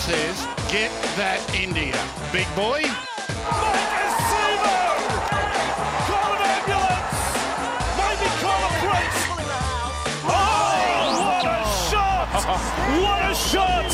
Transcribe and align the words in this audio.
says, 0.00 0.46
get 0.72 0.90
that 1.20 1.44
India. 1.54 1.92
Big 2.32 2.48
boy. 2.56 2.80
What 10.24 11.44
a 11.44 11.60
shot! 11.90 12.32
What 12.96 13.30
a 13.30 13.34
shot! 13.34 13.92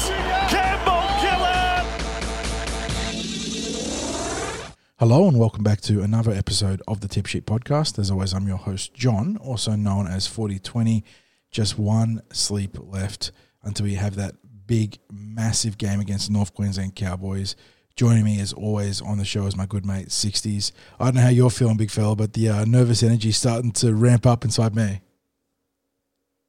Campbell 0.48 1.02
Gillard! 1.18 1.86
Hello 5.00 5.26
and 5.26 5.40
welcome 5.40 5.64
back 5.64 5.80
to 5.82 6.02
another 6.02 6.30
episode 6.30 6.82
of 6.86 7.00
the 7.00 7.08
Tip 7.08 7.26
Sheet 7.26 7.46
Podcast. 7.46 7.98
As 7.98 8.12
always, 8.12 8.32
I'm 8.32 8.46
your 8.46 8.58
host, 8.58 8.94
John, 8.94 9.38
also 9.38 9.74
known 9.74 10.06
as 10.06 10.28
4020. 10.28 11.02
Just 11.50 11.76
one 11.80 12.22
sleep 12.32 12.76
left 12.78 13.32
until 13.64 13.86
we 13.86 13.94
have 13.94 14.14
that 14.14 14.36
big, 14.66 14.98
massive 15.10 15.78
game 15.78 16.00
against 16.00 16.30
North 16.30 16.54
Queensland 16.54 16.94
Cowboys. 16.94 17.56
Joining 17.96 18.24
me 18.24 18.40
as 18.40 18.52
always 18.52 19.00
on 19.00 19.18
the 19.18 19.24
show 19.24 19.46
is 19.46 19.56
my 19.56 19.64
good 19.66 19.86
mate, 19.86 20.08
60s. 20.08 20.72
I 21.00 21.04
don't 21.06 21.14
know 21.14 21.22
how 21.22 21.28
you're 21.28 21.50
feeling, 21.50 21.78
big 21.78 21.90
fella, 21.90 22.14
but 22.14 22.34
the 22.34 22.48
uh, 22.50 22.64
nervous 22.66 23.02
energy 23.02 23.30
is 23.30 23.38
starting 23.38 23.72
to 23.72 23.94
ramp 23.94 24.26
up 24.26 24.44
inside 24.44 24.74
me. 24.74 25.00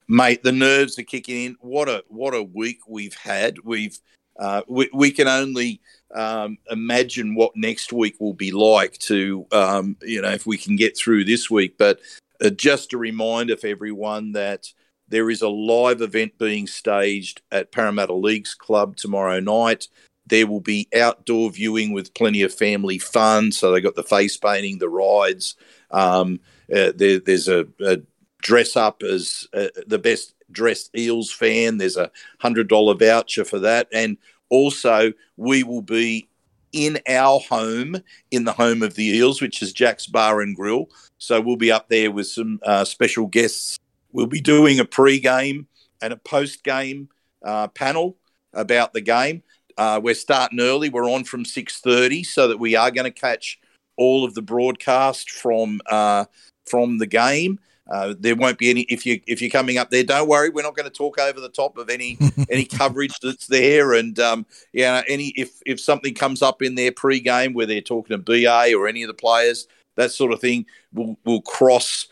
mate. 0.08 0.44
The 0.44 0.52
nerves 0.52 0.98
are 1.00 1.04
kicking 1.04 1.46
in. 1.46 1.58
What 1.62 1.90
a 1.90 2.04
what 2.08 2.34
a 2.34 2.44
week 2.44 2.80
we've 2.88 3.16
had. 3.16 3.60
We've 3.64 3.98
uh, 4.40 4.62
we, 4.68 4.90
we 4.94 5.12
can 5.12 5.28
only 5.28 5.82
um, 6.14 6.58
imagine 6.70 7.36
what 7.36 7.56
next 7.56 7.92
week 7.92 8.16
will 8.20 8.34
be 8.34 8.52
like. 8.52 8.98
To 9.00 9.46
um, 9.52 9.98
you 10.02 10.22
know, 10.22 10.32
if 10.32 10.46
we 10.46 10.58
can 10.58 10.76
get 10.76 10.98
through 10.98 11.26
this 11.26 11.50
week. 11.50 11.78
But 11.78 12.00
uh, 12.44 12.50
just 12.50 12.94
a 12.94 12.98
reminder 12.98 13.58
for 13.58 13.68
everyone 13.68 14.34
that 14.34 14.72
there 15.10 15.30
is 15.30 15.42
a 15.42 15.50
live 15.50 16.02
event 16.02 16.38
being 16.38 16.68
staged 16.68 17.42
at 17.52 17.72
Parramatta 17.72 18.14
Leagues 18.14 18.54
Club 18.54 18.96
tomorrow 18.96 19.40
night. 19.40 19.88
There 20.26 20.48
will 20.48 20.60
be 20.60 20.88
outdoor 20.96 21.52
viewing 21.52 21.94
with 21.94 22.14
plenty 22.14 22.42
of 22.42 22.54
family 22.54 22.98
fun. 22.98 23.52
So 23.52 23.72
they 23.72 23.80
got 23.80 23.96
the 23.96 24.04
face 24.04 24.36
painting, 24.36 24.80
the 24.80 24.90
rides. 24.90 25.56
Um, 25.92 26.42
uh, 26.74 26.92
there, 26.96 27.20
there's 27.20 27.48
a, 27.48 27.66
a 27.80 28.00
dress 28.42 28.76
up 28.76 29.04
as 29.04 29.48
uh, 29.54 29.68
the 29.88 30.00
best 30.00 30.36
dressed 30.52 30.98
Eels 30.98 31.32
fan. 31.32 31.78
There's 31.78 31.98
a 31.98 32.12
hundred 32.40 32.68
dollar 32.68 32.96
voucher 32.96 33.46
for 33.46 33.60
that, 33.60 33.88
and 33.94 34.18
also 34.50 35.14
we 35.38 35.64
will 35.64 35.82
be 35.82 36.30
in 36.74 37.00
our 37.08 37.40
home, 37.40 37.96
in 38.32 38.44
the 38.44 38.52
home 38.52 38.84
of 38.84 38.96
the 38.96 39.06
Eels, 39.06 39.42
which 39.42 39.62
is 39.62 39.74
Jack's 39.74 40.08
Bar 40.08 40.42
and 40.42 40.56
Grill. 40.56 40.88
So 41.18 41.40
we'll 41.42 41.56
be 41.56 41.72
up 41.72 41.90
there 41.90 42.12
with 42.12 42.28
some 42.28 42.60
uh, 42.64 42.84
special 42.84 43.28
guests. 43.28 43.78
We'll 44.18 44.26
be 44.26 44.42
doing 44.42 44.80
a 44.80 44.86
pre-game 44.86 45.68
and 46.02 46.12
a 46.12 46.18
post-game 46.18 47.08
uh, 47.46 47.68
panel 47.68 48.18
about 48.52 48.92
the 48.92 49.02
game. 49.02 49.44
Uh, 49.78 50.02
we're 50.04 50.16
starting 50.16 50.60
early. 50.60 50.90
We're 50.90 51.08
on 51.08 51.24
from 51.24 51.46
six 51.46 51.82
thirty, 51.82 52.24
so 52.24 52.48
that 52.48 52.58
we 52.58 52.76
are 52.76 52.90
going 52.90 53.06
to 53.06 53.12
catch 53.12 53.60
all 53.96 54.26
of 54.26 54.34
the 54.34 54.42
broadcast 54.42 55.30
from 55.30 55.82
uh, 55.86 56.26
from 56.66 56.98
the 56.98 57.06
game. 57.06 57.60
Uh, 57.92 58.16
there 58.20 58.36
won't 58.36 58.58
be 58.58 58.72
any 58.72 58.82
if 58.90 59.06
you 59.06 59.22
if 59.28 59.40
you're 59.40 59.52
coming 59.52 59.78
up 59.78 59.92
there. 59.92 60.04
Don't 60.04 60.28
worry, 60.28 60.50
we're 60.50 60.64
not 60.64 60.76
going 60.76 60.90
to 60.90 60.98
talk 60.98 61.20
over 61.20 61.40
the 61.40 61.48
top 61.48 61.78
of 61.78 61.88
any 61.88 62.18
any 62.50 62.66
coverage 62.66 63.14
that's 63.22 63.46
there. 63.46 63.94
And 63.94 64.18
um, 64.18 64.48
yeah, 64.74 65.04
any 65.08 65.28
if 65.36 65.62
if 65.68 65.80
something 65.80 66.16
comes 66.16 66.42
up 66.42 66.64
in 66.64 66.74
their 66.74 66.92
pre-game 66.92 67.54
where 67.54 67.68
they're 67.68 67.82
talking 67.82 68.18
to 68.18 68.18
BA 68.18 68.74
or 68.76 68.88
any 68.88 69.04
of 69.04 69.10
the 69.10 69.14
players, 69.14 69.68
that 69.96 70.12
sort 70.12 70.34
of 70.34 70.42
thing, 70.42 70.66
will 70.92 71.20
will 71.24 71.44
cross 71.44 72.08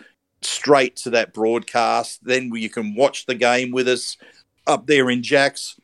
straight 0.46 0.96
to 0.98 1.10
that 1.12 1.34
broadcast. 1.34 2.24
Then 2.24 2.52
you 2.54 2.70
can 2.70 2.96
watch 2.96 3.26
the 3.26 3.36
game 3.36 3.72
with 3.72 3.88
us 3.88 4.18
up 4.68 4.88
there 4.88 5.10
in 5.10 5.24
Jacks. 5.24 5.80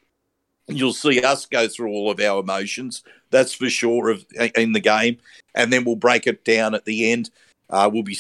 You'll 0.68 0.94
see 0.94 1.22
us 1.22 1.46
go 1.46 1.68
through 1.68 1.92
all 1.92 2.12
of 2.12 2.20
our 2.20 2.40
emotions. 2.40 3.04
That's 3.30 3.54
for 3.54 3.70
sure 3.70 4.10
of 4.10 4.26
in 4.56 4.74
the 4.74 4.80
game, 4.80 5.18
and 5.56 5.72
then 5.72 5.84
we'll 5.84 5.96
break 5.96 6.28
it 6.28 6.46
down 6.46 6.76
at 6.76 6.86
the 6.86 7.12
end. 7.12 7.30
Uh, 7.70 7.90
we'll 7.92 8.04
be 8.04 8.18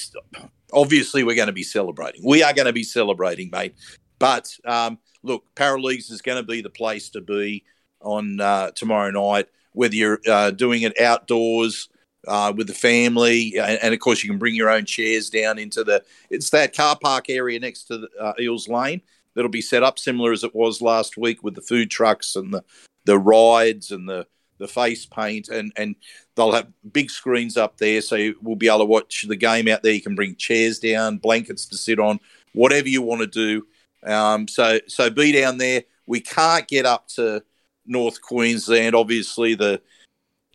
obviously 0.73 1.23
we're 1.23 1.35
going 1.35 1.47
to 1.47 1.53
be 1.53 1.63
celebrating. 1.63 2.21
We 2.25 2.43
are 2.43 2.53
going 2.53 2.65
to 2.65 2.73
be 2.73 2.83
celebrating, 2.83 3.49
mate. 3.51 3.75
But 4.19 4.55
um, 4.65 4.99
look, 5.23 5.43
Parra 5.55 5.81
Leagues 5.81 6.09
is 6.09 6.21
going 6.21 6.37
to 6.37 6.47
be 6.47 6.61
the 6.61 6.69
place 6.69 7.09
to 7.09 7.21
be 7.21 7.63
on 8.01 8.39
uh, 8.39 8.71
tomorrow 8.71 9.11
night. 9.11 9.47
Whether 9.73 9.95
you're 9.95 10.19
uh, 10.27 10.51
doing 10.51 10.81
it 10.81 10.99
outdoors 10.99 11.89
uh, 12.27 12.53
with 12.55 12.67
the 12.67 12.73
family, 12.73 13.57
and, 13.57 13.79
and, 13.81 13.93
of 13.93 13.99
course 13.99 14.23
you 14.23 14.29
can 14.29 14.37
bring 14.37 14.55
your 14.55 14.69
own 14.69 14.85
chairs 14.85 15.29
down 15.29 15.57
into 15.57 15.83
the. 15.83 16.03
It's 16.29 16.51
that 16.51 16.75
car 16.75 16.97
park 17.01 17.29
area 17.29 17.59
next 17.59 17.85
to 17.85 17.99
the, 17.99 18.09
uh, 18.19 18.33
Eels 18.39 18.67
Lane 18.67 19.01
that'll 19.33 19.49
be 19.49 19.61
set 19.61 19.83
up 19.83 19.97
similar 19.97 20.31
as 20.31 20.43
it 20.43 20.53
was 20.53 20.81
last 20.81 21.17
week 21.17 21.43
with 21.43 21.55
the 21.55 21.61
food 21.61 21.89
trucks 21.89 22.35
and 22.35 22.53
the 22.53 22.63
the 23.05 23.17
rides 23.17 23.91
and 23.91 24.07
the 24.07 24.27
the 24.59 24.67
face 24.67 25.05
paint. 25.05 25.49
And 25.49 25.71
and 25.75 25.95
they'll 26.35 26.51
have 26.51 26.67
big 26.91 27.09
screens 27.09 27.57
up 27.57 27.77
there 27.77 28.01
so 28.01 28.33
we'll 28.41 28.55
be 28.55 28.67
able 28.67 28.79
to 28.79 28.85
watch 28.85 29.25
the 29.27 29.35
game 29.35 29.67
out 29.67 29.83
there. 29.83 29.93
You 29.93 30.01
can 30.01 30.15
bring 30.15 30.35
chairs 30.35 30.79
down 30.79 31.17
blankets 31.17 31.65
to 31.67 31.77
sit 31.77 31.99
on 31.99 32.19
whatever 32.53 32.87
you 32.87 33.01
want 33.01 33.21
to 33.21 33.27
do. 33.27 33.65
Um, 34.03 34.47
so 34.47 34.79
so 34.87 35.09
be 35.09 35.31
down 35.31 35.57
there. 35.57 35.83
We 36.05 36.19
can't 36.19 36.67
get 36.67 36.85
up 36.85 37.07
to 37.09 37.43
north 37.87 38.21
queensland 38.21 38.93
obviously 38.93 39.55
the 39.55 39.81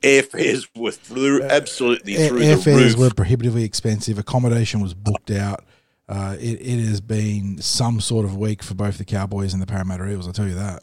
airfares 0.03 0.67
were 0.77 0.93
through 0.93 1.43
absolutely 1.43 2.17
Air, 2.17 2.29
through 2.29 2.41
airfares 2.41 2.65
the 2.65 2.75
roof 2.75 2.97
were 2.99 3.11
prohibitively 3.11 3.65
expensive. 3.65 4.19
Accommodation 4.19 4.81
was 4.81 4.95
booked 4.95 5.31
out. 5.31 5.65
Uh, 6.09 6.37
it, 6.39 6.61
it 6.61 6.87
has 6.87 7.01
been 7.01 7.61
some 7.61 8.01
sort 8.01 8.25
of 8.25 8.37
week 8.37 8.62
for 8.62 8.75
both 8.75 8.99
the 8.99 9.05
Cowboys 9.05 9.53
and 9.53 9.61
the 9.61 9.67
Parramatta 9.67 10.09
Eels. 10.09 10.27
I'll 10.27 10.33
tell 10.33 10.47
you 10.47 10.55
that. 10.55 10.83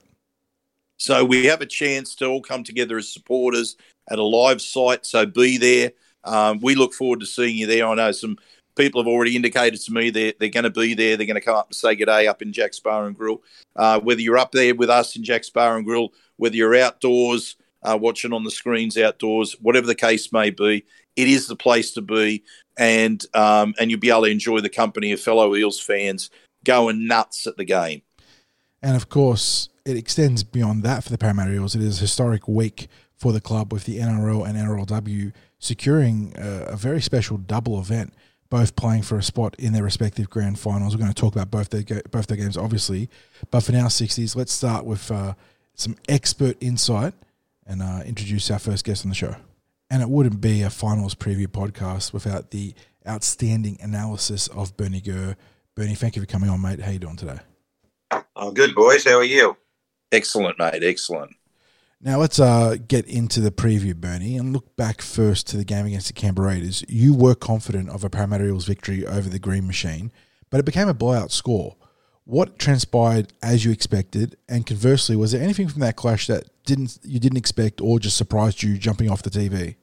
So 0.97 1.23
we 1.23 1.45
have 1.45 1.61
a 1.61 1.65
chance 1.65 2.15
to 2.15 2.25
all 2.25 2.41
come 2.41 2.63
together 2.63 2.97
as 2.97 3.11
supporters 3.11 3.77
at 4.09 4.19
a 4.19 4.23
live 4.23 4.61
site. 4.61 5.05
So 5.05 5.25
be 5.25 5.57
there. 5.57 5.91
Um, 6.23 6.59
we 6.61 6.75
look 6.75 6.93
forward 6.93 7.19
to 7.21 7.25
seeing 7.25 7.55
you 7.55 7.67
there. 7.67 7.87
I 7.87 7.95
know 7.95 8.11
some 8.11 8.37
people 8.75 9.01
have 9.01 9.07
already 9.07 9.35
indicated 9.35 9.79
to 9.81 9.91
me 9.91 10.09
they're, 10.09 10.33
they're 10.39 10.49
going 10.49 10.63
to 10.63 10.69
be 10.69 10.93
there. 10.93 11.17
They're 11.17 11.27
going 11.27 11.35
to 11.35 11.41
come 11.41 11.55
up 11.55 11.67
and 11.67 11.75
say 11.75 11.95
good 11.95 12.05
day 12.05 12.27
up 12.27 12.41
in 12.41 12.53
Jack's 12.53 12.79
Bar 12.79 13.05
and 13.05 13.15
Grill. 13.15 13.41
Uh, 13.75 13.99
whether 13.99 14.21
you're 14.21 14.37
up 14.37 14.51
there 14.51 14.75
with 14.75 14.89
us 14.89 15.15
in 15.15 15.23
Jack's 15.23 15.49
Bar 15.49 15.77
and 15.77 15.85
Grill, 15.85 16.13
whether 16.37 16.55
you're 16.55 16.75
outdoors 16.75 17.55
uh, 17.83 17.97
watching 17.99 18.33
on 18.33 18.43
the 18.43 18.51
screens 18.51 18.97
outdoors, 18.97 19.55
whatever 19.61 19.87
the 19.87 19.95
case 19.95 20.31
may 20.31 20.49
be, 20.49 20.85
it 21.15 21.27
is 21.27 21.47
the 21.47 21.55
place 21.55 21.91
to 21.91 22.01
be. 22.01 22.43
And 22.77 23.23
um, 23.35 23.75
and 23.79 23.91
you'll 23.91 23.99
be 23.99 24.09
able 24.09 24.23
to 24.23 24.31
enjoy 24.31 24.59
the 24.59 24.69
company 24.69 25.11
of 25.11 25.19
fellow 25.19 25.55
Eels 25.55 25.79
fans 25.79 26.31
going 26.63 27.07
nuts 27.07 27.45
at 27.45 27.57
the 27.57 27.65
game. 27.65 28.01
And 28.81 28.95
of 28.95 29.09
course, 29.09 29.69
it 29.85 29.95
extends 29.95 30.43
beyond 30.43 30.83
that 30.83 31.03
for 31.03 31.09
the 31.09 31.17
Parramatta 31.17 31.53
Eels. 31.53 31.75
It 31.75 31.81
is 31.81 31.99
a 31.99 32.01
historic 32.01 32.47
week 32.47 32.87
for 33.15 33.31
the 33.31 33.41
club 33.41 33.71
with 33.71 33.85
the 33.85 33.99
NRL 33.99 34.47
and 34.47 34.57
NRLW 34.57 35.33
securing 35.59 36.33
a, 36.37 36.65
a 36.69 36.75
very 36.75 37.01
special 37.01 37.37
double 37.37 37.79
event, 37.79 38.13
both 38.49 38.75
playing 38.75 39.01
for 39.03 39.17
a 39.17 39.23
spot 39.23 39.55
in 39.57 39.71
their 39.71 39.83
respective 39.83 40.29
grand 40.29 40.59
finals. 40.59 40.93
We're 40.93 41.01
going 41.01 41.13
to 41.13 41.21
talk 41.21 41.35
about 41.35 41.49
both 41.51 41.69
their 41.69 42.01
both 42.11 42.27
their 42.27 42.37
games, 42.37 42.57
obviously, 42.57 43.09
but 43.51 43.61
for 43.61 43.71
now, 43.71 43.87
sixties. 43.87 44.35
Let's 44.35 44.51
start 44.51 44.85
with 44.85 45.09
uh, 45.11 45.35
some 45.75 45.95
expert 46.09 46.57
insight 46.59 47.13
and 47.65 47.81
uh, 47.81 48.01
introduce 48.05 48.49
our 48.51 48.59
first 48.59 48.85
guest 48.85 49.05
on 49.05 49.09
the 49.09 49.15
show. 49.15 49.35
And 49.89 50.01
it 50.01 50.09
wouldn't 50.09 50.41
be 50.41 50.61
a 50.63 50.69
finals 50.69 51.15
preview 51.15 51.47
podcast 51.47 52.13
without 52.13 52.51
the 52.51 52.73
outstanding 53.07 53.77
analysis 53.81 54.47
of 54.47 54.75
Bernie 54.75 55.01
Gurr. 55.01 55.35
Bernie, 55.75 55.95
thank 55.95 56.15
you 56.15 56.21
for 56.21 56.25
coming 56.25 56.49
on, 56.49 56.61
mate. 56.61 56.79
How 56.79 56.91
you 56.91 56.99
doing 56.99 57.15
today? 57.15 57.39
I'm 58.35 58.53
good, 58.53 58.75
boys. 58.75 59.05
How 59.05 59.17
are 59.17 59.23
you? 59.23 59.57
Excellent, 60.11 60.59
mate. 60.59 60.83
Excellent. 60.83 61.35
Now 62.05 62.17
let's 62.17 62.37
uh, 62.37 62.75
get 62.85 63.05
into 63.05 63.39
the 63.39 63.49
preview, 63.49 63.95
Bernie, 63.95 64.35
and 64.35 64.51
look 64.51 64.75
back 64.75 65.01
first 65.01 65.47
to 65.47 65.57
the 65.57 65.63
game 65.63 65.85
against 65.85 66.07
the 66.07 66.13
Canberra 66.13 66.49
Raiders. 66.49 66.83
You 66.89 67.13
were 67.13 67.33
confident 67.33 67.89
of 67.89 68.03
a 68.03 68.09
Parramatta 68.09 68.45
Eels 68.45 68.65
victory 68.65 69.07
over 69.07 69.29
the 69.29 69.39
Green 69.39 69.65
Machine, 69.65 70.11
but 70.49 70.59
it 70.59 70.65
became 70.65 70.89
a 70.89 70.93
blowout 70.93 71.31
score. 71.31 71.77
What 72.25 72.57
transpired 72.57 73.33
as 73.41 73.65
you 73.65 73.71
expected, 73.71 74.37
and 74.47 74.65
conversely, 74.65 75.15
was 75.15 75.33
there 75.33 75.41
anything 75.41 75.67
from 75.67 75.81
that 75.81 75.97
clash 75.97 76.27
that 76.27 76.45
didn't 76.65 76.97
you 77.03 77.19
didn't 77.19 77.37
expect 77.37 77.81
or 77.81 77.99
just 77.99 78.15
surprised 78.15 78.63
you 78.63 78.77
jumping 78.77 79.09
off 79.09 79.23
the 79.23 79.29
TV? 79.29 79.75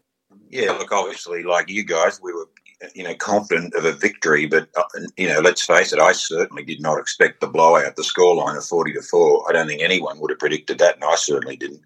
Yeah, 0.48 0.72
look, 0.72 0.90
obviously, 0.90 1.42
like 1.42 1.68
you 1.68 1.84
guys, 1.84 2.18
we 2.22 2.32
were, 2.32 2.48
you 2.94 3.04
know, 3.04 3.14
confident 3.14 3.74
of 3.74 3.84
a 3.84 3.92
victory, 3.92 4.46
but 4.46 4.68
uh, 4.74 4.82
you 5.18 5.28
know, 5.28 5.40
let's 5.40 5.64
face 5.66 5.92
it, 5.92 5.98
I 5.98 6.12
certainly 6.12 6.64
did 6.64 6.80
not 6.80 6.98
expect 6.98 7.40
the 7.40 7.46
blowout, 7.46 7.96
the 7.96 8.02
scoreline 8.02 8.56
of 8.56 8.64
forty 8.64 8.94
to 8.94 9.02
four. 9.02 9.46
I 9.48 9.52
don't 9.52 9.66
think 9.66 9.82
anyone 9.82 10.18
would 10.18 10.30
have 10.30 10.38
predicted 10.38 10.78
that, 10.78 10.94
and 10.94 11.04
I 11.04 11.16
certainly 11.16 11.56
didn't. 11.56 11.82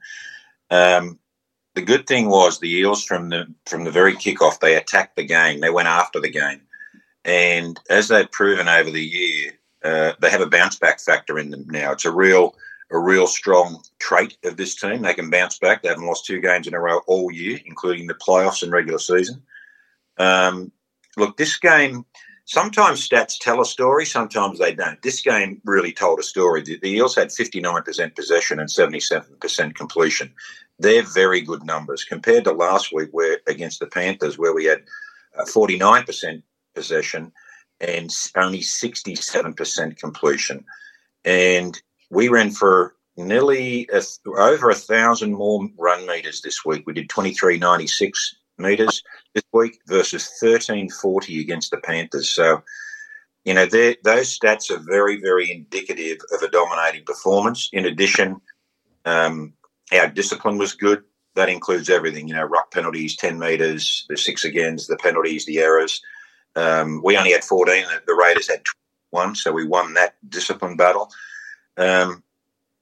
Um, 0.71 1.19
the 1.75 1.83
good 1.83 2.07
thing 2.07 2.29
was 2.29 2.61
the 2.61 2.73
Eels 2.73 3.05
from 3.05 3.31
the 3.31 3.53
from 3.67 3.83
the 3.83 3.91
very 3.91 4.15
kickoff, 4.15 4.61
they 4.61 4.77
attacked 4.77 5.17
the 5.17 5.25
game, 5.25 5.61
they 5.61 5.71
went 5.71 5.89
after 5.89 6.21
the 6.21 6.31
game, 6.31 6.61
and 7.25 7.81
as 7.91 8.07
they've 8.07 8.31
proven 8.31 8.69
over 8.69 8.91
the 8.91 9.05
year, 9.05 9.53
uh, 9.85 10.15
they 10.21 10.31
have 10.31 10.41
a 10.41 10.47
bounce 10.47 10.77
back 10.77 10.99
factor 10.99 11.39
in 11.39 11.51
them 11.51 11.67
now. 11.69 11.93
It's 11.93 12.07
a 12.07 12.11
real 12.11 12.57
a 12.91 12.99
real 12.99 13.27
strong 13.27 13.83
trait 13.99 14.37
of 14.45 14.57
this 14.57 14.75
team. 14.75 15.03
They 15.03 15.15
can 15.15 15.31
bounce 15.31 15.59
back. 15.59 15.83
They 15.83 15.89
haven't 15.89 16.07
lost 16.07 16.27
two 16.27 16.41
games 16.41 16.67
in 16.67 16.75
a 16.75 16.81
row 16.81 17.01
all 17.07 17.33
year, 17.33 17.59
including 17.67 18.07
the 18.07 18.15
playoffs 18.15 18.63
and 18.63 18.71
regular 18.71 18.99
season. 18.99 19.43
Um, 20.19 20.71
look, 21.17 21.37
this 21.37 21.59
game, 21.59 22.05
sometimes 22.45 23.07
stats 23.07 23.39
tell 23.39 23.61
a 23.61 23.65
story, 23.65 24.05
sometimes 24.05 24.59
they 24.59 24.75
don't. 24.75 25.01
This 25.03 25.23
game 25.23 25.61
really 25.65 25.93
told 25.93 26.21
a 26.21 26.23
story. 26.23 26.63
The, 26.63 26.79
the 26.79 26.91
Eels 26.91 27.17
had 27.17 27.29
59% 27.29 28.15
possession 28.15 28.61
and 28.61 28.69
77% 28.69 29.75
completion. 29.75 30.33
They're 30.79 31.03
very 31.03 31.41
good 31.41 31.65
numbers 31.65 32.05
compared 32.05 32.45
to 32.45 32.53
last 32.53 32.93
week, 32.93 33.09
where 33.13 33.41
against 33.47 33.81
the 33.81 33.87
Panthers, 33.87 34.39
where 34.39 34.55
we 34.55 34.67
had 34.67 34.83
uh, 35.39 35.45
49% 35.45 36.43
possession 36.75 37.33
and 37.81 38.11
only 38.37 38.61
67% 38.61 39.99
completion. 39.99 40.65
And 41.25 41.81
we 42.11 42.29
ran 42.29 42.51
for 42.51 42.95
nearly 43.17 43.89
a, 43.93 44.03
over 44.39 44.71
a 44.71 44.75
thousand 44.75 45.33
more 45.33 45.69
run 45.79 46.07
meters 46.07 46.41
this 46.43 46.65
week. 46.65 46.85
We 46.87 46.93
did 46.93 47.09
2396 47.09 48.37
meters 48.59 49.03
this 49.35 49.45
week 49.53 49.79
versus 49.87 50.29
1340 50.41 51.41
against 51.41 51.71
the 51.71 51.79
Panthers. 51.79 52.31
So, 52.31 52.63
you 53.45 53.55
know, 53.55 53.67
those 53.67 54.39
stats 54.39 54.71
are 54.71 54.79
very, 54.79 55.21
very 55.21 55.51
indicative 55.51 56.19
of 56.33 56.43
a 56.43 56.51
dominating 56.51 57.05
performance. 57.05 57.69
In 57.73 57.87
addition, 57.87 58.41
um, 59.05 59.53
our 59.93 60.09
discipline 60.09 60.59
was 60.59 60.75
good. 60.75 61.05
That 61.35 61.49
includes 61.49 61.91
everything, 61.91 62.29
you 62.29 62.35
know, 62.35 62.45
ruck 62.45 62.71
penalties, 62.71 63.17
10 63.17 63.39
metres, 63.39 64.07
the 64.09 64.17
six 64.17 64.45
agains, 64.45 64.87
the 64.87 64.97
penalties, 64.97 65.47
the 65.47 65.59
errors. 65.59 66.01
Um, 66.57 67.03
we 67.03 67.17
only 67.17 67.33
had 67.33 67.45
14, 67.45 67.85
the 68.07 68.15
Raiders 68.15 68.49
had 68.49 68.63
21, 69.13 69.35
so 69.35 69.53
we 69.53 69.67
won 69.67 69.95
that 69.95 70.15
discipline 70.29 70.77
battle. 70.77 71.11
Um, 71.77 72.23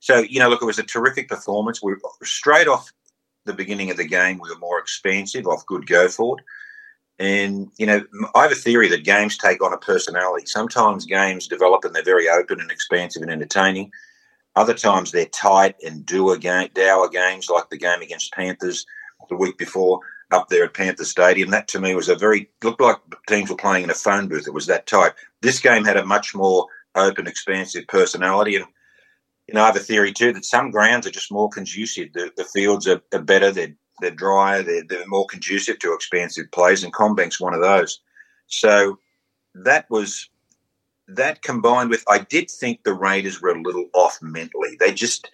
so, 0.00 0.18
you 0.18 0.40
know, 0.40 0.48
look, 0.48 0.62
it 0.62 0.66
was 0.66 0.78
a 0.78 0.84
terrific 0.84 1.28
performance. 1.28 1.82
We 1.82 1.94
straight 2.22 2.68
off 2.68 2.92
the 3.44 3.52
beginning 3.52 3.90
of 3.90 3.96
the 3.96 4.06
game, 4.06 4.38
we 4.38 4.50
were 4.50 4.58
more 4.58 4.78
expansive 4.78 5.46
off 5.46 5.66
good 5.66 5.86
go 5.86 6.08
forward. 6.08 6.42
And, 7.18 7.70
you 7.78 7.86
know, 7.86 8.04
I 8.34 8.42
have 8.42 8.52
a 8.52 8.56
theory 8.56 8.88
that 8.88 9.04
games 9.04 9.36
take 9.36 9.62
on 9.62 9.72
a 9.72 9.78
personality. 9.78 10.46
Sometimes 10.46 11.06
games 11.06 11.46
develop 11.46 11.84
and 11.84 11.94
they're 11.94 12.02
very 12.02 12.28
open 12.28 12.60
and 12.60 12.70
expansive 12.70 13.22
and 13.22 13.30
entertaining. 13.30 13.92
Other 14.56 14.74
times 14.74 15.12
they're 15.12 15.26
tight 15.26 15.76
and 15.84 16.04
dour, 16.04 16.36
game, 16.36 16.68
dour 16.74 17.08
games 17.08 17.48
like 17.48 17.70
the 17.70 17.78
game 17.78 18.02
against 18.02 18.32
Panthers 18.32 18.84
the 19.28 19.36
week 19.36 19.56
before 19.56 20.00
up 20.32 20.48
there 20.48 20.64
at 20.64 20.74
Panther 20.74 21.04
Stadium. 21.04 21.50
That 21.50 21.68
to 21.68 21.80
me 21.80 21.94
was 21.94 22.08
a 22.08 22.16
very, 22.16 22.50
looked 22.62 22.80
like 22.80 22.96
teams 23.28 23.50
were 23.50 23.56
playing 23.56 23.84
in 23.84 23.90
a 23.90 23.94
phone 23.94 24.28
booth. 24.28 24.46
It 24.46 24.54
was 24.54 24.66
that 24.66 24.86
tight. 24.86 25.12
This 25.40 25.60
game 25.60 25.84
had 25.84 25.96
a 25.96 26.04
much 26.04 26.34
more 26.34 26.66
open, 26.94 27.26
expansive 27.26 27.86
personality. 27.88 28.56
And, 28.56 28.66
you 29.46 29.54
know, 29.54 29.62
I 29.62 29.66
have 29.66 29.76
a 29.76 29.80
theory 29.80 30.12
too 30.12 30.32
that 30.32 30.44
some 30.44 30.70
grounds 30.70 31.06
are 31.06 31.10
just 31.10 31.32
more 31.32 31.48
conducive. 31.48 32.12
The, 32.12 32.30
the 32.36 32.44
fields 32.44 32.86
are, 32.86 33.02
are 33.12 33.22
better, 33.22 33.50
they're, 33.50 33.74
they're 34.00 34.10
drier, 34.10 34.62
they're, 34.62 34.84
they're 34.88 35.06
more 35.06 35.26
conducive 35.26 35.78
to 35.80 35.94
expansive 35.94 36.50
plays, 36.52 36.82
and 36.82 36.92
CommBank's 36.92 37.40
one 37.40 37.54
of 37.54 37.60
those. 37.60 38.00
So 38.46 38.98
that 39.54 39.88
was 39.90 40.28
that 41.08 41.42
combined 41.42 41.90
with 41.90 42.04
I 42.08 42.18
did 42.18 42.50
think 42.50 42.82
the 42.82 42.94
Raiders 42.94 43.40
were 43.40 43.50
a 43.50 43.60
little 43.60 43.88
off 43.92 44.18
mentally. 44.22 44.76
They 44.78 44.92
just 44.92 45.30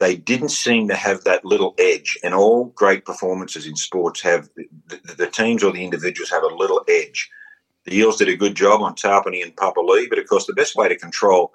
they 0.00 0.16
didn't 0.16 0.48
seem 0.48 0.88
to 0.88 0.96
have 0.96 1.24
that 1.24 1.44
little 1.44 1.74
edge. 1.78 2.18
And 2.24 2.34
all 2.34 2.66
great 2.66 3.04
performances 3.04 3.66
in 3.66 3.76
sports 3.76 4.20
have 4.22 4.48
the, 4.86 5.14
the 5.16 5.26
teams 5.26 5.62
or 5.62 5.72
the 5.72 5.84
individuals 5.84 6.30
have 6.30 6.42
a 6.42 6.54
little 6.54 6.82
edge. 6.88 7.30
The 7.84 7.96
Eels 7.96 8.16
did 8.16 8.28
a 8.28 8.36
good 8.36 8.54
job 8.54 8.80
on 8.80 8.94
Tapine 8.94 9.42
and 9.42 9.54
Papali'i, 9.56 10.08
but 10.08 10.18
of 10.18 10.26
course 10.26 10.46
the 10.46 10.54
best 10.54 10.74
way 10.74 10.88
to 10.88 10.96
control, 10.96 11.52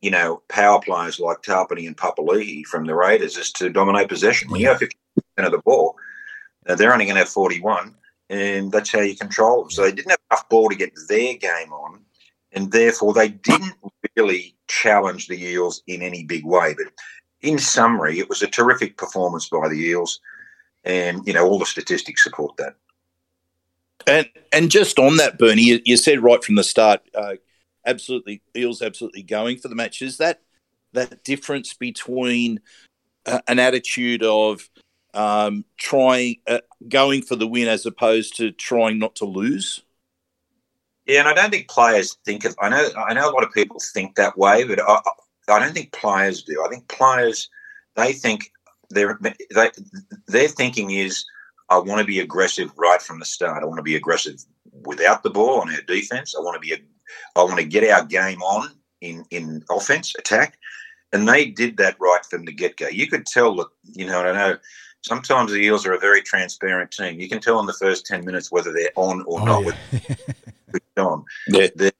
you 0.00 0.10
know, 0.10 0.42
power 0.48 0.80
players 0.80 1.20
like 1.20 1.42
Tapine 1.42 1.86
and 1.86 1.96
Papali'i 1.96 2.64
from 2.64 2.86
the 2.86 2.94
Raiders 2.94 3.36
is 3.36 3.52
to 3.52 3.70
dominate 3.70 4.08
possession. 4.08 4.50
When 4.50 4.60
you 4.60 4.68
have 4.68 4.80
50% 4.80 4.90
of 5.38 5.52
the 5.52 5.62
ball, 5.64 5.96
they're 6.64 6.92
only 6.92 7.04
going 7.04 7.14
to 7.14 7.20
have 7.20 7.28
41, 7.28 7.94
and 8.28 8.72
that's 8.72 8.90
how 8.90 9.00
you 9.00 9.16
control 9.16 9.62
them. 9.62 9.70
So 9.70 9.82
they 9.82 9.92
didn't 9.92 10.10
have 10.10 10.20
enough 10.30 10.48
ball 10.48 10.68
to 10.68 10.74
get 10.74 10.92
their 11.08 11.36
game 11.36 11.72
on 11.72 12.00
and 12.56 12.72
therefore 12.72 13.12
they 13.12 13.28
didn't 13.28 13.74
really 14.16 14.56
challenge 14.66 15.28
the 15.28 15.40
Eels 15.40 15.82
in 15.86 16.02
any 16.02 16.24
big 16.24 16.44
way. 16.44 16.74
But 16.74 16.92
in 17.46 17.58
summary, 17.58 18.18
it 18.18 18.28
was 18.28 18.42
a 18.42 18.46
terrific 18.46 18.96
performance 18.96 19.48
by 19.48 19.68
the 19.68 19.76
Eels, 19.76 20.20
and 20.84 21.26
you 21.26 21.32
know 21.32 21.46
all 21.46 21.58
the 21.58 21.66
statistics 21.66 22.24
support 22.24 22.56
that. 22.56 22.74
And 24.06 24.28
and 24.52 24.70
just 24.70 24.98
on 24.98 25.16
that, 25.16 25.38
Bernie, 25.38 25.62
you, 25.62 25.80
you 25.84 25.96
said 25.96 26.22
right 26.22 26.42
from 26.42 26.56
the 26.56 26.64
start, 26.64 27.02
uh, 27.14 27.34
absolutely 27.84 28.42
Eels 28.56 28.82
absolutely 28.82 29.22
going 29.22 29.58
for 29.58 29.68
the 29.68 29.74
match. 29.74 30.02
Is 30.02 30.18
that 30.18 30.42
that 30.92 31.24
difference 31.24 31.74
between 31.74 32.60
uh, 33.26 33.40
an 33.48 33.58
attitude 33.58 34.22
of 34.22 34.68
um, 35.14 35.64
trying 35.76 36.36
uh, 36.46 36.60
going 36.88 37.22
for 37.22 37.36
the 37.36 37.46
win 37.46 37.68
as 37.68 37.86
opposed 37.86 38.36
to 38.36 38.52
trying 38.52 38.98
not 38.98 39.16
to 39.16 39.24
lose? 39.24 39.82
Yeah, 41.06 41.20
and 41.20 41.28
I 41.28 41.34
don't 41.34 41.50
think 41.50 41.68
players 41.68 42.16
think 42.24 42.44
of. 42.44 42.56
I 42.60 42.68
know. 42.68 42.88
I 42.96 43.14
know 43.14 43.30
a 43.30 43.32
lot 43.32 43.44
of 43.44 43.52
people 43.52 43.78
think 43.80 44.16
that 44.16 44.36
way, 44.36 44.64
but 44.64 44.80
I, 44.80 45.00
I 45.48 45.58
don't 45.58 45.72
think 45.72 45.92
players 45.92 46.42
do. 46.42 46.62
I 46.64 46.68
think 46.68 46.88
players 46.88 47.48
they 47.94 48.12
think 48.12 48.52
their 48.90 49.18
they, 49.50 49.70
their 50.26 50.48
thinking 50.48 50.90
is, 50.90 51.24
I 51.68 51.78
want 51.78 52.00
to 52.00 52.04
be 52.04 52.20
aggressive 52.20 52.70
right 52.76 53.00
from 53.00 53.18
the 53.18 53.24
start. 53.24 53.62
I 53.62 53.66
want 53.66 53.78
to 53.78 53.82
be 53.82 53.96
aggressive 53.96 54.44
without 54.84 55.22
the 55.22 55.30
ball 55.30 55.60
on 55.60 55.72
our 55.72 55.82
defense. 55.82 56.34
I 56.36 56.40
want 56.40 56.54
to 56.54 56.60
be. 56.60 56.72
A, 56.72 56.78
I 57.36 57.44
want 57.44 57.58
to 57.58 57.64
get 57.64 57.88
our 57.90 58.04
game 58.04 58.42
on 58.42 58.70
in 59.00 59.24
in 59.30 59.62
offense 59.70 60.14
attack, 60.18 60.58
and 61.12 61.28
they 61.28 61.46
did 61.46 61.76
that 61.78 61.96
right 62.00 62.24
from 62.28 62.44
the 62.44 62.52
get 62.52 62.76
go. 62.76 62.88
You 62.88 63.06
could 63.08 63.26
tell 63.26 63.54
that. 63.56 63.68
You 63.84 64.06
know, 64.06 64.20
I 64.20 64.24
don't 64.24 64.34
know 64.36 64.58
sometimes 65.06 65.52
the 65.52 65.58
Eels 65.58 65.86
are 65.86 65.92
a 65.92 65.98
very 65.98 66.20
transparent 66.20 66.90
team. 66.90 67.20
You 67.20 67.28
can 67.28 67.40
tell 67.40 67.60
in 67.60 67.66
the 67.66 67.72
first 67.72 68.06
10 68.06 68.24
minutes 68.24 68.50
whether 68.50 68.72
they're 68.72 68.90
on 68.96 69.22
or 69.26 69.40
oh, 69.40 69.44
not. 69.44 69.64
Yeah. 69.64 70.16
With, 70.72 70.82
on. 70.98 71.24
They're, 71.46 71.70
they're, 71.76 71.92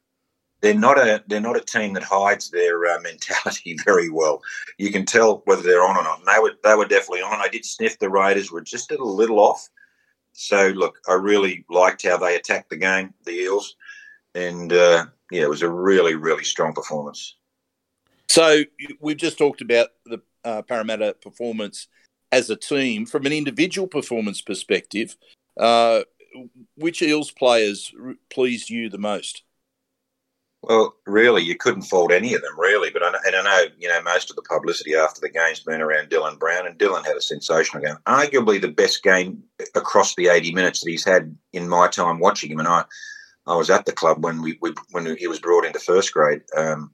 they're, 0.66 0.74
not 0.74 0.98
a 0.98 1.22
they're 1.26 1.40
not 1.40 1.56
a 1.56 1.60
team 1.60 1.94
that 1.94 2.02
hides 2.02 2.50
their 2.50 2.84
uh, 2.86 3.00
mentality 3.00 3.76
very 3.84 4.10
well. 4.10 4.42
You 4.78 4.90
can 4.90 5.06
tell 5.06 5.42
whether 5.44 5.62
they're 5.62 5.84
on 5.84 5.96
or 5.96 6.02
not. 6.02 6.18
And 6.18 6.28
they 6.28 6.40
were 6.40 6.54
they 6.62 6.74
were 6.74 6.86
definitely 6.86 7.22
on. 7.22 7.40
I 7.40 7.48
did 7.48 7.64
sniff 7.64 7.98
the 7.98 8.10
Raiders 8.10 8.50
were 8.50 8.60
just 8.62 8.90
a 8.90 9.02
little 9.02 9.38
off. 9.38 9.68
So 10.32 10.68
look, 10.68 10.98
I 11.08 11.14
really 11.14 11.64
liked 11.70 12.06
how 12.06 12.18
they 12.18 12.36
attacked 12.36 12.70
the 12.70 12.76
game, 12.76 13.14
the 13.24 13.32
Eels, 13.32 13.76
and 14.34 14.72
uh, 14.72 15.06
yeah, 15.30 15.42
it 15.42 15.50
was 15.50 15.62
a 15.62 15.70
really 15.70 16.14
really 16.14 16.44
strong 16.44 16.72
performance. 16.72 17.36
So 18.28 18.64
we've 19.00 19.16
just 19.16 19.38
talked 19.38 19.60
about 19.60 19.88
the 20.04 20.20
uh, 20.44 20.62
Parramatta 20.62 21.16
performance 21.22 21.88
as 22.32 22.50
a 22.50 22.56
team, 22.56 23.06
from 23.06 23.24
an 23.24 23.32
individual 23.32 23.86
performance 23.86 24.40
perspective, 24.42 25.16
uh, 25.58 26.02
which 26.76 27.02
Eels 27.02 27.30
players 27.30 27.94
pleased 28.30 28.68
you 28.68 28.88
the 28.88 28.98
most? 28.98 29.42
Well, 30.62 30.96
really, 31.06 31.42
you 31.42 31.54
couldn't 31.54 31.82
fault 31.82 32.10
any 32.10 32.34
of 32.34 32.42
them, 32.42 32.58
really. 32.58 32.90
But 32.90 33.02
I, 33.02 33.14
and 33.26 33.36
I 33.36 33.42
know, 33.42 33.64
you 33.78 33.88
know, 33.88 34.02
most 34.02 34.30
of 34.30 34.36
the 34.36 34.42
publicity 34.42 34.96
after 34.96 35.20
the 35.20 35.28
game's 35.28 35.60
been 35.60 35.80
around 35.80 36.10
Dylan 36.10 36.38
Brown, 36.38 36.66
and 36.66 36.78
Dylan 36.78 37.06
had 37.06 37.16
a 37.16 37.20
sensational 37.20 37.84
game. 37.84 37.96
Arguably 38.06 38.60
the 38.60 38.68
best 38.68 39.02
game 39.02 39.42
across 39.74 40.14
the 40.14 40.28
80 40.28 40.52
minutes 40.52 40.80
that 40.80 40.90
he's 40.90 41.04
had 41.04 41.36
in 41.52 41.68
my 41.68 41.88
time 41.88 42.18
watching 42.18 42.50
him. 42.50 42.58
And 42.58 42.68
I, 42.68 42.84
I 43.46 43.54
was 43.54 43.70
at 43.70 43.86
the 43.86 43.92
club 43.92 44.24
when 44.24 44.42
we, 44.42 44.58
we 44.60 44.72
when 44.90 45.16
he 45.16 45.28
was 45.28 45.38
brought 45.38 45.64
into 45.64 45.78
first 45.78 46.12
grade. 46.12 46.42
Um, 46.56 46.90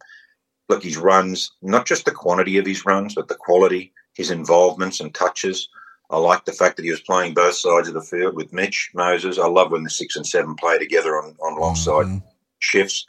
look, 0.69 0.83
his 0.83 0.99
runs, 0.99 1.51
not 1.63 1.87
just 1.87 2.05
the 2.05 2.11
quantity 2.11 2.59
of 2.59 2.67
his 2.67 2.85
runs, 2.85 3.15
but 3.15 3.29
the 3.29 3.35
quality 3.37 3.93
his 4.15 4.31
involvements 4.31 5.01
and 5.01 5.15
touches. 5.15 5.69
I 6.11 6.19
like 6.19 6.45
the 6.45 6.53
fact 6.53 6.77
that 6.77 6.85
he 6.85 6.91
was 6.91 7.01
playing 7.01 7.35
both 7.35 7.55
sides 7.55 7.89
of 7.89 7.95
the 7.95 8.03
field 8.03 8.37
with 8.37 8.53
Mitch 8.53 8.91
Moses. 8.95 9.39
I 9.39 9.47
love 9.47 9.71
when 9.71 9.83
the 9.83 9.91
six 9.91 10.17
and 10.17 10.27
seven 10.27 10.55
play 10.57 10.79
together 10.79 11.17
on 11.17 11.35
on 11.43 11.59
long 11.59 11.75
side 11.75 12.07
mm-hmm. 12.07 12.19
shifts. 12.59 13.07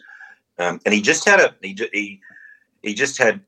Um, 0.59 0.79
and 0.85 0.93
he 0.93 1.01
just 1.01 1.27
had 1.27 1.39
a 1.39 1.55
he, 1.61 1.77
he 1.91 2.21
he 2.81 2.93
just 2.93 3.17
had 3.17 3.41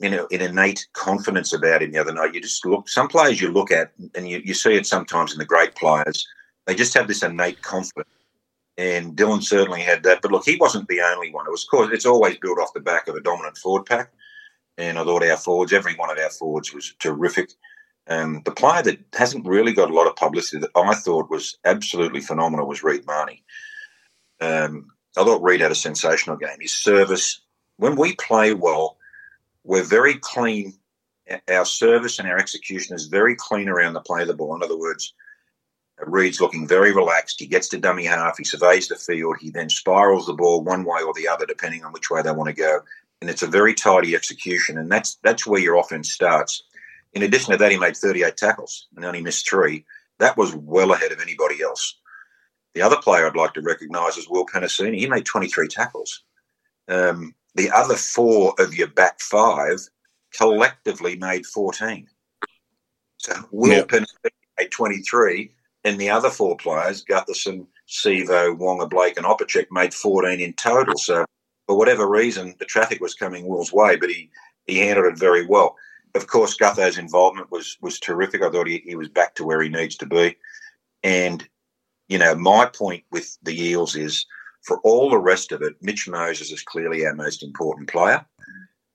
you 0.00 0.10
know 0.10 0.26
an 0.30 0.40
innate 0.42 0.86
confidence 0.92 1.52
about 1.52 1.82
him 1.82 1.92
the 1.92 1.98
other 1.98 2.12
night. 2.12 2.34
You 2.34 2.40
just 2.40 2.64
look 2.66 2.88
some 2.88 3.08
players 3.08 3.40
you 3.40 3.50
look 3.50 3.70
at 3.70 3.92
and 4.14 4.28
you, 4.28 4.42
you 4.44 4.54
see 4.54 4.74
it 4.74 4.86
sometimes 4.86 5.32
in 5.32 5.38
the 5.38 5.44
great 5.44 5.74
players. 5.74 6.26
They 6.66 6.74
just 6.74 6.94
have 6.94 7.08
this 7.08 7.22
innate 7.22 7.62
confidence. 7.62 8.08
And 8.76 9.16
Dylan 9.16 9.42
certainly 9.42 9.82
had 9.82 10.02
that. 10.04 10.22
But 10.22 10.32
look, 10.32 10.44
he 10.46 10.56
wasn't 10.56 10.88
the 10.88 11.02
only 11.02 11.30
one. 11.30 11.46
It 11.46 11.50
was, 11.50 11.64
course, 11.64 11.90
it's 11.92 12.06
always 12.06 12.38
built 12.38 12.58
off 12.58 12.72
the 12.72 12.80
back 12.80 13.08
of 13.08 13.14
a 13.14 13.20
dominant 13.20 13.58
forward 13.58 13.84
pack 13.84 14.10
and 14.80 14.98
I 14.98 15.04
thought 15.04 15.22
our 15.22 15.36
forwards, 15.36 15.72
every 15.72 15.94
one 15.94 16.10
of 16.10 16.18
our 16.18 16.30
forwards 16.30 16.72
was 16.72 16.94
terrific. 16.98 17.50
Um, 18.08 18.42
the 18.44 18.50
player 18.50 18.82
that 18.82 18.98
hasn't 19.12 19.46
really 19.46 19.72
got 19.72 19.90
a 19.90 19.94
lot 19.94 20.06
of 20.06 20.16
publicity 20.16 20.58
that 20.60 20.70
I 20.74 20.94
thought 20.94 21.30
was 21.30 21.58
absolutely 21.64 22.20
phenomenal 22.20 22.66
was 22.66 22.82
Reed 22.82 23.06
Mahoney. 23.06 23.44
Um, 24.40 24.90
I 25.16 25.24
thought 25.24 25.42
Reed 25.42 25.60
had 25.60 25.72
a 25.72 25.76
sensational 25.76 26.36
game. 26.36 26.60
His 26.60 26.72
service, 26.72 27.40
when 27.76 27.96
we 27.96 28.14
play 28.14 28.54
well, 28.54 28.96
we're 29.64 29.82
very 29.82 30.14
clean. 30.14 30.74
Our 31.48 31.64
service 31.64 32.18
and 32.18 32.28
our 32.28 32.38
execution 32.38 32.94
is 32.94 33.06
very 33.06 33.36
clean 33.36 33.68
around 33.68 33.94
the 33.94 34.00
play 34.00 34.22
of 34.22 34.28
the 34.28 34.34
ball. 34.34 34.56
In 34.56 34.62
other 34.62 34.78
words, 34.78 35.14
Reed's 35.98 36.40
looking 36.40 36.66
very 36.66 36.92
relaxed. 36.92 37.38
He 37.38 37.46
gets 37.46 37.68
to 37.68 37.78
dummy 37.78 38.04
half. 38.04 38.38
He 38.38 38.44
surveys 38.44 38.88
the 38.88 38.96
field. 38.96 39.36
He 39.40 39.50
then 39.50 39.68
spirals 39.68 40.26
the 40.26 40.32
ball 40.32 40.62
one 40.62 40.84
way 40.84 41.02
or 41.02 41.12
the 41.12 41.28
other, 41.28 41.46
depending 41.46 41.84
on 41.84 41.92
which 41.92 42.10
way 42.10 42.22
they 42.22 42.32
want 42.32 42.48
to 42.48 42.54
go 42.54 42.80
and 43.20 43.28
it's 43.28 43.42
a 43.42 43.46
very 43.46 43.74
tidy 43.74 44.14
execution, 44.14 44.78
and 44.78 44.90
that's 44.90 45.16
that's 45.22 45.46
where 45.46 45.60
your 45.60 45.78
offense 45.78 46.12
starts. 46.12 46.62
In 47.12 47.22
addition 47.22 47.52
to 47.52 47.58
that, 47.58 47.72
he 47.72 47.78
made 47.78 47.96
38 47.96 48.36
tackles 48.36 48.86
and 48.96 49.04
only 49.04 49.20
missed 49.20 49.48
three. 49.48 49.84
That 50.18 50.36
was 50.36 50.54
well 50.54 50.92
ahead 50.92 51.12
of 51.12 51.20
anybody 51.20 51.62
else. 51.62 51.98
The 52.74 52.82
other 52.82 52.96
player 52.96 53.26
I'd 53.26 53.36
like 53.36 53.54
to 53.54 53.62
recognise 53.62 54.16
is 54.16 54.28
Will 54.28 54.46
Penisini. 54.46 54.98
He 54.98 55.08
made 55.08 55.24
23 55.24 55.68
tackles. 55.68 56.22
Um, 56.88 57.34
the 57.54 57.70
other 57.70 57.96
four 57.96 58.54
of 58.58 58.74
your 58.74 58.88
back 58.88 59.20
five 59.20 59.80
collectively 60.32 61.16
made 61.16 61.46
14. 61.46 62.08
So 63.18 63.34
Will 63.50 63.78
yep. 63.78 63.88
Penisini 63.88 64.30
made 64.58 64.70
23, 64.70 65.52
and 65.84 65.98
the 65.98 66.10
other 66.10 66.30
four 66.30 66.56
players, 66.56 67.04
Gutherson, 67.04 67.66
Sivo, 67.88 68.56
Waqa, 68.56 68.88
Blake, 68.88 69.16
and 69.16 69.26
Opacic, 69.26 69.66
made 69.70 69.92
14 69.92 70.40
in 70.40 70.52
total. 70.54 70.96
So 70.96 71.24
for 71.66 71.76
whatever 71.76 72.08
reason, 72.08 72.54
the 72.58 72.64
traffic 72.64 73.00
was 73.00 73.14
coming 73.14 73.46
Will's 73.46 73.72
way, 73.72 73.96
but 73.96 74.10
he, 74.10 74.30
he 74.66 74.78
handled 74.78 75.12
it 75.12 75.18
very 75.18 75.46
well. 75.46 75.76
Of 76.14 76.26
course, 76.26 76.56
Gutho's 76.56 76.98
involvement 76.98 77.52
was 77.52 77.76
was 77.80 78.00
terrific. 78.00 78.42
I 78.42 78.50
thought 78.50 78.66
he, 78.66 78.82
he 78.84 78.96
was 78.96 79.08
back 79.08 79.36
to 79.36 79.44
where 79.44 79.62
he 79.62 79.68
needs 79.68 79.96
to 79.98 80.06
be. 80.06 80.36
And, 81.04 81.46
you 82.10 82.18
know, 82.18 82.34
my 82.34 82.66
point 82.66 83.04
with 83.12 83.38
the 83.44 83.58
Eels 83.58 83.94
is 83.94 84.26
for 84.62 84.80
all 84.80 85.08
the 85.08 85.18
rest 85.18 85.52
of 85.52 85.62
it, 85.62 85.76
Mitch 85.80 86.08
Moses 86.08 86.50
is 86.50 86.60
clearly 86.60 87.06
our 87.06 87.14
most 87.14 87.42
important 87.42 87.88
player. 87.88 88.26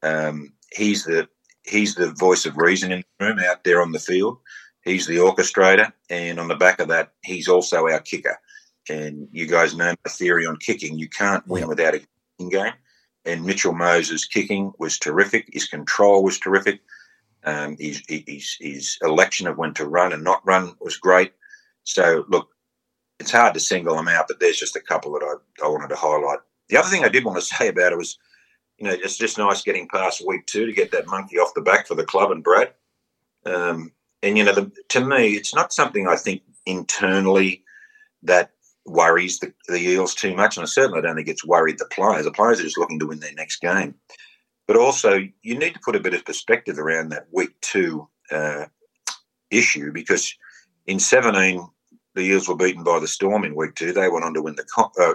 Um, 0.04 0.52
he's 0.74 1.06
the 1.06 1.28
he's 1.64 1.96
the 1.96 2.12
voice 2.12 2.46
of 2.46 2.58
reason 2.58 2.92
in 2.92 3.04
the 3.18 3.26
room 3.26 3.40
out 3.40 3.64
there 3.64 3.82
on 3.82 3.94
the 3.94 4.00
field. 4.00 4.38
He's 4.84 5.08
the 5.08 5.16
orchestrator, 5.16 5.92
and 6.10 6.40
on 6.40 6.50
the 6.50 6.56
back 6.56 6.80
of 6.80 6.90
that, 6.90 7.14
he's 7.24 7.48
also 7.48 7.88
our 7.88 8.02
kicker. 8.02 8.38
And 8.90 9.30
you 9.32 9.48
guys 9.48 9.76
know 9.76 9.96
my 10.06 10.12
theory 10.12 10.46
on 10.46 10.58
kicking. 10.58 11.00
You 11.00 11.10
can't 11.10 11.48
win 11.48 11.68
without 11.68 11.96
a 11.96 12.00
kicking 12.00 12.50
game. 12.50 12.74
And 13.24 13.44
Mitchell 13.46 13.74
Moses' 13.74 14.26
kicking 14.26 14.74
was 14.78 15.00
terrific. 15.00 15.50
His 15.52 15.66
control 15.66 16.24
was 16.24 16.38
terrific. 16.38 16.82
Um, 17.46 17.78
his, 17.80 18.04
his, 18.08 18.58
his 18.60 18.98
election 19.02 19.48
of 19.48 19.58
when 19.58 19.74
to 19.76 19.88
run 19.88 20.14
and 20.14 20.24
not 20.24 20.46
run 20.46 20.76
was 20.80 20.98
great. 20.98 21.34
So, 21.84 22.26
look, 22.28 22.50
it's 23.20 23.32
hard 23.32 23.54
to 23.54 23.60
single 23.60 23.96
them 23.96 24.08
out, 24.08 24.26
but 24.28 24.40
there's 24.40 24.58
just 24.58 24.76
a 24.76 24.82
couple 24.82 25.14
that 25.14 25.24
I, 25.24 25.66
I 25.66 25.70
wanted 25.70 25.90
to 25.90 25.96
highlight. 25.96 26.40
The 26.70 26.78
other 26.78 26.90
thing 26.90 27.04
I 27.04 27.10
did 27.10 27.26
want 27.26 27.38
to 27.38 27.46
say 27.56 27.68
about 27.70 27.92
it 27.92 27.98
was, 27.98 28.18
you 28.78 28.88
know, 28.88 28.94
it's 28.94 29.18
just 29.18 29.38
nice 29.38 29.62
getting 29.62 29.88
past 29.88 30.26
week 30.26 30.46
two 30.46 30.66
to 30.66 30.74
get 30.74 30.92
that 30.92 31.08
monkey 31.08 31.38
off 31.38 31.54
the 31.54 31.62
back 31.62 31.88
for 31.88 31.96
the 31.96 32.06
club 32.06 32.32
and 32.32 32.44
Brad. 32.44 32.74
Um, 33.46 33.92
and, 34.22 34.38
you 34.38 34.44
know, 34.44 34.54
the, 34.54 34.72
to 34.90 35.06
me, 35.06 35.36
it's 35.36 35.54
not 35.54 35.72
something 35.72 36.08
I 36.08 36.16
think 36.16 36.42
internally 36.66 37.64
that 38.24 38.52
worries 38.86 39.40
the, 39.40 39.54
the 39.68 39.80
Eels 39.80 40.16
too 40.16 40.36
much. 40.36 40.58
And 40.58 40.64
I 40.64 40.68
certainly 40.68 41.02
don't 41.02 41.16
think 41.16 41.28
it's 41.28 41.46
worried 41.46 41.78
the 41.78 41.86
players. 41.86 42.26
The 42.26 42.32
players 42.32 42.60
are 42.60 42.64
just 42.64 42.78
looking 42.78 43.00
to 43.00 43.08
win 43.08 43.20
their 43.20 43.34
next 43.34 43.62
game. 43.62 43.96
But 44.68 44.78
also, 44.78 45.20
you 45.44 45.58
need 45.58 45.74
to 45.74 45.80
put 45.80 45.96
a 45.96 46.00
bit 46.00 46.16
of 46.16 46.26
perspective 46.26 46.80
around 46.80 47.10
that 47.10 47.28
week 47.32 47.60
two 47.62 48.08
uh, 48.32 48.66
issue 49.52 49.92
because 49.92 50.36
in 50.88 51.00
17, 51.00 51.68
the 52.16 52.22
Eels 52.22 52.48
were 52.48 52.56
beaten 52.56 52.84
by 52.84 53.00
the 53.00 53.08
Storm 53.08 53.44
in 53.44 53.56
week 53.56 53.76
two. 53.76 53.94
They 53.94 54.10
went 54.10 54.26
on 54.26 54.34
to 54.34 54.42
win 54.42 54.56
the 54.56 54.66
uh, 54.78 55.14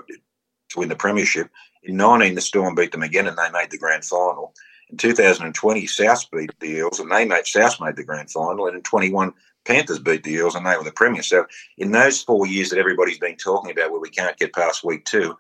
to 0.71 0.79
win 0.79 0.89
the 0.89 0.97
premiership. 0.97 1.51
In 1.83 1.97
19, 1.97 2.35
the 2.35 2.41
Storm 2.41 2.75
beat 2.75 2.93
them 2.93 3.03
again, 3.03 3.27
and 3.27 3.37
they 3.37 3.51
made 3.51 3.71
the 3.71 3.79
grand 3.79 4.05
final. 4.05 4.55
In 4.91 4.97
2020, 4.97 5.87
South 5.87 6.31
beat 6.31 6.51
the 6.61 6.69
Eels, 6.69 7.01
and 7.01 7.11
they 7.11 7.25
made 7.25 7.47
South 7.47 7.81
made 7.81 7.97
the 7.97 8.05
grand 8.05 8.31
final. 8.31 8.67
And 8.67 8.77
in 8.77 8.83
21, 8.83 9.33
Panthers 9.65 9.99
beat 9.99 10.25
the 10.25 10.33
Eels, 10.33 10.55
and 10.55 10.67
they 10.67 10.77
were 10.77 10.85
the 10.85 10.93
premier. 10.93 11.23
So 11.23 11.47
in 11.79 11.93
those 11.93 12.23
four 12.23 12.47
years 12.47 12.71
that 12.71 12.79
everybody's 12.79 13.19
been 13.19 13.37
talking 13.37 13.71
about, 13.71 13.91
where 13.91 14.01
we 14.01 14.11
can't 14.11 14.37
get 14.37 14.55
past 14.55 14.85
week 14.85 15.05
two, 15.05 15.37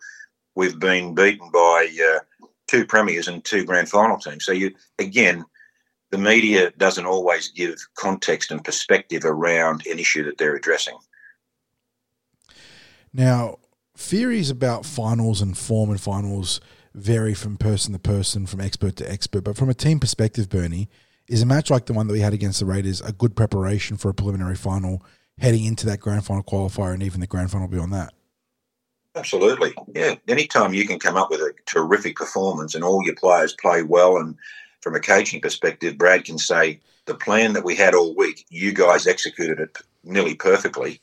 we've 0.54 0.78
been 0.78 1.14
beaten 1.14 1.50
by 1.50 1.88
uh, 2.02 2.46
two 2.68 2.86
premiers 2.86 3.28
and 3.28 3.44
two 3.44 3.64
grand 3.64 3.88
final 3.88 4.18
teams. 4.18 4.44
So 4.44 4.52
you 4.52 4.74
again, 4.98 5.44
the 6.10 6.18
media 6.18 6.70
doesn't 6.78 7.06
always 7.06 7.48
give 7.48 7.76
context 7.96 8.50
and 8.50 8.64
perspective 8.64 9.24
around 9.24 9.86
an 9.86 9.98
issue 9.98 10.24
that 10.24 10.38
they're 10.38 10.56
addressing. 10.56 10.96
Now, 13.12 13.58
theories 13.96 14.50
about 14.50 14.86
finals 14.86 15.40
and 15.40 15.56
form 15.56 15.90
and 15.90 16.00
finals 16.00 16.60
vary 16.94 17.34
from 17.34 17.56
person 17.56 17.92
to 17.92 17.98
person, 17.98 18.46
from 18.46 18.60
expert 18.60 18.96
to 18.96 19.10
expert. 19.10 19.42
But 19.42 19.56
from 19.56 19.68
a 19.68 19.74
team 19.74 20.00
perspective, 20.00 20.48
Bernie, 20.48 20.88
is 21.28 21.42
a 21.42 21.46
match 21.46 21.70
like 21.70 21.86
the 21.86 21.92
one 21.92 22.06
that 22.06 22.12
we 22.12 22.20
had 22.20 22.32
against 22.32 22.60
the 22.60 22.66
Raiders 22.66 23.00
a 23.00 23.12
good 23.12 23.36
preparation 23.36 23.96
for 23.96 24.08
a 24.08 24.14
preliminary 24.14 24.56
final 24.56 25.04
heading 25.38 25.64
into 25.64 25.86
that 25.86 26.00
grand 26.00 26.24
final 26.24 26.42
qualifier 26.42 26.92
and 26.92 27.02
even 27.02 27.20
the 27.20 27.26
grand 27.26 27.50
final 27.50 27.68
beyond 27.68 27.92
that? 27.92 28.12
Absolutely. 29.14 29.74
Yeah. 29.94 30.16
Anytime 30.28 30.74
you 30.74 30.86
can 30.86 30.98
come 30.98 31.16
up 31.16 31.30
with 31.30 31.40
a 31.40 31.52
terrific 31.66 32.16
performance 32.16 32.74
and 32.74 32.84
all 32.84 33.04
your 33.04 33.16
players 33.16 33.54
play 33.60 33.82
well, 33.82 34.16
and 34.16 34.36
from 34.80 34.94
a 34.94 35.00
coaching 35.00 35.40
perspective, 35.40 35.98
Brad 35.98 36.24
can 36.24 36.38
say, 36.38 36.80
the 37.06 37.14
plan 37.14 37.54
that 37.54 37.64
we 37.64 37.74
had 37.74 37.94
all 37.94 38.14
week, 38.14 38.44
you 38.50 38.72
guys 38.72 39.06
executed 39.06 39.58
it 39.58 39.78
nearly 40.04 40.34
perfectly. 40.34 41.00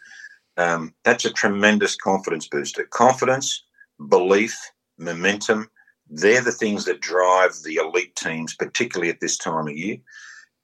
Um, 0.57 0.93
that's 1.03 1.25
a 1.25 1.31
tremendous 1.31 1.95
confidence 1.95 2.47
booster. 2.47 2.83
Confidence, 2.85 3.63
belief, 4.09 4.57
momentum, 4.97 5.69
they're 6.09 6.41
the 6.41 6.51
things 6.51 6.85
that 6.85 7.01
drive 7.01 7.53
the 7.63 7.75
elite 7.75 8.15
teams, 8.15 8.55
particularly 8.55 9.11
at 9.11 9.19
this 9.19 9.37
time 9.37 9.67
of 9.67 9.77
year. 9.77 9.97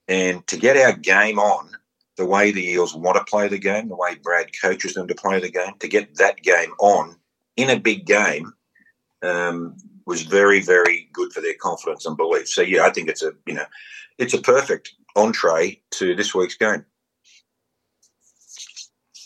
And 0.08 0.46
to 0.48 0.58
get 0.58 0.78
our 0.78 0.94
game 0.94 1.40
on 1.40 1.72
the 2.18 2.26
way 2.26 2.52
the 2.52 2.66
Eels 2.66 2.96
want 2.96 3.18
to 3.18 3.24
play 3.24 3.48
the 3.48 3.58
game, 3.58 3.90
the 3.90 3.96
way 3.96 4.16
Brad 4.16 4.50
coaches 4.62 4.94
them 4.94 5.08
to 5.08 5.16
play 5.16 5.40
the 5.40 5.52
game, 5.52 5.74
to 5.80 5.88
get 5.88 6.16
that 6.16 6.42
game 6.42 6.72
on 6.80 7.16
in 7.58 7.70
a 7.70 7.80
big 7.80 8.06
game 8.06 8.54
um, 9.22 9.76
was 10.06 10.24
very, 10.24 10.62
very 10.62 11.10
good 11.14 11.32
for 11.34 11.42
their 11.42 11.56
confidence 11.56 12.06
and 12.06 12.18
belief. 12.18 12.48
So 12.48 12.62
yeah, 12.62 12.86
I 12.86 12.92
think 12.92 13.10
it's 13.10 13.24
a 13.24 13.32
you 13.46 13.54
know, 13.54 13.66
it's 14.18 14.34
a 14.34 14.42
perfect 14.42 14.94
entree 15.16 15.82
to 15.92 16.16
this 16.16 16.36
week's 16.36 16.56
game. 16.58 16.86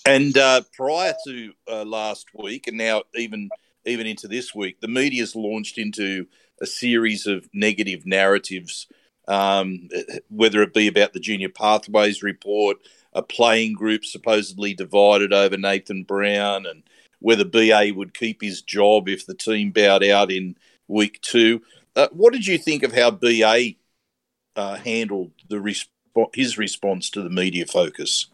And 0.07 0.37
uh, 0.37 0.61
prior 0.73 1.13
to 1.25 1.51
uh, 1.69 1.83
last 1.83 2.27
week, 2.33 2.67
and 2.67 2.77
now 2.77 3.03
even 3.13 3.49
even 3.85 4.07
into 4.07 4.29
this 4.29 4.55
week, 4.55 4.79
the 4.79 4.87
media's 4.87 5.35
launched 5.35 5.77
into 5.77 6.27
a 6.61 6.65
series 6.65 7.27
of 7.27 7.49
negative 7.53 8.05
narratives, 8.05 8.87
um, 9.27 9.89
whether 10.29 10.61
it 10.61 10.73
be 10.73 10.87
about 10.87 11.11
the 11.11 11.19
Junior 11.19 11.49
Pathways 11.49 12.23
report, 12.23 12.77
a 13.11 13.21
playing 13.21 13.73
group 13.73 14.05
supposedly 14.05 14.73
divided 14.73 15.33
over 15.33 15.57
Nathan 15.57 16.03
Brown, 16.03 16.65
and 16.65 16.83
whether 17.19 17.43
BA 17.43 17.91
would 17.93 18.13
keep 18.13 18.41
his 18.41 18.61
job 18.61 19.09
if 19.09 19.25
the 19.25 19.35
team 19.35 19.71
bowed 19.71 20.05
out 20.05 20.31
in 20.31 20.55
week 20.87 21.19
two. 21.21 21.61
Uh, 21.97 22.07
what 22.13 22.31
did 22.31 22.47
you 22.47 22.57
think 22.57 22.83
of 22.83 22.93
how 22.93 23.11
BA 23.11 23.71
uh, 24.55 24.75
handled 24.75 25.33
the 25.49 25.57
resp- 25.57 25.89
his 26.33 26.57
response 26.57 27.09
to 27.09 27.21
the 27.21 27.29
media 27.29 27.65
focus? 27.65 28.27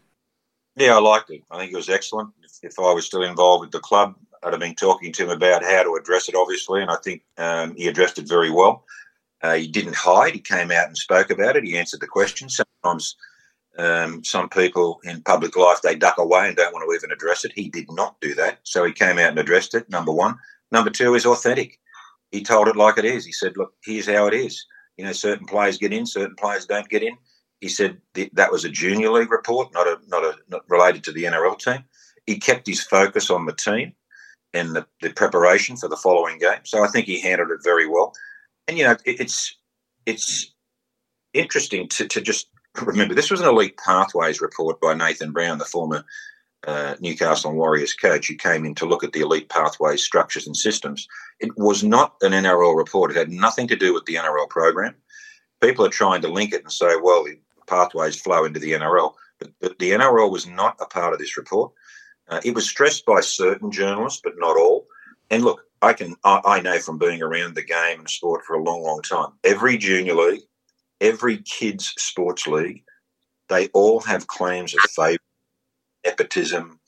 Yeah, 0.76 0.96
I 0.96 1.00
liked 1.00 1.30
it. 1.30 1.42
I 1.50 1.58
think 1.58 1.72
it 1.72 1.76
was 1.76 1.88
excellent. 1.88 2.30
If, 2.42 2.72
if 2.72 2.78
I 2.78 2.92
was 2.92 3.06
still 3.06 3.22
involved 3.22 3.62
with 3.62 3.70
the 3.70 3.80
club, 3.80 4.14
I'd 4.42 4.52
have 4.52 4.60
been 4.60 4.74
talking 4.74 5.12
to 5.12 5.24
him 5.24 5.30
about 5.30 5.64
how 5.64 5.82
to 5.82 5.94
address 5.94 6.28
it, 6.28 6.34
obviously, 6.34 6.82
and 6.82 6.90
I 6.90 6.96
think 6.96 7.22
um, 7.38 7.74
he 7.76 7.86
addressed 7.88 8.18
it 8.18 8.28
very 8.28 8.50
well. 8.50 8.84
Uh, 9.42 9.54
he 9.54 9.66
didn't 9.66 9.94
hide. 9.94 10.34
He 10.34 10.40
came 10.40 10.70
out 10.70 10.86
and 10.86 10.96
spoke 10.96 11.30
about 11.30 11.56
it. 11.56 11.64
He 11.64 11.78
answered 11.78 12.00
the 12.00 12.06
questions. 12.06 12.56
Sometimes 12.56 13.16
um, 13.78 14.24
some 14.24 14.48
people 14.48 15.00
in 15.04 15.22
public 15.22 15.56
life 15.56 15.82
they 15.82 15.94
duck 15.94 16.18
away 16.18 16.46
and 16.48 16.56
don't 16.56 16.72
want 16.72 16.88
to 16.88 16.94
even 16.94 17.10
address 17.10 17.44
it. 17.44 17.52
He 17.54 17.68
did 17.68 17.86
not 17.90 18.20
do 18.20 18.34
that, 18.34 18.60
so 18.62 18.84
he 18.84 18.92
came 18.92 19.18
out 19.18 19.30
and 19.30 19.38
addressed 19.38 19.74
it. 19.74 19.88
Number 19.88 20.12
one. 20.12 20.36
Number 20.72 20.90
two 20.90 21.14
is 21.14 21.26
authentic. 21.26 21.78
He 22.30 22.42
told 22.42 22.68
it 22.68 22.76
like 22.76 22.98
it 22.98 23.04
is. 23.04 23.24
He 23.24 23.32
said, 23.32 23.56
"Look, 23.56 23.74
here's 23.84 24.06
how 24.08 24.26
it 24.26 24.34
is. 24.34 24.66
You 24.96 25.04
know, 25.04 25.12
certain 25.12 25.46
players 25.46 25.78
get 25.78 25.92
in, 25.92 26.06
certain 26.06 26.36
players 26.36 26.66
don't 26.66 26.88
get 26.88 27.02
in." 27.02 27.16
He 27.64 27.70
said 27.70 27.96
that 28.34 28.52
was 28.52 28.66
a 28.66 28.68
junior 28.68 29.10
league 29.10 29.30
report, 29.30 29.72
not 29.72 29.86
a 29.86 29.98
not 30.06 30.22
a 30.22 30.36
not 30.50 30.68
related 30.68 31.02
to 31.04 31.12
the 31.12 31.24
NRL 31.24 31.58
team. 31.58 31.82
He 32.26 32.38
kept 32.38 32.66
his 32.66 32.82
focus 32.82 33.30
on 33.30 33.46
the 33.46 33.54
team 33.54 33.94
and 34.52 34.76
the, 34.76 34.86
the 35.00 35.08
preparation 35.08 35.74
for 35.78 35.88
the 35.88 35.96
following 35.96 36.38
game. 36.38 36.60
So 36.64 36.84
I 36.84 36.88
think 36.88 37.06
he 37.06 37.22
handled 37.22 37.52
it 37.52 37.64
very 37.64 37.88
well. 37.88 38.12
And 38.68 38.76
you 38.76 38.84
know, 38.84 38.90
it, 39.06 39.18
it's 39.18 39.56
it's 40.04 40.52
interesting 41.32 41.88
to, 41.88 42.06
to 42.06 42.20
just 42.20 42.48
remember 42.82 43.14
this 43.14 43.30
was 43.30 43.40
an 43.40 43.48
elite 43.48 43.78
pathways 43.78 44.42
report 44.42 44.78
by 44.78 44.92
Nathan 44.92 45.32
Brown, 45.32 45.56
the 45.56 45.64
former 45.64 46.04
uh, 46.66 46.96
Newcastle 47.00 47.54
Warriors 47.54 47.94
coach, 47.94 48.28
who 48.28 48.36
came 48.36 48.66
in 48.66 48.74
to 48.74 48.84
look 48.84 49.04
at 49.04 49.14
the 49.14 49.20
elite 49.20 49.48
pathways 49.48 50.02
structures 50.02 50.46
and 50.46 50.54
systems. 50.54 51.08
It 51.40 51.56
was 51.56 51.82
not 51.82 52.16
an 52.20 52.32
NRL 52.32 52.76
report. 52.76 53.10
It 53.10 53.16
had 53.16 53.30
nothing 53.30 53.68
to 53.68 53.76
do 53.76 53.94
with 53.94 54.04
the 54.04 54.16
NRL 54.16 54.50
program. 54.50 54.96
People 55.62 55.86
are 55.86 55.88
trying 55.88 56.20
to 56.20 56.28
link 56.28 56.52
it 56.52 56.62
and 56.62 56.70
say, 56.70 56.96
well, 57.02 57.24
pathways 57.66 58.20
flow 58.20 58.44
into 58.44 58.60
the 58.60 58.72
NRL, 58.72 59.12
but, 59.38 59.50
but 59.60 59.78
the 59.78 59.90
NRL 59.92 60.30
was 60.30 60.46
not 60.46 60.76
a 60.80 60.86
part 60.86 61.12
of 61.12 61.18
this 61.18 61.36
report. 61.36 61.72
Uh, 62.28 62.40
it 62.44 62.54
was 62.54 62.68
stressed 62.68 63.04
by 63.04 63.20
certain 63.20 63.70
journalists, 63.70 64.20
but 64.22 64.34
not 64.36 64.56
all. 64.56 64.86
And 65.30 65.44
look, 65.44 65.62
I 65.82 65.92
can 65.92 66.14
I, 66.24 66.40
I 66.44 66.60
know 66.60 66.78
from 66.78 66.98
being 66.98 67.22
around 67.22 67.54
the 67.54 67.62
game 67.62 68.00
and 68.00 68.08
sport 68.08 68.44
for 68.44 68.54
a 68.54 68.62
long, 68.62 68.82
long 68.82 69.02
time. 69.02 69.32
Every 69.44 69.76
junior 69.76 70.14
league 70.14 70.42
every 71.00 71.38
kids 71.38 71.92
sports 71.98 72.46
league, 72.46 72.82
they 73.48 73.68
all 73.68 74.00
have 74.00 74.26
claims 74.26 74.74
of 74.74 74.80
favour, 74.90 75.18
nepotism, 76.04 76.80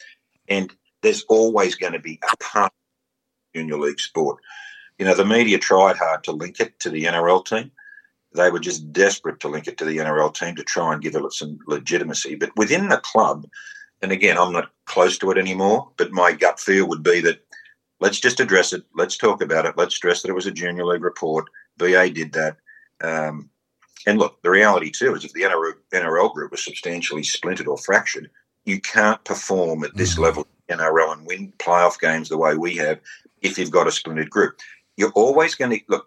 and 0.49 0.73
there's 1.03 1.25
always 1.29 1.75
going 1.75 1.93
to 1.93 1.99
be 1.99 2.19
a 2.33 2.37
part 2.39 2.73
junior 3.55 3.79
league 3.79 4.01
sport. 4.01 4.39
You 4.99 5.05
know, 5.05 5.15
the 5.15 5.25
media 5.25 5.59
tried 5.59 5.97
hard 5.97 6.25
to 6.25 6.33
link 6.33 6.61
it 6.61 6.81
to 6.81 6.91
the 6.91 7.05
NRL 7.05 7.45
team. 7.45 7.71
They 8.37 8.51
were 8.51 8.61
just 8.61 8.93
desperate 8.93 9.41
to 9.41 9.49
link 9.49 9.67
it 9.67 9.79
to 9.79 9.85
the 9.85 9.99
NRL 9.99 10.35
team 10.35 10.55
to 10.57 10.63
try 10.63 10.93
and 10.93 11.03
give 11.03 11.15
it 11.15 11.33
some 11.33 11.59
legitimacy. 11.67 12.37
But 12.37 12.55
within 12.57 12.89
the 12.89 12.99
club, 12.99 13.47
and 14.03 14.13
again, 14.13 14.39
I'm 14.39 14.53
not 14.53 14.71
close 14.85 15.19
to 15.19 15.31
it 15.31 15.39
anymore. 15.39 15.91
But 15.97 16.13
my 16.13 16.33
gut 16.33 16.61
feel 16.61 16.89
would 16.89 17.03
be 17.03 17.21
that 17.21 17.41
let's 18.01 18.21
just 18.21 18.41
address 18.41 18.73
it. 18.73 18.85
Let's 18.95 19.17
talk 19.17 19.43
about 19.43 19.67
it. 19.67 19.77
Let's 19.77 19.95
stress 19.95 20.23
that 20.23 20.31
it 20.31 20.35
was 20.35 20.47
a 20.47 20.53
junior 20.53 20.85
league 20.85 21.03
report. 21.03 21.47
BA 21.79 22.11
did 22.11 22.33
that. 22.33 22.57
Um, 23.01 23.51
and 24.07 24.19
look, 24.19 24.41
the 24.43 24.51
reality 24.51 24.91
too 24.91 25.15
is 25.15 25.25
if 25.25 25.33
the 25.33 25.43
NRL 25.43 26.33
group 26.33 26.51
was 26.51 26.65
substantially 26.65 27.23
splintered 27.23 27.67
or 27.67 27.77
fractured, 27.77 28.31
you 28.65 28.81
can't 28.81 29.23
perform 29.25 29.85
at 29.85 29.97
this 29.97 30.15
mm-hmm. 30.15 30.23
level 30.23 30.47
in 30.69 30.79
NRL 30.79 31.13
and 31.13 31.27
win 31.27 31.53
playoff 31.59 31.99
games 31.99 32.29
the 32.29 32.39
way 32.39 32.57
we 32.57 32.77
have 32.77 33.01
if 33.43 33.59
you've 33.59 33.71
got 33.71 33.87
a 33.87 33.93
splintered 33.93 34.31
group. 34.31 34.59
You're 34.97 35.13
always 35.13 35.55
going 35.55 35.73
to 35.73 35.81
look. 35.89 36.07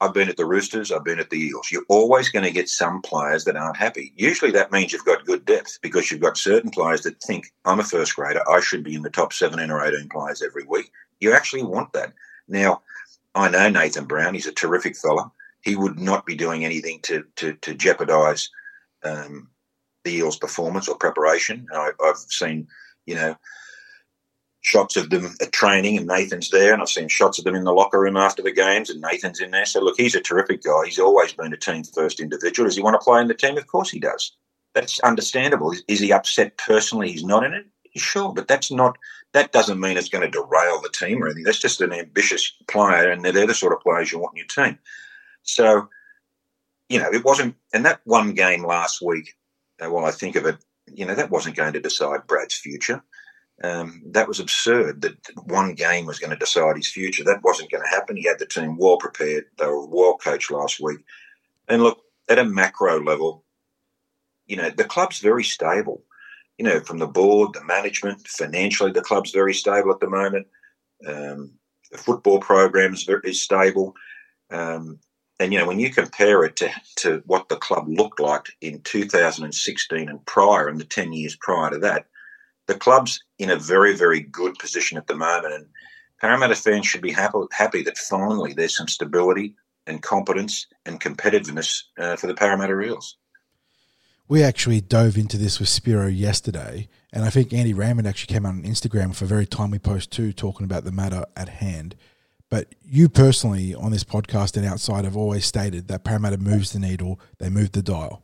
I've 0.00 0.12
been 0.14 0.28
at 0.28 0.36
the 0.36 0.44
Roosters, 0.44 0.90
I've 0.90 1.04
been 1.04 1.20
at 1.20 1.30
the 1.30 1.40
Eels. 1.40 1.70
You're 1.70 1.84
always 1.88 2.28
going 2.28 2.44
to 2.44 2.50
get 2.50 2.68
some 2.68 3.00
players 3.00 3.44
that 3.44 3.56
aren't 3.56 3.76
happy. 3.76 4.12
Usually 4.16 4.50
that 4.50 4.72
means 4.72 4.92
you've 4.92 5.04
got 5.04 5.24
good 5.24 5.44
depth 5.44 5.78
because 5.82 6.10
you've 6.10 6.20
got 6.20 6.36
certain 6.36 6.70
players 6.70 7.02
that 7.02 7.22
think, 7.22 7.52
I'm 7.64 7.80
a 7.80 7.84
first 7.84 8.16
grader, 8.16 8.42
I 8.50 8.60
should 8.60 8.82
be 8.82 8.94
in 8.94 9.02
the 9.02 9.10
top 9.10 9.32
17 9.32 9.70
or 9.70 9.84
18 9.84 10.08
players 10.08 10.42
every 10.42 10.64
week. 10.64 10.90
You 11.20 11.32
actually 11.32 11.62
want 11.62 11.92
that. 11.92 12.12
Now, 12.48 12.82
I 13.34 13.48
know 13.48 13.68
Nathan 13.68 14.04
Brown, 14.04 14.34
he's 14.34 14.46
a 14.46 14.52
terrific 14.52 14.96
fella. 14.96 15.30
He 15.62 15.76
would 15.76 15.98
not 15.98 16.26
be 16.26 16.34
doing 16.34 16.64
anything 16.64 17.00
to, 17.02 17.24
to, 17.36 17.54
to 17.54 17.74
jeopardise 17.74 18.50
um, 19.04 19.48
the 20.04 20.12
Eels' 20.12 20.36
performance 20.36 20.88
or 20.88 20.96
preparation. 20.96 21.66
I, 21.72 21.92
I've 22.04 22.18
seen, 22.18 22.66
you 23.06 23.14
know, 23.14 23.36
shots 24.64 24.96
of 24.96 25.10
them 25.10 25.36
at 25.42 25.52
training 25.52 25.98
and 25.98 26.06
Nathan's 26.06 26.48
there, 26.48 26.72
and 26.72 26.80
I've 26.80 26.88
seen 26.88 27.08
shots 27.08 27.38
of 27.38 27.44
them 27.44 27.54
in 27.54 27.64
the 27.64 27.72
locker 27.72 28.00
room 28.00 28.16
after 28.16 28.42
the 28.42 28.50
games 28.50 28.88
and 28.88 29.00
Nathan's 29.00 29.40
in 29.40 29.50
there. 29.50 29.66
So 29.66 29.80
look, 29.80 29.96
he's 29.98 30.14
a 30.14 30.22
terrific 30.22 30.62
guy. 30.62 30.86
He's 30.86 30.98
always 30.98 31.34
been 31.34 31.52
a 31.52 31.56
team 31.56 31.84
first 31.84 32.18
individual. 32.18 32.66
Does 32.66 32.74
he 32.74 32.82
want 32.82 32.98
to 32.98 33.04
play 33.04 33.20
in 33.20 33.28
the 33.28 33.34
team? 33.34 33.58
Of 33.58 33.66
course 33.66 33.90
he 33.90 34.00
does. 34.00 34.34
That's 34.74 35.00
understandable. 35.00 35.70
Is, 35.70 35.84
is 35.86 36.00
he 36.00 36.12
upset 36.12 36.56
personally? 36.56 37.12
He's 37.12 37.24
not 37.24 37.44
in 37.44 37.52
it. 37.52 37.66
Sure, 37.94 38.32
but 38.32 38.48
that's 38.48 38.72
not. 38.72 38.96
That 39.34 39.52
doesn't 39.52 39.78
mean 39.78 39.98
it's 39.98 40.08
going 40.08 40.24
to 40.24 40.30
derail 40.30 40.80
the 40.80 40.90
team 40.92 41.22
or 41.22 41.26
anything. 41.26 41.44
That's 41.44 41.60
just 41.60 41.82
an 41.82 41.92
ambitious 41.92 42.50
player, 42.66 43.10
and 43.10 43.22
they're 43.22 43.46
the 43.46 43.54
sort 43.54 43.74
of 43.74 43.80
players 43.80 44.10
you 44.10 44.18
want 44.18 44.34
in 44.34 44.38
your 44.38 44.46
team. 44.46 44.78
So, 45.42 45.88
you 46.88 46.98
know, 46.98 47.10
it 47.12 47.24
wasn't. 47.24 47.54
And 47.74 47.84
that 47.84 48.00
one 48.04 48.32
game 48.32 48.64
last 48.64 49.02
week, 49.02 49.36
while 49.78 50.06
I 50.06 50.10
think 50.10 50.36
of 50.36 50.46
it, 50.46 50.56
you 50.92 51.04
know, 51.04 51.14
that 51.14 51.30
wasn't 51.30 51.56
going 51.56 51.74
to 51.74 51.80
decide 51.80 52.26
Brad's 52.26 52.54
future. 52.54 53.02
Um, 53.64 54.02
that 54.06 54.28
was 54.28 54.40
absurd 54.40 55.00
that 55.02 55.16
one 55.44 55.74
game 55.74 56.06
was 56.06 56.18
going 56.18 56.30
to 56.30 56.36
decide 56.36 56.76
his 56.76 56.90
future. 56.90 57.24
That 57.24 57.42
wasn't 57.42 57.70
going 57.70 57.82
to 57.82 57.88
happen. 57.88 58.16
He 58.16 58.26
had 58.26 58.38
the 58.38 58.46
team 58.46 58.76
well 58.76 58.98
prepared. 58.98 59.46
They 59.58 59.66
were 59.66 59.86
well 59.86 60.18
coached 60.18 60.50
last 60.50 60.80
week. 60.80 60.98
And 61.68 61.82
look, 61.82 62.02
at 62.28 62.38
a 62.38 62.44
macro 62.44 63.02
level, 63.02 63.44
you 64.46 64.56
know, 64.56 64.70
the 64.70 64.84
club's 64.84 65.20
very 65.20 65.44
stable. 65.44 66.02
You 66.58 66.64
know, 66.64 66.80
from 66.80 66.98
the 66.98 67.06
board, 67.06 67.54
the 67.54 67.64
management, 67.64 68.26
financially, 68.28 68.92
the 68.92 69.00
club's 69.00 69.30
very 69.30 69.54
stable 69.54 69.92
at 69.92 70.00
the 70.00 70.10
moment. 70.10 70.46
Um, 71.06 71.52
the 71.90 71.98
football 71.98 72.40
program 72.40 72.92
is, 72.92 73.04
very, 73.04 73.20
is 73.24 73.40
stable. 73.40 73.94
Um, 74.50 74.98
and, 75.40 75.52
you 75.52 75.58
know, 75.58 75.66
when 75.66 75.80
you 75.80 75.90
compare 75.90 76.44
it 76.44 76.56
to, 76.56 76.70
to 76.96 77.22
what 77.26 77.48
the 77.48 77.56
club 77.56 77.86
looked 77.88 78.20
like 78.20 78.46
in 78.60 78.80
2016 78.82 80.08
and 80.08 80.26
prior, 80.26 80.68
and 80.68 80.80
the 80.80 80.84
10 80.84 81.12
years 81.12 81.36
prior 81.36 81.70
to 81.70 81.78
that, 81.78 82.06
the 82.66 82.74
club's 82.74 83.22
in 83.38 83.50
a 83.50 83.58
very, 83.58 83.94
very 83.94 84.20
good 84.20 84.58
position 84.58 84.98
at 84.98 85.06
the 85.06 85.14
moment. 85.14 85.54
And 85.54 85.66
Parramatta 86.20 86.54
fans 86.54 86.86
should 86.86 87.02
be 87.02 87.12
happy, 87.12 87.38
happy 87.52 87.82
that 87.82 87.98
finally 87.98 88.52
there's 88.52 88.76
some 88.76 88.88
stability 88.88 89.54
and 89.86 90.02
competence 90.02 90.66
and 90.86 91.00
competitiveness 91.00 91.82
uh, 91.98 92.16
for 92.16 92.26
the 92.26 92.34
Parramatta 92.34 92.80
Eels. 92.80 93.16
We 94.26 94.42
actually 94.42 94.80
dove 94.80 95.18
into 95.18 95.36
this 95.36 95.60
with 95.60 95.68
Spiro 95.68 96.06
yesterday, 96.06 96.88
and 97.12 97.24
I 97.24 97.30
think 97.30 97.52
Andy 97.52 97.74
Raymond 97.74 98.08
actually 98.08 98.32
came 98.32 98.46
out 98.46 98.54
on 98.54 98.62
Instagram 98.62 99.14
for 99.14 99.26
a 99.26 99.28
very 99.28 99.44
timely 99.44 99.78
post 99.78 100.10
too, 100.10 100.32
talking 100.32 100.64
about 100.64 100.84
the 100.84 100.92
matter 100.92 101.26
at 101.36 101.50
hand. 101.50 101.94
But 102.48 102.74
you 102.82 103.10
personally, 103.10 103.74
on 103.74 103.90
this 103.90 104.04
podcast 104.04 104.56
and 104.56 104.64
outside, 104.64 105.04
have 105.04 105.16
always 105.16 105.44
stated 105.44 105.88
that 105.88 106.04
Parramatta 106.04 106.38
moves 106.38 106.72
the 106.72 106.78
needle, 106.78 107.20
they 107.38 107.50
move 107.50 107.72
the 107.72 107.82
dial. 107.82 108.23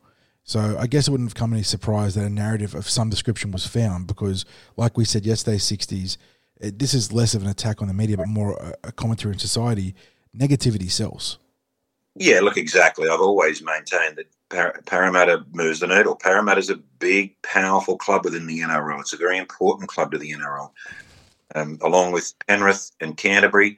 So 0.50 0.76
I 0.80 0.88
guess 0.88 1.06
it 1.06 1.12
wouldn't 1.12 1.30
have 1.30 1.36
come 1.36 1.52
any 1.52 1.62
surprise 1.62 2.16
that 2.16 2.24
a 2.24 2.28
narrative 2.28 2.74
of 2.74 2.90
some 2.90 3.08
description 3.08 3.52
was 3.52 3.64
found 3.64 4.08
because, 4.08 4.44
like 4.76 4.96
we 4.96 5.04
said 5.04 5.24
yesterday, 5.24 5.58
60s, 5.58 6.16
it, 6.60 6.76
this 6.76 6.92
is 6.92 7.12
less 7.12 7.34
of 7.34 7.42
an 7.44 7.48
attack 7.48 7.80
on 7.80 7.86
the 7.86 7.94
media, 7.94 8.16
but 8.16 8.26
more 8.26 8.54
a, 8.54 8.88
a 8.88 8.90
commentary 8.90 9.32
on 9.32 9.38
society. 9.38 9.94
Negativity 10.36 10.90
sells. 10.90 11.38
Yeah, 12.16 12.40
look, 12.40 12.56
exactly. 12.56 13.08
I've 13.08 13.20
always 13.20 13.62
maintained 13.62 14.16
that 14.16 14.26
Par- 14.48 14.80
Parramatta 14.86 15.44
moves 15.52 15.78
the 15.78 15.86
needle. 15.86 16.16
Parramatta 16.16 16.58
is 16.58 16.68
a 16.68 16.78
big, 16.98 17.40
powerful 17.42 17.96
club 17.96 18.24
within 18.24 18.48
the 18.48 18.58
NRL. 18.58 18.98
It's 18.98 19.12
a 19.12 19.18
very 19.18 19.38
important 19.38 19.88
club 19.88 20.10
to 20.10 20.18
the 20.18 20.32
NRL. 20.32 20.72
Um, 21.54 21.78
along 21.80 22.10
with 22.10 22.34
Penrith 22.48 22.90
and 23.00 23.16
Canterbury, 23.16 23.76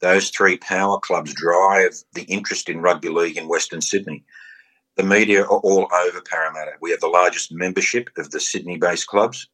those 0.00 0.28
three 0.28 0.58
power 0.58 1.00
clubs 1.00 1.32
drive 1.32 1.94
the 2.12 2.24
interest 2.24 2.68
in 2.68 2.82
rugby 2.82 3.08
league 3.08 3.38
in 3.38 3.48
Western 3.48 3.80
Sydney. 3.80 4.22
The 5.00 5.06
media 5.06 5.44
are 5.44 5.60
all 5.60 5.88
over 5.90 6.20
Parramatta. 6.20 6.72
We 6.82 6.90
have 6.90 7.00
the 7.00 7.06
largest 7.06 7.50
membership 7.50 8.10
of 8.18 8.30
the 8.32 8.38
Sydney 8.38 8.76
based 8.76 9.06
clubs. 9.06 9.48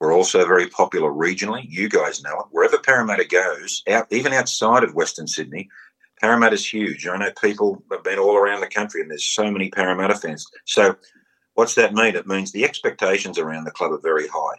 We're 0.00 0.12
also 0.12 0.44
very 0.44 0.66
popular 0.66 1.12
regionally. 1.12 1.64
You 1.68 1.88
guys 1.88 2.20
know 2.20 2.36
it. 2.40 2.46
Wherever 2.50 2.78
Parramatta 2.78 3.24
goes, 3.24 3.84
out, 3.88 4.08
even 4.10 4.32
outside 4.32 4.82
of 4.82 4.96
Western 4.96 5.28
Sydney, 5.28 5.70
Parramatta's 6.20 6.66
huge. 6.66 7.06
I 7.06 7.16
know 7.16 7.30
people 7.40 7.80
have 7.92 8.02
been 8.02 8.18
all 8.18 8.34
around 8.34 8.60
the 8.60 8.66
country 8.66 9.00
and 9.00 9.08
there's 9.08 9.22
so 9.22 9.48
many 9.52 9.70
Parramatta 9.70 10.16
fans. 10.16 10.44
So, 10.64 10.96
what's 11.54 11.76
that 11.76 11.94
mean? 11.94 12.16
It 12.16 12.26
means 12.26 12.50
the 12.50 12.64
expectations 12.64 13.38
around 13.38 13.66
the 13.66 13.70
club 13.70 13.92
are 13.92 14.00
very 14.00 14.26
high. 14.26 14.56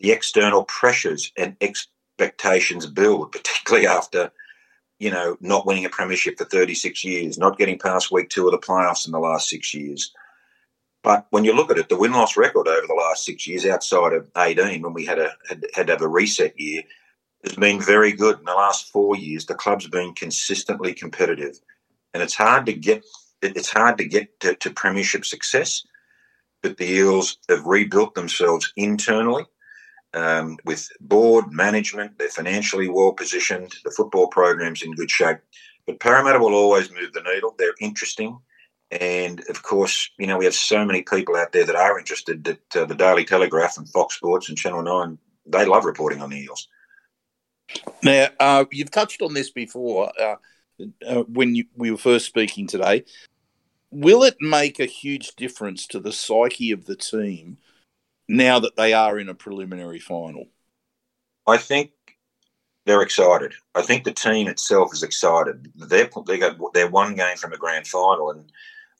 The 0.00 0.10
external 0.10 0.64
pressures 0.64 1.30
and 1.36 1.56
expectations 1.60 2.86
build, 2.86 3.30
particularly 3.30 3.86
after 3.86 4.32
you 4.98 5.10
know, 5.10 5.36
not 5.40 5.66
winning 5.66 5.84
a 5.84 5.90
premiership 5.90 6.38
for 6.38 6.44
36 6.44 7.04
years, 7.04 7.38
not 7.38 7.58
getting 7.58 7.78
past 7.78 8.10
week 8.10 8.30
two 8.30 8.46
of 8.46 8.52
the 8.52 8.58
playoffs 8.58 9.06
in 9.06 9.12
the 9.12 9.18
last 9.18 9.48
six 9.48 9.72
years. 9.72 10.12
But 11.02 11.26
when 11.30 11.44
you 11.44 11.52
look 11.52 11.70
at 11.70 11.78
it, 11.78 11.88
the 11.88 11.96
win 11.96 12.12
loss 12.12 12.36
record 12.36 12.66
over 12.66 12.86
the 12.86 12.94
last 12.94 13.24
six 13.24 13.46
years, 13.46 13.64
outside 13.64 14.12
of 14.12 14.30
18, 14.36 14.82
when 14.82 14.92
we 14.92 15.06
had 15.06 15.18
a 15.18 15.32
had, 15.48 15.64
had 15.74 15.86
to 15.86 15.92
have 15.92 16.02
a 16.02 16.08
reset 16.08 16.58
year, 16.58 16.82
has 17.44 17.54
been 17.54 17.80
very 17.80 18.12
good. 18.12 18.38
In 18.40 18.44
the 18.44 18.54
last 18.54 18.90
four 18.90 19.16
years, 19.16 19.46
the 19.46 19.54
club's 19.54 19.86
been 19.86 20.14
consistently 20.14 20.92
competitive, 20.92 21.58
and 22.12 22.22
it's 22.22 22.34
hard 22.34 22.66
to 22.66 22.72
get 22.72 23.04
it's 23.40 23.70
hard 23.70 23.98
to 23.98 24.04
get 24.04 24.40
to, 24.40 24.56
to 24.56 24.70
premiership 24.70 25.24
success. 25.24 25.84
But 26.60 26.76
the 26.76 26.90
Eels 26.90 27.38
have 27.48 27.64
rebuilt 27.64 28.16
themselves 28.16 28.72
internally 28.76 29.44
um, 30.14 30.58
with 30.64 30.88
board 31.00 31.52
management. 31.52 32.18
They're 32.18 32.28
financially 32.28 32.88
well 32.88 33.12
positioned. 33.12 33.74
The 33.84 33.90
football 33.90 34.28
program's 34.28 34.82
in 34.82 34.92
good 34.92 35.10
shape. 35.10 35.38
But 35.86 36.00
Parramatta 36.00 36.38
will 36.38 36.54
always 36.54 36.90
move 36.90 37.12
the 37.12 37.22
needle. 37.22 37.54
They're 37.58 37.74
interesting. 37.80 38.38
And 38.90 39.42
of 39.48 39.62
course, 39.62 40.10
you 40.18 40.26
know, 40.26 40.38
we 40.38 40.44
have 40.44 40.54
so 40.54 40.84
many 40.84 41.02
people 41.02 41.36
out 41.36 41.52
there 41.52 41.64
that 41.64 41.76
are 41.76 41.98
interested 41.98 42.44
that 42.44 42.76
uh, 42.76 42.84
the 42.86 42.94
Daily 42.94 43.24
Telegraph 43.24 43.76
and 43.76 43.88
Fox 43.88 44.16
Sports 44.16 44.48
and 44.48 44.56
Channel 44.56 44.82
9, 44.82 45.18
they 45.46 45.66
love 45.66 45.84
reporting 45.84 46.22
on 46.22 46.30
the 46.30 46.38
Eels. 46.38 46.68
Now, 48.02 48.28
uh, 48.40 48.64
you've 48.72 48.90
touched 48.90 49.20
on 49.20 49.34
this 49.34 49.50
before 49.50 50.10
uh, 50.18 50.36
uh 51.06 51.22
when 51.24 51.54
you, 51.54 51.64
we 51.76 51.90
were 51.90 51.98
first 51.98 52.24
speaking 52.24 52.66
today. 52.66 53.04
Will 53.90 54.22
it 54.22 54.36
make 54.40 54.80
a 54.80 54.86
huge 54.86 55.34
difference 55.36 55.86
to 55.88 56.00
the 56.00 56.12
psyche 56.12 56.72
of 56.72 56.86
the 56.86 56.96
team 56.96 57.58
now 58.28 58.58
that 58.60 58.76
they 58.76 58.92
are 58.92 59.18
in 59.18 59.28
a 59.28 59.34
preliminary 59.34 59.98
final? 59.98 60.46
I 61.46 61.56
think 61.56 61.90
they're 62.84 63.02
excited. 63.02 63.52
I 63.74 63.82
think 63.82 64.04
the 64.04 64.12
team 64.12 64.48
itself 64.48 64.92
is 64.92 65.02
excited. 65.02 65.70
They're 65.74 66.10
they 66.26 66.38
got 66.38 66.58
they're 66.74 66.90
one 66.90 67.14
game 67.14 67.36
from 67.36 67.52
a 67.52 67.58
grand 67.58 67.86
final, 67.86 68.30
and 68.30 68.50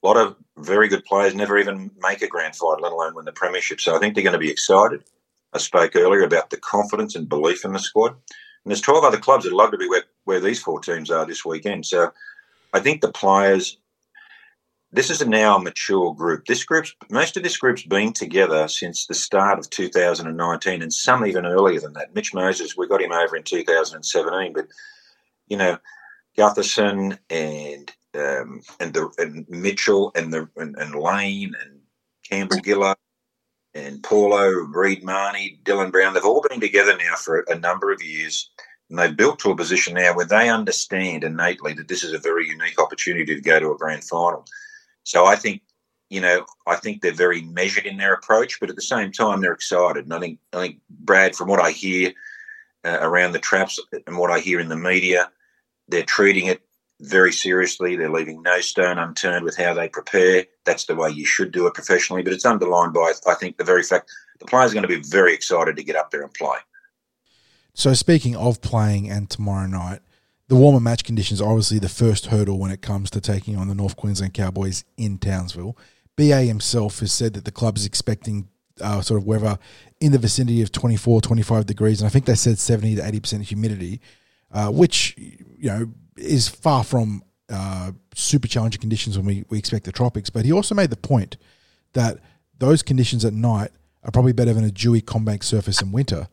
a 0.02 0.06
lot 0.06 0.16
of 0.16 0.36
very 0.56 0.88
good 0.88 1.04
players 1.04 1.34
never 1.34 1.58
even 1.58 1.90
make 1.98 2.22
a 2.22 2.28
grand 2.28 2.56
final, 2.56 2.82
let 2.82 2.92
alone 2.92 3.14
win 3.14 3.24
the 3.24 3.32
premiership. 3.32 3.80
So 3.80 3.96
I 3.96 3.98
think 3.98 4.14
they're 4.14 4.24
going 4.24 4.32
to 4.32 4.38
be 4.38 4.50
excited. 4.50 5.04
I 5.52 5.58
spoke 5.58 5.96
earlier 5.96 6.22
about 6.22 6.50
the 6.50 6.58
confidence 6.58 7.16
and 7.16 7.28
belief 7.28 7.64
in 7.64 7.72
the 7.72 7.78
squad, 7.78 8.10
and 8.10 8.18
there's 8.66 8.82
12 8.82 9.04
other 9.04 9.18
clubs 9.18 9.44
that'd 9.44 9.56
love 9.56 9.70
to 9.70 9.78
be 9.78 9.88
where, 9.88 10.04
where 10.24 10.40
these 10.40 10.62
four 10.62 10.80
teams 10.80 11.10
are 11.10 11.24
this 11.24 11.44
weekend. 11.44 11.86
So 11.86 12.12
I 12.74 12.80
think 12.80 13.00
the 13.00 13.12
players 13.12 13.78
this 14.92 15.10
is 15.10 15.20
a 15.20 15.28
now 15.28 15.58
mature 15.58 16.14
group. 16.14 16.46
This 16.46 16.64
group's 16.64 16.94
most 17.10 17.36
of 17.36 17.42
this 17.42 17.56
group's 17.56 17.82
been 17.82 18.12
together 18.12 18.68
since 18.68 19.06
the 19.06 19.14
start 19.14 19.58
of 19.58 19.68
2019, 19.70 20.82
and 20.82 20.92
some 20.92 21.26
even 21.26 21.46
earlier 21.46 21.80
than 21.80 21.92
that. 21.94 22.14
Mitch 22.14 22.32
Moses, 22.32 22.76
we 22.76 22.88
got 22.88 23.02
him 23.02 23.12
over 23.12 23.36
in 23.36 23.42
2017, 23.42 24.52
but 24.52 24.66
you 25.48 25.56
know, 25.56 25.78
Gutherson 26.36 27.18
and 27.28 27.92
um, 28.14 28.62
and 28.80 28.94
the 28.94 29.10
and 29.18 29.46
Mitchell 29.48 30.12
and 30.14 30.32
the 30.32 30.48
and, 30.56 30.76
and 30.78 30.94
Lane 30.94 31.54
and 31.64 31.80
Campbell 32.28 32.58
Gillard 32.64 32.96
and 33.74 34.02
Paulo, 34.02 34.48
Reed 34.48 35.04
Mahoney, 35.04 35.60
Dylan 35.64 35.92
Brown, 35.92 36.14
they've 36.14 36.24
all 36.24 36.44
been 36.48 36.60
together 36.60 36.96
now 36.96 37.14
for 37.16 37.44
a 37.48 37.58
number 37.58 37.92
of 37.92 38.02
years. 38.02 38.50
And 38.90 38.98
they've 38.98 39.16
built 39.16 39.38
to 39.40 39.50
a 39.50 39.56
position 39.56 39.94
now 39.94 40.14
where 40.14 40.24
they 40.24 40.48
understand 40.48 41.22
innately 41.22 41.74
that 41.74 41.88
this 41.88 42.02
is 42.02 42.14
a 42.14 42.18
very 42.18 42.48
unique 42.48 42.80
opportunity 42.80 43.34
to 43.34 43.40
go 43.40 43.60
to 43.60 43.72
a 43.72 43.76
grand 43.76 44.04
final. 44.04 44.46
So 45.08 45.24
I 45.24 45.36
think 45.36 45.62
you 46.10 46.20
know, 46.20 46.46
I 46.66 46.76
think 46.76 47.02
they're 47.02 47.12
very 47.12 47.42
measured 47.42 47.86
in 47.86 47.98
their 47.98 48.14
approach, 48.14 48.60
but 48.60 48.70
at 48.70 48.76
the 48.76 48.82
same 48.82 49.12
time, 49.12 49.40
they're 49.40 49.52
excited. 49.52 50.04
And 50.04 50.14
I 50.14 50.20
think, 50.20 50.38
I 50.54 50.60
think 50.60 50.80
Brad, 50.88 51.36
from 51.36 51.48
what 51.48 51.60
I 51.60 51.70
hear 51.70 52.12
uh, 52.84 52.98
around 53.00 53.32
the 53.32 53.38
traps 53.38 53.78
and 54.06 54.16
what 54.16 54.30
I 54.30 54.38
hear 54.38 54.58
in 54.58 54.68
the 54.68 54.76
media, 54.76 55.30
they're 55.86 56.04
treating 56.04 56.46
it 56.46 56.62
very 57.00 57.32
seriously. 57.32 57.94
They're 57.94 58.10
leaving 58.10 58.42
no 58.42 58.60
stone 58.60 58.98
unturned 58.98 59.44
with 59.44 59.56
how 59.56 59.74
they 59.74 59.88
prepare. 59.88 60.46
That's 60.64 60.86
the 60.86 60.96
way 60.96 61.10
you 61.10 61.26
should 61.26 61.52
do 61.52 61.66
it 61.66 61.74
professionally. 61.74 62.22
But 62.22 62.32
it's 62.32 62.46
underlined 62.46 62.94
by, 62.94 63.12
I 63.26 63.34
think, 63.34 63.58
the 63.58 63.64
very 63.64 63.82
fact 63.82 64.10
the 64.40 64.46
players 64.46 64.70
are 64.70 64.74
going 64.74 64.88
to 64.88 64.88
be 64.88 65.02
very 65.06 65.34
excited 65.34 65.76
to 65.76 65.84
get 65.84 65.96
up 65.96 66.10
there 66.10 66.22
and 66.22 66.32
play. 66.32 66.56
So, 67.74 67.92
speaking 67.92 68.34
of 68.34 68.62
playing 68.62 69.10
and 69.10 69.28
tomorrow 69.28 69.66
night, 69.66 70.00
the 70.48 70.56
warmer 70.56 70.80
match 70.80 71.04
conditions 71.04 71.40
are 71.40 71.50
obviously 71.50 71.78
the 71.78 71.88
first 71.88 72.26
hurdle 72.26 72.58
when 72.58 72.70
it 72.70 72.80
comes 72.80 73.10
to 73.10 73.20
taking 73.20 73.56
on 73.56 73.68
the 73.68 73.74
North 73.74 73.96
Queensland 73.96 74.34
Cowboys 74.34 74.84
in 74.96 75.18
Townsville. 75.18 75.76
BA 76.16 76.42
himself 76.42 77.00
has 77.00 77.12
said 77.12 77.34
that 77.34 77.44
the 77.44 77.52
club 77.52 77.76
is 77.76 77.84
expecting 77.84 78.48
uh, 78.80 79.00
sort 79.02 79.20
of 79.20 79.26
weather 79.26 79.58
in 80.00 80.12
the 80.12 80.18
vicinity 80.18 80.62
of 80.62 80.72
24, 80.72 81.20
25 81.20 81.66
degrees, 81.66 82.00
and 82.00 82.06
I 82.06 82.10
think 82.10 82.24
they 82.24 82.34
said 82.34 82.58
70 82.58 82.96
to 82.96 83.02
80% 83.02 83.42
humidity, 83.42 84.00
uh, 84.50 84.70
which, 84.70 85.14
you 85.16 85.68
know, 85.68 85.92
is 86.16 86.48
far 86.48 86.82
from 86.82 87.22
uh, 87.50 87.92
super 88.14 88.48
challenging 88.48 88.80
conditions 88.80 89.16
when 89.18 89.26
we, 89.26 89.44
we 89.50 89.58
expect 89.58 89.84
the 89.84 89.92
tropics. 89.92 90.30
But 90.30 90.44
he 90.44 90.52
also 90.52 90.74
made 90.74 90.90
the 90.90 90.96
point 90.96 91.36
that 91.92 92.18
those 92.58 92.82
conditions 92.82 93.24
at 93.24 93.32
night 93.32 93.70
are 94.02 94.10
probably 94.10 94.32
better 94.32 94.54
than 94.54 94.64
a 94.64 94.70
dewy 94.70 95.02
CommBank 95.02 95.44
surface 95.44 95.82
in 95.82 95.92
winter. 95.92 96.28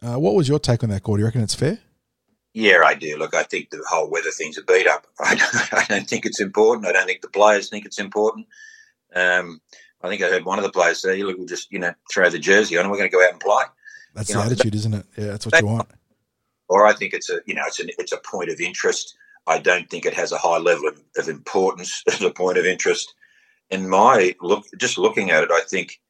Uh, 0.00 0.18
what 0.18 0.34
was 0.34 0.48
your 0.48 0.58
take 0.58 0.84
on 0.84 0.90
that, 0.90 1.02
Gord? 1.02 1.18
Do 1.18 1.22
you 1.22 1.26
reckon 1.26 1.42
it's 1.42 1.54
fair? 1.54 1.78
Yeah, 2.58 2.82
I 2.84 2.94
do. 2.94 3.16
Look, 3.16 3.36
I 3.36 3.44
think 3.44 3.70
the 3.70 3.84
whole 3.88 4.10
weather 4.10 4.32
thing's 4.32 4.58
a 4.58 4.64
beat 4.64 4.88
up. 4.88 5.06
I 5.20 5.36
don't, 5.36 5.74
I 5.74 5.84
don't 5.88 6.08
think 6.08 6.26
it's 6.26 6.40
important. 6.40 6.88
I 6.88 6.92
don't 6.92 7.06
think 7.06 7.20
the 7.20 7.28
players 7.28 7.68
think 7.68 7.86
it's 7.86 8.00
important. 8.00 8.48
Um, 9.14 9.60
I 10.02 10.08
think 10.08 10.22
I 10.22 10.28
heard 10.28 10.44
one 10.44 10.58
of 10.58 10.64
the 10.64 10.72
players 10.72 11.00
say, 11.00 11.22
"Look, 11.22 11.38
we'll 11.38 11.46
just 11.46 11.70
you 11.70 11.78
know 11.78 11.94
throw 12.12 12.28
the 12.28 12.38
jersey 12.40 12.76
on 12.76 12.82
and 12.82 12.90
we're 12.90 12.98
going 12.98 13.10
to 13.10 13.16
go 13.16 13.24
out 13.24 13.30
and 13.30 13.40
play." 13.40 13.62
That's 14.12 14.28
you 14.28 14.34
the 14.34 14.40
know, 14.40 14.46
attitude, 14.46 14.74
isn't 14.74 14.92
it? 14.92 15.06
Yeah, 15.16 15.26
that's 15.26 15.46
what 15.46 15.52
that, 15.52 15.62
you 15.62 15.68
want. 15.68 15.88
Or 16.68 16.84
I 16.84 16.94
think 16.94 17.14
it's 17.14 17.30
a 17.30 17.38
you 17.46 17.54
know 17.54 17.62
it's 17.64 17.78
a 17.78 17.84
it's 17.96 18.12
a 18.12 18.18
point 18.28 18.50
of 18.50 18.58
interest. 18.58 19.16
I 19.46 19.58
don't 19.58 19.88
think 19.88 20.04
it 20.04 20.14
has 20.14 20.32
a 20.32 20.38
high 20.38 20.58
level 20.58 20.88
of, 20.88 21.00
of 21.16 21.28
importance 21.28 22.02
as 22.08 22.20
a 22.22 22.30
point 22.30 22.58
of 22.58 22.66
interest. 22.66 23.14
In 23.70 23.88
my 23.88 24.34
look, 24.40 24.64
just 24.78 24.98
looking 24.98 25.30
at 25.30 25.44
it, 25.44 25.52
I 25.52 25.60
think 25.70 26.00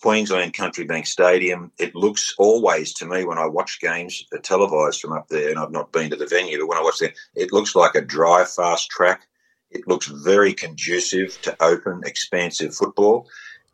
Queensland 0.00 0.54
Country 0.54 0.84
Bank 0.84 1.06
Stadium. 1.06 1.70
It 1.78 1.94
looks 1.94 2.34
always 2.38 2.94
to 2.94 3.06
me 3.06 3.24
when 3.24 3.38
I 3.38 3.46
watch 3.46 3.80
games 3.80 4.24
televised 4.42 5.00
from 5.00 5.12
up 5.12 5.28
there, 5.28 5.50
and 5.50 5.58
I've 5.58 5.70
not 5.70 5.92
been 5.92 6.10
to 6.10 6.16
the 6.16 6.26
venue, 6.26 6.58
but 6.58 6.68
when 6.68 6.78
I 6.78 6.82
watch 6.82 7.02
it, 7.02 7.14
it 7.34 7.52
looks 7.52 7.74
like 7.74 7.94
a 7.94 8.00
dry, 8.00 8.44
fast 8.44 8.90
track. 8.90 9.26
It 9.70 9.86
looks 9.86 10.06
very 10.06 10.52
conducive 10.52 11.40
to 11.42 11.56
open, 11.62 12.02
expansive 12.04 12.74
football, 12.74 13.28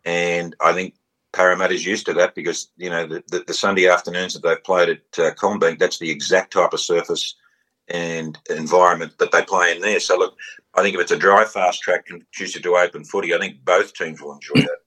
and 0.04 0.54
I 0.60 0.72
think 0.72 0.94
Parramatta's 1.32 1.86
used 1.86 2.06
to 2.06 2.14
that 2.14 2.34
because 2.34 2.68
you 2.76 2.90
know 2.90 3.06
the, 3.06 3.22
the, 3.28 3.44
the 3.46 3.54
Sunday 3.54 3.88
afternoons 3.88 4.34
that 4.34 4.42
they've 4.42 4.64
played 4.64 4.88
at 4.88 5.18
uh, 5.18 5.34
CommBank, 5.34 5.78
that's 5.78 5.98
the 5.98 6.10
exact 6.10 6.52
type 6.52 6.72
of 6.72 6.80
surface 6.80 7.34
and 7.88 8.38
environment 8.50 9.12
that 9.18 9.30
they 9.32 9.42
play 9.42 9.74
in 9.74 9.80
there. 9.80 10.00
So 10.00 10.18
look, 10.18 10.36
I 10.74 10.82
think 10.82 10.94
if 10.94 11.00
it's 11.00 11.12
a 11.12 11.16
dry, 11.16 11.44
fast 11.44 11.82
track 11.82 12.06
conducive 12.06 12.62
to 12.62 12.76
open 12.76 13.04
footy, 13.04 13.34
I 13.34 13.38
think 13.38 13.64
both 13.64 13.94
teams 13.94 14.20
will 14.20 14.34
enjoy 14.34 14.54
that. 14.62 14.78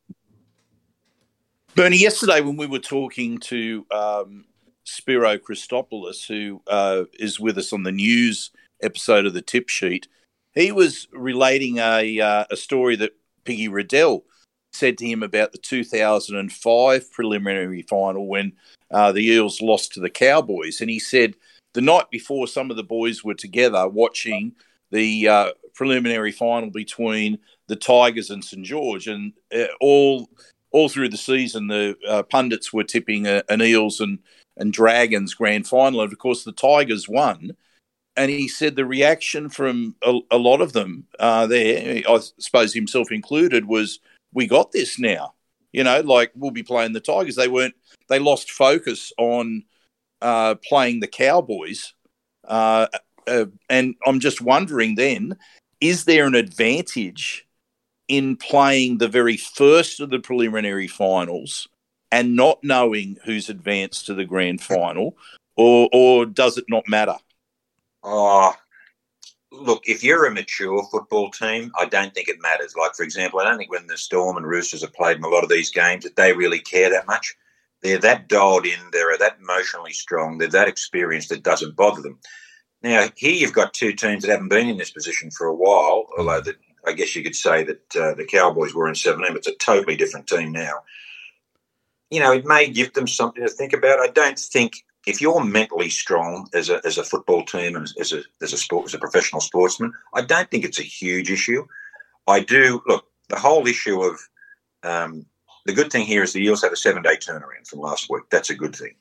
Bernie, 1.76 1.98
yesterday 1.98 2.42
when 2.42 2.58
we 2.58 2.68
were 2.68 2.80
talking 2.80 3.38
to 3.38 3.86
um, 3.92 4.46
Spiro 4.84 5.38
Christopoulos, 5.38 6.28
who 6.28 6.62
uh, 6.68 7.04
is 7.20 7.40
with 7.40 7.58
us 7.58 7.72
on 7.72 7.84
the 7.84 7.92
news 7.92 8.52
episode 8.82 9.26
of 9.26 9.34
the 9.34 9.42
Tip 9.42 9.70
Sheet, 9.70 10.08
he 10.54 10.72
was 10.72 11.08
relating 11.14 11.78
a 11.78 12.20
uh, 12.20 12.46
a 12.50 12.58
story 12.58 12.96
that 12.98 13.16
Piggy 13.46 13.68
Riddell 13.68 14.26
said 14.74 14.98
to 14.98 15.06
him 15.06 15.24
about 15.24 15.52
the 15.52 15.58
2005 15.58 17.12
preliminary 17.12 17.82
final 17.84 18.28
when 18.28 18.54
uh, 18.92 19.12
the 19.12 19.26
Eels 19.26 19.62
lost 19.62 19.94
to 19.94 20.00
the 20.00 20.10
Cowboys, 20.10 20.82
and 20.82 20.90
he 20.90 21.00
said 21.00 21.36
the 21.74 21.82
night 21.82 22.10
before 22.10 22.48
some 22.48 22.72
of 22.72 22.78
the 22.78 22.84
boys 22.84 23.24
were 23.24 23.36
together 23.36 23.88
watching 23.88 24.54
the 24.92 25.28
uh, 25.28 25.52
preliminary 25.76 26.32
final 26.32 26.72
between 26.72 27.38
the 27.68 27.76
Tigers 27.76 28.32
and 28.32 28.44
St 28.44 28.66
George, 28.66 29.08
and 29.08 29.34
uh, 29.56 29.66
all 29.80 30.30
all 30.72 30.90
through 30.90 31.10
the 31.10 31.18
season, 31.18 31.68
the 31.68 31.96
uh, 32.08 32.24
pundits 32.24 32.72
were 32.72 32.84
tipping 32.84 33.28
a, 33.28 33.44
an 33.50 33.62
Eels 33.62 34.00
and, 34.00 34.20
and 34.58 34.74
Dragons 34.74 35.34
grand 35.34 35.68
final. 35.68 36.02
And 36.02 36.12
of 36.12 36.20
course, 36.20 36.44
the 36.44 36.52
Tigers 36.52 37.10
won. 37.10 37.56
And 38.16 38.30
he 38.30 38.48
said 38.48 38.76
the 38.76 38.86
reaction 38.86 39.50
from 39.50 39.96
a, 40.04 40.20
a 40.32 40.38
lot 40.38 40.62
of 40.62 40.74
them 40.74 41.06
uh, 41.20 41.48
there, 41.48 42.04
I 42.08 42.20
suppose 42.38 42.74
himself 42.74 43.12
included, 43.12 43.66
was, 43.66 44.00
We 44.34 44.48
got 44.48 44.72
this 44.72 45.00
now. 45.00 45.34
You 45.72 45.84
know, 45.84 46.02
like 46.02 46.32
we'll 46.36 46.52
be 46.52 46.64
playing 46.64 46.94
the 46.94 47.00
Tigers. 47.00 47.36
They 47.36 47.48
weren't, 47.48 47.76
they 48.08 48.20
lost 48.20 48.52
focus 48.52 49.14
on 49.18 49.64
uh, 50.22 50.56
playing 50.68 51.00
the 51.00 51.08
Cowboys. 51.08 51.94
Uh, 52.48 52.88
uh, 53.28 53.46
and 53.70 53.96
I'm 54.06 54.20
just 54.20 54.42
wondering 54.42 54.96
then, 54.96 55.38
is 55.80 56.06
there 56.06 56.26
an 56.26 56.36
advantage 56.36 57.48
in 58.10 58.36
playing 58.36 58.98
the 58.98 59.08
very 59.08 59.38
first 59.38 60.02
of 60.02 60.10
the 60.10 60.20
preliminary 60.20 60.88
finals 60.88 61.68
and 62.12 62.36
not 62.36 62.60
knowing 62.64 63.18
who's 63.24 63.50
advanced 63.50 64.08
to 64.08 64.14
the 64.14 64.26
grand 64.26 64.62
final, 64.62 65.16
or 65.56 65.88
or 65.94 66.26
does 66.26 66.58
it 66.58 66.66
not 66.68 66.90
matter? 66.90 67.16
Oh, 68.04 68.54
look, 69.52 69.84
if 69.86 70.04
you're 70.04 70.26
a 70.26 70.32
mature 70.32 70.84
football 70.92 71.30
team, 71.32 71.72
I 71.80 71.86
don't 71.86 72.14
think 72.14 72.28
it 72.28 72.42
matters. 72.42 72.76
Like 72.76 72.96
for 72.96 73.04
example, 73.04 73.40
I 73.40 73.46
don't 73.46 73.58
think 73.58 73.72
when 73.72 73.88
the 73.88 73.98
Storm 73.98 74.38
and 74.38 74.48
Roosters 74.48 74.82
have 74.82 74.94
played 74.94 75.18
in 75.18 75.24
a 75.24 75.30
lot 75.30 75.44
of 75.44 75.50
these 75.50 75.70
games 75.70 76.04
that 76.04 76.16
they 76.16 76.34
really 76.34 76.60
care 76.60 76.90
that 76.90 77.08
much. 77.08 77.36
They're 77.82 78.00
that 78.00 78.28
dialed 78.28 78.66
in, 78.66 78.80
they're 78.92 79.18
that 79.18 79.38
emotionally 79.40 79.94
strong, 79.94 80.38
they're 80.38 80.50
that 80.50 80.68
experienced 80.68 81.30
that 81.30 81.44
doesn't 81.44 81.78
bother 81.78 82.02
them. 82.02 82.20
Now 82.82 83.08
here 83.16 83.34
you've 83.34 83.54
got 83.54 83.74
two 83.74 83.94
teams 83.94 84.24
that 84.24 84.32
haven't 84.32 84.50
been 84.50 84.68
in 84.68 84.78
this 84.78 84.92
position 84.92 85.32
for 85.32 85.48
a 85.48 85.56
while, 85.56 86.08
although 86.18 86.42
that 86.42 86.58
I 86.86 86.94
guess 86.94 87.16
you 87.16 87.24
could 87.24 87.36
say 87.36 87.64
that 87.64 87.96
uh, 87.96 88.14
the 88.16 88.26
Cowboys 88.26 88.74
were 88.74 88.88
in 88.88 88.96
17. 88.96 89.36
It's 89.36 89.48
a 89.48 89.56
totally 89.56 89.96
different 89.96 90.28
team 90.28 90.52
now. 90.52 90.82
You 92.10 92.20
know, 92.20 92.32
it 92.32 92.46
may 92.46 92.70
give 92.70 92.94
them 92.94 93.08
something 93.08 93.44
to 93.44 93.50
think 93.50 93.74
about. 93.74 94.00
I 94.00 94.08
don't 94.08 94.40
think 94.40 94.84
if 95.06 95.22
you're 95.22 95.44
mentally 95.44 95.90
strong 95.90 96.48
as 96.54 96.70
a, 96.70 96.82
as 96.86 96.98
a 96.98 97.04
football 97.04 97.44
team 97.44 97.76
and 97.76 97.88
as 98.00 98.14
a, 98.14 98.24
as 98.42 98.54
a 98.54 98.58
sport 98.58 98.86
as 98.86 98.94
a 98.94 99.00
professional 99.00 99.42
sportsman, 99.42 99.94
I 100.14 100.22
don't 100.22 100.50
think 100.50 100.66
it's 100.66 100.80
a 100.80 100.84
huge 100.84 101.32
issue. 101.32 101.66
I 102.28 102.42
do 102.42 102.82
look 102.88 103.06
the 103.30 103.40
whole 103.40 103.68
issue 103.68 104.02
of 104.02 104.20
um, 104.84 105.26
the 105.66 105.74
good 105.74 105.92
thing 105.92 106.06
here 106.06 106.24
is 106.24 106.34
the 106.34 106.44
Eels 106.44 106.64
have 106.64 106.72
a 106.72 106.78
seven 106.78 107.04
day 107.04 107.16
turnaround 107.16 107.68
from 107.68 107.80
last 107.80 108.10
week. 108.10 108.24
That's 108.30 108.50
a 108.50 108.56
good 108.56 108.76
thing. 108.76 108.96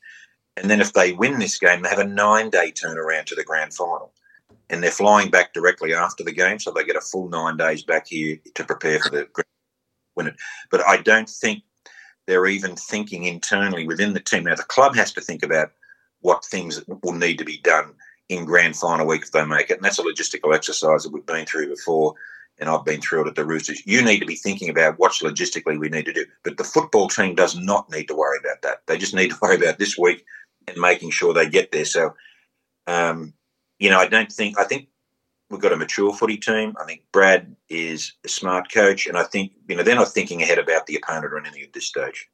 And 0.57 0.69
then 0.69 0.81
if 0.81 0.93
they 0.93 1.13
win 1.13 1.39
this 1.39 1.59
game, 1.59 1.83
they 1.83 1.89
have 1.89 1.99
a 1.99 2.05
nine 2.05 2.51
day 2.51 2.73
turnaround 2.73 3.27
to 3.27 3.35
the 3.35 3.45
grand 3.45 3.75
final 3.75 4.13
and 4.71 4.83
they're 4.83 4.91
flying 4.91 5.31
back 5.31 5.53
directly 5.55 5.95
after 5.95 6.25
the 6.25 6.33
game, 6.33 6.59
so 6.59 6.71
they 6.71 6.85
get 6.85 6.97
a 6.97 7.01
full 7.01 7.29
nine 7.29 7.57
days 7.57 7.83
back 7.83 8.09
here 8.09 8.39
to 8.55 8.65
prepare 8.65 9.01
for 9.01 9.11
the 9.11 9.29
win 10.17 10.29
it. 10.29 10.37
But 10.71 10.87
I 10.87 10.99
don't 10.99 11.29
think 11.29 11.63
they're 12.27 12.47
even 12.47 12.77
thinking 12.77 13.25
internally 13.25 13.87
within 13.87 14.13
the 14.13 14.21
team. 14.21 14.45
Now 14.45 14.55
the 14.55 14.65
club 14.65 14.95
has 14.97 15.13
to 15.15 15.21
think 15.21 15.43
about 15.43 15.73
what 16.21 16.45
things 16.45 16.83
will 17.03 17.13
need 17.13 17.39
to 17.39 17.45
be 17.45 17.59
done 17.59 17.95
in 18.29 18.45
grand 18.45 18.77
final 18.77 19.07
week 19.07 19.23
if 19.23 19.33
they 19.33 19.47
make 19.47 19.71
it, 19.71 19.79
and 19.79 19.85
that's 19.85 19.99
a 19.99 20.03
logistical 20.03 20.55
exercise 20.55 21.05
that 21.05 21.13
we've 21.13 21.25
been 21.25 21.47
through 21.47 21.69
before. 21.69 22.15
And 22.61 22.69
I've 22.69 22.85
been 22.85 23.01
through 23.01 23.23
it 23.23 23.29
at 23.29 23.35
the 23.37 23.45
Roosters. 23.45 23.87
You 23.87 24.03
need 24.03 24.19
to 24.19 24.27
be 24.27 24.35
thinking 24.35 24.69
about 24.69 24.99
what 24.99 25.13
logistically 25.13 25.79
we 25.79 25.89
need 25.89 26.07
to 26.07 26.13
do. 26.13 26.27
But 26.43 26.57
the 26.57 26.65
football 26.65 27.07
team 27.09 27.37
does 27.37 27.57
not 27.57 27.89
need 27.89 28.09
to 28.09 28.17
worry 28.17 28.37
about 28.43 28.63
that. 28.63 28.79
They 28.89 28.99
just 28.99 29.15
need 29.15 29.31
to 29.31 29.39
worry 29.41 29.55
about 29.55 29.79
this 29.79 29.97
week 29.97 30.25
and 30.67 30.77
making 30.77 31.11
sure 31.11 31.33
they 31.33 31.49
get 31.49 31.71
there. 31.71 31.85
So 31.85 32.15
um, 32.89 33.33
you 33.79 33.91
know, 33.91 33.99
I 33.99 34.07
don't 34.07 34.31
think 34.31 34.59
I 34.59 34.65
think 34.65 34.89
we've 35.51 35.61
got 35.61 35.73
a 35.73 35.77
mature 35.77 36.13
footy 36.13 36.37
team. 36.37 36.75
I 36.81 36.85
think 36.85 37.03
Brad 37.13 37.55
is 37.69 38.13
a 38.25 38.29
smart 38.29 38.73
coach, 38.73 39.07
and 39.07 39.17
I 39.17 39.25
think 39.25 39.53
you 39.69 39.77
know 39.77 39.83
they're 39.83 39.95
not 39.95 40.09
thinking 40.09 40.43
ahead 40.43 40.59
about 40.59 40.87
the 40.87 40.97
opponent 40.97 41.33
or 41.33 41.39
anything 41.39 41.63
at 41.63 41.73
this 41.73 41.87
stage. 41.87 42.29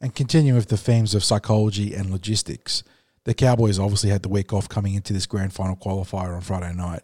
And 0.00 0.14
continuing 0.14 0.56
with 0.56 0.68
the 0.68 0.78
themes 0.78 1.14
of 1.14 1.22
psychology 1.22 1.94
and 1.94 2.10
logistics, 2.10 2.82
the 3.24 3.34
Cowboys 3.34 3.78
obviously 3.78 4.10
had 4.10 4.22
the 4.22 4.30
week 4.30 4.52
off 4.52 4.68
coming 4.68 4.94
into 4.94 5.12
this 5.12 5.26
grand 5.26 5.52
final 5.52 5.76
qualifier 5.76 6.34
on 6.34 6.40
Friday 6.40 6.72
night. 6.72 7.02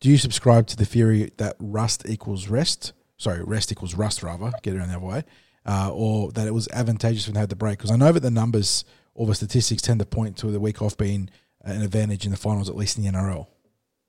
Do 0.00 0.10
you 0.10 0.18
subscribe 0.18 0.66
to 0.68 0.76
the 0.76 0.84
theory 0.84 1.32
that 1.38 1.56
rust 1.58 2.08
equals 2.08 2.48
rest? 2.48 2.92
Sorry, 3.16 3.42
rest 3.42 3.72
equals 3.72 3.94
rust, 3.94 4.22
rather, 4.22 4.52
get 4.62 4.74
it 4.74 4.78
around 4.78 4.90
other 4.90 5.04
way, 5.04 5.24
uh, 5.64 5.90
or 5.92 6.30
that 6.32 6.46
it 6.46 6.54
was 6.54 6.68
advantageous 6.68 7.26
when 7.26 7.34
they 7.34 7.40
had 7.40 7.48
the 7.48 7.56
break? 7.56 7.78
Because 7.78 7.90
I 7.90 7.96
know 7.96 8.12
that 8.12 8.20
the 8.20 8.30
numbers 8.30 8.84
or 9.14 9.26
the 9.26 9.34
statistics 9.34 9.82
tend 9.82 9.98
to 9.98 10.06
point 10.06 10.36
to 10.36 10.50
the 10.50 10.60
week 10.60 10.80
off 10.82 10.96
being 10.96 11.30
an 11.66 11.82
advantage 11.82 12.24
in 12.24 12.30
the 12.30 12.36
finals, 12.36 12.68
at 12.68 12.76
least 12.76 12.96
in 12.96 13.04
the 13.04 13.10
NRL. 13.10 13.46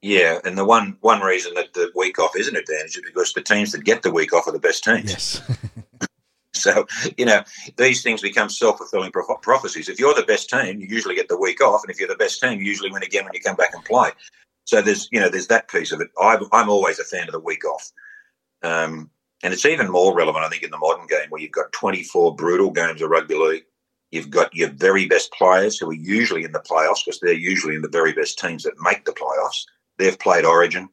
Yeah, 0.01 0.39
and 0.45 0.57
the 0.57 0.65
one 0.65 0.97
one 1.01 1.21
reason 1.21 1.53
that 1.55 1.73
the 1.73 1.91
week 1.95 2.19
off 2.19 2.35
is 2.35 2.47
an 2.47 2.55
advantage 2.55 2.97
is 2.97 3.03
because 3.03 3.33
the 3.33 3.41
teams 3.41 3.71
that 3.71 3.83
get 3.83 4.03
the 4.03 4.11
week 4.11 4.31
off 4.31 4.47
are 4.47 4.51
the 4.51 4.59
best 4.59 4.83
teams. 4.83 5.09
Yes. 5.09 5.41
so 6.53 6.87
you 7.17 7.25
know 7.25 7.43
these 7.77 8.03
things 8.03 8.21
become 8.21 8.49
self 8.49 8.77
fulfilling 8.77 9.11
prophecies. 9.11 9.89
If 9.89 9.99
you're 9.99 10.13
the 10.13 10.23
best 10.23 10.49
team, 10.49 10.79
you 10.79 10.87
usually 10.87 11.15
get 11.15 11.29
the 11.29 11.37
week 11.37 11.61
off, 11.61 11.81
and 11.83 11.91
if 11.91 11.99
you're 11.99 12.07
the 12.07 12.15
best 12.15 12.41
team, 12.41 12.59
you 12.59 12.65
usually 12.65 12.91
win 12.91 13.03
again 13.03 13.25
when 13.25 13.33
you 13.33 13.41
come 13.41 13.55
back 13.55 13.73
and 13.73 13.83
play. 13.85 14.11
So 14.65 14.81
there's 14.81 15.09
you 15.11 15.19
know 15.19 15.29
there's 15.29 15.47
that 15.47 15.69
piece 15.69 15.91
of 15.91 15.99
it. 16.01 16.09
I'm, 16.21 16.43
I'm 16.51 16.69
always 16.69 16.99
a 16.99 17.03
fan 17.03 17.27
of 17.27 17.33
the 17.33 17.39
week 17.39 17.65
off. 17.65 17.91
Um, 18.63 19.09
and 19.43 19.53
it's 19.53 19.65
even 19.65 19.89
more 19.89 20.15
relevant, 20.15 20.45
I 20.45 20.49
think, 20.49 20.63
in 20.63 20.71
the 20.71 20.77
modern 20.77 21.05
game 21.05 21.29
where 21.29 21.41
you've 21.41 21.51
got 21.51 21.71
24 21.71 22.35
brutal 22.35 22.71
games 22.71 23.01
of 23.01 23.09
rugby 23.11 23.35
league. 23.35 23.65
You've 24.11 24.29
got 24.29 24.55
your 24.55 24.69
very 24.69 25.05
best 25.05 25.31
players 25.33 25.77
who 25.77 25.89
are 25.89 25.93
usually 25.93 26.43
in 26.43 26.53
the 26.53 26.59
playoffs 26.59 27.03
because 27.05 27.19
they're 27.19 27.33
usually 27.33 27.75
in 27.75 27.81
the 27.81 27.89
very 27.89 28.13
best 28.13 28.39
teams 28.39 28.63
that 28.63 28.81
make 28.81 29.05
the 29.05 29.11
playoffs. 29.11 29.65
They've 29.97 30.17
played 30.17 30.45
Origin. 30.45 30.89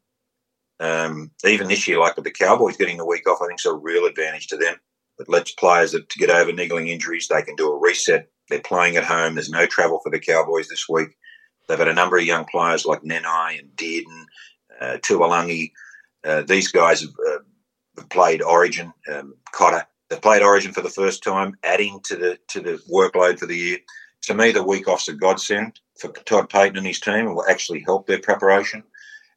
Um, 0.81 1.31
even 1.45 1.69
this 1.69 1.87
year, 1.87 2.01
like 2.01 2.17
with 2.17 2.25
the 2.25 2.33
Cowboys 2.33 2.77
getting 2.77 2.97
the 2.97 3.07
week 3.07 3.29
off, 3.29 3.39
I 3.41 3.47
think 3.47 3.59
it's 3.59 3.67
a 3.67 3.75
real 3.75 4.07
advantage 4.07 4.49
to 4.49 4.57
them. 4.57 4.75
It 5.19 5.29
lets 5.29 5.53
players 5.53 5.93
that, 5.93 6.09
to 6.09 6.19
get 6.19 6.31
over 6.31 6.53
niggling 6.53 6.89
injuries, 6.89 7.29
they 7.29 7.43
can 7.43 7.55
do 7.55 7.71
a 7.71 7.79
reset. 7.79 8.29
They're 8.49 8.61
playing 8.61 8.97
at 8.97 9.05
home. 9.05 9.35
There's 9.35 9.49
no 9.49 9.67
travel 9.67 10.01
for 10.03 10.11
the 10.11 10.19
Cowboys 10.19 10.69
this 10.69 10.89
week. 10.89 11.17
They've 11.69 11.79
had 11.79 11.89
a 11.89 11.95
number 11.95 12.19
of 12.19 12.25
young 12.25 12.45
players 12.45 12.85
like 12.85 13.03
Nanai 13.03 13.59
and 13.59 13.71
Dearden, 13.77 14.25
uh, 14.81 14.99
Tuolangi. 14.99 15.71
Uh, 16.25 16.43
these 16.43 16.71
guys 16.73 17.03
have, 17.03 17.11
uh, 17.31 17.39
played 18.11 18.43
Origin. 18.43 18.93
Um, 19.11 19.35
Cotter, 19.53 19.87
they've 20.15 20.23
played 20.23 20.43
Origin 20.43 20.73
for 20.73 20.81
the 20.81 20.89
first 20.89 21.23
time, 21.23 21.59
adding 21.65 22.01
to 22.05 22.17
the 22.17 22.39
to 22.49 22.61
the 22.61 22.81
workload 22.93 23.39
for 23.39 23.47
the 23.47 23.57
year. 23.57 23.79
To 24.23 24.35
me, 24.35 24.53
the 24.53 24.63
week 24.63 24.89
off's 24.89 25.09
a 25.09 25.13
godsend 25.13 25.81
for 25.99 26.09
Todd 26.09 26.49
Payten 26.49 26.79
and 26.79 26.87
his 26.87 27.01
team, 27.01 27.27
and 27.27 27.35
will 27.35 27.49
actually 27.49 27.81
help 27.81 28.07
their 28.07 28.21
preparation. 28.21 28.83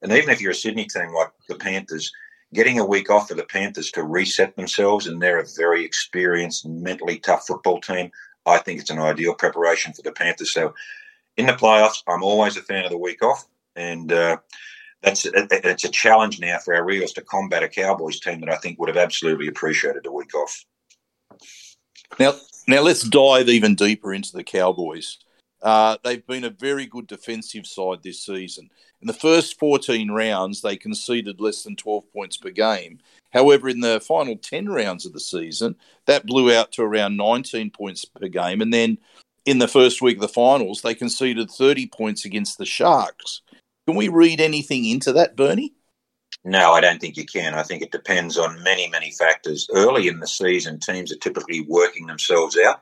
And 0.01 0.11
even 0.11 0.29
if 0.29 0.39
you're 0.39 0.51
a 0.51 0.55
Sydney 0.55 0.85
team 0.85 1.13
like 1.13 1.31
the 1.49 1.55
Panthers, 1.55 2.11
getting 2.53 2.79
a 2.79 2.85
week 2.85 3.09
off 3.09 3.27
for 3.27 3.33
the 3.33 3.43
Panthers 3.43 3.91
to 3.91 4.03
reset 4.03 4.55
themselves, 4.55 5.07
and 5.07 5.21
they're 5.21 5.39
a 5.39 5.47
very 5.57 5.83
experienced, 5.83 6.65
mentally 6.67 7.17
tough 7.17 7.47
football 7.47 7.81
team. 7.81 8.11
I 8.45 8.59
think 8.59 8.79
it's 8.79 8.91
an 8.91 8.99
ideal 8.99 9.33
preparation 9.33 9.93
for 9.93 10.03
the 10.03 10.11
Panthers. 10.11 10.53
So, 10.53 10.73
in 11.35 11.47
the 11.47 11.53
playoffs, 11.53 12.03
I'm 12.07 12.23
always 12.23 12.55
a 12.55 12.61
fan 12.61 12.85
of 12.85 12.91
the 12.91 12.97
week 12.97 13.23
off, 13.23 13.45
and 13.75 14.11
uh, 14.11 14.37
that's 15.01 15.25
it's 15.33 15.83
a 15.83 15.89
challenge 15.89 16.39
now 16.39 16.57
for 16.60 16.75
our 16.75 16.89
Eels 16.89 17.13
to 17.13 17.21
combat 17.21 17.63
a 17.63 17.69
Cowboys 17.69 18.19
team 18.19 18.39
that 18.41 18.49
I 18.49 18.57
think 18.57 18.79
would 18.79 18.89
have 18.89 18.97
absolutely 18.97 19.47
appreciated 19.47 20.05
a 20.05 20.12
week 20.12 20.33
off. 20.33 20.65
Now, 22.19 22.33
now 22.67 22.81
let's 22.81 23.01
dive 23.01 23.49
even 23.49 23.75
deeper 23.75 24.13
into 24.13 24.33
the 24.33 24.43
Cowboys. 24.43 25.17
Uh, 25.62 25.97
they've 26.03 26.25
been 26.25 26.43
a 26.43 26.49
very 26.49 26.86
good 26.86 27.07
defensive 27.07 27.65
side 27.65 28.03
this 28.03 28.23
season. 28.23 28.69
In 29.01 29.07
the 29.07 29.13
first 29.13 29.60
14 29.60 30.12
rounds, 30.12 30.62
they 30.62 30.75
conceded 30.75 31.39
less 31.39 31.63
than 31.63 31.75
12 31.75 32.12
points 32.12 32.38
per 32.38 32.49
game. 32.49 32.99
However, 33.31 33.69
in 33.69 33.81
the 33.81 33.99
final 33.99 34.38
10 34.38 34.69
rounds 34.69 35.05
of 35.05 35.13
the 35.13 35.19
season, 35.19 35.75
that 36.05 36.25
blew 36.25 36.53
out 36.53 36.71
to 36.73 36.83
around 36.83 37.17
19 37.17 37.71
points 37.71 38.05
per 38.05 38.27
game. 38.27 38.62
And 38.62 38.73
then 38.73 38.97
in 39.45 39.60
the 39.60 39.67
first 39.67 40.01
week 40.01 40.17
of 40.17 40.21
the 40.21 40.27
finals, 40.27 40.81
they 40.81 40.95
conceded 40.95 41.49
30 41.49 41.88
points 41.88 42.25
against 42.25 42.57
the 42.57 42.65
Sharks. 42.65 43.41
Can 43.88 43.95
we 43.95 44.10
read 44.10 44.41
anything 44.41 44.86
into 44.86 45.13
that, 45.13 45.36
Bernie? 45.36 45.73
No, 46.43 46.73
I 46.73 46.82
don't 46.82 47.00
think 47.00 47.17
you 47.17 47.26
can. 47.26 47.54
I 47.54 47.63
think 47.63 47.82
it 47.82 47.91
depends 47.91 48.38
on 48.38 48.62
many, 48.63 48.89
many 48.89 49.12
factors. 49.12 49.67
Early 49.73 50.08
in 50.08 50.19
the 50.19 50.28
season, 50.28 50.80
teams 50.80 51.12
are 51.12 51.17
typically 51.17 51.62
working 51.62 52.06
themselves 52.06 52.58
out 52.58 52.82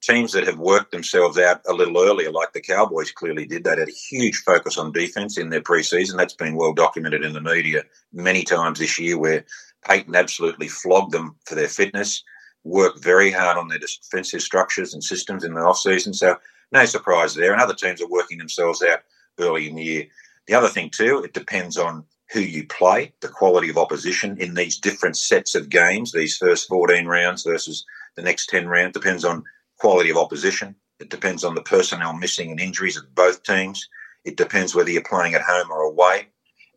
teams 0.00 0.32
that 0.32 0.46
have 0.46 0.58
worked 0.58 0.92
themselves 0.92 1.38
out 1.38 1.60
a 1.66 1.72
little 1.72 1.98
earlier, 1.98 2.30
like 2.30 2.52
the 2.52 2.60
Cowboys 2.60 3.10
clearly 3.10 3.46
did, 3.46 3.64
they 3.64 3.70
had 3.70 3.80
a 3.80 3.92
huge 4.10 4.36
focus 4.38 4.78
on 4.78 4.92
defense 4.92 5.38
in 5.38 5.50
their 5.50 5.60
preseason. 5.60 6.16
That's 6.16 6.34
been 6.34 6.56
well 6.56 6.72
documented 6.72 7.24
in 7.24 7.32
the 7.32 7.40
media 7.40 7.82
many 8.12 8.44
times 8.44 8.78
this 8.78 8.98
year, 8.98 9.18
where 9.18 9.44
Payten 9.86 10.16
absolutely 10.16 10.68
flogged 10.68 11.12
them 11.12 11.36
for 11.46 11.54
their 11.54 11.68
fitness, 11.68 12.22
worked 12.64 13.02
very 13.02 13.30
hard 13.30 13.58
on 13.58 13.68
their 13.68 13.78
defensive 13.78 14.42
structures 14.42 14.94
and 14.94 15.02
systems 15.02 15.44
in 15.44 15.54
the 15.54 15.60
off-season. 15.60 16.14
So 16.14 16.36
no 16.72 16.84
surprise 16.84 17.34
there. 17.34 17.52
And 17.52 17.60
other 17.60 17.74
teams 17.74 18.00
are 18.00 18.08
working 18.08 18.38
themselves 18.38 18.82
out 18.82 19.00
early 19.38 19.68
in 19.68 19.74
the 19.74 19.84
year. 19.84 20.06
The 20.48 20.54
other 20.54 20.68
thing 20.68 20.88
too, 20.88 21.22
it 21.22 21.34
depends 21.34 21.76
on 21.76 22.04
who 22.32 22.40
you 22.40 22.66
play, 22.66 23.12
the 23.20 23.28
quality 23.28 23.68
of 23.68 23.76
opposition 23.76 24.38
in 24.38 24.54
these 24.54 24.78
different 24.78 25.16
sets 25.18 25.54
of 25.54 25.68
games, 25.68 26.10
these 26.10 26.38
first 26.38 26.68
14 26.68 27.06
rounds 27.06 27.44
versus 27.44 27.84
the 28.16 28.22
next 28.22 28.48
10 28.48 28.66
rounds, 28.66 28.94
depends 28.94 29.26
on 29.26 29.44
quality 29.78 30.10
of 30.10 30.16
opposition. 30.16 30.74
It 31.00 31.10
depends 31.10 31.44
on 31.44 31.54
the 31.54 31.62
personnel 31.62 32.14
missing 32.14 32.50
and 32.50 32.60
injuries 32.60 32.96
of 32.96 33.14
both 33.14 33.42
teams. 33.42 33.88
It 34.24 34.38
depends 34.38 34.74
whether 34.74 34.90
you're 34.90 35.02
playing 35.02 35.34
at 35.34 35.42
home 35.42 35.70
or 35.70 35.82
away. 35.82 36.28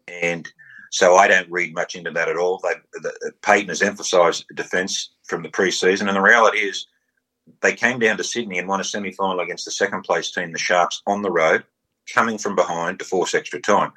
And 0.07 0.51
so 0.91 1.15
I 1.15 1.29
don't 1.29 1.49
read 1.49 1.73
much 1.73 1.95
into 1.95 2.11
that 2.11 2.27
at 2.27 2.37
all. 2.37 2.59
They, 2.61 2.73
the, 2.99 3.31
Payten 3.41 3.69
has 3.69 3.81
emphasised 3.81 4.45
defence 4.53 5.13
from 5.23 5.43
the 5.43 5.49
pre-season, 5.49 6.09
and 6.09 6.17
the 6.17 6.21
reality 6.21 6.59
is 6.59 6.87
they 7.61 7.73
came 7.73 7.99
down 7.99 8.17
to 8.17 8.23
Sydney 8.23 8.59
and 8.59 8.67
won 8.67 8.81
a 8.81 8.83
semi-final 8.83 9.39
against 9.39 9.63
the 9.63 9.71
second 9.71 10.03
place 10.03 10.29
team, 10.29 10.51
the 10.51 10.59
Sharks, 10.59 11.01
on 11.07 11.21
the 11.21 11.31
road, 11.31 11.63
coming 12.13 12.37
from 12.37 12.55
behind 12.55 12.99
to 12.99 13.05
force 13.05 13.33
extra 13.33 13.61
time. 13.61 13.91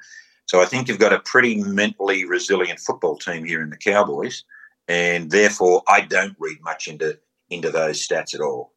So 0.47 0.61
I 0.61 0.65
think 0.65 0.87
you've 0.87 0.99
got 0.99 1.13
a 1.13 1.19
pretty 1.19 1.63
mentally 1.63 2.25
resilient 2.25 2.79
football 2.79 3.17
team 3.17 3.45
here 3.45 3.61
in 3.61 3.69
the 3.69 3.77
Cowboys, 3.77 4.43
and 4.87 5.31
therefore 5.31 5.83
I 5.87 6.01
don't 6.01 6.35
read 6.39 6.61
much 6.61 6.87
into 6.87 7.19
into 7.49 7.69
those 7.69 8.05
stats 8.05 8.33
at 8.33 8.41
all. 8.41 8.73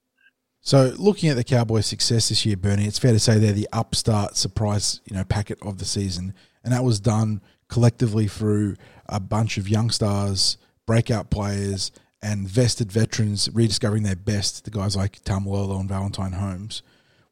So, 0.61 0.93
looking 0.99 1.31
at 1.31 1.37
the 1.37 1.45
Cowboys' 1.45 1.87
success 1.87 2.29
this 2.29 2.45
year, 2.45 2.57
Bernie, 2.57 2.87
it's 2.87 2.99
fair 2.99 3.13
to 3.13 3.19
say 3.19 3.39
they're 3.39 3.53
the 3.53 3.69
upstart 3.73 4.37
surprise, 4.37 5.01
you 5.07 5.17
know, 5.17 5.25
packet 5.25 5.59
of 5.63 5.79
the 5.79 5.85
season, 5.85 6.35
and 6.65 6.73
that 6.73 6.85
was 6.85 7.01
done 7.01 7.41
collectively 7.69 8.27
through 8.27 8.77
a 9.07 9.21
bunch 9.21 9.57
of 9.57 9.69
young 9.69 9.91
stars, 9.91 10.59
breakout 10.87 11.31
players, 11.31 11.93
and 12.23 12.49
vested 12.49 12.91
veterans 12.91 13.49
rediscovering 13.53 14.03
their 14.03 14.17
best. 14.17 14.65
The 14.65 14.71
guys 14.71 14.97
like 14.97 15.23
Taumalolo 15.23 15.79
and 15.81 15.89
Valentine 15.89 16.33
Holmes. 16.33 16.83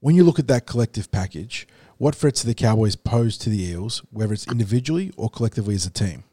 When 0.00 0.14
you 0.14 0.24
look 0.24 0.38
at 0.38 0.48
that 0.48 0.66
collective 0.66 1.10
package, 1.10 1.66
what 1.98 2.14
threats 2.14 2.42
do 2.42 2.48
the 2.48 2.54
Cowboys 2.54 2.96
pose 2.96 3.38
to 3.38 3.50
the 3.50 3.62
Eels, 3.62 4.02
whether 4.10 4.32
it's 4.32 4.48
individually 4.48 5.12
or 5.16 5.28
collectively 5.28 5.74
as 5.74 5.86
a 5.86 5.90
team? 5.90 6.24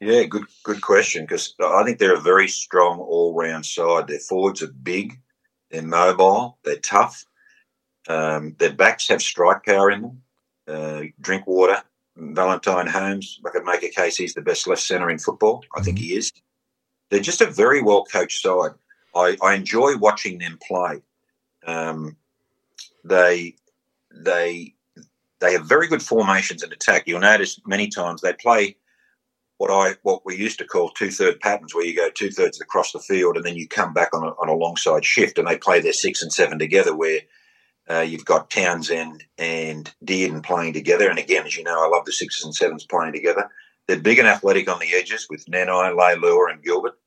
Yeah, 0.00 0.22
good 0.24 0.44
good 0.62 0.80
question 0.80 1.24
because 1.24 1.54
I 1.60 1.82
think 1.84 1.98
they're 1.98 2.14
a 2.14 2.20
very 2.20 2.46
strong 2.46 3.00
all 3.00 3.34
round 3.34 3.66
side. 3.66 4.06
Their 4.06 4.20
forwards 4.20 4.62
are 4.62 4.68
big 4.68 5.18
they're 5.70 5.82
mobile. 5.82 6.58
They're 6.64 6.76
tough. 6.78 7.24
Um, 8.08 8.56
their 8.58 8.72
backs 8.72 9.08
have 9.08 9.22
strike 9.22 9.64
power 9.64 9.90
in 9.90 10.02
them. 10.02 10.22
Uh, 10.66 11.02
Drinkwater, 11.20 11.82
Valentine 12.16 12.86
Holmes. 12.86 13.40
I 13.46 13.50
could 13.50 13.64
make 13.64 13.82
a 13.82 13.90
case 13.90 14.16
he's 14.16 14.34
the 14.34 14.42
best 14.42 14.66
left 14.66 14.82
centre 14.82 15.10
in 15.10 15.18
football. 15.18 15.64
I 15.76 15.82
think 15.82 15.98
he 15.98 16.14
is. 16.14 16.32
They're 17.10 17.20
just 17.20 17.40
a 17.40 17.50
very 17.50 17.82
well 17.82 18.04
coached 18.04 18.42
side. 18.42 18.72
I, 19.14 19.36
I 19.42 19.54
enjoy 19.54 19.96
watching 19.96 20.38
them 20.38 20.58
play. 20.66 21.02
Um, 21.66 22.16
they 23.04 23.56
they 24.10 24.74
they 25.40 25.52
have 25.52 25.66
very 25.66 25.86
good 25.86 26.02
formations 26.02 26.62
in 26.62 26.72
attack. 26.72 27.04
You'll 27.06 27.20
notice 27.20 27.60
many 27.66 27.88
times 27.88 28.20
they 28.20 28.32
play 28.32 28.76
what 29.58 29.70
I 29.70 29.96
what 30.02 30.24
we 30.24 30.36
used 30.36 30.58
to 30.58 30.64
call 30.66 30.90
two 30.90 31.10
third 31.10 31.40
patterns, 31.40 31.74
where 31.74 31.84
you 31.84 31.96
go 31.96 32.10
two 32.10 32.30
thirds 32.30 32.60
across 32.60 32.92
the 32.92 33.00
field 33.00 33.36
and 33.36 33.44
then 33.44 33.56
you 33.56 33.68
come 33.68 33.92
back 33.92 34.14
on 34.14 34.22
a, 34.22 34.30
on 34.40 34.48
a 34.48 34.54
long 34.54 34.76
side 34.76 35.04
shift, 35.04 35.38
and 35.38 35.46
they 35.46 35.58
play 35.58 35.80
their 35.80 35.92
six 35.92 36.22
and 36.22 36.32
seven 36.32 36.58
together, 36.58 36.96
where 36.96 37.20
uh, 37.90 38.00
you've 38.00 38.24
got 38.24 38.50
Townsend 38.50 39.24
and 39.36 39.92
Dearden 40.04 40.42
playing 40.42 40.74
together. 40.74 41.08
And 41.08 41.18
again, 41.18 41.46
as 41.46 41.56
you 41.56 41.64
know, 41.64 41.84
I 41.84 41.88
love 41.88 42.04
the 42.04 42.12
sixes 42.12 42.44
and 42.44 42.54
sevens 42.54 42.84
playing 42.84 43.12
together. 43.12 43.50
They're 43.86 43.98
big 43.98 44.18
and 44.18 44.28
athletic 44.28 44.70
on 44.70 44.78
the 44.78 44.94
edges 44.94 45.26
with 45.30 45.46
Nanai, 45.46 45.96
Leilua, 45.96 46.52
and 46.52 46.62
Gilbert. 46.62 46.98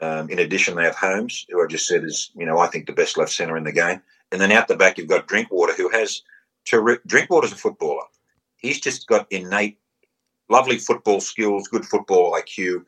Um, 0.00 0.30
in 0.30 0.38
addition, 0.38 0.74
they 0.74 0.84
have 0.84 0.96
Holmes, 0.96 1.46
who 1.48 1.62
I 1.62 1.66
just 1.68 1.86
said 1.86 2.02
is, 2.02 2.30
you 2.34 2.46
know, 2.46 2.58
I 2.58 2.66
think 2.66 2.86
the 2.86 2.92
best 2.92 3.16
left 3.16 3.30
centre 3.30 3.56
in 3.56 3.64
the 3.64 3.72
game. 3.72 4.00
And 4.32 4.40
then 4.40 4.50
out 4.50 4.66
the 4.66 4.76
back, 4.76 4.96
you've 4.96 5.08
got 5.08 5.28
Drinkwater, 5.28 5.74
who 5.74 5.90
has 5.90 6.22
terrific. 6.64 7.04
Drinkwater's 7.06 7.52
a 7.52 7.56
footballer. 7.56 8.04
He's 8.56 8.80
just 8.80 9.06
got 9.06 9.26
innate 9.30 9.78
lovely 10.48 10.78
football 10.78 11.20
skills, 11.20 11.68
good 11.68 11.84
football 11.84 12.32
IQ. 12.32 12.84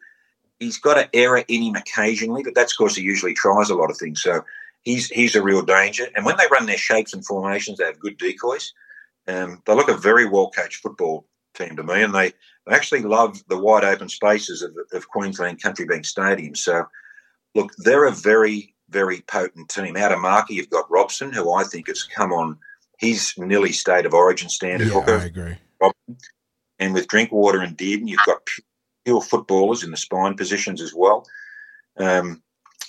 He's 0.61 0.79
got 0.79 0.99
an 0.99 1.09
error 1.13 1.45
in 1.49 1.63
him 1.63 1.75
occasionally, 1.75 2.43
but 2.43 2.55
that's 2.55 2.77
because 2.77 2.97
he 2.97 3.03
usually 3.03 3.35
tries 3.35 3.71
a 3.71 3.75
lot 3.75 3.91
of 3.91 3.97
things. 3.97 4.23
So 4.23 4.45
he's 4.83 5.09
he's 5.09 5.35
a 5.35 5.43
real 5.43 5.63
danger. 5.63 6.07
And 6.15 6.25
when 6.25 6.37
they 6.37 6.45
run 6.51 6.67
their 6.67 6.79
shapes 6.79 7.13
and 7.13 7.27
formations, 7.27 7.79
they 7.79 7.85
have 7.85 7.99
good 7.99 8.19
decoys. 8.19 8.73
Um, 9.27 9.63
they 9.67 9.75
look 9.75 9.89
a 9.89 9.97
very 9.97 10.29
well 10.29 10.51
coached 10.51 10.83
football 10.83 11.27
team 11.55 11.77
to 11.77 11.83
me, 11.83 12.03
and 12.03 12.15
they, 12.15 12.33
they 12.67 12.75
actually 12.75 13.03
love 13.03 13.43
the 13.49 13.59
wide 13.59 13.85
open 13.85 14.09
spaces 14.09 14.63
of, 14.63 14.77
of 14.93 15.09
Queensland 15.09 15.63
Country 15.63 15.87
Bank 15.87 16.05
Stadium. 16.05 16.55
So, 16.55 16.85
look, 17.55 17.73
they're 17.79 18.07
a 18.07 18.13
very 18.13 18.75
very 18.91 19.23
potent 19.23 19.69
team. 19.69 19.97
Out 19.97 20.13
of 20.13 20.21
Markey, 20.21 20.55
you've 20.55 20.71
got 20.71 20.91
Robson, 20.91 21.33
who 21.33 21.53
I 21.53 21.65
think 21.65 21.89
has 21.89 22.03
come 22.05 22.33
on. 22.33 22.59
He's 22.99 23.35
nearly 23.37 23.73
state 23.73 24.07
of 24.07 24.15
origin 24.15 24.49
standard 24.49 24.89
yeah, 24.89 24.95
hooker. 24.95 25.19
I 25.19 25.25
agree. 25.25 25.57
And 26.79 26.95
with 26.95 27.09
Drinkwater 27.09 27.61
and 27.61 27.77
Dearden, 27.77 28.09
you've 28.09 28.27
got 28.27 28.47
pure 29.05 29.21
footballers 29.21 29.85
in 29.85 29.91
the 29.91 29.97
spine 29.97 30.37
positions 30.37 30.81
as 30.81 30.93
well. 30.95 31.27
Um, 31.97 32.43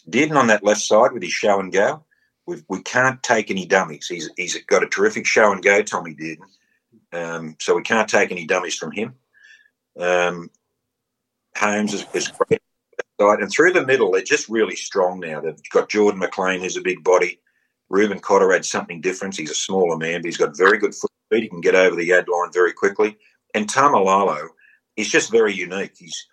Dearden 0.09 0.37
on 0.37 0.47
that 0.47 0.63
left 0.63 0.81
side 0.81 1.11
with 1.11 1.23
his 1.23 1.31
show 1.31 1.59
and 1.59 1.71
go, 1.71 2.03
we 2.45 2.63
we 2.69 2.81
can't 2.81 3.21
take 3.23 3.49
any 3.49 3.65
dummies. 3.65 4.07
He's 4.07 4.29
he's 4.37 4.61
got 4.65 4.83
a 4.83 4.87
terrific 4.87 5.25
show 5.25 5.51
and 5.51 5.63
go, 5.63 5.81
Tommy 5.81 6.15
Dearden. 6.15 6.45
Um, 7.11 7.55
so 7.59 7.75
we 7.75 7.81
can't 7.81 8.09
take 8.09 8.31
any 8.31 8.45
dummies 8.45 8.75
from 8.75 8.91
him. 8.91 9.15
Um, 9.99 10.49
Holmes 11.55 11.93
is, 11.93 12.05
is 12.13 12.27
great. 12.27 12.61
And 13.17 13.49
through 13.49 13.73
the 13.73 13.85
middle, 13.85 14.11
they're 14.11 14.21
just 14.21 14.49
really 14.49 14.75
strong 14.75 15.21
now. 15.21 15.39
They've 15.39 15.69
got 15.71 15.89
Jordan 15.89 16.19
McLean, 16.19 16.59
who's 16.59 16.75
a 16.75 16.81
big 16.81 17.03
body. 17.03 17.39
Reuben 17.89 18.19
Cotter 18.19 18.53
adds 18.53 18.69
something 18.69 19.01
different. 19.01 19.37
He's 19.37 19.51
a 19.51 19.55
smaller 19.55 19.97
man, 19.97 20.21
but 20.21 20.25
he's 20.25 20.37
got 20.37 20.57
very 20.57 20.77
good 20.77 20.95
foot 20.95 21.11
speed. 21.27 21.43
He 21.43 21.49
can 21.49 21.61
get 21.61 21.75
over 21.75 21.95
the 21.95 22.13
ad 22.13 22.27
line 22.27 22.51
very 22.51 22.73
quickly. 22.73 23.17
And 23.53 23.67
Taumalolo 23.67 24.47
is 24.97 25.09
just 25.09 25.31
very 25.31 25.53
unique. 25.53 25.93
He's 25.97 26.27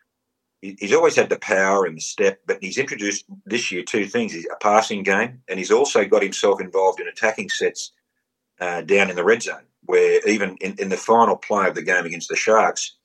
he's 0.60 0.92
always 0.92 1.16
had 1.16 1.28
the 1.28 1.38
power 1.38 1.84
and 1.84 1.96
the 1.96 2.00
step, 2.00 2.40
but 2.46 2.58
he's 2.60 2.78
introduced 2.78 3.24
this 3.44 3.70
year 3.70 3.82
two 3.82 4.06
things: 4.06 4.32
he's 4.32 4.46
a 4.50 4.56
passing 4.56 5.02
game, 5.02 5.42
and 5.48 5.58
he's 5.58 5.70
also 5.70 6.04
got 6.04 6.22
himself 6.22 6.60
involved 6.60 7.00
in 7.00 7.08
attacking 7.08 7.48
sets 7.48 7.92
uh, 8.60 8.82
down 8.82 9.10
in 9.10 9.16
the 9.16 9.24
red 9.24 9.42
zone. 9.42 9.64
Where 9.84 10.26
even 10.28 10.56
in, 10.60 10.76
in 10.78 10.88
the 10.88 10.96
final 10.96 11.36
play 11.36 11.66
of 11.66 11.74
the 11.74 11.82
game 11.82 12.06
against 12.06 12.28
the 12.28 12.36
Sharks, 12.36 12.96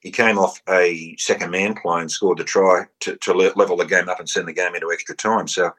he 0.00 0.10
came 0.10 0.38
off 0.38 0.62
a 0.68 1.14
second 1.18 1.50
man 1.50 1.74
play 1.74 2.00
and 2.00 2.10
scored 2.10 2.38
the 2.38 2.44
try 2.44 2.86
to, 3.00 3.16
to 3.16 3.34
level 3.34 3.76
the 3.76 3.84
game 3.84 4.08
up 4.08 4.18
and 4.18 4.28
send 4.28 4.48
the 4.48 4.52
game 4.52 4.74
into 4.74 4.90
extra 4.92 5.14
time. 5.14 5.46
So 5.46 5.72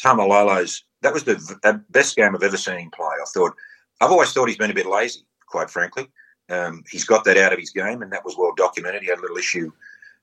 Taumalolo's 0.00 0.84
that 1.02 1.12
was 1.12 1.24
the 1.24 1.82
best 1.90 2.16
game 2.16 2.34
I've 2.34 2.42
ever 2.42 2.56
seen 2.56 2.78
him 2.78 2.90
play. 2.90 3.06
I 3.06 3.24
thought 3.32 3.54
I've 4.00 4.10
always 4.10 4.32
thought 4.32 4.48
he's 4.48 4.58
been 4.58 4.70
a 4.70 4.74
bit 4.74 4.86
lazy, 4.86 5.26
quite 5.46 5.70
frankly. 5.70 6.08
Um, 6.48 6.82
he's 6.90 7.04
got 7.04 7.24
that 7.24 7.36
out 7.36 7.52
of 7.52 7.58
his 7.58 7.70
game, 7.70 8.02
and 8.02 8.12
that 8.12 8.24
was 8.24 8.36
well 8.36 8.52
documented. 8.56 9.02
He 9.02 9.08
had 9.08 9.18
a 9.18 9.22
little 9.22 9.36
issue 9.36 9.70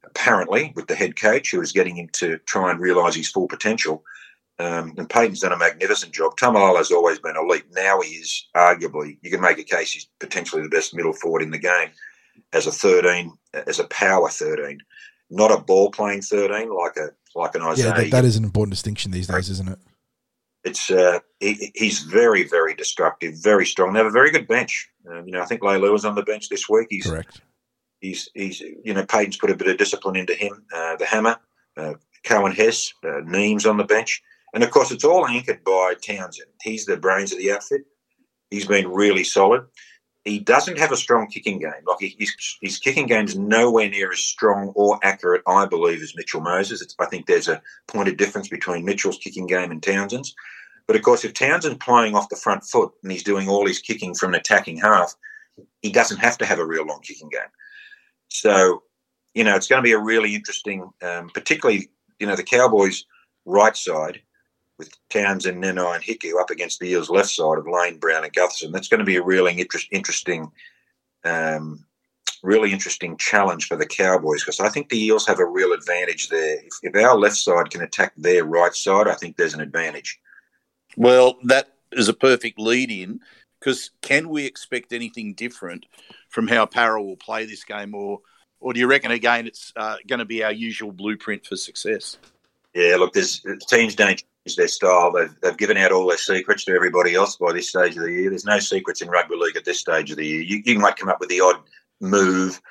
apparently 0.03 0.71
with 0.75 0.87
the 0.87 0.95
head 0.95 1.19
coach 1.19 1.51
who 1.51 1.59
was 1.59 1.71
getting 1.71 1.95
him 1.95 2.09
to 2.13 2.37
try 2.39 2.71
and 2.71 2.79
realise 2.79 3.15
his 3.15 3.29
full 3.29 3.47
potential. 3.47 4.03
Um, 4.59 4.93
and 4.97 5.09
Payten's 5.09 5.41
done 5.41 5.51
a 5.51 5.57
magnificent 5.57 6.13
job. 6.13 6.35
Taumalolo's 6.35 6.91
always 6.91 7.19
been 7.19 7.35
elite. 7.37 7.65
Now 7.75 8.01
he 8.01 8.11
is 8.11 8.47
arguably, 8.55 9.17
you 9.21 9.29
can 9.29 9.41
make 9.41 9.59
a 9.59 9.63
case 9.63 9.91
he's 9.91 10.07
potentially 10.19 10.63
the 10.63 10.69
best 10.69 10.95
middle 10.95 11.13
forward 11.13 11.43
in 11.43 11.51
the 11.51 11.59
game 11.59 11.89
as 12.53 12.65
a 12.65 12.71
13, 12.71 13.31
as 13.53 13.79
a 13.79 13.83
power 13.85 14.29
13, 14.29 14.79
not 15.29 15.51
a 15.51 15.57
ball 15.57 15.91
playing 15.91 16.21
13 16.21 16.73
like 16.73 16.97
a 16.97 17.09
like 17.35 17.53
an 17.53 17.61
Isaiah. 17.61 17.89
Yeah, 17.89 18.01
that, 18.01 18.11
that 18.11 18.25
is 18.25 18.35
an 18.35 18.43
important 18.43 18.71
distinction 18.71 19.11
these 19.11 19.27
days, 19.27 19.49
isn't 19.49 19.69
it? 19.69 19.79
It's 20.63 20.89
uh, 20.89 21.19
he, 21.39 21.71
he's 21.75 22.01
very 22.01 22.43
very 22.47 22.73
destructive, 22.75 23.35
very 23.41 23.65
strong. 23.65 23.93
They 23.93 23.99
have 23.99 24.07
a 24.07 24.11
very 24.11 24.31
good 24.31 24.47
bench. 24.47 24.89
Um, 25.09 25.25
you 25.25 25.31
know, 25.31 25.41
I 25.41 25.45
think 25.45 25.61
Leilua 25.61 25.91
was 25.91 26.05
on 26.05 26.15
the 26.15 26.23
bench 26.23 26.49
this 26.49 26.67
week. 26.67 26.87
He's 26.89 27.05
correct. 27.05 27.41
He's 27.99 28.29
he's 28.33 28.59
you 28.59 28.93
know 28.93 29.05
Payten's 29.05 29.37
put 29.37 29.49
a 29.49 29.55
bit 29.55 29.67
of 29.67 29.77
discipline 29.77 30.15
into 30.15 30.33
him. 30.33 30.65
Uh, 30.73 30.95
the 30.97 31.05
hammer, 31.05 31.37
uh, 31.77 31.93
Coen 32.25 32.53
Hess, 32.53 32.93
uh, 33.03 33.21
Neames 33.23 33.69
on 33.69 33.77
the 33.77 33.83
bench. 33.83 34.21
And 34.53 34.63
of 34.63 34.71
course, 34.71 34.91
it's 34.91 35.03
all 35.03 35.27
anchored 35.27 35.63
by 35.63 35.95
Townsend. 36.01 36.49
He's 36.61 36.85
the 36.85 36.97
brains 36.97 37.31
of 37.31 37.37
the 37.37 37.51
outfit. 37.51 37.81
He's 38.49 38.65
been 38.65 38.87
really 38.87 39.23
solid. 39.23 39.65
He 40.27 40.39
doesn't 40.39 40.77
have 40.77 40.91
a 40.91 40.97
strong 40.97 41.27
kicking 41.27 41.59
game. 41.59 41.71
Like 41.85 42.13
his, 42.17 42.57
his 42.61 42.79
kicking 42.79 43.07
game 43.07 43.25
is 43.25 43.37
nowhere 43.37 43.89
near 43.89 44.11
as 44.11 44.19
strong 44.19 44.73
or 44.75 44.99
accurate, 45.01 45.41
I 45.47 45.65
believe, 45.65 46.01
as 46.01 46.15
Mitchell 46.15 46.41
Moses. 46.41 46.81
It's, 46.81 46.95
I 46.99 47.05
think 47.05 47.25
there's 47.25 47.47
a 47.47 47.61
point 47.87 48.09
of 48.09 48.17
difference 48.17 48.49
between 48.49 48.83
Mitchell's 48.83 49.17
kicking 49.17 49.47
game 49.47 49.71
and 49.71 49.81
Townsend's. 49.81 50.35
But 50.85 50.97
of 50.97 51.01
course, 51.01 51.23
if 51.23 51.33
Townsend's 51.33 51.77
playing 51.77 52.15
off 52.15 52.29
the 52.29 52.35
front 52.35 52.65
foot 52.65 52.91
and 53.03 53.11
he's 53.11 53.23
doing 53.23 53.47
all 53.47 53.65
his 53.65 53.79
kicking 53.79 54.13
from 54.13 54.33
an 54.33 54.39
attacking 54.39 54.77
half, 54.77 55.15
he 55.81 55.91
doesn't 55.91 56.17
have 56.19 56.37
to 56.39 56.45
have 56.45 56.59
a 56.59 56.65
real 56.65 56.85
long 56.85 57.01
kicking 57.01 57.29
game. 57.29 57.51
So, 58.27 58.83
you 59.33 59.45
know, 59.45 59.55
it's 59.55 59.67
going 59.67 59.81
to 59.81 59.87
be 59.87 59.93
a 59.93 59.99
really 59.99 60.35
interesting, 60.35 60.89
um, 61.01 61.29
particularly, 61.29 61.89
you 62.19 62.27
know, 62.27 62.35
the 62.35 62.43
Cowboys' 62.43 63.05
right 63.45 63.75
side 63.77 64.21
with 64.77 64.93
Townsend, 65.09 65.63
Nanai, 65.63 65.95
and 65.95 66.03
Hiku 66.03 66.39
up 66.39 66.49
against 66.49 66.79
the 66.79 66.89
Eels' 66.89 67.09
left 67.09 67.29
side 67.29 67.57
of 67.57 67.67
Lane, 67.67 67.97
Brown, 67.97 68.23
and 68.23 68.33
Gutherson. 68.33 68.71
That's 68.71 68.87
going 68.87 68.99
to 68.99 69.05
be 69.05 69.15
a 69.15 69.23
really 69.23 69.59
interest, 69.59 69.87
interesting, 69.91 70.51
um, 71.23 71.85
really 72.43 72.71
interesting 72.71 73.17
challenge 73.17 73.67
for 73.67 73.75
the 73.75 73.85
Cowboys 73.85 74.43
because 74.43 74.59
I 74.59 74.69
think 74.69 74.89
the 74.89 75.03
Eels 75.03 75.25
have 75.27 75.39
a 75.39 75.45
real 75.45 75.73
advantage 75.73 76.29
there. 76.29 76.57
If, 76.57 76.73
if 76.83 76.95
our 76.95 77.17
left 77.17 77.37
side 77.37 77.71
can 77.71 77.81
attack 77.81 78.13
their 78.15 78.45
right 78.45 78.73
side, 78.73 79.07
I 79.07 79.15
think 79.15 79.35
there's 79.35 79.55
an 79.55 79.61
advantage. 79.61 80.19
Well, 80.95 81.37
that 81.43 81.69
is 81.91 82.09
a 82.09 82.13
perfect 82.13 82.59
lead 82.59 82.91
in 82.91 83.21
because 83.59 83.91
can 84.01 84.29
we 84.29 84.45
expect 84.45 84.93
anything 84.93 85.33
different 85.33 85.85
from 86.29 86.47
how 86.47 86.65
Parra 86.65 87.01
will 87.01 87.17
play 87.17 87.45
this 87.45 87.63
game, 87.63 87.95
or 87.95 88.21
or 88.59 88.73
do 88.73 88.79
you 88.79 88.87
reckon 88.87 89.11
again 89.11 89.47
it's 89.47 89.73
uh, 89.75 89.97
going 90.07 90.19
to 90.19 90.25
be 90.25 90.43
our 90.43 90.51
usual 90.51 90.91
blueprint 90.91 91.45
for 91.45 91.55
success? 91.55 92.17
Yeah, 92.73 92.97
look, 92.97 93.13
there's 93.13 93.41
teams 93.67 93.95
don't 93.95 94.23
their 94.55 94.67
style. 94.67 95.11
They've, 95.11 95.33
they've 95.41 95.57
given 95.57 95.77
out 95.77 95.91
all 95.91 96.07
their 96.07 96.17
secrets 96.17 96.65
to 96.65 96.73
everybody 96.73 97.15
else 97.15 97.35
by 97.35 97.53
this 97.53 97.69
stage 97.69 97.95
of 97.95 98.03
the 98.03 98.11
year. 98.11 98.29
There's 98.29 98.45
no 98.45 98.59
secrets 98.59 99.01
in 99.01 99.09
rugby 99.09 99.35
league 99.35 99.57
at 99.57 99.65
this 99.65 99.79
stage 99.79 100.11
of 100.11 100.17
the 100.17 100.25
year. 100.25 100.41
You, 100.41 100.61
you 100.65 100.79
might 100.79 100.95
come 100.95 101.09
up 101.09 101.19
with 101.19 101.29
the 101.29 101.41
odd 101.41 101.57
move, 101.99 102.61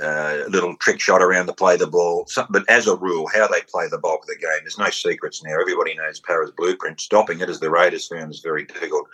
uh, 0.00 0.42
a 0.46 0.50
little 0.50 0.76
trick 0.76 1.00
shot 1.00 1.22
around 1.22 1.46
to 1.46 1.52
play 1.52 1.76
the 1.76 1.86
ball. 1.86 2.26
but 2.50 2.68
as 2.68 2.86
a 2.86 2.96
rule, 2.96 3.28
how 3.32 3.46
they 3.48 3.60
play 3.62 3.88
the 3.88 3.98
bulk 3.98 4.22
of 4.22 4.28
the 4.28 4.36
game, 4.36 4.60
there's 4.62 4.78
no 4.78 4.90
secrets 4.90 5.42
now. 5.42 5.58
Everybody 5.60 5.94
knows 5.94 6.20
Parra's 6.20 6.52
blueprint. 6.56 7.00
Stopping 7.00 7.40
it, 7.40 7.48
as 7.48 7.60
the 7.60 7.70
Raiders 7.70 8.08
found, 8.08 8.32
is 8.32 8.40
very 8.40 8.64
difficult. 8.64 9.06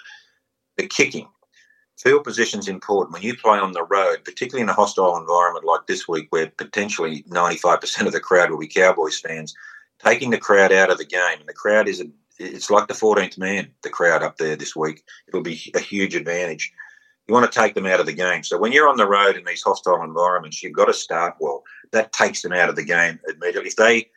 The 0.76 0.86
kicking. 0.86 1.28
Field 1.98 2.24
position 2.24 2.58
is 2.58 2.68
important. 2.68 3.12
When 3.12 3.22
you 3.22 3.36
play 3.36 3.58
on 3.58 3.72
the 3.72 3.84
road, 3.84 4.24
particularly 4.24 4.62
in 4.62 4.68
a 4.68 4.74
hostile 4.74 5.16
environment 5.16 5.64
like 5.64 5.86
this 5.86 6.08
week, 6.08 6.26
where 6.30 6.48
potentially 6.48 7.22
95% 7.24 8.06
of 8.06 8.12
the 8.12 8.18
crowd 8.18 8.50
will 8.50 8.58
be 8.58 8.66
Cowboys 8.66 9.20
fans, 9.20 9.54
taking 10.04 10.30
the 10.30 10.38
crowd 10.38 10.72
out 10.72 10.90
of 10.90 10.98
the 10.98 11.04
game. 11.04 11.38
And 11.38 11.48
the 11.48 11.52
crowd 11.52 11.88
is 11.88 12.00
a, 12.00 12.06
it's 12.38 12.70
like 12.70 12.88
the 12.88 12.94
14th 12.94 13.38
man, 13.38 13.70
the 13.82 13.90
crowd 13.90 14.22
up 14.22 14.36
there 14.36 14.56
this 14.56 14.74
week. 14.74 15.02
It'll 15.28 15.42
be 15.42 15.72
a 15.74 15.80
huge 15.80 16.14
advantage. 16.14 16.72
You 17.28 17.34
want 17.34 17.50
to 17.50 17.58
take 17.58 17.74
them 17.74 17.86
out 17.86 18.00
of 18.00 18.06
the 18.06 18.12
game. 18.12 18.42
So 18.42 18.58
when 18.58 18.72
you're 18.72 18.88
on 18.88 18.96
the 18.96 19.08
road 19.08 19.36
in 19.36 19.44
these 19.44 19.62
hostile 19.62 20.02
environments, 20.02 20.62
you've 20.62 20.74
got 20.74 20.86
to 20.86 20.94
start 20.94 21.36
well. 21.38 21.62
That 21.92 22.12
takes 22.12 22.42
them 22.42 22.52
out 22.52 22.68
of 22.68 22.76
the 22.76 22.84
game 22.84 23.20
immediately. 23.28 23.68
If 23.68 23.76
they 23.76 24.10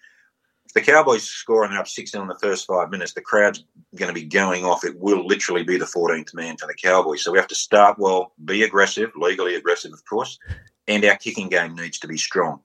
if 0.65 0.74
the 0.74 0.82
Cowboys 0.82 1.24
score 1.24 1.63
and 1.63 1.71
they're 1.71 1.80
up 1.80 1.88
16 1.88 2.19
in 2.19 2.28
the 2.28 2.39
first 2.41 2.65
five 2.65 2.89
minutes, 2.89 3.13
the 3.13 3.21
crowd's 3.21 3.63
going 3.95 4.08
to 4.08 4.19
be 4.19 4.26
going 4.26 4.65
off. 4.65 4.84
It 4.84 5.00
will 5.00 5.26
literally 5.26 5.63
be 5.63 5.78
the 5.78 5.86
14th 5.86 6.34
man 6.34 6.58
for 6.58 6.65
the 6.65 6.74
Cowboys. 6.74 7.24
So 7.24 7.32
we 7.32 7.38
have 7.38 7.48
to 7.50 7.56
start 7.56 8.00
well, 8.00 8.34
be 8.43 8.63
aggressive, 8.63 9.12
legally 9.15 9.54
aggressive, 9.54 9.93
of 9.93 10.04
course, 10.06 10.39
and 10.88 11.06
our 11.06 11.15
kicking 11.17 11.50
game 11.50 11.76
needs 11.76 12.00
to 12.00 12.08
be 12.08 12.17
strong. 12.17 12.62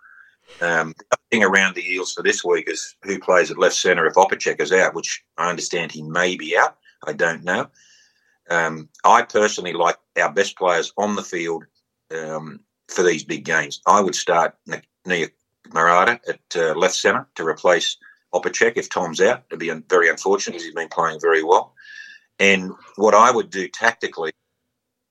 Um, 0.60 0.94
the 1.10 1.16
thing 1.30 1.42
around 1.42 1.74
the 1.74 1.86
Eels 1.86 2.12
for 2.12 2.22
this 2.22 2.44
week 2.44 2.68
is 2.68 2.94
who 3.02 3.18
plays 3.18 3.50
at 3.50 3.58
left 3.58 3.76
centre 3.76 4.06
if 4.06 4.14
Opacic 4.14 4.60
is 4.60 4.72
out, 4.72 4.94
which 4.94 5.24
I 5.38 5.48
understand 5.48 5.92
he 5.92 6.02
may 6.02 6.36
be 6.36 6.56
out. 6.56 6.76
I 7.06 7.12
don't 7.12 7.44
know. 7.44 7.68
Um, 8.50 8.88
I 9.04 9.22
personally 9.22 9.72
like 9.72 9.96
our 10.20 10.32
best 10.32 10.58
players 10.58 10.92
on 10.98 11.16
the 11.16 11.22
field 11.22 11.64
um, 12.10 12.60
for 12.88 13.02
these 13.02 13.24
big 13.24 13.44
games. 13.44 13.80
I 13.86 14.00
would 14.00 14.14
start 14.14 14.56
Nia 15.06 15.28
Marata 15.68 16.18
at 16.28 16.40
uh, 16.56 16.74
left 16.74 16.94
centre 16.94 17.26
to 17.36 17.46
replace 17.46 17.96
Opacic 18.34 18.76
if 18.76 18.88
Tom's 18.88 19.20
out. 19.20 19.44
It'd 19.50 19.60
be 19.60 19.70
very 19.88 20.08
unfortunate 20.08 20.54
because 20.54 20.64
he's 20.64 20.74
been 20.74 20.88
playing 20.88 21.20
very 21.20 21.42
well. 21.42 21.74
And 22.38 22.72
what 22.96 23.14
I 23.14 23.30
would 23.30 23.50
do 23.50 23.68
tactically, 23.68 24.32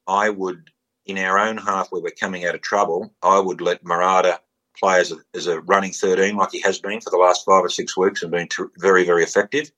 I 0.08 0.30
would, 0.30 0.71
in 1.06 1.17
our 1.17 1.39
own 1.39 1.58
half 1.58 1.91
where 1.91 2.02
we're 2.02 2.12
coming 2.12 2.45
out 2.45 2.56
of 2.56 2.62
trouble, 2.62 3.13
I 3.21 3.39
would 3.39 3.62
let 3.62 3.84
Marata 3.84 4.39
play 4.80 5.00
as 5.00 5.12
a, 5.12 5.18
as 5.36 5.48
a 5.48 5.62
running 5.62 5.92
13 5.92 6.36
like 6.36 6.52
he 6.52 6.62
has 6.62 6.80
been 6.80 7.02
for 7.02 7.10
the 7.10 7.18
last 7.18 7.46
five 7.46 7.63
or 7.63 7.70
six 7.70 7.98
weeks 7.98 8.22
and 8.22 8.32
been 8.32 8.48
very, 8.78 9.06
very 9.06 9.24
effective. 9.24 9.72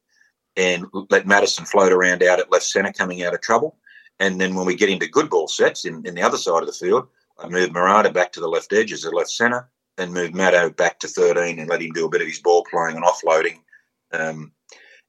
And 0.57 0.85
let 1.09 1.27
Matterson 1.27 1.65
float 1.65 1.93
around 1.93 2.23
out 2.23 2.39
at 2.39 2.51
left 2.51 2.65
centre 2.65 2.91
coming 2.91 3.23
out 3.23 3.33
of 3.33 3.41
trouble. 3.41 3.77
And 4.19 4.39
then 4.39 4.55
when 4.55 4.65
we 4.65 4.75
get 4.75 4.89
into 4.89 5.07
good 5.07 5.29
ball 5.29 5.47
sets 5.47 5.85
in, 5.85 6.05
in 6.05 6.13
the 6.13 6.21
other 6.21 6.37
side 6.37 6.61
of 6.61 6.67
the 6.67 6.73
field, 6.73 7.07
I 7.39 7.47
move 7.47 7.69
Marata 7.69 8.13
back 8.13 8.31
to 8.33 8.39
the 8.39 8.49
left 8.49 8.73
edge 8.73 8.91
as 8.91 9.05
a 9.05 9.11
left 9.11 9.29
centre 9.29 9.69
and 9.97 10.13
move 10.13 10.33
Matto 10.33 10.69
back 10.69 10.99
to 10.99 11.07
13 11.07 11.59
and 11.59 11.69
let 11.69 11.81
him 11.81 11.91
do 11.91 12.05
a 12.05 12.09
bit 12.09 12.21
of 12.21 12.27
his 12.27 12.39
ball 12.39 12.65
playing 12.69 12.97
and 12.97 13.05
offloading. 13.05 13.59
Um, 14.11 14.51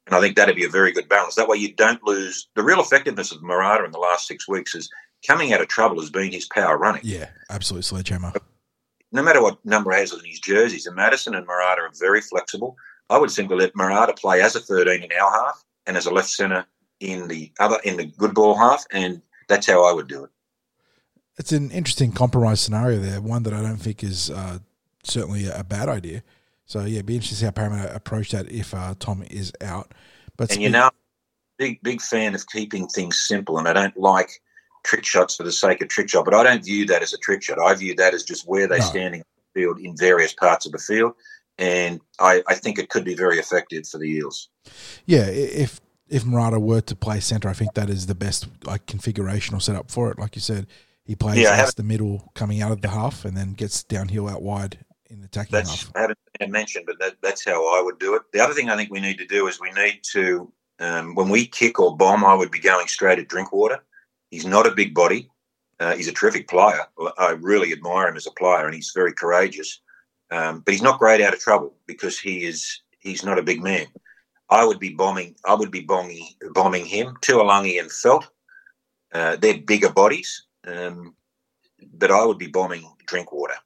and 0.06 0.14
I 0.16 0.20
think 0.20 0.36
that'd 0.36 0.56
be 0.56 0.64
a 0.64 0.70
very 0.70 0.92
good 0.92 1.08
balance. 1.08 1.34
That 1.34 1.48
way 1.48 1.58
you 1.58 1.74
don't 1.74 2.02
lose 2.04 2.48
the 2.54 2.62
real 2.62 2.80
effectiveness 2.80 3.32
of 3.32 3.42
Marata 3.42 3.84
in 3.84 3.90
the 3.90 3.98
last 3.98 4.26
six 4.26 4.48
weeks 4.48 4.74
is 4.74 4.90
coming 5.26 5.52
out 5.52 5.60
of 5.60 5.68
trouble 5.68 6.00
has 6.00 6.10
been 6.10 6.32
his 6.32 6.46
power 6.46 6.78
running. 6.78 7.02
Yeah, 7.04 7.28
absolutely 7.50 7.82
sledgehammer 7.82 8.32
no 9.12 9.22
matter 9.22 9.42
what 9.42 9.64
number 9.64 9.92
he 9.92 10.00
has 10.00 10.12
on 10.12 10.24
his 10.24 10.40
jerseys, 10.40 10.86
and 10.86 10.96
Matterson 10.96 11.34
and 11.34 11.46
Marata 11.46 11.78
are 11.78 11.92
very 11.98 12.20
flexible. 12.20 12.76
I 13.10 13.18
would 13.18 13.30
simply 13.30 13.56
let 13.56 13.74
Marata 13.74 14.16
play 14.16 14.40
as 14.40 14.56
a 14.56 14.60
13 14.60 15.02
in 15.02 15.12
our 15.12 15.30
half 15.30 15.62
and 15.86 15.96
as 15.96 16.06
a 16.06 16.10
left 16.10 16.30
centre 16.30 16.66
in 17.00 17.28
the 17.28 17.52
other 17.60 17.78
in 17.84 17.96
the 17.96 18.06
good 18.06 18.34
ball 18.34 18.56
half, 18.56 18.84
and 18.90 19.20
that's 19.48 19.66
how 19.66 19.84
I 19.84 19.92
would 19.92 20.08
do 20.08 20.24
it. 20.24 20.30
It's 21.38 21.52
an 21.52 21.70
interesting 21.70 22.12
compromise 22.12 22.60
scenario 22.60 22.98
there, 22.98 23.20
one 23.20 23.42
that 23.42 23.52
I 23.52 23.62
don't 23.62 23.76
think 23.76 24.02
is 24.02 24.30
uh, 24.30 24.58
certainly 25.02 25.46
a 25.46 25.64
bad 25.64 25.88
idea. 25.88 26.22
So 26.64 26.80
yeah, 26.80 26.96
it'd 26.96 27.06
be 27.06 27.14
interesting 27.14 27.36
to 27.36 27.40
see 27.40 27.44
how 27.46 27.50
Parramatta 27.50 27.94
approach 27.94 28.30
that 28.30 28.50
if 28.50 28.72
uh, 28.72 28.94
Tom 28.98 29.24
is 29.30 29.52
out. 29.60 29.92
But 30.36 30.52
and 30.52 30.62
you 30.62 30.70
know, 30.70 30.90
big 31.58 31.82
big 31.82 32.00
fan 32.00 32.34
of 32.34 32.46
keeping 32.46 32.86
things 32.86 33.18
simple, 33.18 33.58
and 33.58 33.68
I 33.68 33.72
don't 33.72 33.96
like 33.96 34.40
trick 34.84 35.04
shots 35.04 35.36
for 35.36 35.42
the 35.42 35.52
sake 35.52 35.80
of 35.82 35.88
trick 35.88 36.08
shot. 36.08 36.24
But 36.24 36.34
I 36.34 36.42
don't 36.42 36.64
view 36.64 36.86
that 36.86 37.02
as 37.02 37.12
a 37.12 37.18
trick 37.18 37.42
shot. 37.42 37.58
I 37.58 37.74
view 37.74 37.94
that 37.96 38.14
as 38.14 38.24
just 38.24 38.48
where 38.48 38.66
they're 38.66 38.78
no. 38.78 38.84
standing 38.84 39.20
on 39.20 39.26
the 39.36 39.60
field 39.60 39.80
in 39.80 39.96
various 39.96 40.32
parts 40.32 40.66
of 40.66 40.72
the 40.72 40.78
field. 40.78 41.12
And 41.58 42.00
I, 42.18 42.42
I 42.48 42.54
think 42.54 42.78
it 42.78 42.88
could 42.88 43.04
be 43.04 43.14
very 43.14 43.38
effective 43.38 43.86
for 43.86 43.98
the 43.98 44.10
Eels. 44.10 44.48
Yeah, 45.06 45.26
if 45.26 45.80
if 46.08 46.24
Marata 46.24 46.60
were 46.60 46.80
to 46.82 46.96
play 46.96 47.20
centre, 47.20 47.48
I 47.48 47.52
think 47.52 47.74
that 47.74 47.88
is 47.88 48.06
the 48.06 48.14
best 48.14 48.48
like 48.64 48.86
configuration 48.86 49.54
or 49.54 49.60
setup 49.60 49.90
for 49.90 50.10
it. 50.10 50.18
Like 50.18 50.34
you 50.34 50.40
said, 50.40 50.66
he 51.04 51.14
plays 51.14 51.38
yeah, 51.38 51.68
the 51.76 51.82
middle 51.82 52.30
coming 52.34 52.62
out 52.62 52.72
of 52.72 52.80
the 52.80 52.88
half 52.88 53.24
and 53.24 53.36
then 53.36 53.52
gets 53.52 53.82
downhill 53.82 54.28
out 54.28 54.42
wide 54.42 54.78
in 55.10 55.20
the 55.20 55.26
attacking 55.26 55.52
that's, 55.52 55.84
half. 55.84 55.92
I 55.94 56.00
haven't 56.00 56.18
mentioned, 56.52 56.86
but 56.86 56.98
that, 57.00 57.16
that's 57.22 57.44
how 57.44 57.78
I 57.78 57.82
would 57.82 57.98
do 57.98 58.14
it. 58.14 58.22
The 58.32 58.40
other 58.40 58.54
thing 58.54 58.70
I 58.70 58.76
think 58.76 58.90
we 58.90 59.00
need 59.00 59.18
to 59.18 59.26
do 59.26 59.46
is 59.46 59.60
we 59.60 59.72
need 59.72 60.00
to, 60.12 60.52
um, 60.80 61.14
when 61.14 61.28
we 61.28 61.46
kick 61.46 61.78
or 61.78 61.96
bomb, 61.96 62.24
I 62.24 62.34
would 62.34 62.50
be 62.50 62.58
going 62.58 62.86
straight 62.86 63.18
at 63.18 63.28
Drinkwater. 63.28 63.82
He's 64.32 64.46
not 64.46 64.66
a 64.66 64.74
big 64.74 64.94
body. 64.94 65.30
Uh, 65.78 65.94
he's 65.94 66.08
a 66.08 66.12
terrific 66.12 66.48
player. 66.48 66.80
I 67.18 67.32
really 67.38 67.70
admire 67.70 68.08
him 68.08 68.16
as 68.16 68.26
a 68.26 68.30
player, 68.32 68.64
and 68.64 68.74
he's 68.74 68.92
very 68.94 69.12
courageous. 69.12 69.80
um, 70.32 70.60
but 70.60 70.72
he's 70.72 70.82
not 70.82 70.98
great 70.98 71.20
out 71.20 71.34
of 71.34 71.40
trouble 71.40 71.74
because 71.86 72.18
he 72.18 72.44
is 72.44 72.80
he's 73.00 73.24
not 73.24 73.38
a 73.38 73.42
big 73.42 73.62
man. 73.62 73.86
I 74.48 74.64
would 74.64 74.78
be 74.78 74.94
bombing. 74.94 75.36
I 75.44 75.54
would 75.54 75.70
be 75.70 75.82
bombing 75.82 76.26
bombing 76.52 76.86
him. 76.86 77.16
Taulagi 77.20 77.78
and 77.78 77.90
Feldt. 77.90 78.24
Uh, 79.12 79.36
they're 79.36 79.58
bigger 79.58 79.92
bodies, 79.92 80.46
um, 80.66 81.14
but 81.92 82.10
I 82.10 82.24
would 82.24 82.38
be 82.38 82.46
bombing 82.46 82.90
Drinkwater. 83.06 83.56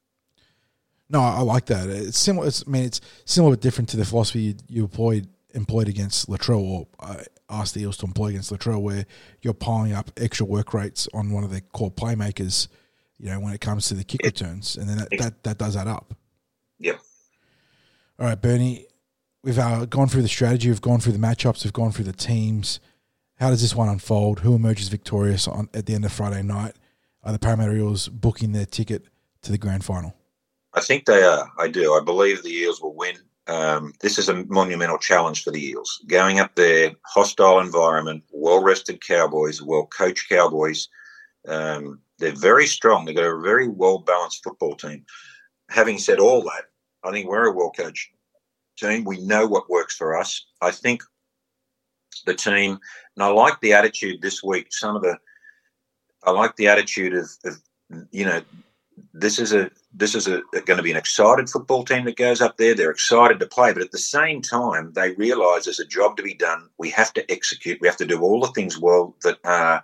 No, 1.09 1.21
I 1.21 1.39
like 1.39 1.67
that. 1.67 1.87
It's 1.87 2.17
similar. 2.17 2.47
It's, 2.47 2.63
I 2.67 2.69
mean, 2.69 2.83
it's 2.83 2.99
similar 3.23 3.53
but 3.53 3.61
different 3.61 3.87
to 3.89 3.97
the 3.97 4.03
philosophy 4.03 4.41
you, 4.41 4.55
you 4.67 4.83
employed 4.83 5.29
employed 5.57 5.89
against 5.89 6.29
Latrell, 6.29 6.61
or 6.61 6.87
uh, 6.99 7.23
asked 7.49 7.73
the 7.73 7.81
Eels 7.81 7.97
to 7.97 8.05
employ 8.05 8.27
against 8.27 8.51
Latrell, 8.51 8.81
where 8.81 9.05
you're 9.41 9.53
piling 9.53 9.91
up 9.91 10.11
extra 10.15 10.45
work 10.45 10.73
rates 10.73 11.09
on 11.13 11.31
one 11.31 11.43
of 11.43 11.51
their 11.51 11.61
core 11.61 11.91
playmakers. 11.91 12.67
You 13.19 13.31
know, 13.31 13.39
when 13.39 13.51
it 13.51 13.61
comes 13.61 13.87
to 13.87 13.95
the 13.95 14.03
kick 14.03 14.21
returns, 14.23 14.77
and 14.77 14.87
then 14.87 14.97
that, 14.99 15.09
that, 15.17 15.43
that 15.43 15.57
does 15.57 15.75
add 15.75 15.87
up. 15.87 16.13
Yep. 16.79 16.99
All 18.19 18.27
right, 18.27 18.39
Bernie, 18.39 18.85
we've 19.43 19.57
uh, 19.57 19.85
gone 19.85 20.07
through 20.07 20.21
the 20.21 20.27
strategy, 20.27 20.69
we've 20.69 20.81
gone 20.81 20.99
through 20.99 21.13
the 21.13 21.19
matchups, 21.19 21.63
we've 21.63 21.73
gone 21.73 21.91
through 21.91 22.05
the 22.05 22.13
teams. 22.13 22.79
How 23.39 23.49
does 23.49 23.61
this 23.61 23.75
one 23.75 23.89
unfold? 23.89 24.41
Who 24.41 24.53
emerges 24.53 24.87
victorious 24.89 25.47
on 25.47 25.67
at 25.73 25.87
the 25.87 25.95
end 25.95 26.05
of 26.05 26.11
Friday 26.11 26.43
night? 26.43 26.75
Are 27.23 27.31
the 27.31 27.39
Parramatta 27.39 27.73
Eels 27.73 28.07
booking 28.07 28.51
their 28.51 28.65
ticket 28.65 29.05
to 29.41 29.51
the 29.51 29.57
grand 29.57 29.83
final? 29.83 30.15
I 30.73 30.81
think 30.81 31.05
they 31.05 31.23
are. 31.23 31.51
I 31.57 31.67
do. 31.67 31.93
I 31.93 32.01
believe 32.03 32.43
the 32.43 32.53
Eels 32.53 32.81
will 32.81 32.95
win. 32.95 33.17
Um, 33.47 33.93
this 34.01 34.17
is 34.17 34.27
a 34.27 34.45
monumental 34.45 34.97
challenge 34.97 35.43
for 35.43 35.51
the 35.51 35.65
Eels. 35.65 36.03
Going 36.07 36.39
up 36.39 36.55
there, 36.55 36.91
hostile 37.05 37.59
environment, 37.59 38.23
well 38.31 38.61
rested 38.61 39.05
Cowboys, 39.05 39.61
well 39.61 39.87
coached 39.87 40.29
Cowboys. 40.29 40.89
Um, 41.47 42.01
they're 42.19 42.33
very 42.33 42.67
strong. 42.67 43.05
They've 43.05 43.15
got 43.15 43.23
a 43.25 43.41
very 43.41 43.67
well 43.67 43.99
balanced 43.99 44.43
football 44.43 44.75
team. 44.75 45.05
Having 45.69 45.99
said 45.99 46.19
all 46.19 46.41
that, 46.43 46.65
I 47.03 47.11
think 47.11 47.29
we're 47.29 47.47
a 47.47 47.53
well 47.53 47.71
coached 47.71 48.09
team. 48.77 49.05
We 49.05 49.21
know 49.21 49.47
what 49.47 49.69
works 49.69 49.95
for 49.95 50.17
us. 50.17 50.45
I 50.61 50.71
think 50.71 51.01
the 52.25 52.33
team, 52.33 52.79
and 53.15 53.23
I 53.23 53.27
like 53.27 53.59
the 53.61 53.73
attitude 53.73 54.21
this 54.21 54.43
week. 54.43 54.67
Some 54.71 54.95
of 54.95 55.01
the, 55.01 55.17
I 56.23 56.31
like 56.31 56.55
the 56.55 56.67
attitude 56.67 57.13
of, 57.13 57.29
of 57.45 57.61
you 58.11 58.25
know, 58.25 58.41
this 59.13 59.39
is 59.39 59.53
a 59.53 59.69
this 59.97 60.13
is 60.13 60.27
going 60.27 60.77
to 60.77 60.83
be 60.83 60.91
an 60.91 60.97
excited 60.97 61.49
football 61.49 61.83
team 61.83 62.05
that 62.05 62.15
goes 62.15 62.39
up 62.39 62.57
there. 62.57 62.75
They're 62.75 62.91
excited 62.91 63.39
to 63.39 63.47
play, 63.47 63.73
but 63.73 63.81
at 63.81 63.91
the 63.91 63.97
same 63.97 64.41
time, 64.41 64.93
they 64.93 65.13
realise 65.13 65.65
there's 65.65 65.79
a 65.79 65.85
job 65.85 66.17
to 66.17 66.23
be 66.23 66.35
done. 66.35 66.69
We 66.77 66.89
have 66.91 67.11
to 67.13 67.31
execute. 67.31 67.81
We 67.81 67.87
have 67.87 67.97
to 67.97 68.05
do 68.05 68.21
all 68.21 68.41
the 68.41 68.47
things 68.47 68.77
well 68.77 69.15
that 69.23 69.39
are 69.43 69.83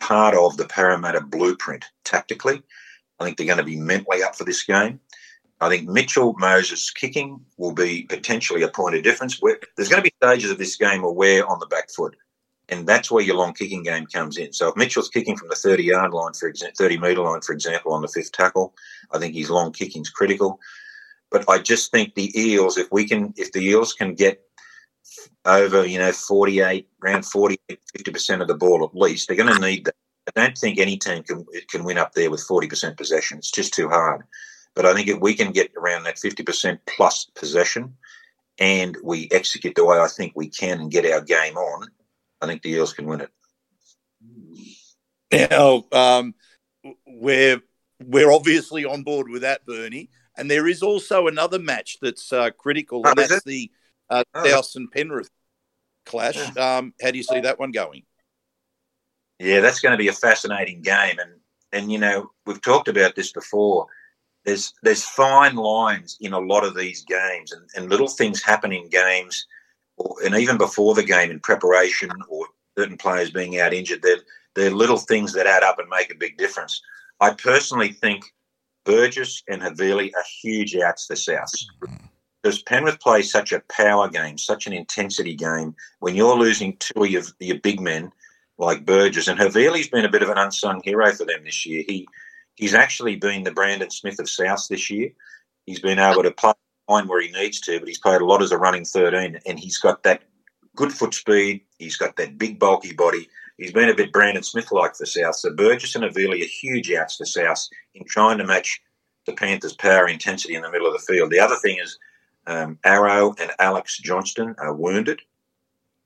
part 0.00 0.34
of 0.34 0.56
the 0.56 0.64
Parramatta 0.64 1.20
blueprint 1.20 1.84
tactically. 2.04 2.62
I 3.20 3.24
think 3.24 3.36
they're 3.36 3.46
going 3.46 3.58
to 3.58 3.64
be 3.64 3.76
mentally 3.76 4.22
up 4.22 4.34
for 4.34 4.44
this 4.44 4.62
game. 4.64 5.00
I 5.60 5.68
think 5.68 5.88
Mitchell 5.88 6.34
Moses 6.38 6.90
kicking 6.90 7.40
will 7.56 7.72
be 7.72 8.02
potentially 8.04 8.62
a 8.62 8.68
point 8.68 8.96
of 8.96 9.04
difference. 9.04 9.40
There's 9.76 9.88
going 9.88 10.02
to 10.02 10.10
be 10.10 10.14
stages 10.20 10.50
of 10.50 10.58
this 10.58 10.76
game 10.76 11.02
where 11.02 11.12
we're 11.12 11.46
on 11.46 11.60
the 11.60 11.66
back 11.66 11.90
foot, 11.90 12.16
and 12.72 12.86
that's 12.86 13.10
where 13.10 13.22
your 13.22 13.36
long 13.36 13.52
kicking 13.52 13.82
game 13.82 14.06
comes 14.06 14.38
in. 14.38 14.52
So 14.52 14.68
if 14.68 14.76
Mitchell's 14.76 15.10
kicking 15.10 15.36
from 15.36 15.48
the 15.48 15.54
30 15.54 15.84
yard 15.84 16.12
line, 16.12 16.32
for 16.32 16.48
example, 16.48 16.74
30 16.78 16.98
metre 16.98 17.20
line, 17.20 17.42
for 17.42 17.52
example, 17.52 17.92
on 17.92 18.00
the 18.00 18.08
fifth 18.08 18.32
tackle, 18.32 18.74
I 19.12 19.18
think 19.18 19.34
his 19.34 19.50
long 19.50 19.72
kicking's 19.72 20.08
critical. 20.08 20.58
But 21.30 21.48
I 21.48 21.58
just 21.58 21.90
think 21.90 22.14
the 22.14 22.32
Eels, 22.38 22.78
if 22.78 22.88
we 22.90 23.06
can, 23.06 23.34
if 23.36 23.52
the 23.52 23.60
Eels 23.60 23.92
can 23.92 24.14
get 24.14 24.42
over, 25.44 25.84
you 25.84 25.98
know, 25.98 26.12
48, 26.12 26.88
around 27.04 27.26
40, 27.26 27.58
50% 27.70 28.40
of 28.40 28.48
the 28.48 28.54
ball 28.54 28.84
at 28.84 28.98
least, 28.98 29.28
they're 29.28 29.36
going 29.36 29.54
to 29.54 29.60
need 29.60 29.84
that. 29.84 29.94
I 30.36 30.40
don't 30.40 30.56
think 30.56 30.78
any 30.78 30.96
team 30.96 31.24
can 31.24 31.44
can 31.68 31.82
win 31.84 31.98
up 31.98 32.12
there 32.12 32.30
with 32.30 32.46
40% 32.46 32.96
possession. 32.96 33.38
It's 33.38 33.50
just 33.50 33.74
too 33.74 33.88
hard. 33.88 34.22
But 34.74 34.86
I 34.86 34.94
think 34.94 35.08
if 35.08 35.18
we 35.18 35.34
can 35.34 35.50
get 35.50 35.72
around 35.76 36.04
that 36.04 36.16
50% 36.16 36.78
plus 36.86 37.26
possession 37.34 37.96
and 38.58 38.96
we 39.02 39.28
execute 39.32 39.74
the 39.74 39.84
way 39.84 39.98
I 39.98 40.06
think 40.06 40.32
we 40.34 40.48
can 40.48 40.80
and 40.80 40.90
get 40.90 41.10
our 41.10 41.20
game 41.20 41.56
on, 41.56 41.88
I 42.42 42.46
think 42.46 42.62
the 42.62 42.70
Eels 42.70 42.92
can 42.92 43.06
win 43.06 43.22
it. 43.22 43.30
Now, 45.50 45.84
um, 45.92 46.34
we're, 47.06 47.62
we're 48.04 48.32
obviously 48.32 48.84
on 48.84 49.02
board 49.02 49.28
with 49.28 49.42
that, 49.42 49.64
Bernie. 49.64 50.10
And 50.36 50.50
there 50.50 50.66
is 50.66 50.82
also 50.82 51.26
another 51.26 51.58
match 51.58 51.98
that's 52.00 52.32
uh, 52.32 52.50
critical, 52.50 53.06
and 53.06 53.18
Oh, 53.18 53.22
that's 53.22 53.44
the 53.44 53.70
uh, 54.10 54.24
Oh. 54.34 54.46
South 54.46 54.70
and 54.76 54.90
Penrith 54.90 55.30
clash. 56.04 56.36
Um, 56.56 56.94
how 57.00 57.10
do 57.10 57.18
you 57.18 57.24
see 57.24 57.40
that 57.40 57.58
one 57.58 57.70
going? 57.70 58.02
Yeah, 59.38 59.60
that's 59.60 59.80
going 59.80 59.92
to 59.92 59.98
be 59.98 60.08
a 60.08 60.12
fascinating 60.12 60.82
game, 60.82 61.18
and 61.18 61.32
and 61.72 61.90
you 61.90 61.98
know 61.98 62.30
we've 62.46 62.60
talked 62.60 62.88
about 62.88 63.14
this 63.14 63.32
before. 63.32 63.86
There's 64.44 64.72
there's 64.82 65.04
fine 65.04 65.54
lines 65.56 66.16
in 66.20 66.32
a 66.32 66.38
lot 66.38 66.64
of 66.64 66.74
these 66.74 67.04
games, 67.04 67.52
and, 67.52 67.68
and 67.76 67.90
little 67.90 68.08
things 68.08 68.42
happen 68.42 68.72
in 68.72 68.88
games, 68.88 69.46
and 70.24 70.34
even 70.34 70.58
before 70.58 70.94
the 70.94 71.02
game 71.02 71.30
in 71.30 71.40
preparation, 71.40 72.10
or 72.28 72.46
certain 72.76 72.96
players 72.96 73.30
being 73.30 73.58
out 73.60 73.72
injured. 73.72 74.02
They're 74.02 74.20
they're 74.54 74.70
little 74.70 74.98
things 74.98 75.32
that 75.32 75.46
add 75.46 75.62
up 75.62 75.78
and 75.78 75.88
make 75.88 76.12
a 76.12 76.18
big 76.18 76.36
difference. 76.36 76.82
I 77.20 77.32
personally 77.32 77.92
think 77.92 78.24
Burgess 78.84 79.42
and 79.48 79.62
Havili 79.62 80.10
are 80.14 80.24
huge 80.42 80.76
outs 80.76 81.06
for 81.06 81.16
South. 81.16 81.52
Because 82.42 82.60
Penrith 82.62 83.00
plays 83.00 83.30
such 83.30 83.52
a 83.52 83.62
power 83.70 84.08
game, 84.08 84.36
such 84.36 84.66
an 84.66 84.72
intensity 84.72 85.34
game. 85.34 85.76
When 86.00 86.16
you're 86.16 86.36
losing 86.36 86.76
two 86.78 87.04
of 87.04 87.10
your, 87.10 87.22
your 87.38 87.60
big 87.60 87.80
men, 87.80 88.10
like 88.58 88.84
Burgess 88.84 89.28
and 89.28 89.38
Havili's 89.38 89.88
been 89.88 90.04
a 90.04 90.10
bit 90.10 90.22
of 90.22 90.28
an 90.28 90.38
unsung 90.38 90.82
hero 90.82 91.12
for 91.12 91.24
them 91.24 91.44
this 91.44 91.64
year. 91.64 91.84
He 91.86 92.06
he's 92.56 92.74
actually 92.74 93.16
been 93.16 93.44
the 93.44 93.52
Brandon 93.52 93.90
Smith 93.90 94.18
of 94.18 94.28
South 94.28 94.66
this 94.68 94.90
year. 94.90 95.10
He's 95.66 95.80
been 95.80 95.98
able 95.98 96.24
to 96.24 96.32
play 96.32 96.52
where 96.92 97.20
he 97.20 97.30
needs 97.30 97.60
to, 97.60 97.78
but 97.78 97.88
he's 97.88 97.98
played 97.98 98.20
a 98.20 98.24
lot 98.24 98.42
as 98.42 98.52
a 98.52 98.58
running 98.58 98.84
13, 98.84 99.40
and 99.46 99.58
he's 99.58 99.78
got 99.78 100.02
that 100.02 100.22
good 100.76 100.92
foot 100.92 101.14
speed. 101.14 101.62
He's 101.78 101.96
got 101.96 102.16
that 102.16 102.38
big 102.38 102.58
bulky 102.58 102.92
body. 102.92 103.28
He's 103.58 103.72
been 103.72 103.88
a 103.88 103.94
bit 103.94 104.12
Brandon 104.12 104.42
Smith 104.42 104.72
like 104.72 104.96
for 104.96 105.06
South. 105.06 105.36
So 105.36 105.54
Burgess 105.54 105.94
and 105.94 106.04
Havili 106.04 106.42
are 106.42 106.46
huge 106.46 106.90
outs 106.92 107.16
for 107.16 107.24
South 107.24 107.68
in 107.94 108.04
trying 108.06 108.38
to 108.38 108.46
match 108.46 108.80
the 109.26 109.32
Panthers' 109.32 109.74
power 109.74 110.08
intensity 110.08 110.54
in 110.54 110.62
the 110.62 110.70
middle 110.70 110.86
of 110.86 110.94
the 110.94 111.12
field. 111.12 111.30
The 111.30 111.40
other 111.40 111.56
thing 111.56 111.78
is 111.82 111.98
um, 112.46 112.78
Arrow 112.84 113.34
and 113.38 113.50
Alex 113.58 113.98
Johnston 113.98 114.54
are 114.58 114.74
wounded. 114.74 115.20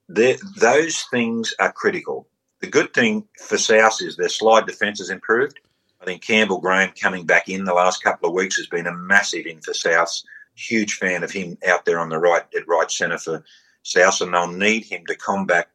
They're, 0.09 0.37
those 0.57 1.03
things 1.11 1.55
are 1.59 1.73
critical. 1.73 2.29
The 2.61 2.67
good 2.67 2.93
thing 2.95 3.27
for 3.43 3.59
South 3.59 4.01
is 4.01 4.17
their 4.17 4.29
slide 4.29 4.67
defence 4.67 4.99
has 4.99 5.11
improved. 5.11 5.59
I 6.01 6.05
think 6.05 6.23
Campbell 6.23 6.61
Graham 6.61 6.93
coming 7.01 7.27
back 7.27 7.49
in 7.49 7.65
the 7.65 7.75
last 7.75 8.03
couple 8.03 8.29
of 8.29 8.35
weeks 8.35 8.57
has 8.57 8.67
been 8.67 8.87
a 8.87 8.95
massive 8.95 9.47
in 9.47 9.61
for 9.61 9.75
South. 9.75 10.23
Huge 10.57 10.95
fan 10.95 11.23
of 11.23 11.31
him 11.31 11.59
out 11.67 11.85
there 11.85 12.01
on 12.01 12.09
the 12.09 12.19
right 12.19 12.43
at 12.57 12.67
right 12.69 12.91
centre 12.91 13.19
for 13.19 13.45
South, 13.83 14.21
and 14.21 14.35
they'll 14.35 14.51
need 14.51 14.85
him 14.85 15.05
to 15.07 15.15
combat 15.15 15.69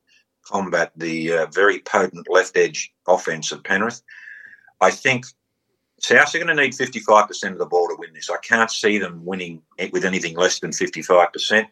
combat 0.43 0.91
the 0.95 1.31
uh, 1.31 1.45
very 1.47 1.79
potent 1.79 2.27
left 2.29 2.57
edge 2.57 2.91
offense 3.07 3.51
of 3.51 3.63
Penrith. 3.63 4.01
I 4.81 4.89
think 4.89 5.25
South 5.99 6.33
are 6.33 6.39
going 6.39 6.55
to 6.55 6.61
need 6.61 6.73
55% 6.73 7.51
of 7.51 7.59
the 7.59 7.65
ball 7.67 7.87
to 7.87 7.95
win 7.97 8.11
this. 8.13 8.29
I 8.29 8.37
can't 8.37 8.71
see 8.71 8.97
them 8.97 9.23
winning 9.23 9.61
it 9.77 9.93
with 9.93 10.03
anything 10.03 10.35
less 10.35 10.59
than 10.59 10.71
55%. 10.71 11.67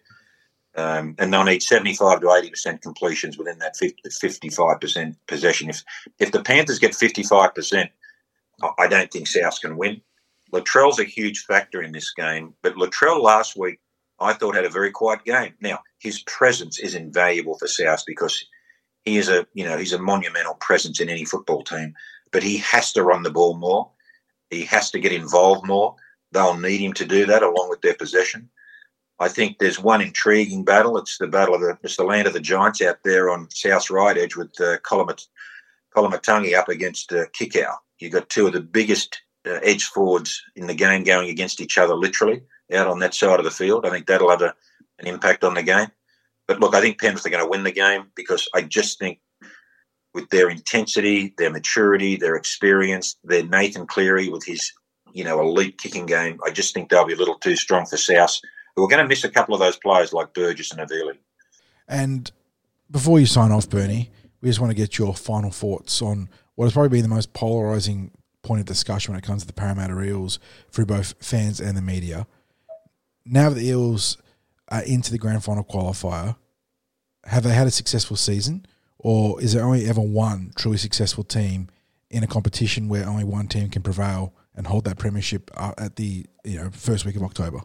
Um, 0.76 1.16
and 1.18 1.34
they'll 1.34 1.44
need 1.44 1.64
75 1.64 2.22
to 2.22 2.28
80% 2.28 2.82
completions 2.82 3.38
within 3.40 3.58
that 3.60 3.76
50, 3.76 4.04
55% 4.08 5.16
possession. 5.28 5.70
If, 5.70 5.84
if 6.20 6.32
the 6.32 6.44
Panthers 6.44 6.78
get 6.78 6.92
55%, 6.92 7.90
I- 8.62 8.70
I 8.78 8.88
don't 8.88 9.12
think 9.12 9.28
South 9.28 9.60
can 9.60 9.78
win. 9.78 10.02
Latrell's 10.54 11.00
a 11.00 11.04
huge 11.04 11.46
factor 11.46 11.82
in 11.82 11.92
this 11.92 12.14
game, 12.14 12.54
but 12.64 12.76
Latrell 12.76 13.22
last 13.22 13.58
week 13.58 13.80
I 14.20 14.34
thought 14.34 14.56
had 14.56 14.66
a 14.66 14.70
very 14.70 14.92
quiet 14.92 15.24
game. 15.24 15.54
Now 15.62 15.80
his 16.00 16.22
presence 16.24 16.80
is 16.80 16.96
invaluable 16.96 17.58
for 17.58 17.68
South 17.68 18.04
because 18.06 18.46
he 19.06 19.18
is 19.18 19.30
a 19.30 19.48
you 19.54 19.64
know 19.64 19.78
he's 19.78 19.94
a 19.94 20.02
monumental 20.02 20.56
presence 20.56 21.00
in 21.00 21.10
any 21.10 21.26
football 21.26 21.64
team. 21.64 21.94
But 22.32 22.44
he 22.44 22.58
has 22.58 22.94
to 22.94 23.04
run 23.04 23.24
the 23.24 23.32
ball 23.32 23.58
more. 23.58 23.90
He 24.50 24.64
has 24.66 24.92
to 24.92 25.00
get 25.00 25.12
involved 25.12 25.66
more. 25.66 25.96
They'll 26.32 26.58
need 26.58 26.80
him 26.82 26.94
to 26.94 27.06
do 27.06 27.26
that 27.26 27.42
along 27.42 27.70
with 27.70 27.82
their 27.82 27.96
possession. 27.96 28.50
I 29.20 29.28
think 29.28 29.58
there's 29.58 29.80
one 29.80 30.02
intriguing 30.02 30.64
battle. 30.64 30.98
It's 30.98 31.18
the 31.18 31.28
battle 31.28 31.56
of 31.56 31.62
the 31.62 31.78
it's 31.84 31.98
the 31.98 32.04
land 32.04 32.28
of 32.28 32.34
the 32.34 32.40
giants 32.40 32.82
out 32.82 33.00
there 33.04 33.30
on 33.30 33.50
South's 33.52 33.90
right 33.90 34.18
edge 34.18 34.36
with 34.36 34.60
uh, 34.62 34.78
Colomat- 34.80 35.28
Koloamatangi 35.96 36.56
up 36.56 36.70
against 36.70 37.12
uh, 37.12 37.26
Kikau. 37.38 37.76
You've 38.00 38.14
got 38.14 38.30
two 38.30 38.48
of 38.48 38.54
the 38.54 38.62
biggest 38.62 39.22
uh, 39.46 39.60
edge 39.64 39.86
forwards 39.86 40.42
in 40.56 40.68
the 40.68 40.76
game 40.76 41.04
going 41.04 41.30
against 41.30 41.62
each 41.62 41.78
other, 41.78 41.96
literally 41.96 42.42
out 42.74 42.88
on 42.88 43.00
that 43.00 43.14
side 43.14 43.40
of 43.40 43.46
the 43.46 43.52
field. 43.52 43.86
I 43.86 43.90
think 43.90 44.08
that'll 44.08 44.30
have 44.30 44.42
a, 44.42 44.54
an 45.00 45.08
impact 45.08 45.44
on 45.44 45.56
the 45.56 45.64
game. 45.64 45.88
But 46.48 46.60
look, 46.60 46.76
I 46.76 46.82
think 46.82 47.00
Penrith 47.00 47.26
are 47.26 47.30
going 47.30 47.44
to 47.44 47.50
win 47.50 47.64
the 47.64 47.72
game 47.72 48.08
because 48.16 48.48
I 48.54 48.62
just 48.62 49.00
think 49.00 49.20
with 50.14 50.30
their 50.30 50.50
intensity, 50.50 51.34
their 51.38 51.52
maturity, 51.52 52.16
their 52.16 52.36
experience, 52.36 53.16
their 53.24 53.44
Nathan 53.44 53.86
Cleary 53.86 54.30
with 54.30 54.46
his 54.46 54.72
you 55.14 55.24
know 55.24 55.40
elite 55.40 55.78
kicking 55.78 56.06
game, 56.06 56.40
I 56.46 56.52
just 56.52 56.74
think 56.74 56.90
they'll 56.90 57.06
be 57.06 57.14
a 57.14 57.18
little 57.18 57.38
too 57.38 57.56
strong 57.56 57.86
for 57.86 57.98
South. 57.98 58.40
Who 58.76 58.84
are 58.84 58.88
going 58.88 59.04
to 59.04 59.08
miss 59.08 59.24
a 59.24 59.30
couple 59.30 59.54
of 59.54 59.60
those 59.60 59.78
players 59.78 60.14
like 60.14 60.34
Burgess 60.34 60.72
and 60.72 60.80
Havili. 60.80 61.18
And 61.88 62.32
before 62.90 63.20
you 63.20 63.26
sign 63.26 63.52
off, 63.52 63.70
Bernie, 63.70 64.12
we 64.42 64.50
just 64.50 64.60
want 64.60 64.72
to 64.72 64.76
get 64.76 64.98
your 64.98 65.14
final 65.16 65.52
thoughts 65.52 66.02
on 66.02 66.30
what 66.56 66.66
has 66.66 66.74
probably 66.74 66.90
been 66.90 67.02
the 67.02 67.14
most 67.14 67.34
polarizing 67.34 68.12
point 68.42 68.62
of 68.62 68.66
discussion 68.66 69.14
when 69.14 69.20
it 69.20 69.26
comes 69.26 69.42
to 69.44 69.48
the 69.48 69.54
Parramatta 69.54 70.00
Eels 70.02 70.40
through 70.72 70.86
both 70.86 71.14
fans 71.20 71.60
and 71.60 71.78
the 71.78 71.82
media. 71.82 72.28
now 73.26 73.50
that 73.50 73.56
the 73.56 73.68
Eels 73.68 74.18
are 74.70 74.84
into 74.84 75.12
the 75.12 75.18
grand 75.18 75.44
final 75.44 75.64
qualifier, 75.64 76.36
have 77.26 77.44
they 77.44 77.54
had 77.54 77.68
a 77.68 77.72
successful 77.72 78.16
season, 78.16 78.66
or 78.98 79.42
is 79.42 79.54
there 79.54 79.64
only 79.64 79.88
ever 79.88 80.02
one 80.02 80.52
truly 80.56 80.78
successful 80.78 81.24
team 81.24 81.68
in 82.10 82.24
a 82.24 82.28
competition 82.28 82.88
where 82.88 83.08
only 83.08 83.24
one 83.24 83.48
team 83.48 83.70
can 83.70 83.82
prevail 83.82 84.34
and 84.56 84.68
hold 84.68 84.86
that 84.86 84.98
premiership 84.98 85.52
uh, 85.56 85.74
at 85.78 85.96
the 85.96 86.26
you 86.44 86.58
know 86.58 86.70
first 86.72 87.06
week 87.06 87.16
of 87.16 87.24
October? 87.24 87.62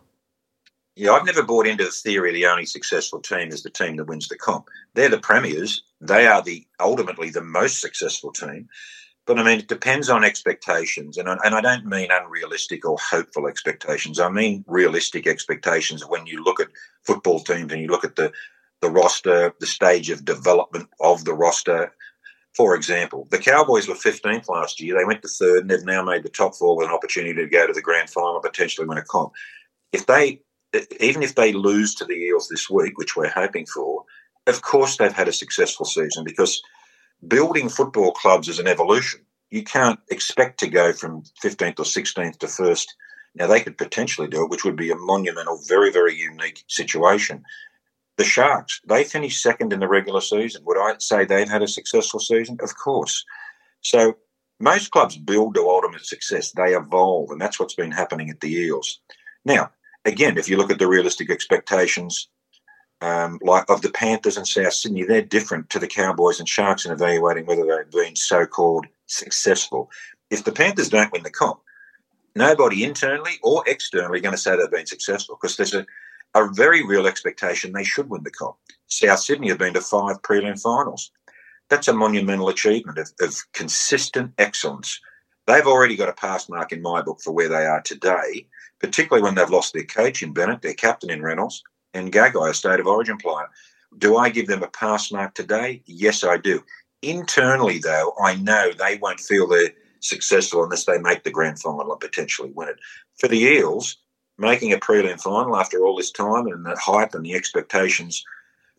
Yeah, 0.96 1.12
I've 1.12 1.26
never 1.26 1.42
bought 1.42 1.66
into 1.66 1.84
the 1.84 1.90
theory 1.90 2.32
the 2.32 2.46
only 2.46 2.66
successful 2.66 3.20
team 3.20 3.48
is 3.48 3.64
the 3.64 3.70
team 3.70 3.96
that 3.96 4.04
wins 4.04 4.28
the 4.28 4.36
comp. 4.36 4.68
They're 4.94 5.08
the 5.08 5.18
premiers. 5.18 5.82
They 6.00 6.26
are 6.26 6.40
the 6.40 6.66
ultimately 6.78 7.30
the 7.30 7.42
most 7.42 7.80
successful 7.80 8.32
team. 8.32 8.68
But 9.26 9.38
I 9.38 9.42
mean, 9.42 9.60
it 9.60 9.68
depends 9.68 10.10
on 10.10 10.22
expectations, 10.22 11.16
and 11.16 11.28
I, 11.28 11.38
and 11.44 11.54
I 11.54 11.60
don't 11.62 11.86
mean 11.86 12.08
unrealistic 12.10 12.86
or 12.86 12.98
hopeful 12.98 13.46
expectations. 13.46 14.20
I 14.20 14.28
mean 14.28 14.64
realistic 14.66 15.26
expectations. 15.26 16.06
When 16.06 16.26
you 16.26 16.44
look 16.44 16.60
at 16.60 16.68
football 17.02 17.40
teams 17.40 17.72
and 17.72 17.80
you 17.80 17.88
look 17.88 18.04
at 18.04 18.16
the 18.16 18.32
the 18.84 18.90
roster, 18.90 19.54
the 19.60 19.66
stage 19.66 20.10
of 20.10 20.26
development 20.26 20.88
of 21.00 21.24
the 21.24 21.32
roster. 21.32 21.94
For 22.54 22.76
example, 22.76 23.26
the 23.30 23.38
Cowboys 23.38 23.88
were 23.88 23.94
15th 23.94 24.48
last 24.48 24.78
year. 24.78 24.96
They 24.96 25.06
went 25.06 25.22
to 25.22 25.28
third, 25.28 25.62
and 25.62 25.70
they've 25.70 25.84
now 25.84 26.04
made 26.04 26.22
the 26.22 26.28
top 26.28 26.54
four 26.54 26.76
with 26.76 26.86
an 26.86 26.92
opportunity 26.92 27.34
to 27.34 27.48
go 27.48 27.66
to 27.66 27.72
the 27.72 27.80
grand 27.80 28.10
final, 28.10 28.40
potentially 28.40 28.86
win 28.86 28.98
a 28.98 29.02
comp. 29.02 29.32
If 29.92 30.06
they, 30.06 30.42
even 31.00 31.22
if 31.22 31.34
they 31.34 31.52
lose 31.52 31.94
to 31.96 32.04
the 32.04 32.12
Eels 32.12 32.48
this 32.48 32.68
week, 32.68 32.98
which 32.98 33.16
we're 33.16 33.30
hoping 33.30 33.64
for, 33.66 34.04
of 34.46 34.60
course 34.60 34.98
they've 34.98 35.12
had 35.12 35.28
a 35.28 35.32
successful 35.32 35.86
season 35.86 36.22
because 36.22 36.62
building 37.26 37.68
football 37.68 38.12
clubs 38.12 38.48
is 38.48 38.58
an 38.58 38.66
evolution. 38.66 39.20
You 39.50 39.62
can't 39.62 40.00
expect 40.10 40.58
to 40.60 40.68
go 40.68 40.92
from 40.92 41.22
15th 41.42 41.78
or 41.78 41.84
16th 41.84 42.38
to 42.38 42.48
first. 42.48 42.94
Now, 43.34 43.46
they 43.46 43.60
could 43.60 43.78
potentially 43.78 44.28
do 44.28 44.44
it, 44.44 44.50
which 44.50 44.64
would 44.64 44.76
be 44.76 44.90
a 44.90 44.96
monumental, 44.96 45.60
very, 45.66 45.90
very 45.90 46.14
unique 46.14 46.64
situation. 46.68 47.42
The 48.16 48.24
Sharks, 48.24 48.80
they 48.86 49.02
finished 49.02 49.42
second 49.42 49.72
in 49.72 49.80
the 49.80 49.88
regular 49.88 50.20
season. 50.20 50.62
Would 50.64 50.78
I 50.78 50.94
say 50.98 51.24
they've 51.24 51.48
had 51.48 51.62
a 51.62 51.68
successful 51.68 52.20
season? 52.20 52.58
Of 52.62 52.76
course. 52.76 53.24
So, 53.80 54.16
most 54.60 54.92
clubs 54.92 55.16
build 55.16 55.54
to 55.54 55.68
ultimate 55.68 56.06
success, 56.06 56.52
they 56.52 56.74
evolve, 56.74 57.30
and 57.30 57.40
that's 57.40 57.58
what's 57.58 57.74
been 57.74 57.90
happening 57.90 58.30
at 58.30 58.40
the 58.40 58.52
Eels. 58.52 59.00
Now, 59.44 59.72
again, 60.04 60.38
if 60.38 60.48
you 60.48 60.56
look 60.56 60.70
at 60.70 60.78
the 60.78 60.86
realistic 60.86 61.28
expectations, 61.28 62.28
um, 63.04 63.38
like 63.42 63.68
of 63.68 63.82
the 63.82 63.90
Panthers 63.90 64.38
and 64.38 64.48
South 64.48 64.72
Sydney, 64.72 65.02
they're 65.02 65.20
different 65.20 65.68
to 65.70 65.78
the 65.78 65.86
Cowboys 65.86 66.40
and 66.40 66.48
Sharks 66.48 66.86
in 66.86 66.92
evaluating 66.92 67.44
whether 67.44 67.64
they've 67.66 67.90
been 67.90 68.16
so-called 68.16 68.86
successful. 69.06 69.90
If 70.30 70.44
the 70.44 70.52
Panthers 70.52 70.88
don't 70.88 71.12
win 71.12 71.22
the 71.22 71.30
comp, 71.30 71.60
nobody 72.34 72.82
internally 72.82 73.32
or 73.42 73.62
externally 73.66 74.22
going 74.22 74.34
to 74.34 74.40
say 74.40 74.56
they've 74.56 74.70
been 74.70 74.86
successful 74.86 75.36
because 75.38 75.58
there's 75.58 75.74
a, 75.74 75.84
a 76.34 76.48
very 76.54 76.82
real 76.82 77.06
expectation 77.06 77.72
they 77.72 77.84
should 77.84 78.08
win 78.08 78.22
the 78.24 78.30
comp. 78.30 78.56
South 78.86 79.20
Sydney 79.20 79.50
have 79.50 79.58
been 79.58 79.74
to 79.74 79.82
five 79.82 80.22
prelim 80.22 80.58
finals. 80.58 81.10
That's 81.68 81.88
a 81.88 81.92
monumental 81.92 82.48
achievement 82.48 82.96
of, 82.96 83.10
of 83.20 83.36
consistent 83.52 84.32
excellence. 84.38 84.98
They've 85.46 85.66
already 85.66 85.96
got 85.96 86.08
a 86.08 86.14
pass 86.14 86.48
mark 86.48 86.72
in 86.72 86.80
my 86.80 87.02
book 87.02 87.20
for 87.22 87.32
where 87.32 87.50
they 87.50 87.66
are 87.66 87.82
today, 87.82 88.46
particularly 88.78 89.22
when 89.22 89.34
they've 89.34 89.50
lost 89.50 89.74
their 89.74 89.84
coach 89.84 90.22
in 90.22 90.32
Bennett, 90.32 90.62
their 90.62 90.72
captain 90.72 91.10
in 91.10 91.20
Reynolds, 91.20 91.62
and 91.94 92.12
Gagai, 92.12 92.50
a 92.50 92.54
state 92.54 92.80
of 92.80 92.86
origin 92.86 93.16
player. 93.16 93.48
Do 93.96 94.16
I 94.16 94.28
give 94.28 94.48
them 94.48 94.62
a 94.62 94.68
pass 94.68 95.12
mark 95.12 95.34
today? 95.34 95.82
Yes, 95.86 96.24
I 96.24 96.36
do. 96.36 96.62
Internally, 97.02 97.78
though, 97.78 98.12
I 98.22 98.34
know 98.36 98.72
they 98.72 98.98
won't 98.98 99.20
feel 99.20 99.46
they're 99.46 99.72
successful 100.00 100.64
unless 100.64 100.84
they 100.84 100.98
make 100.98 101.22
the 101.22 101.30
grand 101.30 101.60
final 101.60 101.90
and 101.90 102.00
potentially 102.00 102.50
win 102.54 102.68
it. 102.68 102.80
For 103.18 103.28
the 103.28 103.38
Eels, 103.38 103.96
making 104.38 104.72
a 104.72 104.78
prelim 104.78 105.20
final 105.20 105.56
after 105.56 105.84
all 105.84 105.96
this 105.96 106.10
time 106.10 106.46
and 106.46 106.66
the 106.66 106.76
hype 106.76 107.14
and 107.14 107.24
the 107.24 107.34
expectations, 107.34 108.24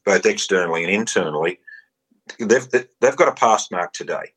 both 0.03 0.25
externally 0.25 0.83
and 0.83 0.91
internally, 0.91 1.59
they've 2.39 2.69
they've 2.71 3.15
got 3.15 3.27
a 3.27 3.33
pass 3.33 3.71
mark 3.71 3.93
today. 3.93 4.33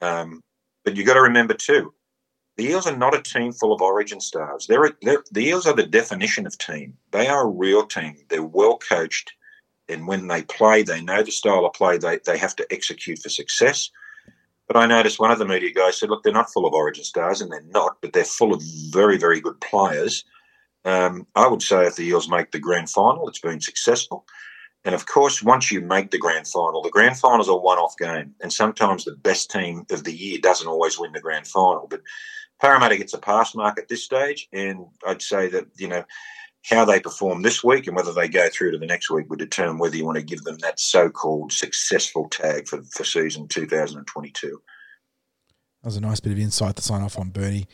Um, 0.00 0.42
but 0.84 0.96
you've 0.96 1.06
got 1.06 1.14
to 1.14 1.22
remember 1.22 1.54
too, 1.54 1.92
the 2.58 2.64
Eels 2.64 2.88
are 2.88 2.96
not 2.96 3.14
a 3.14 3.22
team 3.22 3.52
full 3.52 3.72
of 3.72 3.80
origin 3.80 4.20
stars. 4.20 4.66
They're, 4.66 4.90
they're, 5.00 5.22
the 5.30 5.46
Eels 5.46 5.64
are 5.64 5.76
the 5.76 5.86
definition 5.86 6.44
of 6.44 6.58
team. 6.58 6.98
They 7.12 7.28
are 7.28 7.46
a 7.46 7.50
real 7.50 7.86
team. 7.86 8.16
They're 8.28 8.42
well 8.42 8.78
coached. 8.78 9.32
And 9.88 10.08
when 10.08 10.26
they 10.26 10.42
play, 10.42 10.82
they 10.82 11.00
know 11.00 11.22
the 11.22 11.30
style 11.30 11.64
of 11.64 11.72
play 11.72 11.98
they, 11.98 12.18
they 12.26 12.36
have 12.36 12.56
to 12.56 12.66
execute 12.70 13.20
for 13.20 13.28
success. 13.28 13.90
But 14.66 14.76
I 14.76 14.86
noticed 14.86 15.20
one 15.20 15.30
of 15.30 15.38
the 15.38 15.46
media 15.46 15.72
guys 15.72 15.98
said, 15.98 16.10
look, 16.10 16.24
they're 16.24 16.32
not 16.32 16.52
full 16.52 16.66
of 16.66 16.74
origin 16.74 17.04
stars, 17.04 17.40
and 17.40 17.50
they're 17.50 17.62
not, 17.62 17.98
but 18.02 18.12
they're 18.12 18.24
full 18.24 18.52
of 18.52 18.60
very, 18.90 19.18
very 19.18 19.40
good 19.40 19.58
players. 19.60 20.24
Um, 20.84 21.28
I 21.36 21.46
would 21.46 21.62
say 21.62 21.86
if 21.86 21.94
the 21.94 22.06
Eels 22.06 22.28
make 22.28 22.50
the 22.50 22.58
grand 22.58 22.90
final, 22.90 23.28
it's 23.28 23.40
been 23.40 23.60
successful. 23.60 24.26
And 24.84 24.94
of 24.94 25.06
course, 25.06 25.42
once 25.42 25.70
you 25.70 25.80
make 25.80 26.10
the 26.10 26.18
grand 26.18 26.48
final, 26.48 26.82
the 26.82 26.90
grand 26.90 27.18
final 27.18 27.40
is 27.40 27.48
a 27.48 27.54
one 27.54 27.78
off 27.78 27.96
game. 27.98 28.34
And 28.40 28.52
sometimes 28.52 29.04
the 29.04 29.16
best 29.16 29.50
team 29.50 29.86
of 29.90 30.04
the 30.04 30.12
year 30.12 30.38
doesn't 30.42 30.68
always 30.68 30.98
win 30.98 31.12
the 31.12 31.20
grand 31.20 31.46
final. 31.46 31.86
But 31.88 32.00
Parramatta 32.60 32.96
gets 32.96 33.14
a 33.14 33.18
pass 33.18 33.54
mark 33.54 33.78
at 33.78 33.88
this 33.88 34.04
stage, 34.04 34.48
and 34.52 34.86
I'd 35.06 35.22
say 35.22 35.48
that 35.48 35.66
you 35.76 35.88
know 35.88 36.04
how 36.64 36.84
they 36.84 37.00
perform 37.00 37.42
this 37.42 37.62
week 37.62 37.86
and 37.86 37.96
whether 37.96 38.12
they 38.12 38.28
go 38.28 38.48
through 38.48 38.72
to 38.72 38.78
the 38.78 38.86
next 38.86 39.10
week 39.10 39.30
would 39.30 39.38
determine 39.38 39.78
whether 39.78 39.96
you 39.96 40.04
want 40.04 40.18
to 40.18 40.24
give 40.24 40.42
them 40.42 40.58
that 40.58 40.78
so-called 40.78 41.52
successful 41.52 42.28
tag 42.28 42.66
for, 42.68 42.82
for 42.82 43.04
season 43.04 43.48
2022. 43.48 44.48
That 45.82 45.86
was 45.86 45.96
a 45.96 46.00
nice 46.00 46.20
bit 46.20 46.32
of 46.32 46.38
insight 46.38 46.76
to 46.76 46.82
sign 46.82 47.02
off 47.02 47.18
on, 47.18 47.30
Bernie. 47.30 47.68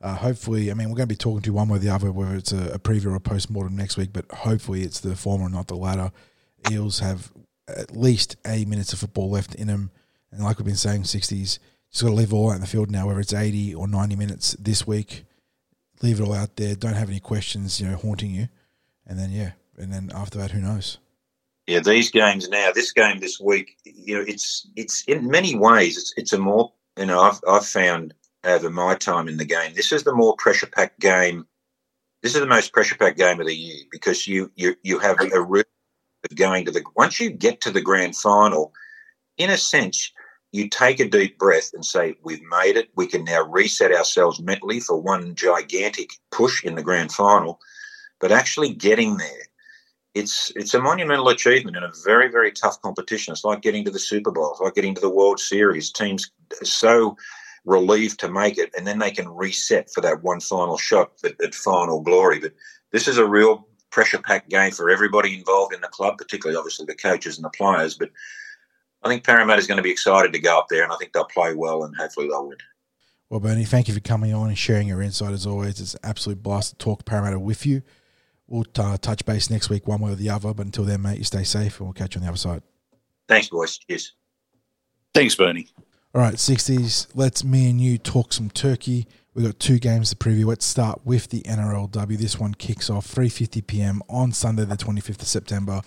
Uh, 0.00 0.14
hopefully, 0.16 0.70
I 0.70 0.74
mean, 0.74 0.88
we're 0.88 0.96
going 0.96 1.08
to 1.08 1.14
be 1.14 1.16
talking 1.16 1.42
to 1.42 1.46
you 1.50 1.52
one 1.52 1.68
way 1.68 1.76
or 1.76 1.80
the 1.80 1.90
other, 1.90 2.10
whether 2.10 2.34
it's 2.34 2.52
a, 2.52 2.72
a 2.72 2.78
preview 2.78 3.06
or 3.06 3.14
a 3.14 3.20
post 3.20 3.50
mortem 3.50 3.76
next 3.76 3.98
week, 3.98 4.12
but 4.12 4.30
hopefully 4.32 4.82
it's 4.82 5.00
the 5.00 5.14
former, 5.14 5.44
and 5.44 5.54
not 5.54 5.68
the 5.68 5.76
latter. 5.76 6.10
Eels 6.70 7.00
have 7.00 7.30
at 7.68 7.94
least 7.94 8.36
eight 8.46 8.66
minutes 8.66 8.92
of 8.94 8.98
football 8.98 9.30
left 9.30 9.54
in 9.54 9.66
them. 9.66 9.90
And 10.32 10.42
like 10.42 10.58
we've 10.58 10.66
been 10.66 10.76
saying, 10.76 11.02
60s, 11.02 11.58
just 11.90 12.02
got 12.02 12.10
to 12.10 12.14
leave 12.14 12.32
all 12.32 12.50
out 12.50 12.56
in 12.56 12.60
the 12.60 12.66
field 12.66 12.90
now, 12.90 13.06
whether 13.06 13.20
it's 13.20 13.32
80 13.32 13.74
or 13.74 13.88
90 13.88 14.16
minutes 14.16 14.52
this 14.58 14.86
week. 14.86 15.24
Leave 16.02 16.20
it 16.20 16.22
all 16.22 16.32
out 16.32 16.56
there. 16.56 16.74
Don't 16.74 16.94
have 16.94 17.10
any 17.10 17.20
questions, 17.20 17.80
you 17.80 17.88
know, 17.88 17.96
haunting 17.96 18.30
you. 18.30 18.48
And 19.06 19.18
then, 19.18 19.30
yeah, 19.30 19.52
and 19.76 19.92
then 19.92 20.10
after 20.14 20.38
that, 20.38 20.52
who 20.52 20.60
knows? 20.60 20.98
Yeah, 21.66 21.80
these 21.80 22.10
games 22.10 22.48
now, 22.48 22.70
this 22.72 22.92
game 22.92 23.18
this 23.18 23.38
week, 23.38 23.76
you 23.84 24.16
know, 24.16 24.24
it's 24.26 24.66
it's 24.76 25.04
in 25.04 25.28
many 25.28 25.54
ways 25.54 25.96
it's 25.96 26.12
it's 26.16 26.32
a 26.32 26.38
more 26.38 26.72
you 26.96 27.06
know 27.06 27.20
I've 27.20 27.38
I've 27.46 27.66
found 27.66 28.14
over 28.44 28.70
my 28.70 28.94
time 28.94 29.28
in 29.28 29.36
the 29.36 29.44
game, 29.44 29.74
this 29.74 29.92
is 29.92 30.02
the 30.02 30.14
more 30.14 30.34
pressure 30.36 30.66
packed 30.66 31.00
game. 31.00 31.46
This 32.22 32.34
is 32.34 32.40
the 32.40 32.46
most 32.46 32.72
pressure 32.72 32.96
packed 32.96 33.18
game 33.18 33.40
of 33.40 33.46
the 33.46 33.54
year 33.54 33.84
because 33.90 34.26
you 34.26 34.50
you 34.56 34.74
you 34.82 34.98
have 34.98 35.18
a 35.20 35.26
of 35.26 35.64
going 36.34 36.64
to 36.64 36.70
the 36.70 36.82
once 36.96 37.20
you 37.20 37.30
get 37.30 37.60
to 37.62 37.70
the 37.70 37.80
grand 37.80 38.16
final, 38.16 38.72
in 39.38 39.50
a 39.50 39.56
sense, 39.56 40.12
you 40.52 40.68
take 40.68 41.00
a 41.00 41.08
deep 41.08 41.38
breath 41.38 41.70
and 41.74 41.84
say, 41.84 42.14
We've 42.22 42.42
made 42.42 42.76
it. 42.76 42.90
We 42.96 43.06
can 43.06 43.24
now 43.24 43.42
reset 43.42 43.92
ourselves 43.92 44.40
mentally 44.40 44.80
for 44.80 45.00
one 45.00 45.34
gigantic 45.34 46.10
push 46.30 46.64
in 46.64 46.74
the 46.74 46.82
grand 46.82 47.12
final. 47.12 47.60
But 48.20 48.32
actually 48.32 48.74
getting 48.74 49.16
there, 49.16 49.42
it's 50.14 50.52
it's 50.56 50.74
a 50.74 50.80
monumental 50.80 51.28
achievement 51.28 51.76
in 51.76 51.84
a 51.84 51.92
very, 52.04 52.28
very 52.28 52.50
tough 52.50 52.80
competition. 52.82 53.32
It's 53.32 53.44
like 53.44 53.62
getting 53.62 53.84
to 53.84 53.90
the 53.90 53.98
Super 53.98 54.30
Bowl, 54.30 54.50
it's 54.52 54.60
like 54.60 54.74
getting 54.74 54.94
to 54.94 55.00
the 55.00 55.08
World 55.08 55.38
Series. 55.38 55.92
Teams 55.92 56.30
so 56.62 57.16
relieved 57.64 58.18
to 58.20 58.30
make 58.30 58.58
it, 58.58 58.70
and 58.76 58.86
then 58.86 58.98
they 58.98 59.10
can 59.10 59.28
reset 59.28 59.90
for 59.90 60.00
that 60.00 60.22
one 60.22 60.40
final 60.40 60.76
shot 60.76 61.12
at 61.24 61.54
final 61.54 62.00
glory. 62.00 62.40
But 62.40 62.54
this 62.90 63.06
is 63.06 63.18
a 63.18 63.26
real 63.26 63.68
pressure 63.90 64.18
packed 64.18 64.50
game 64.50 64.72
for 64.72 64.90
everybody 64.90 65.38
involved 65.38 65.74
in 65.74 65.80
the 65.80 65.88
club, 65.88 66.18
particularly 66.18 66.56
obviously 66.56 66.86
the 66.86 66.94
coaches 66.94 67.36
and 67.36 67.44
the 67.44 67.50
players. 67.50 67.94
But 67.94 68.10
I 69.02 69.08
think 69.08 69.24
Parramatta 69.24 69.58
is 69.58 69.66
going 69.66 69.76
to 69.76 69.82
be 69.82 69.90
excited 69.90 70.32
to 70.32 70.38
go 70.38 70.58
up 70.58 70.68
there, 70.68 70.82
and 70.82 70.92
I 70.92 70.96
think 70.96 71.12
they'll 71.12 71.24
play 71.24 71.54
well, 71.54 71.84
and 71.84 71.96
hopefully 71.96 72.28
they'll 72.28 72.46
win. 72.46 72.58
Well, 73.30 73.40
Bernie, 73.40 73.64
thank 73.64 73.88
you 73.88 73.94
for 73.94 74.00
coming 74.00 74.34
on 74.34 74.48
and 74.48 74.58
sharing 74.58 74.88
your 74.88 75.00
insight 75.00 75.32
as 75.32 75.46
always. 75.46 75.80
It's 75.80 75.94
an 75.94 76.00
absolute 76.02 76.42
blast 76.42 76.72
to 76.72 76.76
talk 76.76 77.04
Parramatta 77.04 77.38
with 77.38 77.64
you. 77.64 77.82
We'll 78.48 78.66
uh, 78.76 78.98
touch 78.98 79.24
base 79.24 79.48
next 79.48 79.70
week, 79.70 79.86
one 79.86 80.00
way 80.00 80.10
or 80.10 80.16
the 80.16 80.28
other. 80.28 80.52
But 80.52 80.66
until 80.66 80.84
then, 80.84 81.02
mate, 81.02 81.18
you 81.18 81.24
stay 81.24 81.44
safe, 81.44 81.78
and 81.78 81.86
we'll 81.86 81.94
catch 81.94 82.14
you 82.14 82.18
on 82.18 82.24
the 82.24 82.28
other 82.28 82.36
side. 82.36 82.62
Thanks, 83.28 83.48
boys. 83.48 83.78
Cheers. 83.78 84.14
Thanks, 85.14 85.36
Bernie. 85.36 85.68
All 86.12 86.20
right, 86.20 86.34
60s. 86.34 87.06
Let's 87.14 87.44
me 87.44 87.70
and 87.70 87.80
you 87.80 87.96
talk 87.96 88.32
some 88.32 88.50
turkey. 88.50 89.06
We've 89.32 89.46
got 89.46 89.60
two 89.60 89.78
games 89.78 90.10
to 90.10 90.16
preview. 90.16 90.44
Let's 90.44 90.64
start 90.64 91.02
with 91.04 91.28
the 91.28 91.42
NRLW. 91.42 92.18
This 92.18 92.40
one 92.40 92.54
kicks 92.54 92.90
off 92.90 93.06
3.50 93.06 93.64
p.m. 93.64 94.02
on 94.08 94.32
Sunday, 94.32 94.64
the 94.64 94.76
25th 94.76 95.22
of 95.22 95.28
September. 95.28 95.82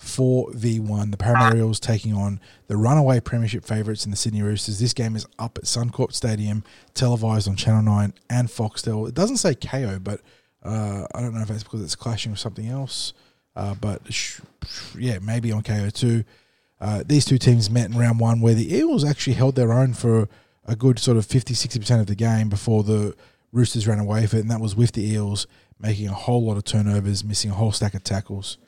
4v1. 0.00 1.10
The 1.10 1.16
Parramatta 1.16 1.80
taking 1.80 2.14
on 2.14 2.40
the 2.66 2.76
runaway 2.76 3.20
premiership 3.20 3.64
favourites 3.64 4.04
in 4.04 4.10
the 4.10 4.16
Sydney 4.16 4.42
Roosters. 4.42 4.78
This 4.78 4.92
game 4.92 5.16
is 5.16 5.26
up 5.38 5.58
at 5.58 5.64
Suncorp 5.64 6.12
Stadium, 6.12 6.64
televised 6.94 7.48
on 7.48 7.56
Channel 7.56 7.82
9 7.82 8.14
and 8.30 8.48
Foxtel. 8.48 9.08
It 9.08 9.14
doesn't 9.14 9.38
say 9.38 9.54
Kayo, 9.54 10.02
but 10.02 10.20
uh, 10.62 11.06
I 11.14 11.20
don't 11.20 11.34
know 11.34 11.42
if 11.42 11.48
that's 11.48 11.62
because 11.62 11.82
it's 11.82 11.96
clashing 11.96 12.32
with 12.32 12.40
something 12.40 12.68
else. 12.68 13.12
Uh, 13.56 13.74
but 13.74 14.00
sh- 14.12 14.40
yeah, 14.96 15.18
maybe 15.20 15.50
on 15.50 15.62
KO2. 15.62 16.24
Uh, 16.80 17.02
these 17.04 17.24
two 17.24 17.38
teams 17.38 17.68
met 17.68 17.90
in 17.90 17.98
round 17.98 18.20
one 18.20 18.40
where 18.40 18.54
the 18.54 18.72
Eels 18.74 19.04
actually 19.04 19.34
held 19.34 19.56
their 19.56 19.72
own 19.72 19.94
for 19.94 20.28
a 20.64 20.76
good 20.76 20.98
sort 20.98 21.16
of 21.16 21.26
50 21.26 21.54
60% 21.54 22.00
of 22.00 22.06
the 22.06 22.14
game 22.14 22.48
before 22.48 22.84
the 22.84 23.16
Roosters 23.50 23.88
ran 23.88 23.98
away 23.98 24.20
with 24.20 24.34
it, 24.34 24.40
and 24.40 24.50
that 24.50 24.60
was 24.60 24.76
with 24.76 24.92
the 24.92 25.02
Eels 25.02 25.46
making 25.80 26.06
a 26.08 26.12
whole 26.12 26.44
lot 26.44 26.56
of 26.56 26.64
turnovers, 26.64 27.24
missing 27.24 27.50
a 27.50 27.54
whole 27.54 27.72
stack 27.72 27.94
of 27.94 28.04
tackles. 28.04 28.58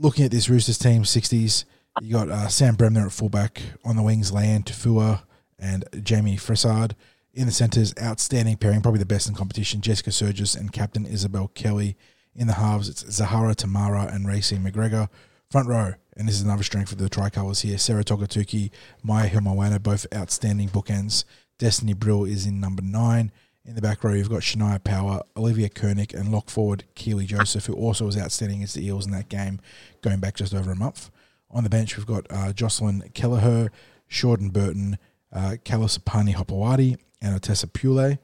Looking 0.00 0.24
at 0.24 0.30
this 0.30 0.48
Roosters 0.48 0.78
team, 0.78 1.02
60s, 1.02 1.66
you 2.00 2.14
got 2.14 2.30
uh, 2.30 2.48
Sam 2.48 2.74
Bremner 2.74 3.04
at 3.04 3.12
fullback, 3.12 3.60
on 3.84 3.96
the 3.96 4.02
wings, 4.02 4.32
Leanne 4.32 4.64
Tufua 4.64 5.24
and 5.58 5.84
Jayme 5.92 6.40
Fressard. 6.40 6.92
In 7.34 7.44
the 7.44 7.52
centres, 7.52 7.92
outstanding 8.00 8.56
pairing, 8.56 8.80
probably 8.80 8.98
the 8.98 9.04
best 9.04 9.28
in 9.28 9.34
competition, 9.34 9.82
Jessica 9.82 10.08
Sergis 10.08 10.58
and 10.58 10.72
Captain 10.72 11.04
Isabelle 11.04 11.48
Kelly. 11.48 11.98
In 12.34 12.46
the 12.46 12.54
halves, 12.54 12.88
it's 12.88 13.12
Zahara 13.12 13.54
Temara 13.54 14.10
and 14.10 14.24
Raecene 14.24 14.66
McGregor. 14.66 15.10
Front 15.50 15.68
row, 15.68 15.92
and 16.16 16.26
this 16.26 16.36
is 16.36 16.42
another 16.42 16.62
strength 16.62 16.88
for 16.88 16.94
the 16.94 17.10
tricolours 17.10 17.60
here. 17.60 17.76
Sarah 17.76 18.02
Togatuki, 18.02 18.70
Mya 19.02 19.26
Hill-Moana, 19.26 19.80
both 19.80 20.06
outstanding 20.14 20.70
bookends. 20.70 21.24
Destiny 21.58 21.92
Brill 21.92 22.24
is 22.24 22.46
in 22.46 22.58
number 22.58 22.80
nine. 22.80 23.32
In 23.64 23.74
the 23.74 23.82
back 23.82 24.02
row, 24.02 24.14
you've 24.14 24.30
got 24.30 24.40
Shania 24.40 24.82
Power, 24.82 25.20
Olivia 25.36 25.68
Kernick, 25.68 26.14
and 26.14 26.32
lock 26.32 26.48
forward 26.48 26.84
Keely 26.94 27.26
Joseph, 27.26 27.66
who 27.66 27.74
also 27.74 28.06
was 28.06 28.16
outstanding 28.16 28.58
against 28.58 28.74
the 28.74 28.86
Eels 28.86 29.04
in 29.04 29.12
that 29.12 29.28
game, 29.28 29.60
going 30.00 30.18
back 30.18 30.36
just 30.36 30.54
over 30.54 30.72
a 30.72 30.76
month. 30.76 31.10
On 31.50 31.62
the 31.62 31.68
bench, 31.70 31.96
we've 31.96 32.06
got 32.06 32.26
uh, 32.30 32.52
Jocelyn 32.52 33.10
Kelleher, 33.12 33.70
Shorten 34.08 34.48
Burton, 34.48 34.98
uh, 35.32 35.56
Kalasapani 35.62 36.34
Hopoate, 36.34 36.98
and 37.20 37.38
Otessa 37.38 37.70
Pule. 37.70 38.18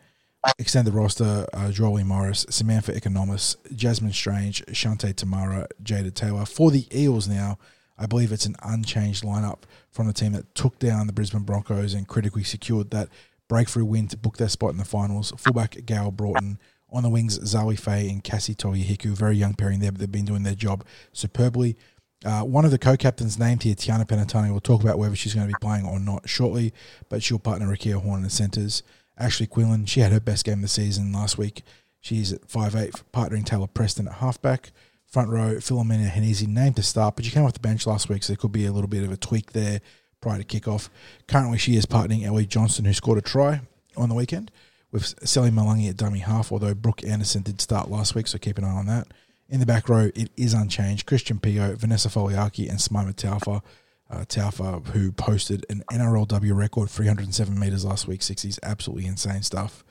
Extended 0.59 0.95
roster, 0.95 1.45
uh, 1.53 1.70
Jolie 1.70 2.05
Morris, 2.05 2.47
Samantha 2.49 2.93
Economus, 2.93 3.57
Jasmine 3.74 4.12
Strange, 4.12 4.64
Shante 4.66 5.14
Tamara, 5.14 5.66
Jada 5.82 6.14
Taylor. 6.14 6.47
For 6.47 6.70
the 6.70 6.87
Eels 6.97 7.26
now, 7.28 7.59
I 7.99 8.07
believe 8.07 8.30
it's 8.30 8.47
an 8.47 8.57
unchanged 8.62 9.24
lineup 9.24 9.62
from 9.91 10.07
the 10.07 10.12
team 10.12 10.32
that 10.32 10.55
took 10.55 10.78
down 10.78 11.09
the 11.09 11.12
Brisbane 11.12 11.43
Broncos 11.43 11.95
and 11.95 12.07
critically 12.07 12.45
secured 12.45 12.91
that 12.91 13.09
breakthrough 13.49 13.84
win 13.84 14.09
to 14.09 14.16
book 14.16 14.36
their 14.36 14.49
spot 14.49 14.70
in 14.70 14.76
the 14.76 14.84
finals. 14.84 15.32
Fullback 15.36 15.84
Gayle 15.84 16.11
Broughton. 16.11 16.59
On 16.90 17.03
the 17.03 17.11
wings, 17.11 17.38
Zawi 17.40 17.78
Faye 17.78 18.09
and 18.09 18.22
Cassie 18.22 18.55
Tohihiku. 18.55 19.07
Very 19.09 19.36
young 19.36 19.55
pairing 19.55 19.80
there, 19.80 19.90
but 19.90 20.01
they've 20.01 20.11
been 20.11 20.24
doing 20.24 20.44
their 20.44 20.55
job 20.55 20.84
superbly. 21.12 21.76
Uh, 22.24 22.42
one 22.42 22.64
of 22.64 22.70
the 22.70 22.78
co-captains 22.78 23.38
named 23.38 23.62
here, 23.62 23.74
Tiana 23.74 24.07
Penitani, 24.07 24.51
we'll 24.51 24.61
talk 24.61 24.82
about 24.82 24.99
whether 24.99 25.14
she's 25.14 25.34
going 25.34 25.47
to 25.47 25.53
be 25.53 25.59
playing 25.61 25.84
or 25.84 25.99
not 25.99 26.28
shortly, 26.28 26.72
but 27.09 27.22
she'll 27.22 27.38
partner 27.38 27.66
Rikeya 27.66 28.01
Horne 28.01 28.18
in 28.18 28.22
the 28.24 28.30
centres. 28.30 28.82
Ashley 29.18 29.47
Quinlan, 29.47 29.86
she 29.86 30.01
had 30.01 30.12
her 30.12 30.20
best 30.20 30.44
game 30.44 30.55
of 30.59 30.62
the 30.62 30.68
season 30.68 31.12
last 31.12 31.38
week. 31.38 31.62
She's 32.01 32.32
at 32.32 32.49
5'8", 32.49 33.03
partnering 33.12 33.44
Taylor 33.44 33.66
Preston 33.66 34.09
at 34.09 34.14
halfback. 34.14 34.70
Front 35.07 35.30
row, 35.30 35.57
Philomena 35.57 36.11
Henizi 36.11 36.47
named 36.47 36.76
to 36.76 36.82
start, 36.82 37.16
but 37.16 37.24
she 37.24 37.30
came 37.30 37.44
off 37.44 37.53
the 37.53 37.61
bench 37.61 37.86
last 37.86 38.09
week, 38.09 38.22
so 38.22 38.32
there 38.32 38.38
could 38.38 38.53
be 38.53 38.66
a 38.66 38.72
little 38.72 38.88
bit 38.88 39.05
of 39.05 39.12
a 39.12 39.16
tweak 39.16 39.53
there 39.53 39.80
prior 40.27 40.43
to 40.43 40.45
kickoff. 40.45 40.89
Currently, 41.29 41.57
she 41.57 41.77
is 41.77 41.87
partnering 41.87 42.24
Ellie 42.24 42.47
Johnson, 42.47 42.85
who 42.85 42.93
scored 42.93 43.18
a 43.18 43.20
try 43.22 43.61
on 43.97 44.09
the 44.09 44.14
weekend, 44.16 44.51
with 44.91 45.14
Sally 45.24 45.51
Malangi 45.51 45.89
at 45.89 45.97
dummy 45.97 46.18
half, 46.18 46.51
although 46.51 46.74
Brooke 46.74 47.05
Anderson 47.05 47.43
did 47.43 47.61
start 47.61 47.93
last 47.93 48.16
week, 48.16 48.27
so 48.27 48.37
keep 48.37 48.59
an 48.59 48.64
eye 48.64 48.70
on 48.70 48.87
that. 48.87 49.07
In 49.49 49.61
the 49.61 49.66
back 49.66 49.89
row, 49.89 50.11
it 50.16 50.31
is 50.37 50.53
unchanged. 50.53 51.07
Christian 51.07 51.39
Pio, 51.39 51.77
Vanessa 51.77 52.09
Foliaki, 52.09 52.68
and 52.68 52.81
Simaima 52.81 53.14
Taufa. 53.14 53.62
Uh, 54.11 54.24
Taufa, 54.24 54.85
who 54.89 55.12
posted 55.12 55.64
an 55.70 55.85
NRLW 55.93 56.57
record 56.57 56.91
307 56.91 57.57
metres 57.57 57.85
last 57.85 58.09
week, 58.09 58.20
60s. 58.20 58.59
Absolutely 58.64 59.07
insane 59.07 59.45
stuff. 59.45 59.85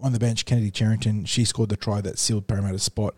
On 0.00 0.14
the 0.14 0.18
bench, 0.18 0.46
Kennedy 0.46 0.70
Cherrington, 0.70 1.26
she 1.26 1.44
scored 1.44 1.68
the 1.68 1.76
try 1.76 2.00
that 2.00 2.18
sealed 2.18 2.46
Parramatta's 2.46 2.82
spot 2.82 3.14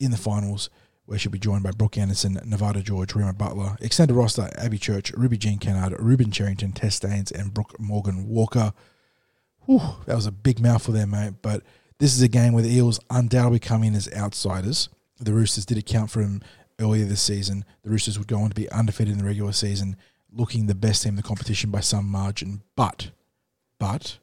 in 0.00 0.12
the 0.12 0.16
finals, 0.16 0.70
where 1.06 1.18
she'll 1.18 1.32
be 1.32 1.38
joined 1.38 1.62
by 1.62 1.70
Brooke 1.70 1.98
Anderson, 1.98 2.38
Nevada 2.44 2.82
George, 2.82 3.14
Rima 3.14 3.32
Butler. 3.32 3.76
Extended 3.80 4.14
roster, 4.14 4.50
Abby 4.58 4.78
Church, 4.78 5.12
Ruby 5.12 5.38
Jean 5.38 5.58
Kennard, 5.58 5.94
Ruben 5.98 6.30
Charrington, 6.30 6.72
Tess 6.72 6.96
Staines, 6.96 7.32
and 7.32 7.54
Brooke 7.54 7.78
Morgan 7.80 8.28
Walker. 8.28 8.72
Whew, 9.66 9.80
that 10.06 10.14
was 10.14 10.26
a 10.26 10.32
big 10.32 10.60
mouthful 10.60 10.94
there, 10.94 11.06
mate. 11.06 11.34
But 11.42 11.62
this 11.98 12.14
is 12.14 12.22
a 12.22 12.28
game 12.28 12.52
where 12.52 12.62
the 12.62 12.74
Eels 12.74 13.00
undoubtedly 13.10 13.58
come 13.58 13.82
in 13.82 13.94
as 13.94 14.12
outsiders 14.12 14.88
the 15.18 15.32
Roosters 15.32 15.66
did 15.66 15.78
account 15.78 16.10
for 16.10 16.20
him 16.20 16.42
earlier 16.80 17.04
this 17.04 17.22
season. 17.22 17.64
The 17.82 17.90
Roosters 17.90 18.18
would 18.18 18.28
go 18.28 18.40
on 18.40 18.50
to 18.50 18.54
be 18.54 18.70
undefeated 18.70 19.12
in 19.12 19.18
the 19.18 19.24
regular 19.24 19.52
season, 19.52 19.96
looking 20.32 20.66
the 20.66 20.74
best 20.74 21.02
team 21.02 21.10
in 21.10 21.16
the 21.16 21.22
competition 21.22 21.70
by 21.70 21.80
some 21.80 22.06
margin. 22.06 22.62
But, 22.74 23.10
but, 23.78 24.18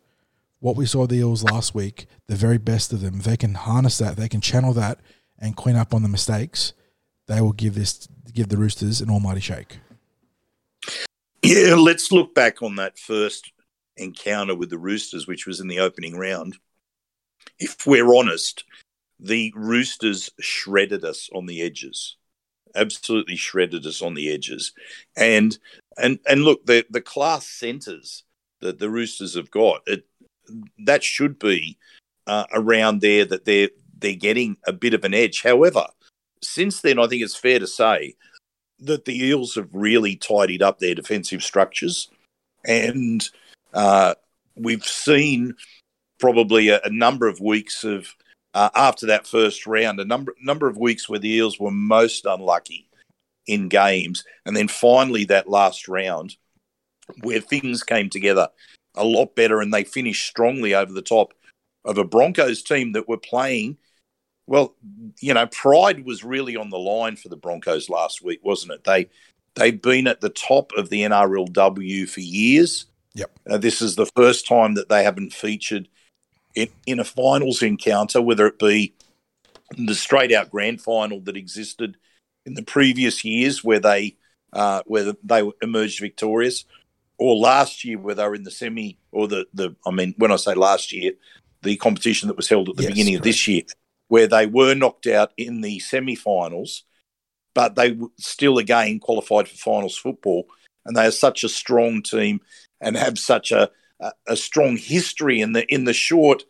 what 0.59 0.75
we 0.75 0.85
saw 0.85 1.07
the 1.07 1.15
Eels 1.15 1.43
last 1.43 1.73
week, 1.73 2.05
the 2.27 2.35
very 2.35 2.57
best 2.57 2.93
of 2.93 3.01
them, 3.01 3.19
they 3.19 3.37
can 3.37 3.55
harness 3.55 3.97
that, 3.97 4.17
they 4.17 4.29
can 4.29 4.41
channel 4.41 4.73
that, 4.73 4.99
and 5.43 5.57
clean 5.57 5.75
up 5.75 5.93
on 5.93 6.01
the 6.01 6.09
mistakes. 6.09 6.73
They 7.27 7.41
will 7.41 7.51
give 7.51 7.75
this, 7.75 8.07
give 8.33 8.47
the 8.47 8.57
Roosters 8.57 9.01
an 9.01 9.09
almighty 9.09 9.41
shake. 9.41 9.77
Yeah, 11.43 11.75
let's 11.75 12.11
look 12.11 12.33
back 12.33 12.61
on 12.63 12.77
that 12.77 12.97
first 12.97 13.51
encounter 13.97 14.55
with 14.55 14.69
the 14.69 14.77
Roosters, 14.77 15.27
which 15.27 15.45
was 15.45 15.59
in 15.59 15.67
the 15.67 15.79
opening 15.79 16.17
round. 16.17 16.57
If 17.59 17.85
we're 17.85 18.15
honest, 18.15 18.63
the 19.19 19.53
Roosters 19.55 20.31
shredded 20.39 21.03
us 21.03 21.29
on 21.35 21.45
the 21.45 21.61
edges, 21.61 22.15
absolutely 22.73 23.35
shredded 23.35 23.85
us 23.85 24.01
on 24.01 24.13
the 24.13 24.31
edges, 24.33 24.71
and 25.17 25.57
and 25.97 26.19
and 26.27 26.43
look, 26.43 26.65
the 26.65 26.85
the 26.89 27.01
class 27.01 27.45
centres 27.45 28.23
that 28.61 28.79
the 28.79 28.89
Roosters 28.89 29.35
have 29.35 29.51
got, 29.51 29.81
it, 29.85 30.05
that 30.85 31.03
should 31.03 31.37
be 31.37 31.77
uh, 32.27 32.45
around 32.53 33.01
there 33.01 33.25
that 33.25 33.43
they're 33.43 33.69
they're 34.03 34.13
getting 34.13 34.57
a 34.67 34.73
bit 34.73 34.93
of 34.93 35.03
an 35.03 35.15
edge. 35.15 35.41
However, 35.41 35.87
since 36.43 36.81
then, 36.81 36.99
I 36.99 37.07
think 37.07 37.23
it's 37.23 37.35
fair 37.35 37.57
to 37.57 37.65
say 37.65 38.15
that 38.79 39.05
the 39.05 39.25
Eels 39.25 39.55
have 39.55 39.69
really 39.71 40.15
tidied 40.15 40.61
up 40.61 40.77
their 40.77 40.93
defensive 40.93 41.41
structures, 41.41 42.09
and 42.65 43.27
uh, 43.73 44.13
we've 44.55 44.85
seen 44.85 45.55
probably 46.19 46.69
a, 46.69 46.79
a, 46.83 46.89
number 46.89 47.27
of 47.27 47.39
weeks 47.39 47.83
of 47.83 48.13
uh, 48.53 48.69
after 48.75 49.07
that 49.07 49.25
first 49.25 49.65
round, 49.65 49.99
a 49.99 50.05
number 50.05 50.35
number 50.41 50.67
of 50.67 50.77
weeks 50.77 51.09
where 51.09 51.19
the 51.19 51.29
Eels 51.29 51.59
were 51.59 51.71
most 51.71 52.25
unlucky 52.25 52.87
in 53.47 53.69
games, 53.69 54.23
and 54.45 54.55
then 54.55 54.67
finally 54.67 55.25
that 55.25 55.49
last 55.49 55.87
round 55.87 56.35
where 57.21 57.41
things 57.41 57.83
came 57.83 58.09
together 58.09 58.49
a 58.95 59.03
lot 59.03 59.35
better, 59.35 59.61
and 59.61 59.73
they 59.73 59.83
finished 59.83 60.27
strongly 60.27 60.75
over 60.75 60.91
the 60.91 61.01
top 61.01 61.33
of 61.85 61.97
a 61.97 62.03
Broncos 62.03 62.61
team 62.63 62.91
that 62.93 63.07
were 63.07 63.17
playing. 63.17 63.77
Well, 64.45 64.75
you 65.19 65.33
know, 65.33 65.47
pride 65.47 66.05
was 66.05 66.23
really 66.23 66.55
on 66.55 66.69
the 66.69 66.77
line 66.77 67.15
for 67.15 67.29
the 67.29 67.37
Broncos 67.37 67.89
last 67.89 68.23
week, 68.23 68.39
wasn't 68.43 68.73
it? 68.73 68.83
They 68.83 69.09
they've 69.55 69.81
been 69.81 70.07
at 70.07 70.21
the 70.21 70.29
top 70.29 70.71
of 70.77 70.89
the 70.89 71.01
NRLW 71.01 72.09
for 72.09 72.19
years. 72.19 72.85
Yep. 73.15 73.31
Uh, 73.49 73.57
this 73.57 73.81
is 73.81 73.95
the 73.95 74.09
first 74.15 74.47
time 74.47 74.73
that 74.73 74.89
they 74.89 75.03
haven't 75.03 75.33
featured 75.33 75.87
in, 76.55 76.67
in 76.85 76.99
a 76.99 77.03
finals 77.03 77.61
encounter, 77.61 78.21
whether 78.21 78.47
it 78.47 78.59
be 78.59 78.93
the 79.77 79.95
straight 79.95 80.33
out 80.33 80.49
grand 80.49 80.81
final 80.81 81.19
that 81.21 81.37
existed 81.37 81.97
in 82.45 82.53
the 82.55 82.63
previous 82.63 83.23
years 83.23 83.63
where 83.63 83.79
they 83.79 84.17
uh, 84.51 84.83
where 84.85 85.13
they 85.23 85.49
emerged 85.61 85.99
victorious, 85.99 86.65
or 87.17 87.35
last 87.35 87.83
year 87.83 87.97
where 87.97 88.15
they 88.15 88.27
were 88.27 88.35
in 88.35 88.43
the 88.43 88.51
semi 88.51 88.97
or 89.11 89.27
the 89.27 89.45
the 89.53 89.75
I 89.85 89.91
mean 89.91 90.13
when 90.17 90.31
I 90.31 90.35
say 90.35 90.53
last 90.53 90.91
year, 90.91 91.13
the 91.61 91.75
competition 91.77 92.27
that 92.27 92.37
was 92.37 92.49
held 92.49 92.69
at 92.69 92.75
the 92.75 92.83
yes, 92.83 92.91
beginning 92.91 93.13
correct. 93.13 93.21
of 93.21 93.29
this 93.29 93.47
year, 93.47 93.61
where 94.13 94.27
they 94.27 94.45
were 94.45 94.75
knocked 94.75 95.07
out 95.07 95.31
in 95.37 95.61
the 95.61 95.79
semi-finals, 95.79 96.83
but 97.55 97.73
they 97.73 97.97
still 98.19 98.59
again 98.59 98.99
qualified 98.99 99.47
for 99.47 99.57
finals 99.57 99.97
football, 99.97 100.45
and 100.85 100.95
they 100.95 101.07
are 101.07 101.09
such 101.09 101.43
a 101.43 101.49
strong 101.49 102.03
team 102.03 102.39
and 102.79 102.95
have 102.95 103.17
such 103.17 103.51
a 103.51 103.71
a, 104.27 104.37
strong 104.37 104.77
history 104.77 105.41
in 105.41 105.53
the 105.53 105.65
in 105.73 105.85
the 105.85 105.93
short 105.93 106.43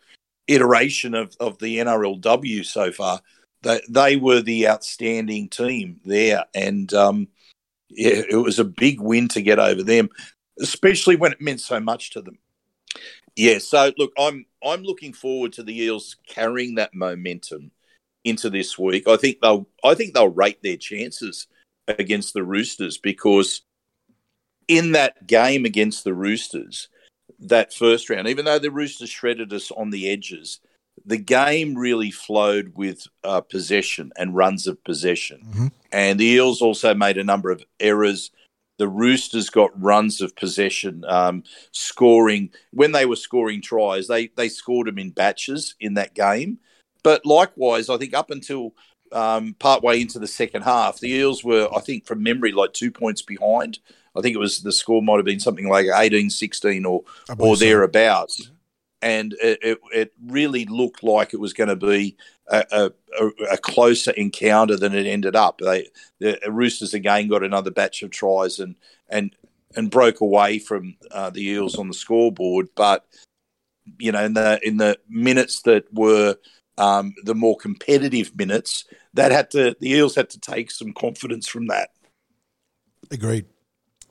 iteration 0.46 1.14
of, 1.14 1.34
of 1.40 1.58
the 1.58 1.78
NRLW 1.78 2.66
so 2.66 2.92
far. 2.92 3.22
They, 3.62 3.80
they 3.88 4.16
were 4.16 4.42
the 4.42 4.68
outstanding 4.68 5.48
team 5.48 6.00
there, 6.04 6.44
and 6.54 6.92
um, 6.92 7.28
yeah, 7.88 8.24
it 8.28 8.36
was 8.36 8.58
a 8.58 8.64
big 8.64 9.00
win 9.00 9.26
to 9.28 9.40
get 9.40 9.58
over 9.58 9.82
them, 9.82 10.10
especially 10.60 11.16
when 11.16 11.32
it 11.32 11.40
meant 11.40 11.62
so 11.62 11.80
much 11.80 12.10
to 12.10 12.20
them. 12.20 12.36
Yeah, 13.36 13.58
so 13.58 13.92
look, 13.98 14.12
I'm 14.18 14.46
I'm 14.64 14.82
looking 14.82 15.12
forward 15.12 15.52
to 15.54 15.62
the 15.62 15.78
Eels 15.80 16.16
carrying 16.26 16.76
that 16.76 16.94
momentum 16.94 17.72
into 18.24 18.48
this 18.48 18.78
week. 18.78 19.08
I 19.08 19.16
think 19.16 19.38
they'll 19.40 19.66
I 19.82 19.94
think 19.94 20.14
they'll 20.14 20.28
rate 20.28 20.62
their 20.62 20.76
chances 20.76 21.46
against 21.88 22.32
the 22.34 22.44
Roosters 22.44 22.98
because 22.98 23.62
in 24.68 24.92
that 24.92 25.26
game 25.26 25.64
against 25.64 26.04
the 26.04 26.14
Roosters, 26.14 26.88
that 27.38 27.74
first 27.74 28.08
round, 28.08 28.28
even 28.28 28.44
though 28.44 28.58
the 28.58 28.70
Roosters 28.70 29.10
shredded 29.10 29.52
us 29.52 29.70
on 29.70 29.90
the 29.90 30.08
edges, 30.08 30.60
the 31.04 31.18
game 31.18 31.74
really 31.74 32.10
flowed 32.10 32.72
with 32.76 33.06
uh, 33.24 33.40
possession 33.40 34.12
and 34.16 34.34
runs 34.34 34.66
of 34.66 34.82
possession. 34.84 35.42
Mm-hmm. 35.46 35.66
And 35.92 36.18
the 36.18 36.26
Eels 36.26 36.62
also 36.62 36.94
made 36.94 37.18
a 37.18 37.24
number 37.24 37.50
of 37.50 37.62
errors. 37.80 38.30
The 38.78 38.88
Roosters 38.88 39.50
got 39.50 39.70
runs 39.80 40.20
of 40.20 40.34
possession, 40.36 41.04
um, 41.06 41.44
scoring 41.70 42.50
when 42.72 42.92
they 42.92 43.06
were 43.06 43.16
scoring 43.16 43.62
tries. 43.62 44.08
They 44.08 44.28
they 44.28 44.48
scored 44.48 44.88
them 44.88 44.98
in 44.98 45.10
batches 45.10 45.74
in 45.80 45.94
that 45.94 46.14
game. 46.14 46.58
But 47.02 47.24
likewise, 47.24 47.88
I 47.88 47.98
think 47.98 48.14
up 48.14 48.30
until 48.30 48.74
um, 49.12 49.54
partway 49.58 50.00
into 50.00 50.18
the 50.18 50.26
second 50.26 50.62
half, 50.62 50.98
the 50.98 51.12
Eels 51.12 51.44
were, 51.44 51.68
I 51.74 51.80
think, 51.80 52.06
from 52.06 52.22
memory, 52.22 52.52
like 52.52 52.72
two 52.72 52.90
points 52.90 53.22
behind 53.22 53.78
I 54.16 54.20
think 54.20 54.34
it 54.34 54.38
was 54.38 54.62
the 54.62 54.72
score 54.72 55.02
might 55.02 55.16
have 55.16 55.24
been 55.24 55.40
something 55.40 55.68
like 55.68 55.86
18 55.92 56.30
16 56.30 56.84
or, 56.84 57.02
or 57.38 57.56
thereabouts. 57.56 58.46
So. 58.46 58.52
And 59.04 59.34
it, 59.34 59.58
it, 59.62 59.78
it 59.92 60.12
really 60.26 60.64
looked 60.64 61.02
like 61.02 61.34
it 61.34 61.40
was 61.40 61.52
going 61.52 61.68
to 61.68 61.76
be 61.76 62.16
a, 62.48 62.64
a, 63.20 63.26
a, 63.52 63.58
closer 63.58 64.12
encounter 64.12 64.76
than 64.76 64.94
it 64.94 65.06
ended 65.06 65.36
up. 65.36 65.58
They, 65.58 65.88
the 66.20 66.38
Roosters 66.48 66.94
again 66.94 67.28
got 67.28 67.42
another 67.42 67.70
batch 67.70 68.02
of 68.02 68.10
tries 68.10 68.58
and 68.58 68.74
and 69.10 69.36
and 69.76 69.90
broke 69.90 70.22
away 70.22 70.58
from 70.58 70.96
uh, 71.10 71.28
the 71.28 71.46
Eels 71.46 71.76
on 71.76 71.88
the 71.88 71.94
scoreboard. 71.94 72.68
But 72.74 73.04
you 73.98 74.10
know, 74.10 74.24
in 74.24 74.32
the 74.32 74.58
in 74.62 74.78
the 74.78 74.98
minutes 75.06 75.60
that 75.62 75.84
were 75.92 76.36
um, 76.78 77.14
the 77.24 77.34
more 77.34 77.58
competitive 77.58 78.34
minutes, 78.34 78.86
that 79.12 79.32
had 79.32 79.50
to 79.50 79.76
the 79.80 79.90
Eels 79.90 80.14
had 80.14 80.30
to 80.30 80.40
take 80.40 80.70
some 80.70 80.94
confidence 80.94 81.46
from 81.46 81.66
that. 81.66 81.90
Agreed. 83.10 83.44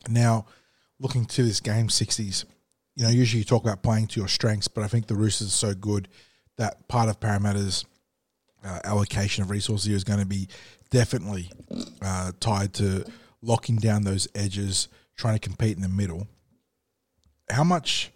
Now, 0.07 0.45
looking 0.99 1.25
to 1.25 1.43
this 1.43 1.59
game 1.61 1.89
sixties, 1.89 2.45
you 2.95 3.03
know, 3.03 3.09
usually 3.09 3.39
you 3.39 3.45
talk 3.45 3.63
about 3.63 3.81
playing 3.81 4.07
to 4.07 4.19
your 4.19 4.27
strengths, 4.27 4.67
but 4.67 4.83
I 4.83 4.87
think 4.87 5.07
the 5.07 5.15
Roosters 5.15 5.47
are 5.47 5.51
so 5.51 5.73
good 5.73 6.07
that 6.57 6.87
part 6.87 7.09
of 7.09 7.19
Parramatta's 7.19 7.85
uh, 8.63 8.79
allocation 8.83 9.43
of 9.43 9.49
resources 9.49 9.87
here 9.87 9.95
is 9.95 10.03
going 10.03 10.19
to 10.19 10.25
be 10.25 10.47
definitely 10.89 11.51
uh, 12.01 12.31
tied 12.39 12.73
to 12.75 13.03
locking 13.41 13.77
down 13.77 14.03
those 14.03 14.27
edges, 14.35 14.87
trying 15.15 15.35
to 15.35 15.39
compete 15.39 15.75
in 15.75 15.81
the 15.81 15.89
middle. 15.89 16.27
How 17.49 17.63
much 17.63 18.11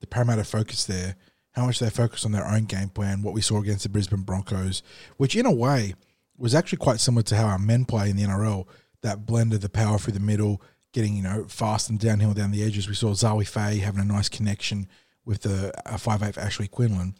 the 0.00 0.06
Parramatta 0.06 0.44
focus 0.44 0.84
there? 0.84 1.16
How 1.52 1.66
much 1.66 1.78
they 1.78 1.90
focus 1.90 2.24
on 2.24 2.32
their 2.32 2.46
own 2.46 2.64
game 2.64 2.88
plan? 2.88 3.22
What 3.22 3.34
we 3.34 3.40
saw 3.40 3.60
against 3.60 3.84
the 3.84 3.88
Brisbane 3.88 4.22
Broncos, 4.22 4.82
which 5.16 5.34
in 5.34 5.46
a 5.46 5.52
way 5.52 5.94
was 6.36 6.54
actually 6.54 6.78
quite 6.78 7.00
similar 7.00 7.22
to 7.22 7.36
how 7.36 7.46
our 7.46 7.58
men 7.58 7.84
play 7.84 8.10
in 8.10 8.16
the 8.16 8.24
NRL. 8.24 8.66
That 9.02 9.26
blended 9.26 9.60
the 9.60 9.68
power 9.68 9.98
through 9.98 10.14
the 10.14 10.20
middle, 10.20 10.62
getting 10.94 11.14
you 11.14 11.22
know 11.22 11.44
fast 11.44 11.90
and 11.90 12.00
downhill 12.00 12.32
down 12.32 12.52
the 12.52 12.64
edges. 12.64 12.88
We 12.88 12.94
saw 12.94 13.10
Zawi 13.10 13.46
Fay 13.46 13.80
having 13.80 14.00
a 14.00 14.04
nice 14.04 14.30
connection 14.30 14.88
with 15.26 15.42
the 15.42 15.72
five 15.98 16.22
eight 16.22 16.38
Ashley 16.38 16.68
Quinlan 16.68 17.16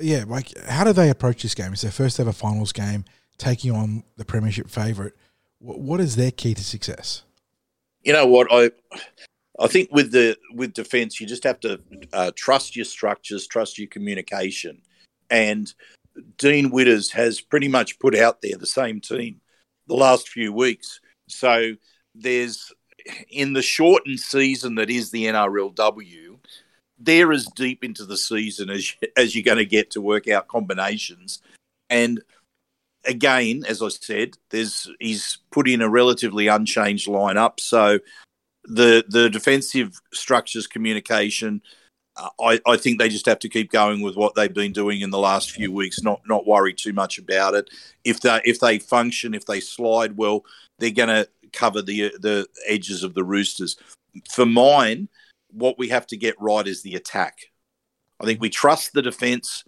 yeah, 0.00 0.24
like 0.26 0.56
how 0.66 0.84
do 0.84 0.92
they 0.92 1.10
approach 1.10 1.42
this 1.42 1.54
game? 1.54 1.72
It's 1.72 1.82
their 1.82 1.90
first 1.90 2.18
ever 2.18 2.32
finals 2.32 2.72
game, 2.72 3.04
taking 3.38 3.70
on 3.70 4.02
the 4.16 4.24
premiership 4.24 4.68
favourite. 4.68 5.12
What 5.58 6.00
is 6.00 6.16
their 6.16 6.30
key 6.30 6.54
to 6.54 6.64
success? 6.64 7.22
You 8.02 8.14
know 8.14 8.26
what 8.26 8.48
I, 8.50 8.70
I 9.58 9.66
think 9.66 9.90
with 9.92 10.10
the 10.10 10.36
with 10.54 10.72
defence, 10.72 11.20
you 11.20 11.26
just 11.26 11.44
have 11.44 11.60
to 11.60 11.80
uh, 12.12 12.32
trust 12.34 12.76
your 12.76 12.86
structures, 12.86 13.46
trust 13.46 13.78
your 13.78 13.88
communication, 13.88 14.80
and 15.28 15.72
Dean 16.38 16.70
Widders 16.70 17.12
has 17.12 17.40
pretty 17.40 17.68
much 17.68 17.98
put 17.98 18.16
out 18.16 18.40
there 18.40 18.56
the 18.56 18.66
same 18.66 19.00
team 19.00 19.40
the 19.86 19.94
last 19.94 20.28
few 20.28 20.52
weeks. 20.52 21.00
So 21.30 21.74
there's 22.14 22.72
in 23.30 23.54
the 23.54 23.62
shortened 23.62 24.20
season 24.20 24.74
that 24.74 24.90
is 24.90 25.10
the 25.10 25.24
NRLW 25.24 26.30
they're 27.00 27.32
as 27.32 27.46
deep 27.56 27.82
into 27.82 28.04
the 28.04 28.16
season 28.16 28.70
as 28.70 28.94
as 29.16 29.34
you're 29.34 29.42
going 29.42 29.58
to 29.58 29.64
get 29.64 29.90
to 29.92 30.00
work 30.00 30.28
out 30.28 30.48
combinations. 30.48 31.40
And 31.88 32.22
again, 33.04 33.64
as 33.66 33.82
I 33.82 33.88
said, 33.88 34.36
there's 34.50 34.88
he's 35.00 35.38
put 35.50 35.68
in 35.68 35.80
a 35.80 35.88
relatively 35.88 36.46
unchanged 36.46 37.08
lineup, 37.08 37.58
so 37.58 37.98
the 38.64 39.04
the 39.08 39.30
defensive 39.30 40.00
structures 40.12 40.66
communication. 40.66 41.62
I, 42.40 42.60
I 42.66 42.76
think 42.76 42.98
they 42.98 43.08
just 43.08 43.26
have 43.26 43.38
to 43.40 43.48
keep 43.48 43.70
going 43.70 44.00
with 44.00 44.16
what 44.16 44.34
they've 44.34 44.52
been 44.52 44.72
doing 44.72 45.00
in 45.00 45.10
the 45.10 45.18
last 45.18 45.50
few 45.50 45.72
weeks. 45.72 46.02
Not 46.02 46.20
not 46.26 46.46
worry 46.46 46.74
too 46.74 46.92
much 46.92 47.18
about 47.18 47.54
it. 47.54 47.70
If 48.04 48.20
they 48.20 48.40
if 48.44 48.60
they 48.60 48.78
function, 48.78 49.34
if 49.34 49.46
they 49.46 49.60
slide 49.60 50.16
well, 50.16 50.44
they're 50.78 50.90
going 50.90 51.08
to 51.08 51.28
cover 51.52 51.82
the 51.82 52.12
the 52.20 52.46
edges 52.66 53.02
of 53.02 53.14
the 53.14 53.24
Roosters. 53.24 53.76
For 54.30 54.46
mine, 54.46 55.08
what 55.52 55.78
we 55.78 55.88
have 55.88 56.06
to 56.08 56.16
get 56.16 56.40
right 56.40 56.66
is 56.66 56.82
the 56.82 56.94
attack. 56.94 57.38
I 58.20 58.24
think 58.24 58.40
we 58.40 58.50
trust 58.50 58.92
the 58.92 59.02
defence, 59.02 59.64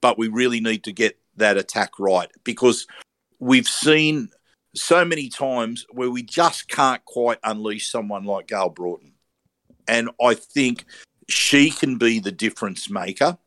but 0.00 0.18
we 0.18 0.28
really 0.28 0.60
need 0.60 0.84
to 0.84 0.92
get 0.92 1.18
that 1.36 1.56
attack 1.56 1.98
right 1.98 2.30
because 2.44 2.86
we've 3.38 3.68
seen 3.68 4.28
so 4.74 5.04
many 5.04 5.28
times 5.28 5.86
where 5.90 6.10
we 6.10 6.22
just 6.22 6.68
can't 6.68 7.04
quite 7.04 7.38
unleash 7.42 7.90
someone 7.90 8.24
like 8.24 8.46
Gayle 8.46 8.68
Broughton. 8.68 9.14
And 9.86 10.10
I 10.22 10.34
think 10.34 10.84
she 11.28 11.70
can 11.70 11.96
be 11.98 12.18
the 12.18 12.32
difference 12.32 12.90
maker 12.90 13.38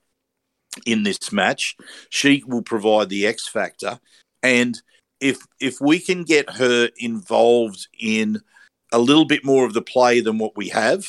in 0.86 1.04
this 1.04 1.32
match. 1.32 1.76
She 2.10 2.44
will 2.46 2.62
provide 2.62 3.10
the 3.10 3.26
X 3.26 3.48
factor. 3.48 4.00
And 4.44 4.82
if 5.20 5.46
if 5.60 5.80
we 5.82 6.00
can 6.00 6.24
get 6.24 6.50
her 6.52 6.90
involved 6.98 7.88
in 8.00 8.42
a 8.92 9.00
little 9.00 9.26
bit 9.26 9.46
more 9.46 9.66
of 9.66 9.74
the 9.74 9.82
play 9.82 10.20
than 10.20 10.38
what 10.38 10.56
we 10.56 10.70
have, 10.70 11.06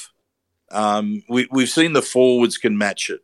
um, 0.70 1.22
we, 1.28 1.48
we've 1.50 1.68
seen 1.68 1.92
the 1.92 2.02
forwards 2.02 2.58
can 2.58 2.78
match 2.78 3.10
it 3.10 3.20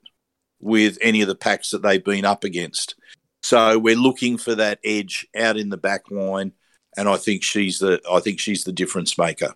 with 0.61 0.99
any 1.01 1.23
of 1.23 1.29
the 1.29 1.35
packs 1.35 1.71
that 1.71 1.83
they've 1.83 2.05
been 2.05 2.25
up 2.25 2.45
against. 2.45 2.95
So 3.43 3.79
we're 3.79 3.97
looking 3.97 4.37
for 4.37 4.55
that 4.57 4.81
edge 4.85 5.27
out 5.37 5.57
in 5.57 5.69
the 5.69 5.77
back 5.77 6.11
line, 6.11 6.53
and 6.97 7.09
I 7.09 7.17
think 7.17 7.43
she's 7.43 7.79
the 7.79 8.01
I 8.11 8.21
think 8.21 8.41
she's 8.41 8.65
the 8.65 8.73
difference 8.73 9.17
maker. 9.17 9.55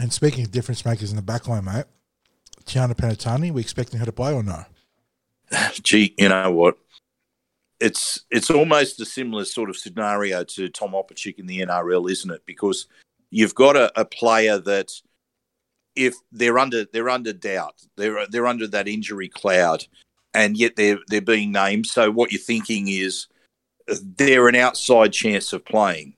And 0.00 0.10
speaking 0.10 0.44
of 0.44 0.50
difference 0.50 0.86
makers 0.86 1.10
in 1.10 1.16
the 1.16 1.22
back 1.22 1.46
line, 1.46 1.66
mate, 1.66 1.84
Tiana 2.64 2.94
Penitani, 2.94 3.52
we 3.52 3.60
expecting 3.60 4.00
her 4.00 4.06
to 4.06 4.12
play 4.12 4.32
or 4.32 4.42
no? 4.42 4.64
Gee, 5.82 6.14
you 6.16 6.30
know 6.30 6.50
what? 6.50 6.78
It's 7.80 8.24
it's 8.30 8.50
almost 8.50 9.00
a 9.00 9.04
similar 9.04 9.44
sort 9.44 9.68
of 9.68 9.76
scenario 9.76 10.42
to 10.44 10.70
Tom 10.70 10.92
Opacic 10.92 11.38
in 11.38 11.46
the 11.46 11.60
NRL, 11.60 12.10
isn't 12.10 12.30
it? 12.30 12.42
Because 12.46 12.86
you've 13.30 13.54
got 13.54 13.76
a, 13.76 13.92
a 14.00 14.06
player 14.06 14.58
that 14.58 14.90
if 15.96 16.14
they're 16.32 16.58
under 16.58 16.86
they're 16.86 17.10
under 17.10 17.34
doubt, 17.34 17.74
they're 17.96 18.26
they're 18.28 18.46
under 18.46 18.66
that 18.68 18.88
injury 18.88 19.28
cloud, 19.28 19.84
and 20.32 20.56
yet 20.56 20.76
they're 20.76 20.98
they're 21.08 21.20
being 21.20 21.52
named. 21.52 21.86
So 21.86 22.10
what 22.10 22.32
you're 22.32 22.40
thinking 22.40 22.88
is 22.88 23.26
they're 23.86 24.48
an 24.48 24.56
outside 24.56 25.12
chance 25.12 25.52
of 25.52 25.64
playing. 25.64 26.14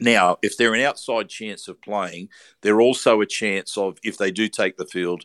Now, 0.00 0.38
if 0.42 0.56
they're 0.56 0.74
an 0.74 0.82
outside 0.82 1.28
chance 1.28 1.68
of 1.68 1.80
playing, 1.80 2.28
they're 2.62 2.80
also 2.80 3.20
a 3.20 3.26
chance 3.26 3.76
of 3.76 3.98
if 4.02 4.18
they 4.18 4.30
do 4.30 4.48
take 4.48 4.76
the 4.76 4.86
field, 4.86 5.24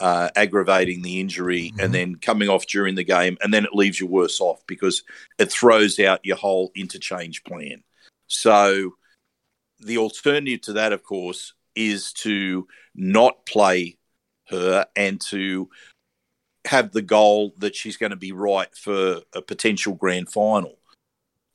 uh, 0.00 0.30
aggravating 0.36 1.02
the 1.02 1.20
injury 1.20 1.70
mm-hmm. 1.70 1.80
and 1.80 1.94
then 1.94 2.14
coming 2.16 2.48
off 2.48 2.66
during 2.66 2.94
the 2.94 3.04
game, 3.04 3.36
and 3.42 3.52
then 3.52 3.64
it 3.64 3.74
leaves 3.74 4.00
you 4.00 4.06
worse 4.06 4.40
off 4.40 4.66
because 4.66 5.02
it 5.38 5.50
throws 5.50 5.98
out 5.98 6.24
your 6.24 6.36
whole 6.36 6.72
interchange 6.74 7.44
plan. 7.44 7.82
So, 8.26 8.94
the 9.80 9.98
alternative 9.98 10.62
to 10.62 10.72
that, 10.74 10.92
of 10.92 11.02
course, 11.02 11.54
is 11.74 12.12
to 12.12 12.66
not 12.94 13.46
play 13.46 13.98
her 14.48 14.86
and 14.96 15.20
to 15.20 15.68
have 16.64 16.92
the 16.92 17.02
goal 17.02 17.54
that 17.58 17.74
she's 17.74 17.96
going 17.96 18.10
to 18.10 18.16
be 18.16 18.32
right 18.32 18.74
for 18.76 19.22
a 19.34 19.40
potential 19.40 19.94
grand 19.94 20.30
final. 20.30 20.78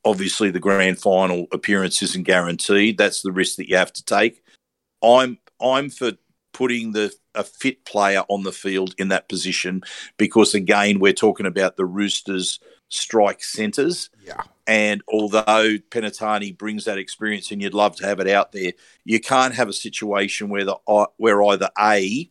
Obviously, 0.05 0.51
the 0.51 0.59
grand 0.59 0.99
final 0.99 1.47
appearance 1.51 2.01
isn't 2.01 2.23
guaranteed. 2.23 2.97
That's 2.97 3.21
the 3.21 3.31
risk 3.31 3.55
that 3.57 3.69
you 3.69 3.77
have 3.77 3.93
to 3.93 4.03
take. 4.03 4.43
I'm 5.03 5.37
I'm 5.61 5.89
for 5.89 6.13
putting 6.53 6.91
the 6.91 7.13
a 7.35 7.43
fit 7.43 7.83
player 7.85 8.23
on 8.29 8.43
the 8.43 8.51
field 8.51 8.93
in 8.99 9.07
that 9.07 9.27
position 9.27 9.81
because 10.17 10.53
again 10.53 10.99
we're 10.99 11.13
talking 11.13 11.47
about 11.47 11.77
the 11.77 11.85
Roosters 11.85 12.59
strike 12.89 13.43
centres. 13.43 14.09
Yeah. 14.23 14.41
And 14.67 15.01
although 15.07 15.77
Penitani 15.89 16.57
brings 16.57 16.85
that 16.85 16.97
experience, 16.97 17.51
and 17.51 17.61
you'd 17.61 17.73
love 17.73 17.95
to 17.97 18.05
have 18.05 18.19
it 18.19 18.29
out 18.29 18.51
there, 18.51 18.73
you 19.03 19.19
can't 19.19 19.55
have 19.55 19.67
a 19.67 19.73
situation 19.73 20.49
where 20.49 20.63
the 20.63 20.77
uh, 20.87 21.07
where 21.17 21.43
either 21.43 21.69
a 21.77 22.29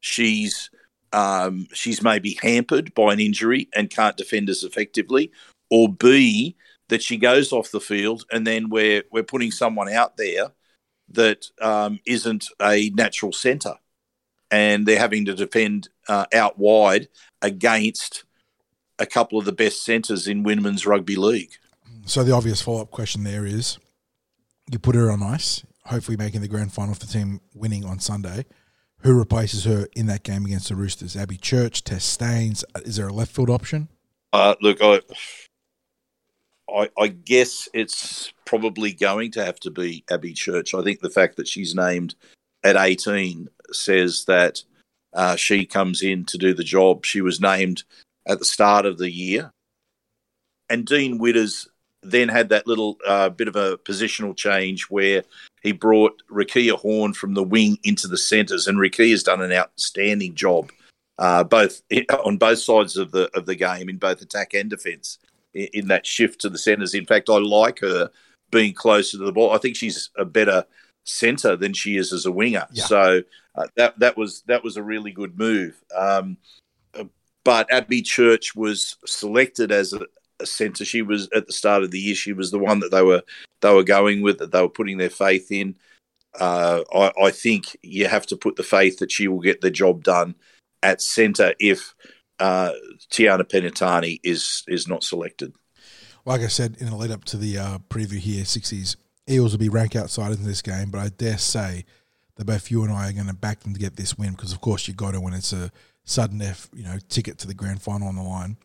she's 0.00 0.70
um, 1.12 1.66
she's 1.72 2.02
maybe 2.02 2.38
hampered 2.42 2.94
by 2.94 3.12
an 3.12 3.20
injury 3.20 3.68
and 3.74 3.90
can't 3.90 4.16
defend 4.16 4.48
as 4.48 4.64
effectively, 4.64 5.30
or 5.70 5.92
b 5.92 6.56
that 6.94 7.02
she 7.02 7.16
goes 7.16 7.52
off 7.52 7.72
the 7.72 7.80
field 7.80 8.24
and 8.30 8.46
then 8.46 8.70
we're 8.70 9.02
we're 9.10 9.24
putting 9.24 9.50
someone 9.50 9.92
out 9.92 10.16
there 10.16 10.52
that 11.08 11.46
um, 11.60 11.98
not 12.06 12.46
a 12.62 12.90
natural 12.90 13.32
centre, 13.32 13.74
and 14.48 14.86
they're 14.86 15.00
having 15.00 15.24
to 15.24 15.34
defend 15.34 15.88
uh, 16.08 16.26
out 16.32 16.56
wide 16.56 17.08
against 17.42 18.24
a 19.00 19.06
couple 19.06 19.40
of 19.40 19.44
the 19.44 19.52
best 19.52 19.84
centres 19.84 20.28
in 20.28 20.44
women's 20.44 20.86
rugby 20.86 21.16
league. 21.16 21.50
So 22.06 22.22
the 22.22 22.30
obvious 22.30 22.62
follow 22.62 22.82
up 22.82 22.92
question 22.92 23.24
there 23.24 23.44
is, 23.44 23.78
you 24.70 24.78
put 24.78 24.94
her 24.94 25.10
on 25.10 25.20
ice, 25.20 25.64
hopefully 25.86 26.16
making 26.16 26.42
the 26.42 26.48
grand 26.48 26.72
final 26.72 26.94
for 26.94 27.00
the 27.00 27.12
team 27.12 27.40
winning 27.54 27.84
on 27.84 27.98
Sunday. 27.98 28.46
Who 29.00 29.18
replaces 29.18 29.64
her 29.64 29.88
in 29.96 30.06
that 30.06 30.22
game 30.22 30.46
against 30.46 30.68
the 30.68 30.76
Roosters? 30.76 31.16
Abby 31.16 31.38
Church, 31.38 31.82
Tess 31.82 32.04
Staines. 32.04 32.64
Is 32.84 32.96
there 32.96 33.08
a 33.08 33.12
left 33.12 33.32
field 33.32 33.50
option? 33.50 33.88
Uh, 34.32 34.54
look, 34.60 34.78
I, 34.80 35.00
I, 36.68 36.88
I 36.98 37.08
guess 37.08 37.68
it's 37.74 38.32
probably 38.44 38.92
going 38.92 39.30
to 39.32 39.44
have 39.44 39.60
to 39.60 39.70
be 39.70 40.04
Abby 40.10 40.32
Church. 40.32 40.74
I 40.74 40.82
think 40.82 41.00
the 41.00 41.10
fact 41.10 41.36
that 41.36 41.48
she's 41.48 41.74
named 41.74 42.14
at 42.62 42.76
18 42.76 43.48
says 43.72 44.24
that 44.26 44.62
uh, 45.12 45.36
she 45.36 45.64
comes 45.66 46.02
in 46.02 46.24
to 46.26 46.38
do 46.38 46.54
the 46.54 46.64
job. 46.64 47.04
She 47.04 47.20
was 47.20 47.40
named 47.40 47.84
at 48.26 48.38
the 48.38 48.44
start 48.44 48.86
of 48.86 48.98
the 48.98 49.10
year. 49.10 49.50
And 50.70 50.86
Dean 50.86 51.18
Widders 51.18 51.68
then 52.02 52.28
had 52.28 52.48
that 52.48 52.66
little 52.66 52.98
uh, 53.06 53.28
bit 53.28 53.48
of 53.48 53.56
a 53.56 53.78
positional 53.78 54.36
change 54.36 54.84
where 54.84 55.22
he 55.62 55.72
brought 55.72 56.22
Rikeya 56.30 56.78
Horne 56.78 57.14
from 57.14 57.34
the 57.34 57.42
wing 57.42 57.78
into 57.84 58.08
the 58.08 58.18
centres, 58.18 58.66
and 58.66 58.78
Rakia's 58.78 59.22
done 59.22 59.40
an 59.40 59.52
outstanding 59.52 60.34
job, 60.34 60.70
uh, 61.18 61.44
both 61.44 61.82
on 62.24 62.36
both 62.36 62.58
sides 62.58 62.96
of 62.96 63.10
the 63.12 63.30
of 63.34 63.46
the 63.46 63.54
game 63.54 63.88
in 63.88 63.96
both 63.98 64.20
attack 64.20 64.54
and 64.54 64.68
defence 64.68 65.18
in, 65.54 65.88
that 65.88 66.06
shift 66.06 66.40
to 66.42 66.50
the 66.50 66.58
centres. 66.58 66.94
In 66.94 67.06
fact, 67.06 67.30
I 67.30 67.38
like 67.38 67.80
her 67.80 68.10
being 68.50 68.74
closer 68.74 69.18
to 69.18 69.24
the 69.24 69.32
ball. 69.32 69.52
I 69.52 69.58
think 69.58 69.76
she's 69.76 70.10
a 70.16 70.24
better 70.24 70.64
centre 71.04 71.56
than 71.56 71.72
she 71.72 71.96
is 71.96 72.12
as 72.12 72.26
a 72.26 72.32
winger. 72.32 72.66
Yeah. 72.72 72.84
So 72.84 73.22
uh, 73.54 73.66
that 73.76 73.98
that 74.00 74.16
was 74.16 74.42
that 74.46 74.64
was 74.64 74.76
a 74.76 74.82
really 74.82 75.12
good 75.12 75.38
move. 75.38 75.80
Um, 75.96 76.38
but 77.44 77.70
Abby 77.70 78.02
Church 78.02 78.56
was 78.56 78.96
selected 79.04 79.70
as 79.70 79.92
a, 79.92 80.00
a 80.40 80.46
centre. 80.46 80.84
She 80.84 81.02
was 81.02 81.28
at 81.34 81.46
the 81.46 81.52
start 81.52 81.82
of 81.82 81.90
the 81.90 82.00
year. 82.00 82.14
She 82.14 82.32
was 82.32 82.50
the 82.50 82.58
one 82.58 82.80
that 82.80 82.90
they 82.90 83.02
were 83.02 83.22
they 83.60 83.72
were 83.72 83.84
going 83.84 84.22
with 84.22 84.38
that 84.38 84.50
they 84.50 84.60
were 84.60 84.68
putting 84.68 84.98
their 84.98 85.10
faith 85.10 85.52
in. 85.52 85.76
Uh, 86.38 86.82
I, 86.92 87.12
I 87.26 87.30
think 87.30 87.76
you 87.82 88.08
have 88.08 88.26
to 88.26 88.36
put 88.36 88.56
the 88.56 88.64
faith 88.64 88.98
that 88.98 89.12
she 89.12 89.28
will 89.28 89.40
get 89.40 89.60
the 89.60 89.70
job 89.70 90.02
done 90.02 90.34
at 90.82 91.00
centre 91.00 91.54
if 91.60 91.94
uh, 92.40 92.72
Tiana 93.10 93.42
Penitani 93.42 94.20
is 94.22 94.62
is 94.68 94.88
not 94.88 95.04
selected. 95.04 95.52
Like 96.24 96.40
I 96.40 96.46
said 96.48 96.76
in 96.78 96.86
the 96.90 96.96
lead 96.96 97.10
up 97.10 97.24
to 97.26 97.36
the 97.36 97.58
uh, 97.58 97.78
preview 97.90 98.18
here, 98.18 98.44
60s, 98.44 98.96
Eels 99.28 99.52
will 99.52 99.58
be 99.58 99.68
rank 99.68 99.94
outsiders 99.94 100.38
in 100.38 100.46
this 100.46 100.62
game, 100.62 100.90
but 100.90 100.98
I 100.98 101.08
dare 101.10 101.36
say 101.36 101.84
that 102.36 102.46
both 102.46 102.70
you 102.70 102.82
and 102.82 102.90
I 102.90 103.10
are 103.10 103.12
going 103.12 103.26
to 103.26 103.34
back 103.34 103.60
them 103.60 103.74
to 103.74 103.78
get 103.78 103.96
this 103.96 104.16
win 104.16 104.30
because, 104.30 104.50
of 104.52 104.60
course, 104.62 104.88
you 104.88 104.94
got 104.94 105.10
to 105.12 105.20
when 105.20 105.34
it's 105.34 105.52
a 105.52 105.70
sudden 106.04 106.40
F, 106.40 106.70
you 106.74 106.82
know, 106.82 106.96
ticket 107.10 107.36
to 107.38 107.46
the 107.46 107.52
grand 107.54 107.82
final 107.82 108.08
on 108.08 108.16
the 108.16 108.22
line. 108.22 108.56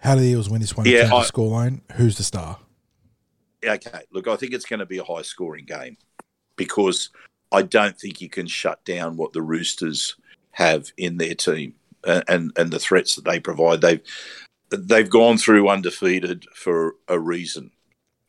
How 0.00 0.14
do 0.14 0.20
the 0.20 0.28
Eels 0.28 0.48
win 0.48 0.60
this 0.60 0.76
one 0.76 0.86
Yeah, 0.86 1.10
I- 1.12 1.24
scoreline? 1.24 1.80
Who's 1.92 2.16
the 2.16 2.22
star? 2.22 2.58
Okay, 3.64 4.00
look, 4.12 4.26
I 4.26 4.36
think 4.36 4.52
it's 4.54 4.64
going 4.64 4.80
to 4.80 4.86
be 4.86 4.98
a 4.98 5.04
high 5.04 5.22
scoring 5.22 5.64
game 5.64 5.96
because 6.56 7.10
I 7.52 7.62
don't 7.62 7.98
think 7.98 8.20
you 8.20 8.28
can 8.28 8.46
shut 8.46 8.84
down 8.84 9.16
what 9.16 9.32
the 9.32 9.42
Roosters 9.42 10.16
have 10.52 10.92
in 10.96 11.16
their 11.16 11.34
team 11.34 11.74
and 12.04 12.52
and, 12.56 12.70
the 12.70 12.78
threats 12.78 13.14
that 13.16 13.24
they 13.24 13.40
provide. 13.40 13.80
They've 13.80 14.02
they've 14.70 15.10
gone 15.10 15.38
through 15.38 15.68
undefeated 15.68 16.46
for 16.54 16.94
a 17.08 17.18
reason. 17.18 17.70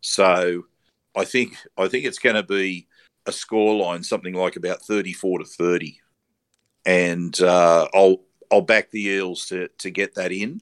So 0.01 0.63
I 1.15 1.26
think 1.26 1.57
I 1.78 1.88
think 1.88 2.05
it's 2.05 2.19
going 2.19 2.36
to 2.36 2.43
be 2.43 2.88
a 3.26 3.32
scoreline 3.32 4.03
something 4.03 4.34
like 4.34 4.55
about 4.55 4.82
thirty 4.82 5.13
four 5.13 5.39
to 5.39 5.45
thirty, 5.45 5.99
and 6.86 7.39
uh, 7.41 7.88
I'll 7.93 8.24
I'll 8.51 8.61
back 8.61 8.91
the 8.91 9.05
Eels 9.07 9.45
to 9.47 9.69
to 9.80 9.89
get 9.89 10.15
that 10.15 10.32
in. 10.32 10.61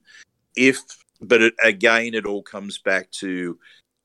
If 0.55 0.81
but 1.21 1.41
it, 1.41 1.53
again, 1.63 2.13
it 2.13 2.25
all 2.25 2.43
comes 2.43 2.77
back 2.79 3.11
to 3.11 3.57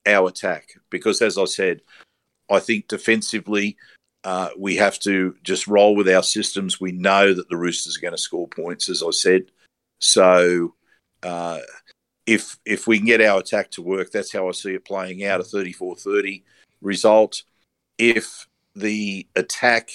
our 0.07 0.29
attack 0.29 0.69
because, 0.91 1.21
as 1.23 1.39
I 1.39 1.47
said, 1.47 1.81
I 2.51 2.61
think 2.61 2.89
defensively 2.89 3.77
uh, 4.27 4.49
we 4.59 4.74
have 4.74 4.99
to 4.99 5.37
just 5.45 5.68
roll 5.68 5.95
with 5.95 6.09
our 6.09 6.22
systems. 6.24 6.81
We 6.81 6.91
know 6.91 7.33
that 7.33 7.49
the 7.49 7.57
Roosters 7.57 7.97
are 7.97 8.01
going 8.01 8.12
to 8.12 8.18
score 8.18 8.49
points, 8.49 8.89
as 8.89 9.01
I 9.01 9.12
said. 9.12 9.45
So 10.01 10.74
uh, 11.22 11.61
if 12.27 12.59
if 12.66 12.89
we 12.89 12.99
can 12.99 13.07
get 13.07 13.20
our 13.20 13.39
attack 13.39 13.70
to 13.72 13.83
work, 13.83 14.11
that's 14.11 14.33
how 14.33 14.49
I 14.49 14.51
see 14.51 14.74
it 14.74 14.85
playing 14.85 15.24
out 15.24 15.39
a 15.39 15.45
34-30 15.45 16.43
result. 16.83 17.45
If 17.99 18.49
the 18.74 19.29
attack 19.37 19.91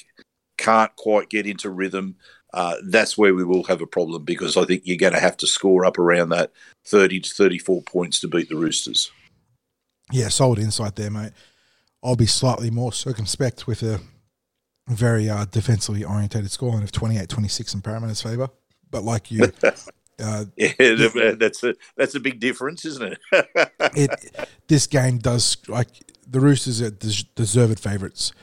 can't 0.58 0.96
quite 0.96 1.30
get 1.30 1.46
into 1.46 1.70
rhythm, 1.70 2.16
uh, 2.54 2.76
that's 2.86 3.18
where 3.18 3.36
we 3.36 3.44
will 3.44 3.64
have 3.64 3.82
a 3.82 3.86
problem 3.86 4.24
because 4.24 4.56
I 4.56 4.64
think 4.64 4.84
you're 4.86 4.96
going 4.96 5.12
to 5.12 5.20
have 5.20 5.36
to 5.38 5.48
score 5.48 5.84
up 5.84 6.00
around 6.00 6.30
that 6.30 6.54
30 6.86 7.20
to 7.20 7.30
34 7.30 7.82
points 7.82 8.22
to 8.22 8.30
beat 8.30 8.48
the 8.48 8.56
Roosters. 8.56 9.12
Yeah, 10.10 10.30
solid 10.30 10.60
insight 10.60 10.96
there, 10.96 11.12
mate. 11.12 11.34
I'll 12.02 12.16
be 12.16 12.28
slightly 12.28 12.72
more 12.72 12.94
circumspect 12.94 13.68
with 13.68 13.84
a 13.84 14.00
very 14.96 15.30
uh, 15.30 15.46
defensively 15.46 16.04
orientated 16.04 16.50
scoreline 16.50 16.84
of 16.84 16.92
28-26 16.92 17.76
in 17.76 17.82
Parramatta's 17.82 18.22
favour. 18.22 18.50
But 18.90 19.04
like 19.04 19.32
you, 19.32 19.52
uh, 20.22 20.46
Yeah, 20.58 21.32
that's 21.38 21.64
a 21.64 21.76
that's 21.96 22.16
a 22.16 22.20
big 22.20 22.40
difference, 22.40 22.86
isn't 22.86 23.14
it? 23.14 23.20
it 23.96 24.50
this 24.68 24.88
game 24.88 25.18
does 25.18 25.58
like 25.68 25.88
the 26.28 26.40
Roosters 26.40 26.82
are 26.82 26.92
des- 26.92 27.28
deserved 27.36 27.80
favourites. 27.80 28.34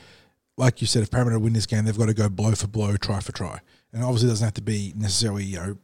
Like 0.57 0.81
you 0.81 0.87
said, 0.87 1.03
if 1.03 1.11
Parramatta 1.11 1.39
win 1.39 1.53
this 1.53 1.65
game, 1.65 1.85
they've 1.85 1.97
got 1.97 2.07
to 2.07 2.13
go 2.13 2.27
blow 2.27 2.53
for 2.53 2.67
blow, 2.67 2.97
try 2.97 3.19
for 3.21 3.31
try, 3.31 3.59
and 3.93 4.03
obviously 4.03 4.27
it 4.27 4.31
doesn't 4.31 4.45
have 4.45 4.53
to 4.55 4.61
be 4.61 4.93
necessarily 4.95 5.43
you 5.43 5.57
know 5.57 5.77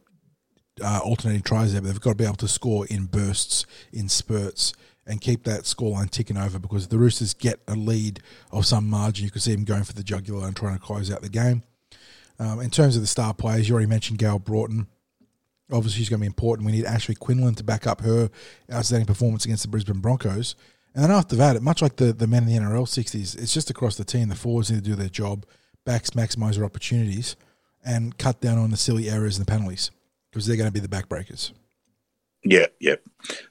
uh, 0.82 1.00
alternating 1.02 1.42
tries 1.42 1.72
there, 1.72 1.80
but 1.80 1.88
they've 1.88 2.00
got 2.00 2.10
to 2.10 2.16
be 2.16 2.24
able 2.24 2.36
to 2.36 2.48
score 2.48 2.86
in 2.86 3.06
bursts, 3.06 3.64
in 3.92 4.08
spurts, 4.08 4.74
and 5.06 5.20
keep 5.20 5.44
that 5.44 5.62
scoreline 5.62 6.10
ticking 6.10 6.36
over. 6.36 6.58
Because 6.58 6.88
the 6.88 6.98
Roosters 6.98 7.34
get 7.34 7.60
a 7.68 7.74
lead 7.74 8.20
of 8.50 8.66
some 8.66 8.88
margin, 8.88 9.24
you 9.24 9.30
can 9.30 9.40
see 9.40 9.54
them 9.54 9.64
going 9.64 9.84
for 9.84 9.92
the 9.92 10.02
jugular 10.02 10.46
and 10.46 10.56
trying 10.56 10.74
to 10.74 10.82
close 10.82 11.10
out 11.10 11.22
the 11.22 11.28
game. 11.28 11.62
Um, 12.38 12.60
in 12.60 12.70
terms 12.70 12.96
of 12.96 13.02
the 13.02 13.08
star 13.08 13.32
players, 13.32 13.68
you 13.68 13.74
already 13.74 13.88
mentioned 13.88 14.18
Gayle 14.18 14.38
Broughton. 14.38 14.86
Obviously, 15.72 15.98
she's 15.98 16.08
going 16.08 16.20
to 16.20 16.24
be 16.24 16.26
important. 16.26 16.66
We 16.66 16.72
need 16.72 16.84
Ashley 16.84 17.14
Quinlan 17.14 17.54
to 17.56 17.64
back 17.64 17.86
up 17.86 18.02
her 18.02 18.30
outstanding 18.72 19.06
performance 19.06 19.44
against 19.44 19.62
the 19.62 19.68
Brisbane 19.68 20.00
Broncos. 20.00 20.54
And 20.94 21.04
then 21.04 21.10
after 21.10 21.36
that, 21.36 21.60
much 21.62 21.82
like 21.82 21.96
the, 21.96 22.12
the 22.12 22.26
men 22.26 22.44
in 22.44 22.48
the 22.48 22.58
NRL 22.58 22.86
60s, 22.86 23.38
it's 23.38 23.52
just 23.52 23.68
across 23.68 23.96
the 23.96 24.04
team. 24.04 24.28
The 24.28 24.34
forwards 24.34 24.70
need 24.70 24.82
to 24.82 24.90
do 24.90 24.94
their 24.94 25.08
job, 25.08 25.44
backs 25.84 26.10
maximise 26.10 26.54
their 26.54 26.64
opportunities, 26.64 27.36
and 27.84 28.16
cut 28.16 28.40
down 28.40 28.58
on 28.58 28.70
the 28.70 28.76
silly 28.76 29.10
errors 29.10 29.36
and 29.36 29.46
the 29.46 29.50
penalties 29.50 29.90
because 30.30 30.46
they're 30.46 30.56
going 30.56 30.68
to 30.68 30.72
be 30.72 30.80
the 30.80 30.88
backbreakers. 30.88 31.52
yeah, 32.44 32.66
yeah. 32.80 32.96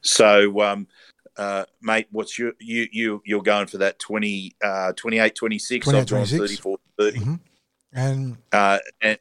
So, 0.01 0.61
um, 0.61 0.87
uh, 1.37 1.65
mate, 1.81 2.07
what's 2.11 2.37
your 2.39 2.53
you 2.59 2.87
you 2.91 3.21
you're 3.25 3.41
going 3.43 3.67
for 3.67 3.77
that 3.79 3.99
20, 3.99 4.55
uh, 4.63 4.93
28, 4.93 5.35
26? 5.35 5.85
28, 5.85 6.07
26. 6.07 6.39
34, 6.39 6.77
30. 6.99 7.19
Mhm. 7.19 7.39
And 7.93 8.37
Uh, 8.51 8.79
and 9.01 9.17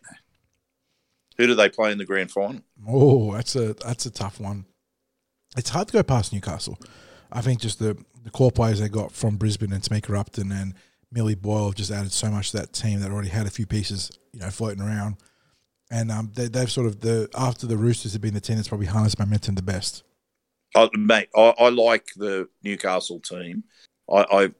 who 1.37 1.47
do 1.47 1.55
they 1.55 1.69
play 1.69 1.93
in 1.93 1.99
the 1.99 2.05
grand 2.05 2.31
final? 2.31 2.61
oh, 2.89 3.33
that's 3.35 3.57
a 3.57 3.75
that's 3.75 4.07
a 4.07 4.11
tough 4.11 4.41
one. 4.41 4.65
It's 5.57 5.71
hard 5.71 5.89
to 5.89 5.93
go 5.93 6.03
past 6.03 6.33
Newcastle. 6.33 6.79
I 7.33 7.41
think 7.41 7.61
just 7.61 7.79
the 7.79 7.97
the 8.23 8.31
core 8.31 8.53
players 8.53 8.81
they 8.81 8.89
got 8.89 9.13
from 9.13 9.37
Brisbane 9.37 9.73
and 9.73 9.83
Tamika 9.83 10.19
Upton 10.19 10.51
and 10.51 10.75
Millie 11.13 11.35
Boyle 11.35 11.67
have 11.67 11.75
just 11.75 11.91
added 11.91 12.11
so 12.13 12.31
much 12.31 12.51
to 12.51 12.57
that 12.59 12.73
team 12.73 13.01
that 13.01 13.11
already 13.11 13.29
had 13.29 13.47
a 13.47 13.51
few 13.51 13.67
pieces, 13.67 14.11
you 14.33 14.41
know, 14.41 14.51
floating 14.51 14.83
around. 14.83 15.17
And 15.91 16.11
um, 16.11 16.33
they, 16.35 16.49
they've 16.49 16.71
sort 16.71 16.87
of 16.87 17.01
the 17.01 17.29
after 17.37 17.67
the 17.67 17.77
Roosters 17.77 18.15
have 18.15 18.23
been 18.23 18.35
the 18.35 18.41
team 18.41 18.57
that's 18.57 18.69
probably 18.69 18.87
harnessed 18.87 19.19
momentum 19.19 19.55
the 19.55 19.63
best. 19.63 20.03
I, 20.75 20.89
mate, 20.95 21.29
I, 21.37 21.55
I 21.59 21.69
like 21.69 22.09
the 22.17 22.49
Newcastle 22.63 23.21
team. 23.21 23.65
I, 24.11 24.25
I 24.31 24.51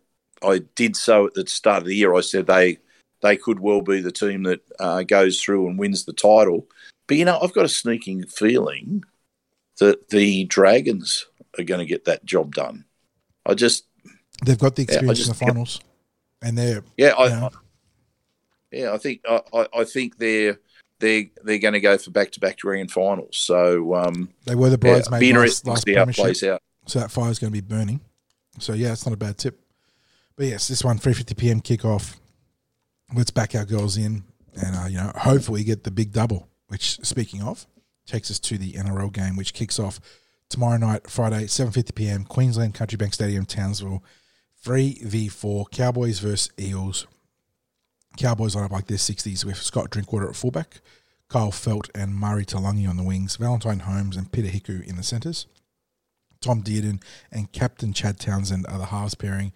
I 0.47 0.59
did 0.75 0.97
so 0.97 1.27
at 1.27 1.35
the 1.35 1.47
start 1.47 1.83
of 1.83 1.89
the 1.89 1.97
year. 1.97 2.15
I 2.15 2.21
said 2.21 2.47
they 2.47 2.79
they 3.23 3.37
could 3.37 3.61
well 3.61 3.81
be 3.81 4.01
the 4.01 4.13
team 4.13 4.43
that 4.45 4.61
uh, 4.79 5.03
goes 5.03 5.41
through 5.41 5.67
and 5.67 5.79
wins 5.79 6.05
the 6.05 6.13
title. 6.13 6.67
But 7.07 7.17
you 7.17 7.25
know, 7.25 7.39
I've 7.41 7.55
got 7.55 7.65
a 7.65 7.69
sneaking 7.69 8.27
feeling 8.27 9.05
that 9.81 10.11
the 10.11 10.45
Dragons 10.45 11.27
are 11.59 11.65
going 11.65 11.81
to 11.81 11.87
get 11.87 12.05
that 12.05 12.25
job 12.25 12.55
done. 12.55 12.85
I 13.47 13.55
just, 13.55 13.85
They've 14.45 14.59
got 14.59 14.77
the 14.77 14.83
Yeah, 14.83 14.95
I 14.95 14.99
experience 14.99 15.23
in 15.23 15.29
the 15.29 15.35
finals, 15.35 15.81
and 16.43 16.57
they're 16.59 16.83
yeah, 16.97 17.15
I, 17.17 17.29
Yeah. 17.29 17.47
I 17.47 17.51
yeah, 18.71 18.93
I 18.93 18.99
think 18.99 19.21
I, 19.29 19.41
I 19.73 19.85
think 19.85 20.19
they're 20.19 20.59
they 21.05 21.31
they're 21.43 21.59
going 21.59 21.75
to 21.75 21.81
go 21.81 21.97
for 21.99 22.11
back 22.11 22.33
to 22.33 22.41
back 22.41 22.59
grand 22.59 22.91
finals. 22.91 23.37
So 23.37 23.95
um, 23.95 24.31
they 24.47 24.55
were 24.55 24.71
the 24.71 24.87
yeah, 24.87 24.95
bridesmaids 24.95 25.21
be 25.21 25.33
last, 25.33 25.67
last 25.67 25.85
see 25.85 25.95
how 25.95 26.05
it 26.05 26.15
plays 26.15 26.43
out. 26.43 26.63
So 26.87 27.01
that 27.01 27.11
fire's 27.11 27.39
going 27.39 27.53
to 27.53 27.63
be 27.63 27.67
burning. 27.67 28.01
So 28.59 28.73
yeah, 28.73 28.93
it's 28.93 29.07
not 29.07 29.13
a 29.13 29.19
bad 29.19 29.39
tip. 29.39 29.61
But 30.37 30.47
yes, 30.47 30.69
this 30.69 30.83
one, 30.83 30.99
3.50 30.99 31.37
p.m. 31.37 31.61
kickoff. 31.61 32.17
Let's 33.15 33.31
back 33.31 33.55
our 33.55 33.65
girls 33.65 33.97
in 33.97 34.25
and, 34.57 34.77
uh, 34.77 34.87
you 34.89 34.97
know, 34.97 35.13
hopefully 35.15 35.63
get 35.63 35.85
the 35.85 35.91
big 35.91 36.13
double, 36.13 36.49
which, 36.69 36.99
speaking 37.05 37.43
of, 37.43 37.67
takes 38.07 38.31
us 38.31 38.41
to 38.41 38.59
the 38.59 38.73
NRL 38.73 39.13
game, 39.13 39.37
which 39.37 39.55
kicks 39.55 39.79
off 39.79 40.01
tomorrow 40.49 40.77
night, 40.77 41.09
Friday, 41.09 41.45
7.50 41.45 41.95
p.m., 41.95 42.25
Queensland 42.25 42.75
Country 42.75 42.97
Bank 42.97 43.15
Stadium, 43.15 43.45
Townsville. 43.45 44.03
3v4, 44.65 45.71
Cowboys 45.71 46.21
versus 46.21 46.51
Eels. 46.59 47.07
Cowboys 48.17 48.55
line 48.55 48.65
up 48.65 48.71
like 48.71 48.87
this, 48.87 49.09
60s 49.09 49.45
with 49.45 49.57
Scott 49.57 49.91
Drinkwater 49.91 50.29
at 50.29 50.37
fullback, 50.37 50.81
Kyle 51.29 51.51
Feldt 51.51 51.91
and 51.95 52.15
Murray 52.15 52.45
Taulagi 52.45 52.89
on 52.89 52.97
the 52.97 53.03
wings, 53.03 53.37
Valentine 53.37 53.81
Holmes 53.81 54.17
and 54.17 54.31
Peter 54.31 54.49
Hiku 54.49 54.87
in 54.87 54.97
the 54.97 55.03
centres. 55.03 55.47
Tom 56.41 56.63
Dearden 56.63 57.03
and 57.33 57.51
Captain 57.53 57.93
Chad 57.93 58.21
Townsend 58.21 58.67
are 58.69 58.79
the 58.79 58.87
halves 58.87 59.15
pairing. 59.15 59.53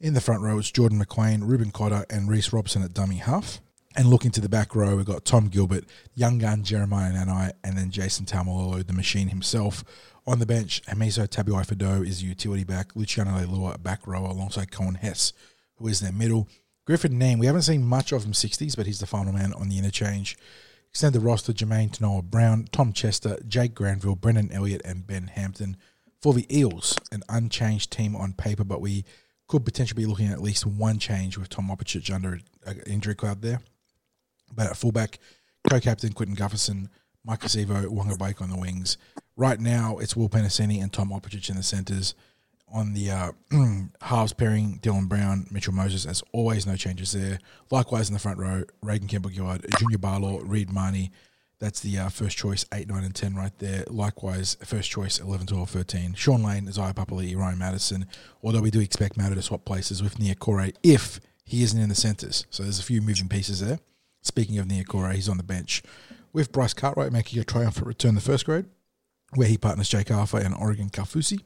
In 0.00 0.12
the 0.12 0.20
front 0.20 0.42
row, 0.42 0.58
it's 0.58 0.70
Jordan 0.70 0.98
McLean, 0.98 1.44
Reuben 1.44 1.70
Cotter, 1.70 2.04
and 2.10 2.28
Reece 2.28 2.52
Robson 2.52 2.82
at 2.82 2.92
dummy 2.92 3.16
half. 3.16 3.60
And 3.96 4.08
looking 4.08 4.30
to 4.32 4.42
the 4.42 4.48
back 4.48 4.74
row, 4.74 4.96
we've 4.96 5.06
got 5.06 5.24
Tom 5.24 5.48
Gilbert, 5.48 5.84
young 6.14 6.36
gun 6.38 6.64
Jeremiah 6.64 7.12
Nanai, 7.12 7.52
and 7.64 7.78
then 7.78 7.90
Jason 7.90 8.26
Taumalolo, 8.26 8.86
the 8.86 8.92
machine 8.92 9.28
himself. 9.28 9.84
On 10.26 10.38
the 10.38 10.44
bench, 10.44 10.82
Hamiso 10.82 11.26
Tabuai-Fidow 11.26 12.06
is 12.06 12.20
the 12.20 12.26
utility 12.26 12.64
back, 12.64 12.94
Luciano 12.94 13.30
Leilua 13.30 13.82
back 13.82 14.06
row 14.06 14.26
alongside 14.26 14.70
Coen 14.70 14.98
Hess, 14.98 15.32
who 15.76 15.88
is 15.88 16.00
their 16.00 16.12
middle. 16.12 16.46
Griffin 16.86 17.18
Neame, 17.18 17.40
we 17.40 17.46
haven't 17.46 17.62
seen 17.62 17.84
much 17.84 18.12
of 18.12 18.24
him 18.24 18.32
60s, 18.32 18.76
but 18.76 18.86
he's 18.86 19.00
the 19.00 19.06
final 19.06 19.32
man 19.32 19.52
on 19.54 19.68
the 19.68 19.76
interchange. 19.76 20.38
Extend 20.90 21.16
the 21.16 21.20
roster, 21.20 21.52
Jermaine 21.52 21.90
Tanoa 21.90 22.22
Brown, 22.22 22.68
Tom 22.70 22.92
Chester, 22.92 23.38
Jake 23.46 23.74
Granville, 23.74 24.14
Brendan 24.14 24.52
Elliott, 24.52 24.82
and 24.84 25.04
Ben 25.04 25.26
Hampton. 25.26 25.76
For 26.22 26.32
the 26.32 26.46
Eels, 26.56 26.96
an 27.10 27.22
unchanged 27.28 27.90
team 27.90 28.14
on 28.14 28.34
paper, 28.34 28.62
but 28.62 28.80
we 28.80 29.04
could 29.48 29.64
potentially 29.64 30.00
be 30.00 30.06
looking 30.06 30.26
at 30.28 30.34
at 30.34 30.40
least 30.40 30.64
one 30.64 30.98
change 31.00 31.36
with 31.36 31.48
Tom 31.48 31.68
Opacic 31.68 32.12
under 32.14 32.40
an 32.64 32.80
injury 32.86 33.16
cloud 33.16 33.42
there. 33.42 33.60
But 34.54 34.68
at 34.68 34.76
fullback, 34.76 35.18
co-captain 35.68 36.12
Clinton 36.12 36.36
Gutherson, 36.36 36.88
Maika 37.26 37.46
Sivo, 37.46 37.86
Waqa 37.86 38.16
Blake 38.16 38.40
on 38.40 38.50
the 38.50 38.56
wings. 38.56 38.96
Right 39.36 39.58
now, 39.58 39.98
it's 39.98 40.14
Will 40.14 40.28
Penisini 40.28 40.80
and 40.80 40.92
Tom 40.92 41.10
Opacic 41.10 41.50
in 41.50 41.56
the 41.56 41.64
centres. 41.64 42.14
On 42.72 42.94
the 42.94 43.10
uh, 43.10 43.32
halves 44.02 44.32
pairing, 44.32 44.78
Dylan 44.82 45.08
Brown, 45.08 45.46
Mitchell 45.50 45.72
Moses, 45.72 46.04
as 46.04 46.22
always, 46.32 46.66
no 46.66 46.76
changes 46.76 47.12
there. 47.12 47.38
Likewise 47.70 48.08
in 48.08 48.12
the 48.12 48.18
front 48.18 48.38
row, 48.38 48.64
Reagan 48.82 49.08
Campbell 49.08 49.30
Gillard, 49.30 49.64
Junior 49.78 49.98
Paulo, 49.98 50.40
Reed 50.40 50.70
Mahoney. 50.72 51.12
That's 51.58 51.80
the 51.80 51.98
uh, 51.98 52.08
first 52.10 52.36
choice, 52.36 52.66
8, 52.74 52.88
9, 52.88 53.04
and 53.04 53.14
10 53.14 53.34
right 53.34 53.56
there. 53.60 53.84
Likewise, 53.88 54.58
first 54.62 54.90
choice, 54.90 55.18
11, 55.18 55.46
12, 55.46 55.70
13. 55.70 56.14
Shaun 56.14 56.42
Lane, 56.42 56.68
Isaiah 56.68 56.92
Papali'i, 56.92 57.36
Ryan 57.36 57.58
Matterson. 57.58 58.06
Although 58.42 58.60
we 58.60 58.70
do 58.70 58.80
expect 58.80 59.16
Matto 59.16 59.36
to 59.36 59.42
swap 59.42 59.64
places 59.64 60.02
with 60.02 60.18
Niukore 60.18 60.74
if 60.82 61.18
he 61.44 61.62
isn't 61.62 61.80
in 61.80 61.88
the 61.88 61.94
centres. 61.94 62.44
So 62.50 62.62
there's 62.62 62.80
a 62.80 62.82
few 62.82 63.00
moving 63.00 63.28
pieces 63.28 63.60
there. 63.60 63.78
Speaking 64.20 64.58
of 64.58 64.66
Niukore, 64.66 65.14
he's 65.14 65.28
on 65.28 65.38
the 65.38 65.42
bench 65.42 65.82
with 66.32 66.52
Bryce 66.52 66.74
Cartwright 66.74 67.12
making 67.12 67.40
a 67.40 67.44
triumphant 67.44 67.86
return 67.86 68.14
the 68.14 68.20
first 68.20 68.44
grade, 68.44 68.66
where 69.34 69.48
he 69.48 69.56
partners 69.56 69.88
Jake 69.88 70.10
Arthur 70.10 70.38
and 70.38 70.54
Oregon 70.54 70.90
Kaufusi. 70.90 71.40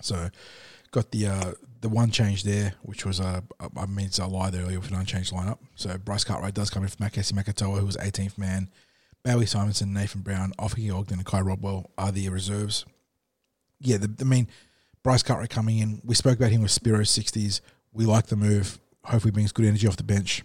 So 0.00 0.30
got 0.90 1.10
the 1.10 1.26
uh, 1.26 1.52
the 1.80 1.88
one 1.88 2.10
change 2.10 2.44
there, 2.44 2.74
which 2.82 3.04
was 3.04 3.20
a 3.20 3.42
I 3.76 3.86
mean 3.86 4.06
it's 4.06 4.18
a 4.18 4.26
lie 4.26 4.50
there 4.50 4.62
earlier 4.62 4.80
with 4.80 4.90
an 4.90 4.96
unchanged 4.96 5.32
lineup. 5.32 5.58
So 5.74 5.96
Bryce 5.98 6.24
Cartwright 6.24 6.54
does 6.54 6.70
come 6.70 6.82
in 6.82 6.88
for 6.88 6.96
Makahesi 6.96 7.32
Makatoa, 7.32 7.78
who 7.78 7.86
was 7.86 7.96
18th 7.96 8.38
man. 8.38 8.70
Bowie 9.24 9.46
Simonsson, 9.46 9.88
Nathan 9.88 10.22
Brown, 10.22 10.52
Offa 10.58 10.90
Ogden, 10.90 11.18
and 11.18 11.26
Ky 11.26 11.42
Rodwell 11.42 11.90
are 11.98 12.12
the 12.12 12.28
reserves. 12.28 12.86
Yeah, 13.80 13.98
the, 13.98 14.14
I 14.20 14.24
mean 14.24 14.48
Bryce 15.02 15.22
Cartwright 15.22 15.50
coming 15.50 15.78
in. 15.78 16.00
We 16.04 16.14
spoke 16.14 16.38
about 16.38 16.50
him 16.50 16.62
with 16.62 16.70
Spiro 16.70 17.00
60s. 17.00 17.60
We 17.92 18.06
like 18.06 18.26
the 18.26 18.36
move. 18.36 18.78
Hopefully 19.04 19.32
brings 19.32 19.52
good 19.52 19.66
energy 19.66 19.86
off 19.86 19.96
the 19.96 20.02
bench. 20.02 20.42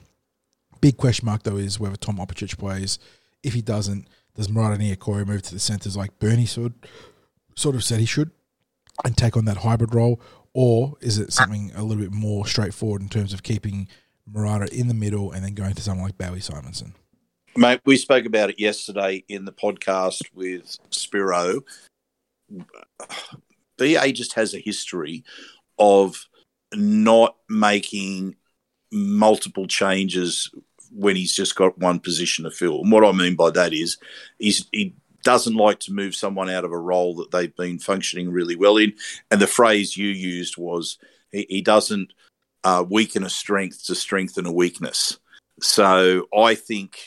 Big 0.81 0.97
question 0.97 1.25
mark 1.25 1.43
though 1.43 1.57
is 1.57 1.79
whether 1.79 1.95
Tom 1.95 2.17
Opacic 2.17 2.57
plays. 2.57 2.99
If 3.41 3.53
he 3.53 3.61
doesn't, 3.61 4.07
does 4.35 4.47
Marata 4.47 4.77
Niukore 4.77 5.25
move 5.25 5.41
to 5.43 5.53
the 5.53 5.59
centres 5.59 5.95
like 5.95 6.17
Bernie 6.19 6.45
sort 6.45 6.73
sort 7.55 7.75
of 7.75 7.83
said 7.83 7.99
he 7.99 8.05
should? 8.05 8.31
And 9.03 9.17
take 9.17 9.35
on 9.35 9.45
that 9.45 9.57
hybrid 9.57 9.95
role, 9.95 10.21
or 10.53 10.93
is 11.01 11.17
it 11.17 11.33
something 11.33 11.71
a 11.75 11.83
little 11.83 12.03
bit 12.03 12.13
more 12.13 12.45
straightforward 12.45 13.01
in 13.01 13.09
terms 13.09 13.33
of 13.33 13.41
keeping 13.41 13.87
Marata 14.31 14.69
in 14.69 14.87
the 14.87 14.93
middle 14.93 15.31
and 15.31 15.43
then 15.43 15.55
going 15.55 15.73
to 15.73 15.81
someone 15.81 16.05
like 16.05 16.17
Bowie 16.17 16.39
Simonsson? 16.39 16.93
Mate, 17.55 17.81
we 17.85 17.97
spoke 17.97 18.25
about 18.25 18.49
it 18.49 18.59
yesterday 18.59 19.23
in 19.27 19.45
the 19.45 19.51
podcast 19.51 20.21
with 20.33 20.77
Spiro. 20.91 21.61
BA 23.77 24.11
just 24.11 24.33
has 24.33 24.53
a 24.53 24.59
history 24.59 25.23
of 25.77 26.27
not 26.73 27.35
making 27.49 28.35
multiple 28.91 29.67
changes 29.67 30.51
when 30.91 31.15
he's 31.15 31.35
just 31.35 31.55
got 31.55 31.77
one 31.79 31.99
position 31.99 32.43
to 32.45 32.51
fill. 32.51 32.81
And 32.81 32.91
what 32.91 33.03
I 33.03 33.11
mean 33.11 33.35
by 33.35 33.49
that 33.51 33.73
is 33.73 33.97
he's, 34.37 34.67
he 34.71 34.95
doesn't 35.24 35.55
like 35.55 35.80
to 35.82 35.93
move 35.93 36.15
someone 36.15 36.49
out 36.49 36.65
of 36.65 36.71
a 36.71 36.78
role 36.78 37.15
that 37.15 37.32
they've 37.32 37.55
been 37.55 37.80
functioning 37.80 38.30
really 38.30 38.55
well 38.55 38.78
in. 38.78 38.93
And 39.32 39.41
the 39.41 39.47
phrase 39.47 39.97
you 39.97 40.09
used 40.09 40.57
was 40.57 40.97
he, 41.32 41.45
he 41.49 41.61
doesn't 41.61 42.13
uh, 42.63 42.86
weaken 42.88 43.24
a 43.24 43.30
strength 43.30 43.86
to 43.86 43.95
strengthen 43.95 44.45
a 44.45 44.51
weakness. 44.51 45.17
So 45.61 46.28
I 46.36 46.55
think 46.55 46.99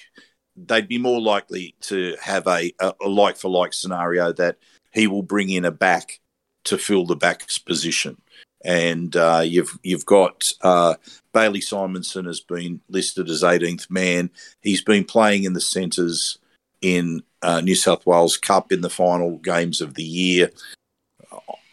they'd 0.57 0.89
be 0.89 0.99
more 0.99 1.21
likely 1.21 1.75
to 1.83 2.17
have 2.21 2.47
a, 2.47 2.73
a 2.81 3.09
like 3.09 3.37
for 3.37 3.51
like 3.51 3.73
scenario 3.73 4.33
that 4.33 4.57
he 4.93 5.07
will 5.07 5.23
bring 5.23 5.51
in 5.51 5.65
a 5.65 5.71
back 5.71 6.21
to 6.65 6.79
fill 6.79 7.07
the 7.07 7.17
back's 7.17 7.59
position. 7.59 8.21
And 8.65 9.15
uh, 9.15 9.43
you've 9.45 9.79
you've 9.83 10.07
got 10.07 10.51
uh, 10.63 10.95
Bailey 11.33 11.61
Simonsson 11.61 12.27
has 12.27 12.41
been 12.41 12.81
listed 12.89 13.29
as 13.29 13.43
18th 13.43 13.91
man. 13.91 14.31
He's 14.63 14.83
been 14.83 15.05
playing 15.05 15.45
in 15.45 15.53
the 15.53 15.61
centres 15.61 16.39
in 16.81 17.23
uh, 17.47 17.61
New 17.61 17.77
South 17.77 18.05
Wales 18.05 18.37
Cup 18.37 18.73
in 18.73 18.81
the 18.81 18.91
final 18.91 19.39
games 19.39 19.81
of 19.81 19.95
the 19.95 20.03
year. 20.03 20.51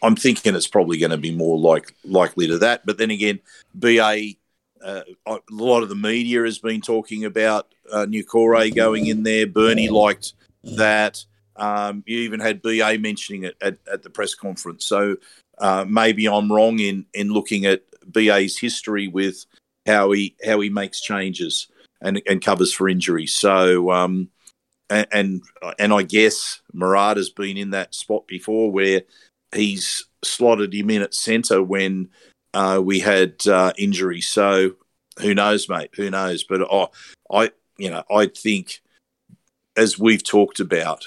I'm 0.02 0.14
thinking 0.14 0.54
it's 0.54 0.68
probably 0.68 0.98
going 0.98 1.10
to 1.10 1.16
be 1.16 1.34
more 1.34 1.58
like 1.58 1.92
likely 2.04 2.46
to 2.46 2.58
that. 2.58 2.86
But 2.86 2.96
then 2.96 3.10
again, 3.10 3.40
BA, 3.74 4.34
uh, 4.84 5.00
a 5.26 5.38
lot 5.50 5.82
of 5.82 5.88
the 5.88 5.96
media 5.96 6.44
has 6.44 6.60
been 6.60 6.80
talking 6.80 7.24
about 7.24 7.74
uh, 7.90 8.06
Niukore 8.06 8.72
going 8.72 9.06
in 9.06 9.24
there. 9.24 9.48
Bernie 9.48 9.88
liked 9.88 10.34
that. 10.62 11.24
Um, 11.56 12.04
you 12.06 12.18
even 12.18 12.38
had 12.38 12.62
BA 12.62 12.98
mentioning 13.00 13.42
it 13.42 13.56
at, 13.60 13.78
at 13.92 14.02
the 14.04 14.10
press 14.10 14.34
conference. 14.34 14.84
So 14.84 15.16
uh, 15.58 15.84
maybe 15.88 16.28
I'm 16.28 16.52
wrong 16.52 16.78
in 16.78 17.06
in 17.14 17.30
looking 17.30 17.66
at 17.66 17.82
BA's 18.06 18.58
history 18.58 19.08
with 19.08 19.44
how 19.86 20.12
he 20.12 20.36
how 20.46 20.60
he 20.60 20.70
makes 20.70 21.00
changes 21.00 21.66
and 22.00 22.22
and 22.28 22.44
covers 22.44 22.72
for 22.72 22.88
injury. 22.88 23.26
So 23.26 23.90
um, 23.90 24.28
and, 24.90 25.06
and 25.12 25.42
and 25.78 25.92
I 25.92 26.02
guess 26.02 26.60
Marata's 26.72 27.30
been 27.30 27.56
in 27.56 27.70
that 27.70 27.94
spot 27.94 28.26
before 28.26 28.70
where 28.70 29.02
he's 29.54 30.06
slotted 30.22 30.74
him 30.74 30.90
in 30.90 31.02
at 31.02 31.14
centre 31.14 31.62
when 31.62 32.08
uh, 32.52 32.80
we 32.82 33.00
had 33.00 33.46
uh, 33.46 33.72
injury. 33.78 34.20
So 34.20 34.76
who 35.20 35.34
knows, 35.34 35.68
mate? 35.68 35.90
Who 35.94 36.10
knows? 36.10 36.44
But 36.44 36.62
I, 36.70 36.86
I, 37.30 37.50
you 37.78 37.90
know, 37.90 38.04
I 38.10 38.26
think 38.26 38.80
as 39.76 39.98
we've 39.98 40.24
talked 40.24 40.60
about, 40.60 41.04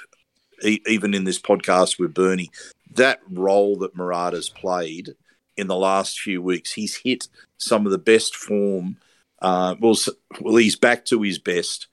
e- 0.63 0.81
even 0.87 1.13
in 1.13 1.23
this 1.23 1.39
podcast 1.39 1.99
with 1.99 2.13
Bernie, 2.13 2.51
that 2.95 3.19
role 3.29 3.77
that 3.77 3.95
Marata's 3.95 4.49
played 4.49 5.15
in 5.55 5.67
the 5.67 5.75
last 5.75 6.19
few 6.19 6.41
weeks, 6.41 6.73
he's 6.73 6.95
hit 6.95 7.27
some 7.57 7.85
of 7.85 7.91
the 7.91 7.97
best 7.97 8.35
form. 8.35 8.97
Uh, 9.41 9.75
well, 9.79 9.95
well, 10.41 10.55
he's 10.55 10.75
back 10.75 11.05
to 11.05 11.21
his 11.21 11.39
best 11.39 11.87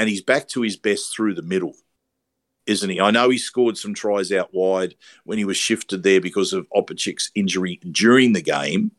and 0.00 0.08
he's 0.08 0.22
back 0.22 0.48
to 0.48 0.62
his 0.62 0.78
best 0.78 1.14
through 1.14 1.34
the 1.34 1.42
middle, 1.42 1.74
isn't 2.64 2.88
he? 2.88 2.98
I 3.02 3.10
know 3.10 3.28
he 3.28 3.36
scored 3.36 3.76
some 3.76 3.92
tries 3.92 4.32
out 4.32 4.48
wide 4.54 4.94
when 5.24 5.36
he 5.36 5.44
was 5.44 5.58
shifted 5.58 6.02
there 6.02 6.22
because 6.22 6.54
of 6.54 6.66
Opacic's 6.74 7.30
injury 7.34 7.78
during 7.92 8.32
the 8.32 8.40
game. 8.40 8.92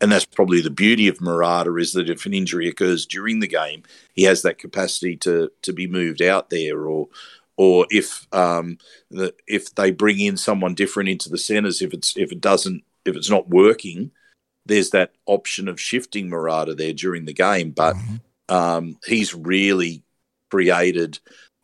And 0.00 0.10
that's 0.10 0.24
probably 0.24 0.62
the 0.62 0.70
beauty 0.70 1.08
of 1.08 1.18
Marata 1.18 1.78
is 1.78 1.92
that 1.92 2.08
if 2.08 2.24
an 2.24 2.32
injury 2.32 2.68
occurs 2.68 3.04
during 3.04 3.40
the 3.40 3.46
game, 3.46 3.82
he 4.14 4.22
has 4.22 4.40
that 4.40 4.56
capacity 4.56 5.14
to 5.18 5.52
to 5.60 5.74
be 5.74 5.86
moved 5.86 6.22
out 6.22 6.48
there, 6.48 6.86
or 6.86 7.08
or 7.58 7.86
if 7.90 8.26
um, 8.32 8.78
the, 9.10 9.34
if 9.46 9.74
they 9.74 9.90
bring 9.90 10.20
in 10.20 10.38
someone 10.38 10.74
different 10.74 11.10
into 11.10 11.28
the 11.28 11.36
centres, 11.36 11.82
if 11.82 11.92
it's 11.92 12.16
if 12.16 12.32
it 12.32 12.40
doesn't 12.40 12.82
if 13.04 13.14
it's 13.14 13.28
not 13.28 13.50
working, 13.50 14.10
there's 14.64 14.88
that 14.90 15.12
option 15.26 15.68
of 15.68 15.78
shifting 15.78 16.30
Marata 16.30 16.74
there 16.74 16.94
during 16.94 17.26
the 17.26 17.34
game. 17.34 17.72
But 17.72 17.96
mm-hmm. 17.96 18.54
um, 18.54 18.96
he's 19.04 19.34
really 19.34 20.02
created 20.50 21.18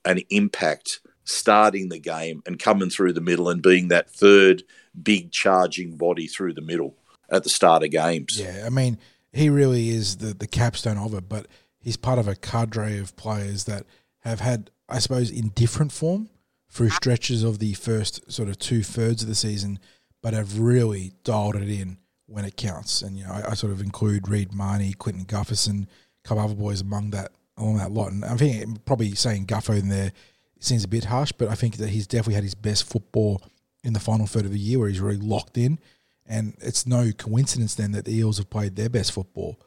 an 0.05 0.21
impact 0.31 1.01
starting 1.25 1.89
the 1.89 1.99
game 1.99 2.43
and 2.47 2.59
coming 2.59 2.89
through 2.89 3.13
the 3.13 3.21
middle 3.21 3.49
and 3.49 3.63
being 3.63 3.89
that 3.89 4.09
third 4.09 4.63
big 5.03 5.33
charging 5.33 5.97
body 5.97 6.27
through 6.27 6.55
the 6.55 6.61
middle 6.61 6.95
at 7.29 7.43
the 7.43 7.51
start 7.51 7.83
of 7.83 7.91
games. 7.91 8.41
Yeah, 8.41 8.65
I 8.65 8.71
mean, 8.71 8.99
he 9.33 9.51
really 9.51 9.91
is 9.91 10.19
the, 10.19 10.33
the 10.33 10.47
capstone 10.47 10.99
of 10.99 11.15
it, 11.15 11.29
but 11.29 11.47
he's 11.81 11.97
part 11.97 12.19
of 12.19 12.29
a 12.29 12.37
cadre 12.37 12.99
of 12.99 13.17
players 13.17 13.65
that 13.65 13.85
have 14.21 14.41
had, 14.41 14.71
I 14.89 15.01
suppose, 15.01 15.31
in 15.31 15.49
different 15.49 15.93
form 15.93 16.31
through 16.71 16.91
stretches 16.91 17.43
of 17.43 17.59
the 17.59 17.75
first 17.75 18.31
sort 18.31 18.49
of 18.49 18.59
two 18.59 18.83
thirds 18.83 19.23
of 19.23 19.29
the 19.29 19.35
season, 19.35 19.79
but 20.23 20.33
have 20.33 20.59
really 20.59 21.13
dialed 21.25 21.57
it 21.57 21.69
in 21.69 21.99
when 22.27 22.45
it 22.45 22.57
counts. 22.57 23.03
And, 23.03 23.17
you 23.17 23.25
know, 23.25 23.33
I, 23.33 23.51
I 23.51 23.55
sort 23.55 23.73
of 23.73 23.81
include 23.81 24.29
Reed 24.29 24.53
Mahoney, 24.53 24.93
Clinton 24.93 25.25
Gutherson, 25.25 25.85
a 25.85 26.29
couple 26.29 26.45
other 26.45 26.55
boys 26.55 26.81
among 26.81 27.11
that 27.11 27.33
along 27.57 27.79
that 27.79 27.93
lot. 27.93 28.13
And 28.13 28.25
I 28.25 28.37
think 28.37 28.85
probably 28.85 29.15
saying 29.15 29.47
Gutho 29.47 29.79
in 29.79 29.89
there 29.89 30.13
seems 30.61 30.85
a 30.85 30.89
bit 30.89 31.05
harsh, 31.05 31.33
but 31.33 31.49
I 31.49 31.55
think 31.55 31.77
that 31.77 31.91
he's 31.91 32.07
definitely 32.07 32.35
had 32.35 32.45
his 32.45 32.55
best 32.55 32.85
football 32.85 33.43
in 33.85 33.93
the 33.93 34.01
final 34.01 34.27
third 34.27 34.45
of 34.45 34.53
the 34.53 34.59
year 34.59 34.79
where 34.79 34.89
he's 34.89 35.01
really 35.01 35.17
locked 35.17 35.57
in. 35.59 35.79
And 36.27 36.57
it's 36.59 36.87
no 36.87 37.13
coincidence 37.13 37.75
then 37.75 37.93
that 37.93 38.05
the 38.05 38.17
Eels 38.17 38.39
have 38.39 38.51
played 38.51 38.75
their 38.77 38.89
best 38.89 39.13
football 39.13 39.61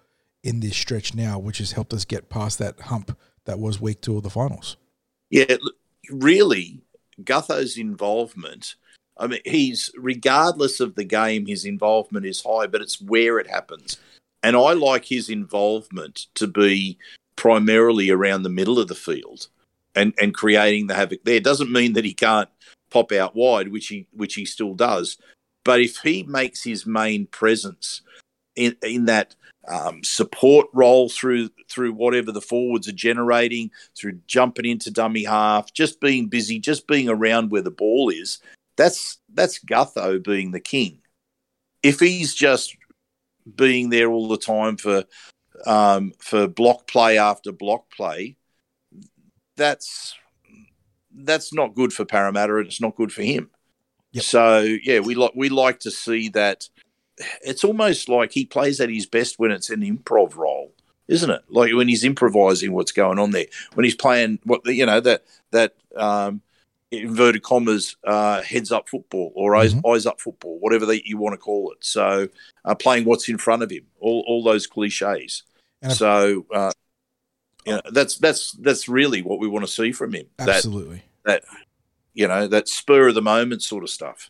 in 0.43 0.59
this 0.59 0.75
stretch 0.75 1.15
now, 1.15 1.39
which 1.39 1.59
has 1.59 1.71
helped 1.71 1.93
us 1.93 2.05
get 2.05 2.29
past 2.29 2.59
that 2.59 2.79
hump 2.81 3.17
that 3.45 3.59
was 3.59 3.79
week 3.79 4.01
two 4.01 4.17
of 4.17 4.23
the 4.23 4.29
finals. 4.29 4.77
Yeah, 5.29 5.55
really, 6.09 6.81
Gutho's 7.23 7.77
involvement. 7.77 8.75
I 9.17 9.27
mean, 9.27 9.41
he's 9.45 9.91
regardless 9.97 10.79
of 10.79 10.95
the 10.95 11.03
game, 11.03 11.45
his 11.45 11.65
involvement 11.65 12.25
is 12.25 12.41
high, 12.41 12.67
but 12.67 12.81
it's 12.81 13.01
where 13.01 13.39
it 13.39 13.47
happens. 13.47 13.97
And 14.43 14.55
I 14.55 14.73
like 14.73 15.05
his 15.05 15.29
involvement 15.29 16.27
to 16.35 16.47
be 16.47 16.97
primarily 17.39 18.09
around 18.09 18.43
the 18.43 18.49
middle 18.49 18.77
of 18.77 18.89
the 18.89 18.95
field 18.95 19.47
and, 19.95 20.13
and 20.21 20.33
creating 20.33 20.87
the 20.87 20.93
havoc 20.93 21.23
there. 21.23 21.39
Doesn't 21.39 21.71
mean 21.71 21.93
that 21.93 22.03
he 22.03 22.13
can't 22.13 22.49
pop 22.91 23.13
out 23.13 23.33
wide, 23.33 23.69
which 23.69 23.87
he 23.87 24.07
which 24.11 24.35
he 24.35 24.43
still 24.45 24.75
does. 24.75 25.17
But 25.63 25.79
if 25.79 25.97
he 25.97 26.23
makes 26.23 26.63
his 26.63 26.85
main 26.85 27.27
presence 27.27 28.01
in 28.57 28.75
in 28.83 29.05
that 29.05 29.35
um, 29.69 30.03
support 30.03 30.67
role 30.73 31.07
through 31.07 31.49
through 31.69 31.93
whatever 31.93 32.33
the 32.33 32.41
forwards 32.41 32.89
are 32.89 32.93
generating, 32.93 33.71
through 33.97 34.19
jumping 34.27 34.65
into 34.65 34.91
dummy 34.91 35.23
half, 35.23 35.71
just 35.73 36.01
being 36.01 36.27
busy, 36.27 36.59
just 36.59 36.87
being 36.87 37.07
around 37.07 37.51
where 37.51 37.61
the 37.61 37.71
ball 37.71 38.09
is, 38.09 38.39
that's 38.75 39.19
that's 39.33 39.63
Gutho 39.63 40.21
being 40.21 40.51
the 40.51 40.59
king. 40.59 40.99
If 41.83 42.01
he's 42.01 42.35
just 42.35 42.75
being 43.55 43.91
there 43.91 44.09
all 44.11 44.27
the 44.27 44.37
time 44.37 44.75
for 44.75 45.05
um, 45.65 46.13
for 46.19 46.47
block 46.47 46.87
play 46.87 47.17
after 47.17 47.51
block 47.51 47.91
play, 47.91 48.35
that's 49.55 50.15
that's 51.13 51.53
not 51.53 51.75
good 51.75 51.91
for 51.91 52.05
Parramatta 52.05 52.55
and 52.57 52.67
it's 52.67 52.81
not 52.81 52.95
good 52.95 53.11
for 53.11 53.23
him. 53.23 53.49
Yep. 54.13 54.23
So 54.23 54.59
yeah, 54.83 54.99
we 54.99 55.15
like 55.15 55.31
we 55.35 55.49
like 55.49 55.79
to 55.81 55.91
see 55.91 56.29
that. 56.29 56.69
It's 57.41 57.63
almost 57.63 58.07
like 58.07 58.31
he 58.31 58.45
plays 58.45 58.79
at 58.79 58.89
his 58.89 59.05
best 59.05 59.39
when 59.39 59.51
it's 59.51 59.69
an 59.69 59.81
improv 59.81 60.35
role, 60.35 60.71
isn't 61.07 61.29
it? 61.29 61.41
Like 61.49 61.73
when 61.73 61.89
he's 61.89 62.05
improvising 62.05 62.71
what's 62.71 62.93
going 62.93 63.19
on 63.19 63.31
there, 63.31 63.47
when 63.73 63.83
he's 63.83 63.95
playing 63.95 64.39
what 64.45 64.65
you 64.65 64.85
know 64.85 65.01
that 65.01 65.25
that 65.51 65.75
um, 65.97 66.41
inverted 66.91 67.43
commas 67.43 67.97
uh, 68.03 68.41
heads 68.41 68.71
up 68.71 68.89
football 68.89 69.31
or 69.35 69.55
eyes, 69.55 69.73
Mhm. 69.75 69.93
eyes 69.93 70.05
up 70.05 70.19
football, 70.19 70.57
whatever 70.59 70.85
they, 70.85 71.01
you 71.05 71.17
want 71.17 71.33
to 71.33 71.37
call 71.37 71.71
it. 71.71 71.83
So 71.83 72.29
uh, 72.65 72.75
playing 72.75 73.05
what's 73.05 73.29
in 73.29 73.37
front 73.37 73.63
of 73.63 73.69
him, 73.69 73.85
all 73.99 74.23
all 74.27 74.43
those 74.43 74.65
cliches. 74.65 75.43
And 75.81 75.93
so 75.93 76.45
uh, 76.53 76.71
you 77.65 77.73
know, 77.73 77.81
that's 77.91 78.17
that's 78.17 78.51
that's 78.53 78.87
really 78.89 79.21
what 79.21 79.39
we 79.39 79.47
want 79.47 79.65
to 79.65 79.71
see 79.71 79.91
from 79.91 80.13
him. 80.13 80.25
Absolutely. 80.37 81.03
that 81.25 81.43
you 82.13 82.27
know 82.27 82.47
that 82.47 82.67
spur 82.67 83.09
of 83.09 83.15
the 83.15 83.21
moment 83.21 83.63
sort 83.63 83.83
of 83.83 83.89
stuff. 83.89 84.29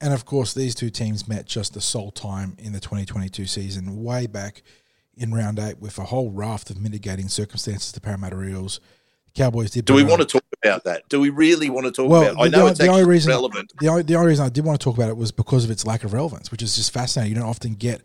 And 0.00 0.14
of 0.14 0.24
course, 0.24 0.54
these 0.54 0.74
two 0.74 0.90
teams 0.90 1.26
met 1.26 1.46
just 1.46 1.74
the 1.74 1.80
sole 1.80 2.12
time 2.12 2.54
in 2.58 2.72
the 2.72 2.78
2022 2.80 3.46
season, 3.46 4.02
way 4.02 4.26
back 4.28 4.62
in 5.16 5.34
round 5.34 5.58
eight, 5.58 5.80
with 5.80 5.98
a 5.98 6.04
whole 6.04 6.30
raft 6.30 6.70
of 6.70 6.80
mitigating 6.80 7.26
circumstances 7.28 7.90
to 7.92 8.00
Parramatta 8.00 8.40
Eels. 8.42 8.78
The 9.26 9.32
Cowboys 9.42 9.72
did. 9.72 9.84
Do 9.86 9.94
we 9.94 10.04
want 10.04 10.20
to 10.20 10.26
talk 10.26 10.44
about 10.62 10.84
that? 10.84 11.08
Do 11.08 11.18
we 11.20 11.30
really 11.30 11.68
want 11.68 11.86
to 11.86 11.90
talk 11.92 12.08
Well, 12.08 12.22
about? 12.30 12.34
it? 12.34 12.38
I 12.40 12.48
know 12.48 12.64
the- 12.66 12.70
it's 12.70 12.78
the 12.78 12.86
only 12.86 13.04
reason- 13.04 13.30
relevant. 13.30 13.72
The 13.80 13.88
only, 13.88 14.02
the 14.04 14.14
only 14.14 14.28
reason 14.28 14.46
I 14.46 14.48
did 14.50 14.64
want 14.64 14.80
to 14.80 14.84
talk 14.84 14.96
about 14.96 15.08
it 15.08 15.16
was 15.16 15.32
because 15.32 15.64
of 15.64 15.70
its 15.72 15.84
lack 15.84 16.04
of 16.04 16.12
relevance, 16.12 16.52
which 16.52 16.62
is 16.62 16.76
just 16.76 16.92
fascinating. 16.92 17.34
You 17.34 17.40
don't 17.40 17.50
often 17.50 17.74
get 17.74 18.02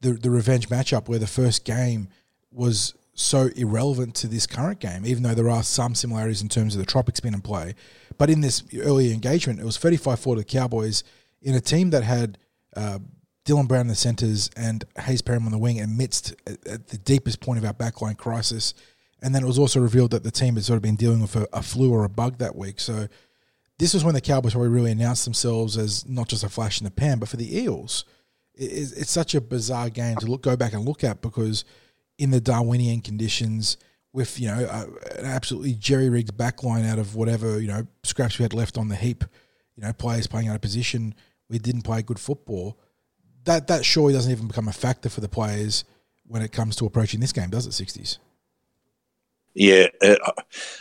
the 0.00 0.12
the 0.14 0.30
revenge 0.30 0.70
matchup 0.70 1.06
where 1.08 1.18
the 1.18 1.26
first 1.26 1.64
game 1.66 2.08
was 2.50 2.94
so 3.14 3.48
irrelevant 3.56 4.14
to 4.14 4.28
this 4.28 4.46
current 4.46 4.78
game, 4.78 5.06
even 5.06 5.22
though 5.22 5.34
there 5.34 5.50
are 5.50 5.62
some 5.62 5.94
similarities 5.94 6.42
in 6.42 6.48
terms 6.48 6.74
of 6.74 6.80
the 6.80 6.86
tropic 6.86 7.16
spin 7.16 7.34
and 7.34 7.42
play. 7.42 7.74
But 8.18 8.30
in 8.30 8.40
this 8.40 8.62
early 8.78 9.12
engagement, 9.12 9.58
it 9.58 9.64
was 9.64 9.78
35 9.78 10.20
4 10.20 10.34
to 10.36 10.40
the 10.40 10.44
Cowboys 10.44 11.02
in 11.42 11.54
a 11.54 11.60
team 11.60 11.90
that 11.90 12.04
had 12.04 12.38
uh, 12.76 12.98
Dylan 13.46 13.68
Brown 13.68 13.82
in 13.82 13.88
the 13.88 13.94
centres 13.94 14.50
and 14.56 14.84
Hayes 14.98 15.22
Perham 15.22 15.46
on 15.46 15.52
the 15.52 15.58
wing 15.58 15.80
amidst 15.80 16.34
at, 16.46 16.88
the 16.88 16.98
deepest 16.98 17.40
point 17.40 17.58
of 17.58 17.64
our 17.64 17.72
backline 17.72 18.16
crisis. 18.16 18.74
And 19.22 19.34
then 19.34 19.42
it 19.42 19.46
was 19.46 19.58
also 19.58 19.80
revealed 19.80 20.10
that 20.10 20.24
the 20.24 20.30
team 20.30 20.54
had 20.54 20.64
sort 20.64 20.76
of 20.76 20.82
been 20.82 20.96
dealing 20.96 21.22
with 21.22 21.36
a, 21.36 21.48
a 21.52 21.62
flu 21.62 21.92
or 21.92 22.04
a 22.04 22.08
bug 22.08 22.38
that 22.38 22.54
week. 22.54 22.80
So 22.80 23.08
this 23.78 23.94
was 23.94 24.04
when 24.04 24.14
the 24.14 24.20
Cowboys 24.20 24.52
probably 24.52 24.68
really 24.68 24.90
announced 24.90 25.24
themselves 25.24 25.78
as 25.78 26.06
not 26.06 26.28
just 26.28 26.44
a 26.44 26.48
flash 26.48 26.80
in 26.80 26.84
the 26.84 26.90
pan, 26.90 27.18
but 27.18 27.28
for 27.28 27.36
the 27.36 27.58
Eels, 27.58 28.04
it, 28.54 28.64
it's 28.64 28.92
it's 28.92 29.10
such 29.10 29.34
a 29.34 29.40
bizarre 29.40 29.90
game 29.90 30.16
to 30.16 30.26
look 30.26 30.42
go 30.42 30.56
back 30.56 30.72
and 30.72 30.84
look 30.84 31.04
at 31.04 31.22
because 31.22 31.64
in 32.18 32.30
the 32.30 32.40
Darwinian 32.40 33.00
conditions, 33.00 33.76
with 34.12 34.40
you 34.40 34.48
know 34.48 34.64
uh, 34.64 34.86
an 35.18 35.26
absolutely 35.26 35.74
jerry 35.74 36.08
rigged 36.08 36.36
backline 36.36 36.86
out 36.86 36.98
of 36.98 37.14
whatever 37.14 37.60
you 37.60 37.68
know 37.68 37.86
scraps 38.02 38.38
we 38.38 38.42
had 38.42 38.54
left 38.54 38.78
on 38.78 38.88
the 38.88 38.96
heap, 38.96 39.24
you 39.76 39.82
know 39.82 39.92
players 39.92 40.26
playing 40.26 40.48
out 40.48 40.54
of 40.54 40.62
position, 40.62 41.14
we 41.48 41.58
didn't 41.58 41.82
play 41.82 42.02
good 42.02 42.18
football. 42.18 42.78
That 43.44 43.66
that 43.68 43.84
surely 43.84 44.12
doesn't 44.12 44.32
even 44.32 44.48
become 44.48 44.68
a 44.68 44.72
factor 44.72 45.08
for 45.08 45.20
the 45.20 45.28
players 45.28 45.84
when 46.26 46.42
it 46.42 46.50
comes 46.50 46.76
to 46.76 46.86
approaching 46.86 47.20
this 47.20 47.32
game, 47.32 47.50
does 47.50 47.66
it? 47.66 47.72
Sixties. 47.72 48.18
Yeah, 49.54 49.86
uh, 50.02 50.16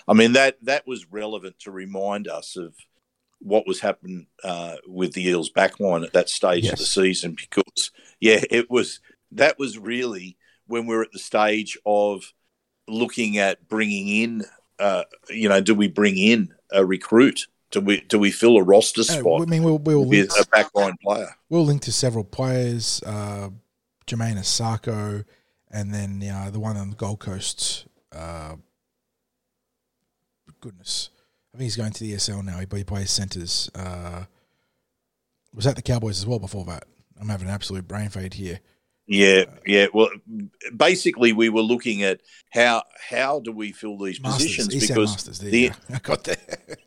I 0.07 0.13
mean 0.13 0.33
that 0.33 0.57
that 0.63 0.87
was 0.87 1.11
relevant 1.11 1.59
to 1.59 1.71
remind 1.71 2.27
us 2.27 2.55
of 2.55 2.73
what 3.39 3.67
was 3.67 3.81
happening 3.81 4.27
uh, 4.43 4.75
with 4.87 5.13
the 5.13 5.27
Eels 5.27 5.51
backline 5.51 6.03
at 6.03 6.13
that 6.13 6.29
stage 6.29 6.67
of 6.67 6.79
the 6.79 6.85
season 6.85 7.35
because 7.35 7.91
yeah, 8.19 8.41
it 8.49 8.69
was 8.69 9.01
that 9.31 9.59
was 9.59 9.77
really 9.77 10.37
when 10.67 10.85
we're 10.85 11.03
at 11.03 11.11
the 11.11 11.19
stage 11.19 11.77
of 11.85 12.33
looking 12.87 13.37
at 13.37 13.67
bringing 13.67 14.07
in, 14.07 14.43
uh, 14.79 15.03
you 15.29 15.49
know, 15.49 15.61
do 15.61 15.75
we 15.75 15.87
bring 15.87 16.17
in 16.17 16.53
a 16.71 16.85
recruit? 16.85 17.47
Do 17.71 17.81
we 17.81 18.01
do 18.01 18.19
we 18.19 18.31
fill 18.31 18.57
a 18.57 18.63
roster 18.63 19.01
Uh, 19.09 19.41
I 19.41 19.45
mean, 19.45 19.63
we'll, 19.63 19.79
we'll 19.79 20.05
link, 20.05 20.31
with 20.31 20.39
a 20.39 20.49
backline 20.49 20.95
player? 21.01 21.29
we'll 21.49 21.65
link 21.65 21.81
to 21.83 21.91
several 21.91 22.23
players, 22.23 23.01
uh, 23.05 23.49
Jamayne 24.07 24.37
Isaako, 24.37 25.25
and 25.71 25.93
then 25.93 26.23
uh, 26.23 26.49
the 26.51 26.59
one 26.59 26.77
on 26.77 26.91
the 26.91 26.95
Gold 26.95 27.19
Coast. 27.19 27.85
Uh, 28.11 28.55
goodness, 30.61 31.09
I 31.53 31.57
think 31.57 31.63
he's 31.63 31.75
going 31.75 31.91
to 31.91 32.03
the 32.03 32.13
ESL 32.13 32.43
now. 32.45 32.59
He, 32.59 32.67
he 32.77 32.83
plays 32.83 33.11
centres. 33.11 33.69
Uh, 33.75 34.25
was 35.53 35.65
at 35.65 35.75
the 35.75 35.81
Cowboys 35.81 36.19
as 36.19 36.25
well 36.25 36.39
before 36.39 36.65
that. 36.65 36.85
I'm 37.19 37.29
having 37.29 37.47
an 37.47 37.53
absolute 37.53 37.87
brain 37.87 38.09
fade 38.09 38.33
here. 38.33 38.59
Yeah, 39.07 39.45
yeah. 39.65 39.87
Well, 39.93 40.09
basically, 40.75 41.31
we 41.31 41.49
were 41.49 41.61
looking 41.61 42.01
at 42.03 42.21
how 42.51 42.83
how 43.09 43.39
do 43.39 43.51
we 43.51 43.71
fill 43.71 43.97
these 43.97 44.19
Marsters, 44.19 44.47
positions 44.47 44.75
East 44.75 44.87
because 44.87 45.09
Marsters. 45.11 45.39
There 45.39 45.51
the-. 45.51 45.71
I 45.93 45.99
got 45.99 46.23
there. 46.23 46.37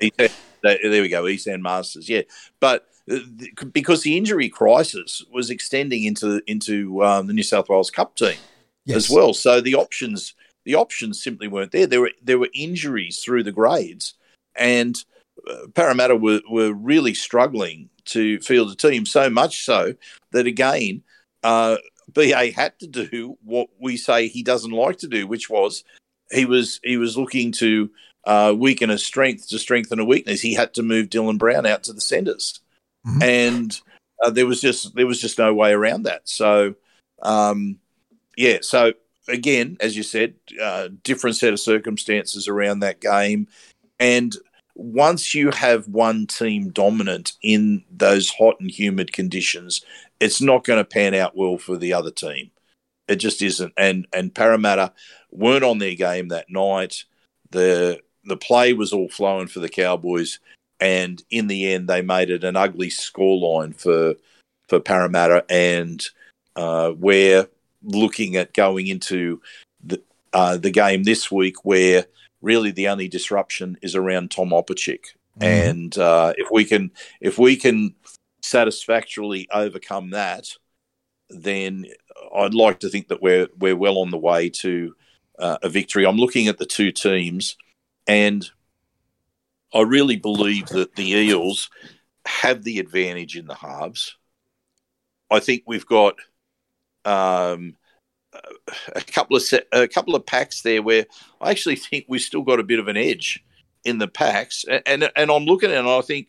There 0.61 0.77
there 0.83 1.03
we 1.03 1.09
go, 1.09 1.23
Esan 1.23 1.61
Marsters. 1.61 2.09
Yeah, 2.09 2.23
but 2.59 2.89
uh, 3.09 3.19
the- 3.37 3.53
because 3.73 4.03
the 4.03 4.17
injury 4.17 4.49
crisis 4.49 5.25
was 5.33 5.51
extending 5.51 6.03
into 6.03 6.43
into 6.49 7.05
um, 7.05 7.29
the 7.29 7.33
New 7.33 7.45
South 7.45 7.69
Wales 7.69 7.91
Cup 7.93 8.17
team 8.17 8.35
Yes. 8.85 8.97
as 8.97 9.11
well, 9.11 9.35
so 9.35 9.61
the 9.61 9.77
options 9.77 10.35
the 10.65 10.75
options 10.75 11.23
simply 11.23 11.47
weren't 11.47 11.71
there. 11.71 11.87
There 11.87 12.01
were 12.01 12.11
there 12.21 12.41
were 12.41 12.49
injuries 12.55 13.21
through 13.21 13.45
the 13.45 13.53
grades, 13.53 14.15
and 14.57 15.01
uh, 15.49 15.69
Parramatta 15.75 16.17
were 16.17 16.41
were 16.51 16.73
really 16.73 17.15
struggling 17.15 17.89
to 18.07 18.41
field 18.41 18.73
a 18.73 18.75
team. 18.75 19.07
So 19.07 19.31
much 19.31 19.65
so 19.65 19.95
that 20.33 20.49
again. 20.49 21.03
Uh, 21.45 21.77
BA 22.13 22.51
had 22.53 22.79
to 22.81 22.87
do 22.87 23.37
what 23.45 23.69
we 23.81 23.97
say 23.97 24.29
he 24.29 24.43
doesn't 24.43 24.71
like 24.71 24.99
to 24.99 25.09
do, 25.09 25.27
which 25.27 25.51
was 25.51 25.85
he 26.31 26.45
was 26.45 26.81
he 26.83 26.97
was 26.97 27.17
looking 27.17 27.53
to 27.53 27.91
uh, 28.25 28.55
weaken 28.57 28.91
a 28.91 28.99
strength 28.99 29.49
to 29.49 29.59
strengthen 29.59 29.99
a 30.01 30.05
weakness. 30.05 30.41
He 30.41 30.55
had 30.55 30.75
to 30.75 30.83
move 30.83 31.09
Dylan 31.09 31.39
Brown 31.39 31.67
out 31.67 31.85
to 31.85 31.93
the 31.93 32.01
centres, 32.01 32.61
Mhm. 33.07 33.23
and 33.23 33.81
uh, 34.23 34.31
there 34.31 34.47
was 34.47 34.61
just 34.61 34.95
there 34.95 35.07
was 35.07 35.21
just 35.21 35.39
no 35.39 35.55
way 35.55 35.73
around 35.73 36.03
that. 36.05 36.29
So, 36.29 36.75
um, 37.23 37.79
yeah. 38.37 38.59
So 38.63 38.93
again, 39.29 39.77
as 39.81 39.97
you 39.97 40.03
said, 40.03 40.35
uh, 40.61 40.89
different 41.05 41.37
set 41.37 41.53
of 41.53 41.61
circumstances 41.61 42.49
around 42.49 42.81
that 42.81 43.01
game, 43.01 43.47
and 44.01 44.37
once 44.75 45.35
you 45.35 45.51
have 45.51 45.89
one 45.89 46.27
team 46.27 46.71
dominant 46.71 47.33
in 47.43 47.85
those 47.91 48.31
hot 48.31 48.61
and 48.61 48.71
humid 48.71 49.13
conditions, 49.13 49.85
it's 50.21 50.41
not 50.41 50.65
going 50.65 50.79
to 50.79 50.85
pan 50.85 51.15
out 51.15 51.37
well 51.37 51.59
for 51.59 51.77
the 51.77 51.93
other 51.93 52.11
team. 52.11 52.51
It 53.07 53.17
just 53.17 53.41
isn't. 53.43 53.73
And 53.77 54.07
and 54.13 54.35
Parramatta 54.35 54.93
weren't 55.31 55.65
on 55.65 55.79
their 55.79 55.95
game 55.95 56.29
that 56.29 56.51
night. 56.51 57.05
The 57.51 58.01
the 58.25 58.37
play 58.37 58.73
was 58.75 58.93
all 58.93 59.09
flowing 59.09 59.47
for 59.47 59.61
the 59.61 59.69
Cowboys, 59.69 60.39
and 60.81 61.23
in 61.31 61.47
the 61.47 61.73
end, 61.73 61.89
they 61.89 62.03
made 62.03 62.31
it 62.31 62.45
an 62.45 62.57
ugly 62.57 62.89
scoreline 62.89 63.75
for 63.75 64.15
for 64.69 64.81
Parramatta. 64.81 65.45
And 65.49 66.07
uh, 66.57 66.93
we're 66.99 67.49
looking 67.83 68.37
at 68.37 68.53
going 68.53 68.89
into 68.89 69.41
the 69.83 70.03
uh, 70.35 70.59
the 70.59 70.71
game 70.71 71.05
this 71.05 71.31
week, 71.31 71.65
where 71.65 72.05
really 72.43 72.71
the 72.71 72.89
only 72.89 73.09
disruption 73.09 73.79
is 73.81 73.95
around 73.95 74.31
Tom 74.31 74.51
Opacic. 74.51 75.07
Mhm. 75.41 75.71
And 75.71 75.99
uh, 75.99 76.35
if 76.37 76.49
we 76.51 76.65
can 76.65 76.91
if 77.21 77.39
we 77.39 77.57
can 77.57 77.95
satisfactorily 78.49 79.49
overcome 79.53 80.11
that, 80.11 80.49
then 81.31 81.87
I'd 82.35 82.55
like 82.55 82.81
to 82.81 82.89
think 82.89 83.09
that 83.09 83.23
we're 83.23 83.49
we're 83.59 83.77
well 83.77 83.99
on 83.99 84.11
the 84.11 84.19
way 84.19 84.49
to 84.51 84.95
uh, 85.39 85.59
a 85.63 85.69
victory. 85.69 86.07
I'm 86.07 86.17
looking 86.17 86.49
at 86.49 86.59
the 86.59 86.67
two 86.67 86.91
teams, 86.91 87.57
and 88.07 88.49
I 89.73 89.83
really 89.83 90.17
believe 90.17 90.67
that 90.69 90.97
the 90.97 91.11
Eels 91.13 91.71
have 92.27 92.65
the 92.65 92.79
advantage 92.79 93.37
in 93.37 93.47
the 93.47 93.55
halves. 93.55 94.17
I 95.31 95.41
think 95.41 95.65
we've 95.67 95.87
got 95.87 96.17
um, 97.05 97.77
a 98.95 99.01
couple 99.03 99.37
of 99.37 99.43
set, 99.43 99.67
a 99.73 99.87
couple 99.87 100.15
of 100.15 100.27
packs 100.27 100.63
there 100.63 100.83
where 100.83 101.07
I 101.41 101.51
actually 101.51 101.77
think 101.77 102.07
we've 102.09 102.21
still 102.21 102.43
got 102.43 102.61
a 102.61 102.65
bit 102.65 102.79
of 102.79 102.89
an 102.89 102.97
edge 102.97 103.45
in 103.85 103.99
the 103.99 104.09
packs, 104.09 104.65
and 104.65 104.83
and, 104.87 105.11
and 105.15 105.31
I'm 105.31 105.45
looking 105.45 105.71
and 105.71 105.89
I 105.89 106.01
think, 106.01 106.29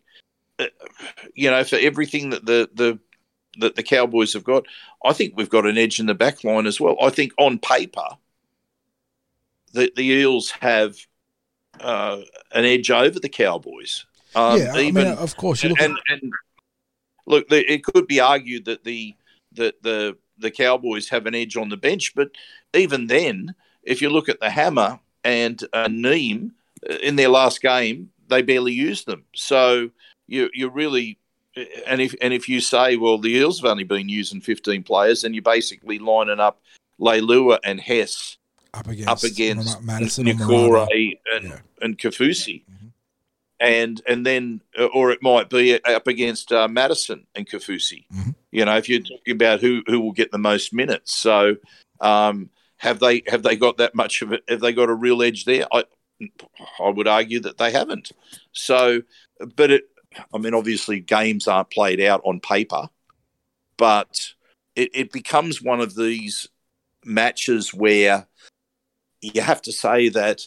you 1.33 1.49
know, 1.49 1.63
for 1.63 1.77
everything 1.77 2.31
that 2.31 2.45
the 2.45 2.69
the 2.73 2.99
that 3.59 3.75
the 3.75 3.83
Cowboys 3.83 4.33
have 4.33 4.43
got, 4.43 4.65
I 5.03 5.13
think 5.13 5.33
we've 5.35 5.49
got 5.49 5.65
an 5.65 5.77
edge 5.77 5.99
in 5.99 6.05
the 6.05 6.15
back 6.15 6.43
line 6.43 6.65
as 6.65 6.79
well. 6.79 6.95
I 7.01 7.09
think 7.09 7.33
on 7.37 7.59
paper, 7.59 8.17
the 9.73 9.91
the 9.95 10.03
Eels 10.03 10.51
have 10.59 10.95
uh, 11.79 12.21
an 12.51 12.65
edge 12.65 12.91
over 12.91 13.19
the 13.19 13.29
Cowboys. 13.29 14.05
Um, 14.35 14.59
yeah, 14.59 14.73
I 14.73 14.91
mean, 14.91 15.07
of 15.07 15.35
course, 15.37 15.63
you 15.63 15.69
look 15.69 15.81
and, 15.81 15.97
and 16.09 16.31
look, 17.25 17.47
the, 17.49 17.71
it 17.71 17.83
could 17.83 18.07
be 18.07 18.19
argued 18.19 18.65
that 18.65 18.83
the 18.83 19.15
that 19.53 19.81
the 19.81 20.17
the 20.37 20.51
Cowboys 20.51 21.09
have 21.09 21.25
an 21.25 21.35
edge 21.35 21.57
on 21.57 21.69
the 21.69 21.77
bench, 21.77 22.13
but 22.15 22.31
even 22.73 23.07
then, 23.07 23.55
if 23.83 24.01
you 24.01 24.09
look 24.09 24.29
at 24.29 24.39
the 24.39 24.49
Hammer 24.49 24.99
and 25.23 25.61
uh, 25.73 25.87
Neame 25.87 26.51
in 27.01 27.15
their 27.15 27.29
last 27.29 27.61
game, 27.61 28.11
they 28.29 28.41
barely 28.41 28.73
used 28.73 29.05
them. 29.05 29.25
So 29.35 29.89
you 30.29 30.49
you 30.53 30.69
really 30.69 31.17
and 31.87 31.99
if 31.99 32.15
and 32.21 32.33
if 32.33 32.47
you 32.47 32.61
say, 32.61 32.95
well, 32.95 33.17
the 33.17 33.31
Eels 33.31 33.59
have 33.61 33.69
only 33.69 33.83
been 33.83 34.07
using 34.07 34.39
15 34.39 34.83
players, 34.83 35.23
then 35.23 35.33
you're 35.33 35.41
basically 35.43 35.99
lining 35.99 36.39
up 36.39 36.61
Leilua 36.99 37.59
and 37.63 37.79
Hess 37.79 38.37
up 38.73 38.87
against, 38.87 39.09
up 39.09 39.23
against 39.23 39.81
Matterson 39.81 40.27
and, 40.27 40.39
Yeah. 40.39 41.59
and 41.81 41.97
Kafusi. 41.97 42.63
Mhm. 42.69 42.91
And 43.59 44.01
and 44.07 44.25
then, 44.25 44.61
uh, 44.77 44.85
or 44.85 45.11
it 45.11 45.21
might 45.21 45.49
be 45.49 45.83
up 45.83 46.07
against 46.07 46.51
uh, 46.53 46.67
Matterson 46.69 47.25
and 47.35 47.49
Kafusi. 47.49 48.05
Mhm. 48.13 48.35
You 48.51 48.63
know, 48.65 48.77
if 48.77 48.87
you're 48.87 49.01
talking 49.01 49.33
about 49.33 49.59
who 49.59 49.81
who 49.87 49.99
will 49.99 50.13
get 50.13 50.31
the 50.31 50.37
most 50.37 50.71
minutes, 50.71 51.13
so 51.15 51.57
um, 51.99 52.49
have 52.77 52.99
they 52.99 53.23
have 53.27 53.43
they 53.43 53.57
got 53.57 53.77
that 53.77 53.95
much 53.95 54.21
of 54.21 54.31
it? 54.31 54.43
Have 54.47 54.61
they 54.61 54.71
got 54.71 54.87
a 54.89 54.93
real 54.93 55.21
edge 55.21 55.43
there? 55.45 55.65
I 55.73 55.83
I 56.79 56.89
would 56.89 57.07
argue 57.07 57.39
that 57.41 57.57
they 57.57 57.71
haven't. 57.71 58.11
So, 58.53 59.01
but 59.55 59.71
it, 59.71 59.88
I 60.33 60.37
mean, 60.37 60.53
obviously, 60.53 60.99
games 60.99 61.47
aren't 61.47 61.69
played 61.69 62.01
out 62.01 62.21
on 62.25 62.39
paper, 62.39 62.89
but 63.77 64.33
it, 64.75 64.89
it 64.93 65.11
becomes 65.11 65.61
one 65.61 65.81
of 65.81 65.95
these 65.95 66.47
matches 67.05 67.73
where 67.73 68.27
you 69.21 69.41
have 69.41 69.61
to 69.61 69.71
say 69.71 70.09
that 70.09 70.45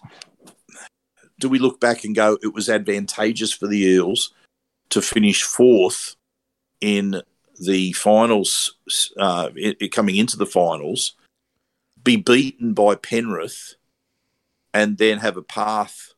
do 1.41 1.49
we 1.49 1.59
look 1.59 1.81
back 1.81 2.05
and 2.05 2.15
go 2.15 2.39
it 2.43 2.55
was 2.55 2.69
advantageous 2.69 3.53
for 3.53 3.67
the 3.67 3.81
Eels 3.81 4.33
to 4.91 5.01
finish 5.01 5.43
fourth 5.43 6.17
in 6.81 7.23
the 7.59 7.93
finals, 7.93 8.77
uh, 9.19 9.51
it, 9.55 9.93
coming 9.93 10.17
into 10.17 10.37
the 10.37 10.47
finals, 10.47 11.15
be 12.03 12.17
beaten 12.17 12.75
by 12.75 12.95
Penrith, 12.95 13.77
and 14.75 14.99
then 14.99 15.19
have 15.19 15.37
a 15.37 15.43
path 15.43 16.15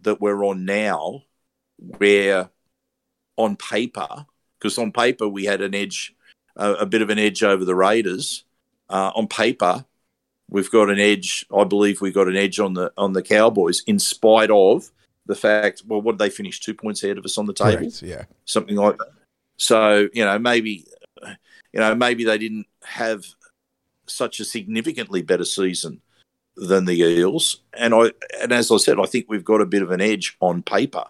that 0.00 0.20
we're 0.20 0.44
on 0.44 0.64
now, 0.64 1.22
where 1.78 2.50
on 3.36 3.56
paper, 3.56 4.26
because 4.58 4.78
on 4.78 4.92
paper 4.92 5.28
we 5.28 5.44
had 5.44 5.60
an 5.60 5.74
edge, 5.74 6.14
uh, 6.56 6.76
a 6.78 6.86
bit 6.86 7.02
of 7.02 7.10
an 7.10 7.18
edge 7.18 7.42
over 7.42 7.64
the 7.64 7.74
Raiders. 7.74 8.44
Uh, 8.88 9.10
on 9.14 9.26
paper, 9.26 9.84
we've 10.50 10.70
got 10.70 10.90
an 10.90 11.00
edge. 11.00 11.46
I 11.54 11.64
believe 11.64 12.00
we've 12.00 12.14
got 12.14 12.28
an 12.28 12.36
edge 12.36 12.60
on 12.60 12.74
the 12.74 12.92
on 12.96 13.12
the 13.12 13.22
Cowboys, 13.22 13.82
in 13.86 13.98
spite 13.98 14.50
of 14.50 14.90
the 15.26 15.34
fact. 15.34 15.82
Well, 15.86 16.02
what 16.02 16.12
did 16.12 16.18
they 16.18 16.30
finish? 16.30 16.60
Two 16.60 16.74
points 16.74 17.02
ahead 17.02 17.18
of 17.18 17.24
us 17.24 17.38
on 17.38 17.46
the 17.46 17.54
table 17.54 17.78
Correct, 17.78 18.02
yeah. 18.02 18.24
something 18.44 18.76
like 18.76 18.98
that. 18.98 19.08
So 19.56 20.08
you 20.12 20.24
know, 20.24 20.38
maybe 20.38 20.84
you 21.72 21.80
know, 21.80 21.94
maybe 21.94 22.24
they 22.24 22.38
didn't 22.38 22.66
have 22.84 23.24
such 24.06 24.40
a 24.40 24.44
significantly 24.44 25.22
better 25.22 25.44
season 25.44 26.00
than 26.56 26.84
the 26.84 27.00
Eels, 27.00 27.62
and 27.72 27.94
I 27.94 28.10
and 28.40 28.52
as 28.52 28.70
I 28.70 28.76
said, 28.76 29.00
I 29.00 29.06
think 29.06 29.26
we've 29.28 29.44
got 29.44 29.62
a 29.62 29.66
bit 29.66 29.82
of 29.82 29.90
an 29.90 30.00
edge 30.00 30.36
on 30.40 30.62
paper. 30.62 31.04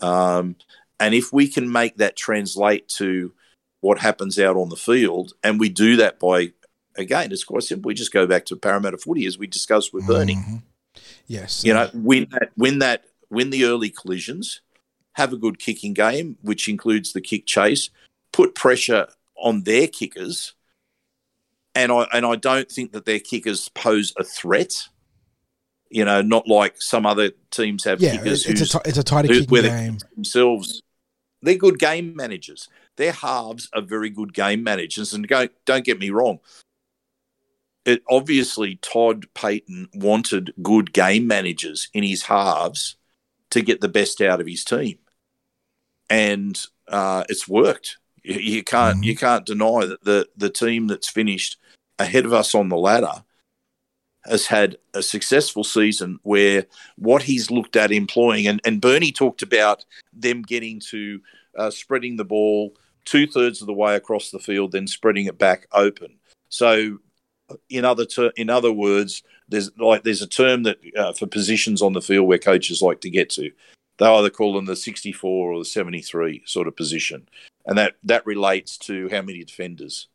Um, 0.00 0.56
and 1.00 1.14
if 1.14 1.32
we 1.32 1.48
can 1.48 1.70
make 1.72 1.96
that 1.96 2.16
translate 2.16 2.88
to 2.98 3.32
what 3.80 3.98
happens 3.98 4.38
out 4.38 4.56
on 4.56 4.68
the 4.68 4.76
field, 4.76 5.32
and 5.42 5.58
we 5.58 5.68
do 5.68 5.96
that 5.96 6.20
by 6.20 6.52
again, 6.96 7.32
it's 7.32 7.44
quite 7.44 7.62
simple. 7.62 7.88
We 7.88 7.94
just 7.94 8.12
go 8.12 8.26
back 8.26 8.44
to 8.46 8.56
Parramatta 8.56 8.98
footy 8.98 9.24
as 9.26 9.38
we 9.38 9.46
discussed 9.46 9.92
with 9.94 10.06
Bernie 10.06 10.34
Mhm. 10.36 10.62
Yes. 11.26 11.64
you 11.64 11.72
know, 11.72 11.88
win 11.94 12.26
that, 12.32 12.50
win 12.56 12.80
that, 12.80 13.04
win 13.30 13.50
the 13.50 13.64
early 13.64 13.90
collisions, 13.90 14.60
have 15.12 15.32
a 15.32 15.36
good 15.36 15.58
kicking 15.58 15.94
game, 15.94 16.36
which 16.42 16.68
includes 16.68 17.12
the 17.12 17.20
kick 17.20 17.46
chase, 17.46 17.90
put 18.32 18.54
pressure 18.54 19.06
on 19.36 19.62
their 19.62 19.86
kickers, 19.86 20.54
and 21.74 21.90
I 21.92 22.06
and 22.12 22.26
I 22.26 22.36
don't 22.36 22.70
think 22.70 22.92
that 22.92 23.04
their 23.06 23.20
kickers 23.20 23.68
pose 23.70 24.12
a 24.18 24.24
threat. 24.24 24.88
You 25.88 26.04
know, 26.04 26.22
not 26.22 26.46
like 26.46 26.80
some 26.80 27.06
other 27.06 27.30
teams 27.50 27.84
have 27.84 28.00
yeah, 28.00 28.16
kickers 28.16 28.46
it's, 28.46 28.60
it's, 28.60 28.74
a, 28.74 28.78
who's 28.78 28.86
it's 28.88 28.98
a 28.98 29.02
tighter 29.02 29.28
who- 29.32 29.40
kicking 29.46 29.62
game. 29.62 29.98
themselves. 30.14 30.82
They're 31.42 31.56
good 31.56 31.78
game 31.78 32.14
managers. 32.14 32.68
Their 32.96 33.12
halves 33.12 33.68
are 33.72 33.80
very 33.82 34.10
good 34.10 34.34
game 34.34 34.62
managers. 34.62 35.14
And 35.14 35.26
go, 35.26 35.48
don't 35.64 35.84
get 35.84 35.98
me 35.98 36.10
wrong. 36.10 36.40
It 37.86 38.02
obviously 38.10 38.76
Todd 38.76 39.26
Payten 39.34 39.86
wanted 39.94 40.52
good 40.62 40.92
game 40.92 41.26
managers 41.26 41.88
in 41.94 42.02
his 42.04 42.24
halves 42.24 42.96
to 43.50 43.62
get 43.62 43.80
the 43.80 43.88
best 43.88 44.20
out 44.20 44.40
of 44.40 44.46
his 44.46 44.64
team, 44.64 44.98
and 46.10 46.60
uh, 46.88 47.24
it's 47.28 47.48
worked. 47.48 47.96
You, 48.22 48.34
you 48.34 48.62
can't 48.62 48.98
Mhm. 48.98 49.04
you 49.04 49.16
can't 49.16 49.46
deny 49.46 49.86
that 49.86 50.04
the 50.04 50.28
the 50.36 50.50
team 50.50 50.88
that's 50.88 51.08
finished 51.08 51.56
ahead 51.98 52.26
of 52.26 52.34
us 52.34 52.54
on 52.54 52.68
the 52.68 52.76
ladder 52.76 53.24
has 54.26 54.46
had 54.46 54.76
a 54.94 55.02
successful 55.02 55.64
season 55.64 56.18
where 56.22 56.66
what 56.96 57.22
he's 57.22 57.50
looked 57.50 57.76
at 57.76 57.90
employing 57.90 58.46
and, 58.46 58.60
and 58.64 58.80
Bernie 58.80 59.12
talked 59.12 59.42
about 59.42 59.84
them 60.12 60.42
getting 60.42 60.80
to 60.90 61.20
uh, 61.56 61.70
spreading 61.70 62.16
the 62.16 62.24
ball 62.24 62.74
two 63.04 63.26
thirds 63.26 63.60
of 63.60 63.66
the 63.66 63.72
way 63.72 63.96
across 63.96 64.30
the 64.30 64.38
field, 64.38 64.72
then 64.72 64.86
spreading 64.86 65.26
it 65.26 65.38
back 65.38 65.66
open. 65.72 66.16
So, 66.48 66.98
in 67.68 67.84
other 67.84 68.06
ter- 68.06 68.32
in 68.36 68.50
other 68.50 68.72
words, 68.72 69.22
there's 69.48 69.70
like 69.78 70.04
there's 70.04 70.22
a 70.22 70.28
term 70.28 70.62
that 70.64 70.78
uh, 70.96 71.12
for 71.12 71.26
positions 71.26 71.82
on 71.82 71.92
the 71.92 72.02
field 72.02 72.28
where 72.28 72.38
coaches 72.38 72.82
like 72.82 73.00
to 73.00 73.10
get 73.10 73.30
to. 73.30 73.50
They 73.98 74.06
either 74.06 74.30
call 74.30 74.54
them 74.54 74.64
the 74.64 74.76
64 74.76 75.52
or 75.52 75.58
the 75.58 75.64
73 75.64 76.42
sort 76.46 76.68
of 76.68 76.76
position, 76.76 77.28
and 77.66 77.76
that 77.76 77.94
that 78.04 78.24
relates 78.26 78.78
to 78.78 79.08
how 79.10 79.22
many 79.22 79.44
defenders 79.44 80.08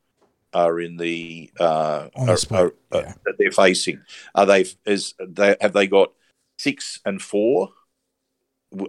are 0.56 0.80
in 0.80 0.96
the 0.96 1.52
uh, 1.60 2.08
the 2.16 2.48
are- 2.52 2.74
are- 2.92 3.02
yeah. 3.02 3.14
that 3.26 3.36
they're 3.38 3.52
facing. 3.52 4.00
Are 4.34 4.46
they 4.46 4.66
is 4.86 5.14
they 5.20 5.56
have 5.60 5.74
they 5.74 5.86
got 5.86 6.14
six 6.58 7.00
and 7.06 7.22
four 7.22 7.70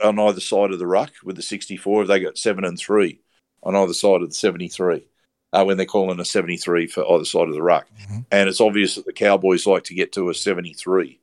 on 0.03 0.19
either 0.19 0.41
side 0.41 0.71
of 0.71 0.79
the 0.79 0.87
ruck 0.87 1.13
with 1.25 1.37
the 1.37 1.43
64? 1.43 2.03
Have 2.03 2.09
they 2.09 2.21
got 2.21 2.39
seven 2.39 2.65
and 2.65 2.79
three 2.79 3.21
on 3.63 3.75
either 3.75 3.93
side 3.93 4.23
of 4.23 4.29
the 4.29 4.35
73? 4.35 5.07
Uh, 5.53 5.65
when 5.65 5.77
they're 5.77 5.87
calling 5.87 6.21
a 6.21 6.25
73 6.25 6.87
for 6.87 7.05
either 7.13 7.25
side 7.25 7.49
of 7.49 7.55
the 7.55 7.63
ruck. 7.63 7.87
Mhm. 8.09 8.27
And 8.31 8.49
it's 8.49 8.61
obvious 8.61 8.95
that 8.97 9.07
the 9.07 9.13
Cowboys 9.13 9.67
like 9.67 9.85
to 9.85 9.95
get 9.95 10.13
to 10.13 10.29
a 10.29 10.35
73 10.35 11.21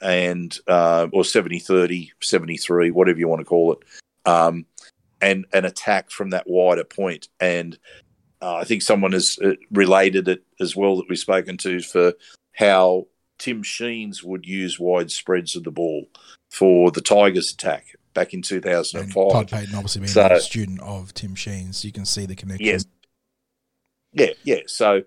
and 0.00 0.56
uh, 0.66 1.08
or 1.12 1.24
70 1.24 1.58
30, 1.58 2.12
73, 2.20 2.90
whatever 2.90 3.18
you 3.18 3.28
want 3.28 3.40
to 3.40 3.44
call 3.44 3.72
it, 3.72 3.78
um, 4.24 4.66
and 5.20 5.46
an 5.52 5.64
attack 5.64 6.10
from 6.10 6.30
that 6.30 6.48
wider 6.48 6.84
point. 6.84 7.28
And 7.40 7.76
uh, 8.40 8.56
I 8.56 8.64
think 8.64 8.82
someone 8.82 9.12
has 9.12 9.38
uh, 9.42 9.52
related 9.70 10.28
it 10.28 10.44
as 10.60 10.76
well 10.76 10.96
that 10.96 11.08
we've 11.08 11.18
spoken 11.18 11.56
to 11.58 11.80
for 11.80 12.14
how 12.54 13.06
Tim 13.38 13.62
Sheens 13.62 14.22
would 14.22 14.46
use 14.46 14.78
wide 14.80 15.10
spreads 15.10 15.56
of 15.56 15.64
the 15.64 15.70
ball 15.70 16.06
for 16.50 16.90
the 16.90 17.00
Tigers 17.00 17.52
attack 17.52 17.86
back 18.14 18.32
in 18.32 18.38
And 18.38 18.44
2005. 18.44 19.32
Todd 19.32 19.48
Payten 19.48 19.74
obviously 19.74 20.00
being 20.00 20.12
So- 20.12 20.26
a 20.26 20.40
student 20.40 20.80
of 20.80 21.14
Tim 21.14 21.34
Sheens, 21.34 21.84
you 21.84 21.92
can 21.92 22.04
see 22.04 22.26
the 22.26 22.34
connection. 22.34 22.66
Yes. 22.66 22.84
Yeah, 24.12 24.32
yeah. 24.42 24.60
So 24.66 25.02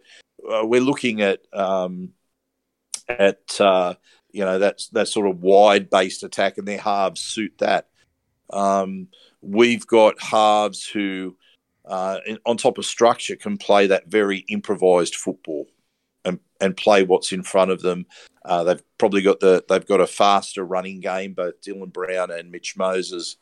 uh, 0.49 0.65
we're 0.65 0.81
looking 0.81 1.21
at 1.21 1.41
um, 1.51 2.13
at 3.09 3.59
uh, 3.59 3.95
you 4.31 4.45
know 4.45 4.59
that 4.59 4.83
that 4.93 5.07
sort 5.07 5.27
of 5.27 5.41
wide 5.41 5.89
based 5.89 6.23
attack, 6.23 6.57
and 6.57 6.67
their 6.67 6.77
halves 6.77 7.19
suit 7.21 7.53
that. 7.57 7.87
Um, 8.51 9.07
we've 9.41 9.87
got 9.87 10.21
halves 10.21 10.85
who, 10.85 11.35
uh, 11.91 12.19
on 12.45 12.55
top 12.55 12.77
of 12.77 12.85
structure, 12.85 13.35
can 13.35 13.57
play 13.57 13.85
that 13.87 14.07
very 14.07 14.45
improvised 14.47 15.15
football 15.15 15.67
and 16.23 16.39
and 16.61 16.77
play 16.77 17.03
what's 17.03 17.33
in 17.33 17.43
front 17.43 17.69
of 17.69 17.81
them. 17.81 18.05
Uh, 18.45 18.63
they've 18.63 18.83
probably 18.97 19.21
got 19.21 19.41
the 19.41 19.61
they've 19.67 19.85
got 19.85 19.99
a 19.99 20.07
faster 20.07 20.63
running 20.63 21.01
game, 21.01 21.33
both 21.33 21.59
Dylan 21.61 21.91
Brown 21.91 22.31
and 22.31 22.49
Mitch 22.49 22.77
Moses. 22.77 23.35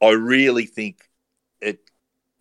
I 0.00 0.10
really 0.10 0.64
think 0.64 1.10
it 1.60 1.80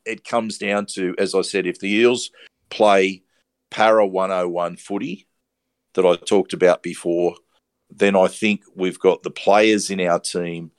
it 0.05 0.23
comes 0.23 0.59
down 0.59 0.85
to, 0.93 1.15
as 1.17 1.33
I 1.33 1.41
said, 1.41 1.65
if 1.65 1.79
the 1.79 1.91
Eels 1.91 2.29
play 2.69 3.23
Parra 3.71 4.05
101 4.05 4.77
footy 4.77 5.27
that 5.95 6.05
I 6.05 6.17
talked 6.17 6.53
about 6.53 6.83
before, 6.83 7.33
then 7.89 8.15
I 8.15 8.27
think 8.27 8.61
we've 8.75 8.99
got 8.99 9.23
the 9.23 9.31
players 9.31 9.89
in 9.89 10.01
our 10.01 10.19
team 10.19 10.69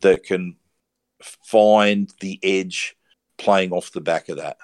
that 0.00 0.24
can 0.24 0.56
find 1.44 2.12
the 2.20 2.40
edge 2.42 2.96
playing 3.38 3.72
off 3.72 3.92
the 3.92 4.00
back 4.00 4.28
of 4.28 4.38
that. 4.38 4.58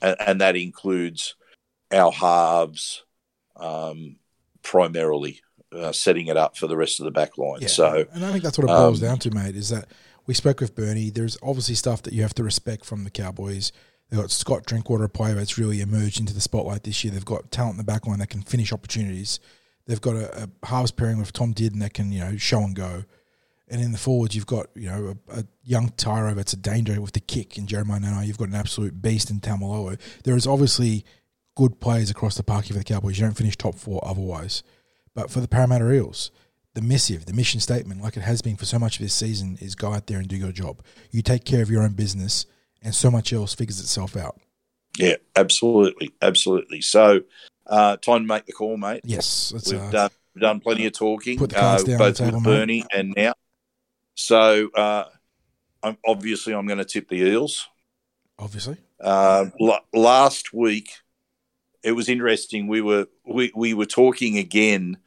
And, 0.00 0.16
and 0.20 0.40
that 0.40 0.56
includes 0.56 1.36
our 1.92 2.12
halves 2.12 3.04
um, 3.56 4.16
primarily. 4.62 5.40
Uh, 5.74 5.90
setting 5.90 6.26
it 6.26 6.36
up 6.36 6.54
for 6.54 6.66
the 6.66 6.76
rest 6.76 7.00
of 7.00 7.04
the 7.04 7.10
back 7.10 7.38
line. 7.38 7.62
Yeah. 7.62 7.68
So, 7.68 8.04
and 8.12 8.26
I 8.26 8.30
think 8.30 8.44
that's 8.44 8.58
what 8.58 8.64
it 8.64 8.68
boils 8.68 9.02
um, 9.02 9.08
down 9.08 9.18
to, 9.20 9.30
mate. 9.30 9.56
Is 9.56 9.70
that 9.70 9.88
we 10.26 10.34
spoke 10.34 10.60
with 10.60 10.74
Bernie. 10.74 11.08
There's 11.08 11.38
obviously 11.42 11.74
stuff 11.76 12.02
that 12.02 12.12
you 12.12 12.20
have 12.20 12.34
to 12.34 12.44
respect 12.44 12.84
from 12.84 13.04
the 13.04 13.10
Cowboys. 13.10 13.72
They've 14.10 14.20
got 14.20 14.30
Scott 14.30 14.66
Drinkwater, 14.66 15.04
a 15.04 15.08
player 15.08 15.34
that's 15.34 15.56
really 15.56 15.80
emerged 15.80 16.20
into 16.20 16.34
the 16.34 16.42
spotlight 16.42 16.82
this 16.82 17.02
year. 17.02 17.12
They've 17.12 17.24
got 17.24 17.50
talent 17.50 17.74
in 17.74 17.78
the 17.78 17.84
back 17.84 18.06
line 18.06 18.18
that 18.18 18.28
can 18.28 18.42
finish 18.42 18.70
opportunities. 18.70 19.40
They've 19.86 20.00
got 20.00 20.16
a, 20.16 20.42
a 20.42 20.66
halves 20.66 20.90
pairing 20.90 21.18
with 21.18 21.32
Tom 21.32 21.54
Dearden 21.54 21.80
that 21.80 21.94
can 21.94 22.12
you 22.12 22.20
know 22.20 22.36
show 22.36 22.60
and 22.60 22.76
go. 22.76 23.04
And 23.68 23.80
in 23.80 23.92
the 23.92 23.98
forwards, 23.98 24.34
you've 24.34 24.46
got 24.46 24.66
you 24.74 24.88
know 24.88 25.14
a, 25.28 25.40
a 25.40 25.44
young 25.64 25.90
Tyro 25.90 26.34
that's 26.34 26.52
a 26.52 26.58
danger 26.58 27.00
with 27.00 27.12
the 27.12 27.20
kick 27.20 27.56
in 27.56 27.66
Jeremiah 27.66 28.00
Nanai. 28.00 28.26
You've 28.26 28.38
got 28.38 28.48
an 28.48 28.54
absolute 28.54 29.00
beast 29.00 29.30
in 29.30 29.40
Taumalolo. 29.40 29.98
There 30.24 30.36
is 30.36 30.46
obviously 30.46 31.04
good 31.54 31.80
players 31.80 32.10
across 32.10 32.36
the 32.36 32.42
park 32.42 32.66
here 32.66 32.74
for 32.74 32.78
the 32.78 32.84
Cowboys. 32.84 33.18
You 33.18 33.26
don't 33.26 33.36
finish 33.36 33.56
top 33.56 33.76
four 33.76 34.00
otherwise. 34.06 34.62
But 35.14 35.30
for 35.30 35.40
the 35.40 35.48
Parramatta 35.48 35.90
Eels, 35.92 36.30
the 36.74 36.82
missive, 36.82 37.26
the 37.26 37.34
mission 37.34 37.60
statement, 37.60 38.02
like 38.02 38.16
it 38.16 38.22
has 38.22 38.40
been 38.40 38.56
for 38.56 38.64
so 38.64 38.78
much 38.78 38.96
of 38.96 39.02
this 39.02 39.14
season, 39.14 39.58
is 39.60 39.74
go 39.74 39.92
out 39.92 40.06
there 40.06 40.18
and 40.18 40.28
do 40.28 40.36
your 40.36 40.52
job. 40.52 40.82
You 41.10 41.22
take 41.22 41.44
care 41.44 41.62
of 41.62 41.70
your 41.70 41.82
own 41.82 41.92
business, 41.92 42.46
and 42.80 42.94
so 42.94 43.10
much 43.10 43.32
else 43.32 43.54
figures 43.54 43.80
itself 43.80 44.16
out. 44.16 44.40
Yeah, 44.98 45.16
absolutely, 45.36 46.12
absolutely. 46.22 46.80
So, 46.80 47.22
uh, 47.66 47.96
time 47.98 48.22
to 48.22 48.26
make 48.26 48.46
the 48.46 48.52
call, 48.52 48.76
mate. 48.76 49.02
Yes, 49.04 49.52
we've 49.52 49.80
uh, 49.80 49.90
done 49.90 50.10
we've 50.34 50.42
done 50.42 50.60
plenty 50.60 50.86
of 50.86 50.92
talking, 50.92 51.38
put 51.38 51.50
the 51.50 51.56
cards 51.56 51.84
uh, 51.84 51.86
down 51.88 51.98
both 51.98 52.16
table, 52.16 52.36
with 52.36 52.44
Bernie 52.44 52.80
mate. 52.80 52.86
and 52.92 53.14
now. 53.16 53.34
So, 54.14 54.68
uh, 54.74 55.04
I'm 55.82 55.98
obviously 56.06 56.54
I'm 56.54 56.66
going 56.66 56.78
to 56.78 56.84
tip 56.84 57.08
the 57.08 57.16
Eels. 57.16 57.68
Obviously, 58.38 58.76
uh, 59.00 59.46
l- 59.60 59.84
last 59.92 60.52
week 60.52 60.90
it 61.82 61.92
was 61.92 62.08
interesting. 62.08 62.66
We 62.66 62.80
were 62.80 63.06
we, 63.24 63.52
we 63.54 63.74
were 63.74 63.86
talking 63.86 64.38
again 64.38 64.98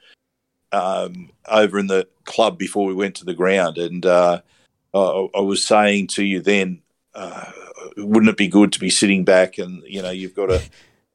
um, 0.72 1.32
over 1.48 1.80
in 1.80 1.88
the 1.88 2.07
club 2.26 2.57
before 2.57 2.86
we 2.86 2.94
went 2.94 3.15
to 3.15 3.26
the 3.26 3.34
ground, 3.34 3.77
and 3.77 4.06
uh, 4.06 4.41
I, 4.94 5.27
I, 5.36 5.41
was 5.41 5.65
saying 5.65 6.07
to 6.07 6.23
you 6.23 6.41
then, 6.41 6.82
uh, 7.14 7.52
wouldn't 7.98 8.30
it 8.30 8.38
be 8.38 8.48
good 8.48 8.73
to 8.73 8.80
be 8.80 8.90
sitting 8.90 9.23
back 9.23 9.57
and 9.57 9.84
you 9.86 10.02
know 10.02 10.11
you've 10.11 10.36
got 10.36 10.52
a 10.52 10.61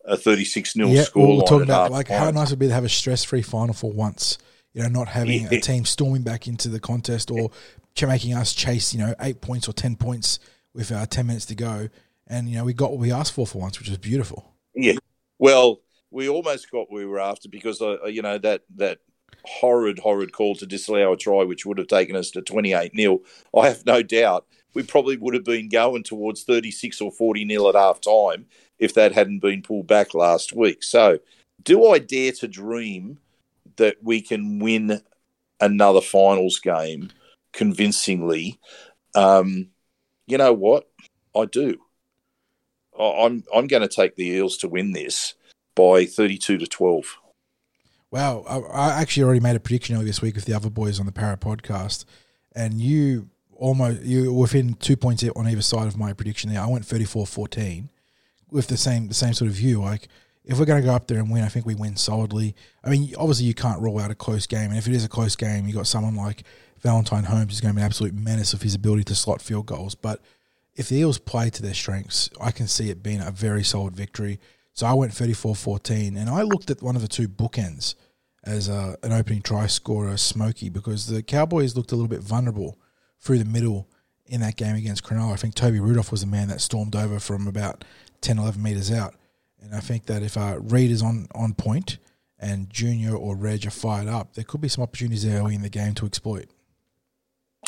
a 0.04 0.16
thirty 0.16 0.44
six 0.44 0.72
0 0.72 0.88
yeah, 0.88 1.02
score. 1.02 1.36
We're 1.36 1.42
talking 1.42 1.62
about 1.62 1.90
like 1.90 2.08
how 2.08 2.30
nice 2.30 2.48
it 2.48 2.52
would 2.52 2.58
be 2.60 2.68
to 2.68 2.74
have 2.74 2.84
a 2.84 2.88
stress 2.88 3.24
free 3.24 3.42
final 3.42 3.74
for 3.74 3.92
once. 3.92 4.38
You 4.72 4.82
know, 4.82 4.88
not 4.88 5.08
having 5.08 5.46
a 5.46 5.60
team 5.60 5.84
storming 5.84 6.22
back 6.22 6.46
into 6.46 6.68
the 6.68 6.78
contest 6.78 7.30
or 7.30 7.50
making 8.02 8.34
us 8.34 8.54
chase 8.54 8.94
you 8.94 9.00
know 9.00 9.14
eight 9.20 9.40
points 9.40 9.68
or 9.68 9.72
ten 9.72 9.96
points 9.96 10.38
with 10.74 10.92
uh, 10.92 11.06
ten 11.06 11.26
minutes 11.26 11.46
to 11.46 11.54
go, 11.54 11.88
and 12.26 12.48
you 12.48 12.56
know 12.56 12.64
we 12.64 12.72
got 12.72 12.90
what 12.90 13.00
we 13.00 13.12
asked 13.12 13.32
for 13.32 13.46
for 13.46 13.58
once, 13.58 13.78
which 13.78 13.88
was 13.88 13.98
beautiful. 13.98 14.54
Yeah, 14.74 14.94
well, 15.38 15.80
we 16.10 16.28
almost 16.28 16.70
got 16.70 16.90
what 16.90 16.92
we 16.92 17.04
were 17.04 17.20
after 17.20 17.48
because 17.48 17.82
uh, 17.82 18.04
you 18.04 18.22
know 18.22 18.38
that 18.38 18.62
that 18.76 18.98
horrid, 19.44 19.98
horrid 19.98 20.32
call 20.32 20.54
to 20.56 20.66
disallow 20.66 21.12
a 21.12 21.16
try, 21.16 21.42
which 21.44 21.66
would 21.66 21.78
have 21.78 21.86
taken 21.86 22.16
us 22.16 22.30
to 22.32 22.42
28 22.42 22.92
0. 22.96 23.20
I 23.56 23.68
have 23.68 23.86
no 23.86 24.02
doubt 24.02 24.46
we 24.74 24.82
probably 24.82 25.16
would 25.16 25.34
have 25.34 25.44
been 25.44 25.68
going 25.68 26.02
towards 26.02 26.44
36 26.44 27.00
or 27.00 27.10
40 27.10 27.44
nil 27.44 27.68
at 27.68 27.74
half 27.74 28.00
time 28.00 28.46
if 28.78 28.94
that 28.94 29.12
hadn't 29.12 29.40
been 29.40 29.62
pulled 29.62 29.86
back 29.86 30.14
last 30.14 30.52
week. 30.52 30.82
So, 30.82 31.18
do 31.62 31.86
I 31.88 31.98
dare 31.98 32.32
to 32.32 32.48
dream 32.48 33.18
that 33.80 33.96
we 34.02 34.20
can 34.20 34.60
win 34.60 35.00
another 35.60 36.00
finals 36.00 36.60
game 36.60 37.10
convincingly? 37.52 38.60
Um, 39.14 39.70
you 40.26 40.38
know 40.38 40.52
what? 40.52 40.88
I 41.36 41.46
do. 41.46 41.78
I'm 42.98 43.44
I'm 43.54 43.66
going 43.66 43.82
to 43.82 43.88
take 43.88 44.16
the 44.16 44.26
Eels 44.26 44.56
to 44.58 44.68
win 44.68 44.92
this 44.92 45.34
by 45.74 46.04
32 46.04 46.58
to 46.58 46.66
12. 46.66 47.16
Wow, 48.10 48.44
I, 48.48 48.58
I, 48.58 49.00
actually 49.00 49.22
already 49.22 49.40
made 49.40 49.54
a 49.54 49.60
prediction 49.60 49.94
earlier 49.94 50.06
this 50.06 50.20
week 50.20 50.34
with 50.34 50.44
the 50.44 50.54
other 50.54 50.68
boys 50.68 50.98
on 50.98 51.06
the 51.06 51.12
Parra 51.12 51.36
podcast, 51.36 52.04
and 52.56 52.80
you 52.80 53.28
almost 53.56 54.02
you 54.02 54.32
were 54.32 54.40
within 54.40 54.74
two 54.74 54.96
points 54.96 55.24
on 55.36 55.48
either 55.48 55.62
side 55.62 55.86
of 55.86 55.96
my 55.96 56.12
prediction 56.12 56.50
there. 56.50 56.60
I 56.60 56.66
went 56.66 56.84
34-14 56.84 57.88
with 58.50 58.66
the 58.66 58.76
same 58.76 59.08
the 59.08 59.14
same 59.14 59.32
sort 59.32 59.48
of 59.48 59.56
view. 59.56 59.80
Like 59.80 60.08
if 60.44 60.58
we're 60.58 60.64
going 60.64 60.80
to 60.80 60.86
go 60.86 60.94
up 60.94 61.06
there 61.06 61.18
and 61.18 61.30
win, 61.30 61.44
I 61.44 61.48
think 61.48 61.66
we 61.66 61.74
win 61.74 61.96
solidly. 61.96 62.54
I 62.82 62.90
mean, 62.90 63.14
obviously 63.16 63.46
you 63.46 63.54
can't 63.54 63.80
rule 63.80 63.98
out 63.98 64.10
a 64.10 64.14
close 64.14 64.46
game, 64.46 64.70
and 64.70 64.78
if 64.78 64.86
it 64.86 64.94
is 64.94 65.04
a 65.04 65.08
close 65.08 65.36
game, 65.36 65.66
you've 65.66 65.76
got 65.76 65.86
someone 65.86 66.16
like 66.16 66.44
Valentine 66.80 67.24
Holmes 67.24 67.52
who's 67.52 67.60
going 67.60 67.74
to 67.74 67.76
be 67.76 67.82
an 67.82 67.86
absolute 67.86 68.14
menace 68.14 68.52
of 68.52 68.62
his 68.62 68.74
ability 68.74 69.04
to 69.04 69.14
slot 69.14 69.42
field 69.42 69.66
goals. 69.66 69.94
But 69.94 70.20
if 70.74 70.88
the 70.88 70.96
Eels 70.96 71.18
play 71.18 71.50
to 71.50 71.62
their 71.62 71.74
strengths, 71.74 72.30
I 72.40 72.50
can 72.52 72.66
see 72.66 72.90
it 72.90 73.02
being 73.02 73.20
a 73.20 73.30
very 73.30 73.62
solid 73.62 73.94
victory. 73.94 74.40
So 74.72 74.86
I 74.86 74.94
went 74.94 75.12
34-14, 75.12 76.16
and 76.16 76.30
I 76.30 76.42
looked 76.42 76.70
at 76.70 76.82
one 76.82 76.96
of 76.96 77.02
the 77.02 77.08
two 77.08 77.28
bookends 77.28 77.94
as 78.44 78.68
a, 78.68 78.96
an 79.02 79.12
opening 79.12 79.42
try 79.42 79.66
scorer, 79.66 80.16
Smokey, 80.16 80.70
because 80.70 81.06
the 81.06 81.22
Cowboys 81.22 81.76
looked 81.76 81.92
a 81.92 81.96
little 81.96 82.08
bit 82.08 82.20
vulnerable 82.20 82.78
through 83.18 83.38
the 83.38 83.44
middle 83.44 83.88
in 84.26 84.40
that 84.40 84.56
game 84.56 84.76
against 84.76 85.04
Cronulla. 85.04 85.32
I 85.32 85.36
think 85.36 85.54
Toby 85.54 85.80
Rudolf 85.80 86.10
was 86.10 86.22
the 86.22 86.26
man 86.26 86.48
that 86.48 86.60
stormed 86.60 86.96
over 86.96 87.20
from 87.20 87.46
about 87.46 87.84
10, 88.22 88.38
11 88.38 88.62
metres 88.62 88.90
out. 88.90 89.14
And 89.62 89.74
I 89.74 89.80
think 89.80 90.06
that 90.06 90.22
if 90.22 90.36
uh, 90.36 90.58
Reed 90.60 90.90
is 90.90 91.02
on, 91.02 91.28
on 91.34 91.54
point 91.54 91.98
and 92.38 92.70
Junior 92.70 93.14
or 93.14 93.36
Reg 93.36 93.66
are 93.66 93.70
fired 93.70 94.08
up, 94.08 94.34
there 94.34 94.44
could 94.44 94.60
be 94.60 94.68
some 94.68 94.82
opportunities 94.82 95.26
early 95.26 95.54
in 95.54 95.62
the 95.62 95.68
game 95.68 95.94
to 95.94 96.06
exploit. 96.06 96.48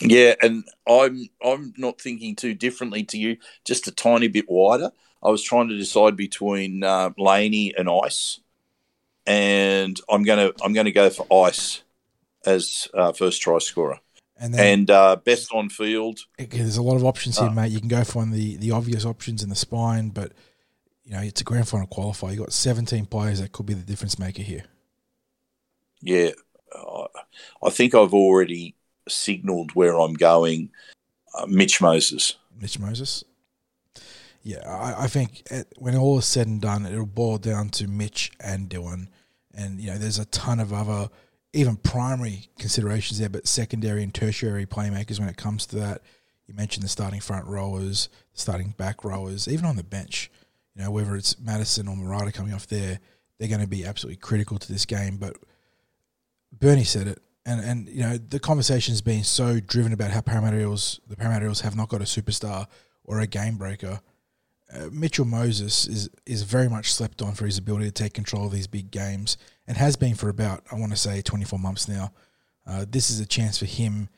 Yeah, 0.01 0.35
and 0.41 0.65
I'm 0.89 1.29
I'm 1.45 1.75
not 1.77 2.01
thinking 2.01 2.35
too 2.35 2.55
differently 2.55 3.05
to 3.05 3.19
you, 3.19 3.37
just 3.65 3.87
a 3.87 3.93
tiny 3.93 4.29
bit 4.29 4.47
wider. 4.49 4.91
I 5.23 5.29
was 5.29 5.43
trying 5.43 5.69
to 5.69 5.77
decide 5.77 6.17
between 6.17 6.83
uh, 6.83 7.11
Laney 7.19 7.75
and 7.77 7.89
Ice, 8.05 8.41
and 9.27 10.01
I'm 10.09 10.25
gonna 10.25 10.53
I'm 10.63 10.73
gonna 10.73 10.93
go 10.93 11.11
for 11.11 11.27
Ice 11.47 11.83
as 12.47 12.89
uh, 12.95 13.13
first 13.13 13.43
try 13.43 13.59
scorer. 13.59 14.01
And, 14.39 14.55
then, 14.55 14.67
and 14.67 14.91
uh, 14.91 15.17
best 15.17 15.53
on 15.53 15.69
field. 15.69 16.21
There's 16.37 16.79
a 16.79 16.83
lot 16.83 16.97
of 16.97 17.05
options 17.05 17.39
here, 17.39 17.49
uh, 17.49 17.53
mate. 17.53 17.71
You 17.71 17.79
can 17.79 17.89
go 17.89 18.03
for 18.03 18.21
one 18.21 18.31
of 18.31 18.35
the, 18.35 18.57
the 18.57 18.73
obvious 18.73 19.05
options 19.05 19.41
in 19.41 19.51
the 19.51 19.55
spine, 19.55 20.09
but 20.09 20.33
you 21.05 21.13
know 21.13 21.21
it's 21.21 21.41
a 21.41 21.45
grand 21.45 21.69
final 21.69 21.87
qualifier. 21.87 22.33
You 22.33 22.41
got 22.41 22.53
17 22.53 23.07
players 23.07 23.41
that 23.41 23.53
could 23.53 23.67
be 23.67 23.75
the 23.75 23.85
difference 23.85 24.19
maker 24.19 24.43
here. 24.43 24.65
Yeah, 26.01 26.31
I 27.63 27.71
think 27.71 27.95
I've 27.95 28.15
already 28.15 28.75
signalled 29.09 29.73
where 29.73 29.99
I'm 29.99 30.15
going. 30.15 30.71
Uh, 31.35 31.47
Mitch 31.47 31.81
Moses. 31.81 32.37
Mitch 32.61 32.79
Moses 32.79 33.25
yeah, 34.43 34.69
I, 34.69 35.05
I 35.05 35.07
think 35.07 35.43
it, 35.51 35.73
when 35.77 35.97
all 35.97 36.19
is 36.19 36.27
said 36.27 36.47
and 36.47 36.61
done, 36.61 36.85
it'll 36.85 37.07
boil 37.07 37.39
down 37.39 37.69
to 37.71 37.87
Mitch 37.87 38.33
and 38.41 38.69
Dylan. 38.69 39.07
And, 39.55 39.81
you 39.81 39.91
know, 39.91 39.99
there's 39.99 40.19
a 40.19 40.25
ton 40.27 40.59
of 40.59 40.73
other, 40.73 41.09
even 41.53 41.77
primary 41.77 42.49
considerations 42.59 43.19
there, 43.19 43.29
but 43.29 43.47
secondary 43.47 44.03
and 44.03 44.13
tertiary 44.13 44.67
playmakers 44.67 45.21
when 45.21 45.29
it 45.29 45.37
comes 45.37 45.67
to 45.67 45.77
that. 45.77 46.03
You 46.47 46.55
mentioned 46.55 46.83
the 46.83 46.89
starting 46.89 47.21
front 47.21 47.47
rowers, 47.47 48.09
starting 48.33 48.75
back 48.77 49.05
rowers, 49.05 49.47
even 49.47 49.65
on 49.65 49.77
the 49.77 49.85
bench. 49.85 50.31
You 50.75 50.85
know, 50.85 50.91
whether 50.91 51.17
it's 51.17 51.39
Matterson 51.39 51.89
or 51.89 51.97
Marata 51.97 52.33
coming 52.33 52.55
off 52.55 52.67
there, 52.67 52.99
they're 53.39 53.49
going 53.49 53.61
to 53.61 53.67
be 53.67 53.85
absolutely 53.85 54.17
critical 54.17 54.59
to 54.59 54.73
this 54.73 54.87
game. 54.87 55.17
But 55.17 55.37
Bernie 56.53 56.85
said 56.85 57.07
it, 57.07 57.23
and 57.45 57.61
and 57.61 57.89
you 57.89 58.03
know 58.03 58.17
the 58.17 58.41
conversation's 58.41 59.03
been 59.03 59.25
so 59.25 59.61
driven 59.61 59.93
about 59.93 60.11
how 60.11 60.21
Parramatta 60.21 60.61
Eels, 60.61 61.01
the 61.09 61.17
Parramatta 61.17 61.47
Eels 61.47 61.61
have 61.61 61.77
not 61.77 61.89
got 61.89 62.01
a 62.01 62.05
superstar 62.05 62.67
or 63.05 63.21
a 63.21 63.27
game 63.27 63.57
breaker 63.57 64.01
uh, 64.75 64.89
Mitchell 64.91 65.25
Moses 65.25 65.87
is 65.87 66.09
is 66.27 66.43
very 66.43 66.69
much 66.69 66.93
slept 66.93 67.21
on 67.21 67.35
for 67.35 67.45
his 67.45 67.59
ability 67.59 67.87
to 67.87 67.93
take 67.93 68.15
control 68.15 68.47
of 68.47 68.53
these 68.53 68.67
big 68.67 68.91
games 68.91 69.37
and 69.67 69.77
has 69.77 69.97
been 69.97 70.15
for 70.15 70.29
about 70.29 70.65
I 70.71 70.77
want 70.77 70.93
to 70.93 70.99
say 70.99 71.21
24 71.21 71.59
months 71.59 71.89
now. 71.89 72.13
Uh, 72.67 72.85
this 72.89 73.11
is 73.11 73.21
a 73.21 73.27
chance 73.27 73.59
for 73.59 73.67
him 73.67 74.09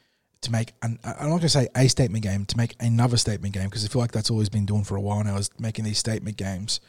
to 0.45 0.53
make 0.53 0.73
an, 0.83 0.99
I'm 1.05 1.29
not 1.29 1.29
going 1.29 1.41
to 1.41 1.49
say 1.49 1.69
a 1.75 1.89
statement 1.89 2.25
game 2.25 2.45
to 2.47 2.57
make 2.57 2.75
another 2.81 3.17
statement 3.17 3.55
game 3.55 3.65
because 3.65 3.85
I 3.85 3.89
feel 3.89 4.01
like 4.01 4.13
that's 4.13 4.31
always 4.31 4.49
been 4.49 4.67
doing 4.67 4.85
for 4.85 4.97
a 4.97 5.01
while 5.01 5.23
now 5.25 5.37
is 5.37 5.51
making 5.59 5.85
these 5.85 5.99
statement 5.99 6.37
games 6.37 6.81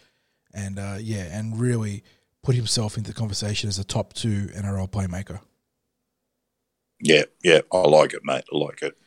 and 0.53 0.80
uh, 0.80 0.98
yeah 0.99 1.23
and 1.23 1.60
really 1.60 2.03
put 2.44 2.56
himself 2.56 2.98
into 2.98 3.11
the 3.11 3.18
conversation 3.18 3.68
as 3.68 3.80
a 3.80 3.84
top 3.84 4.14
two 4.14 4.48
NRL 4.56 4.90
playmaker. 4.90 5.40
Yeah, 7.02 7.23
yeah, 7.44 7.61
I 7.72 7.80
like 7.80 8.14
it, 8.14 8.23
mate. 8.23 8.45
I 8.53 8.57
like 8.57 8.82
it. 8.82 8.98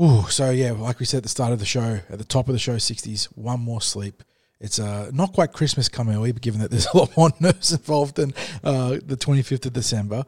Ooh, 0.00 0.26
so 0.28 0.50
yeah, 0.50 0.72
like 0.72 1.00
we 1.00 1.06
said 1.06 1.18
at 1.18 1.22
the 1.22 1.28
start 1.28 1.52
of 1.52 1.58
the 1.58 1.64
show, 1.64 2.00
at 2.08 2.18
the 2.18 2.24
top 2.24 2.48
of 2.48 2.52
the 2.52 2.58
show, 2.58 2.78
sixties, 2.78 3.24
one 3.34 3.60
more 3.60 3.80
sleep. 3.80 4.22
It's 4.60 4.78
uh, 4.78 5.10
not 5.12 5.32
quite 5.32 5.52
Christmas 5.52 5.88
come 5.88 6.08
early, 6.08 6.32
but 6.32 6.42
given 6.42 6.60
that 6.60 6.70
there's 6.70 6.86
a 6.86 6.96
lot 6.96 7.16
more 7.16 7.30
nerves 7.40 7.72
involved 7.72 8.16
than 8.16 8.32
uh, 8.64 8.98
the 9.04 9.16
25th 9.16 9.66
of 9.66 9.74
December. 9.74 10.24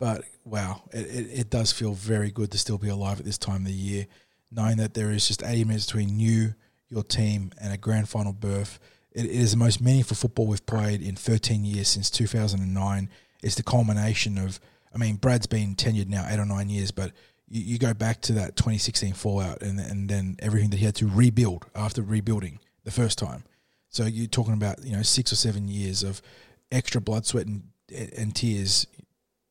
But 0.00 0.24
wow, 0.48 0.82
it, 0.92 1.06
it, 1.06 1.40
it, 1.40 1.50
does 1.50 1.72
feel 1.72 1.94
very 1.94 2.30
good 2.30 2.50
to 2.52 2.58
still 2.58 2.78
be 2.78 2.88
alive 2.88 3.18
at 3.18 3.26
this 3.26 3.38
time 3.38 3.62
of 3.62 3.66
the 3.66 3.72
year, 3.72 4.06
knowing 4.50 4.76
that 4.78 4.94
there 4.94 5.10
is 5.10 5.26
just 5.26 5.42
80 5.42 5.64
minutes 5.64 5.86
between 5.86 6.18
you, 6.18 6.54
your 6.88 7.02
team, 7.02 7.52
and 7.60 7.72
a 7.72 7.76
grand 7.76 8.08
final 8.08 8.32
berth. 8.32 8.78
it, 9.12 9.24
it 9.24 9.30
is 9.30 9.52
the 9.52 9.56
most 9.56 9.80
meaningful 9.80 10.16
football 10.16 10.46
we've 10.46 10.66
played 10.66 11.02
in 11.02 11.14
13 11.14 11.64
years 11.64 11.88
since 11.88 12.10
2009. 12.10 13.10
It's 13.42 13.54
the 13.54 13.62
culmination 13.62 14.38
of, 14.38 14.58
I 14.94 14.98
mean, 14.98 15.16
Brad's 15.16 15.46
been 15.46 15.74
tenured 15.74 16.08
now 16.08 16.26
eight 16.28 16.38
or 16.38 16.46
nine 16.46 16.68
years, 16.68 16.90
but 16.90 17.12
you, 17.48 17.62
you 17.62 17.78
go 17.78 17.94
back 17.94 18.20
to 18.22 18.32
that 18.34 18.56
2016 18.56 19.14
fallout 19.14 19.62
and 19.62 19.78
and 19.80 20.08
then 20.08 20.36
everything 20.40 20.70
that 20.70 20.78
he 20.78 20.84
had 20.84 20.94
to 20.96 21.06
rebuild 21.06 21.66
after 21.74 22.02
rebuilding 22.02 22.58
the 22.84 22.90
first 22.90 23.18
time. 23.18 23.44
So 23.90 24.04
you're 24.04 24.26
talking 24.26 24.54
about 24.54 24.84
you 24.84 24.92
know 24.92 25.02
six 25.02 25.32
or 25.32 25.36
seven 25.36 25.68
years 25.68 26.02
of 26.02 26.20
extra 26.70 27.00
blood, 27.00 27.26
sweat, 27.26 27.46
and 27.46 27.62
and 28.16 28.34
tears. 28.34 28.86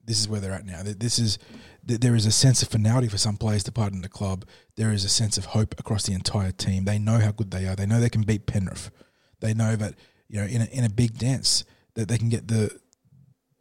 This 0.07 0.19
is 0.19 0.27
where 0.27 0.39
they're 0.39 0.53
at 0.53 0.65
now. 0.65 0.81
This 0.83 1.19
is 1.19 1.37
there 1.83 2.15
is 2.15 2.25
a 2.25 2.31
sense 2.31 2.61
of 2.61 2.69
finality 2.69 3.07
for 3.07 3.17
some 3.17 3.37
players 3.37 3.63
to 3.63 3.71
part 3.71 3.93
in 3.93 4.01
the 4.01 4.09
club. 4.09 4.45
There 4.75 4.91
is 4.91 5.05
a 5.05 5.09
sense 5.09 5.37
of 5.37 5.45
hope 5.45 5.75
across 5.79 6.03
the 6.03 6.13
entire 6.13 6.51
team. 6.51 6.85
They 6.85 6.99
know 6.99 7.19
how 7.19 7.31
good 7.31 7.51
they 7.51 7.67
are. 7.67 7.75
They 7.75 7.85
know 7.85 7.99
they 7.99 8.09
can 8.09 8.23
beat 8.23 8.45
Penrith. 8.45 8.89
They 9.39 9.53
know 9.53 9.75
that 9.75 9.95
you 10.27 10.39
know 10.39 10.47
in 10.47 10.61
a, 10.61 10.65
in 10.65 10.83
a 10.83 10.89
big 10.89 11.17
dance 11.17 11.63
that 11.93 12.07
they 12.07 12.17
can 12.17 12.29
get 12.29 12.47
the 12.47 12.79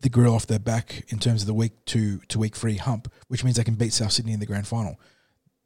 the 0.00 0.08
grill 0.08 0.34
off 0.34 0.46
their 0.46 0.58
back 0.58 1.04
in 1.08 1.18
terms 1.18 1.42
of 1.42 1.46
the 1.46 1.54
week 1.54 1.72
two 1.84 2.20
to 2.28 2.38
week 2.38 2.56
three 2.56 2.76
hump, 2.76 3.12
which 3.28 3.42
means 3.42 3.56
they 3.56 3.64
can 3.64 3.74
beat 3.74 3.92
South 3.92 4.12
Sydney 4.12 4.32
in 4.32 4.40
the 4.40 4.46
grand 4.46 4.66
final. 4.66 5.00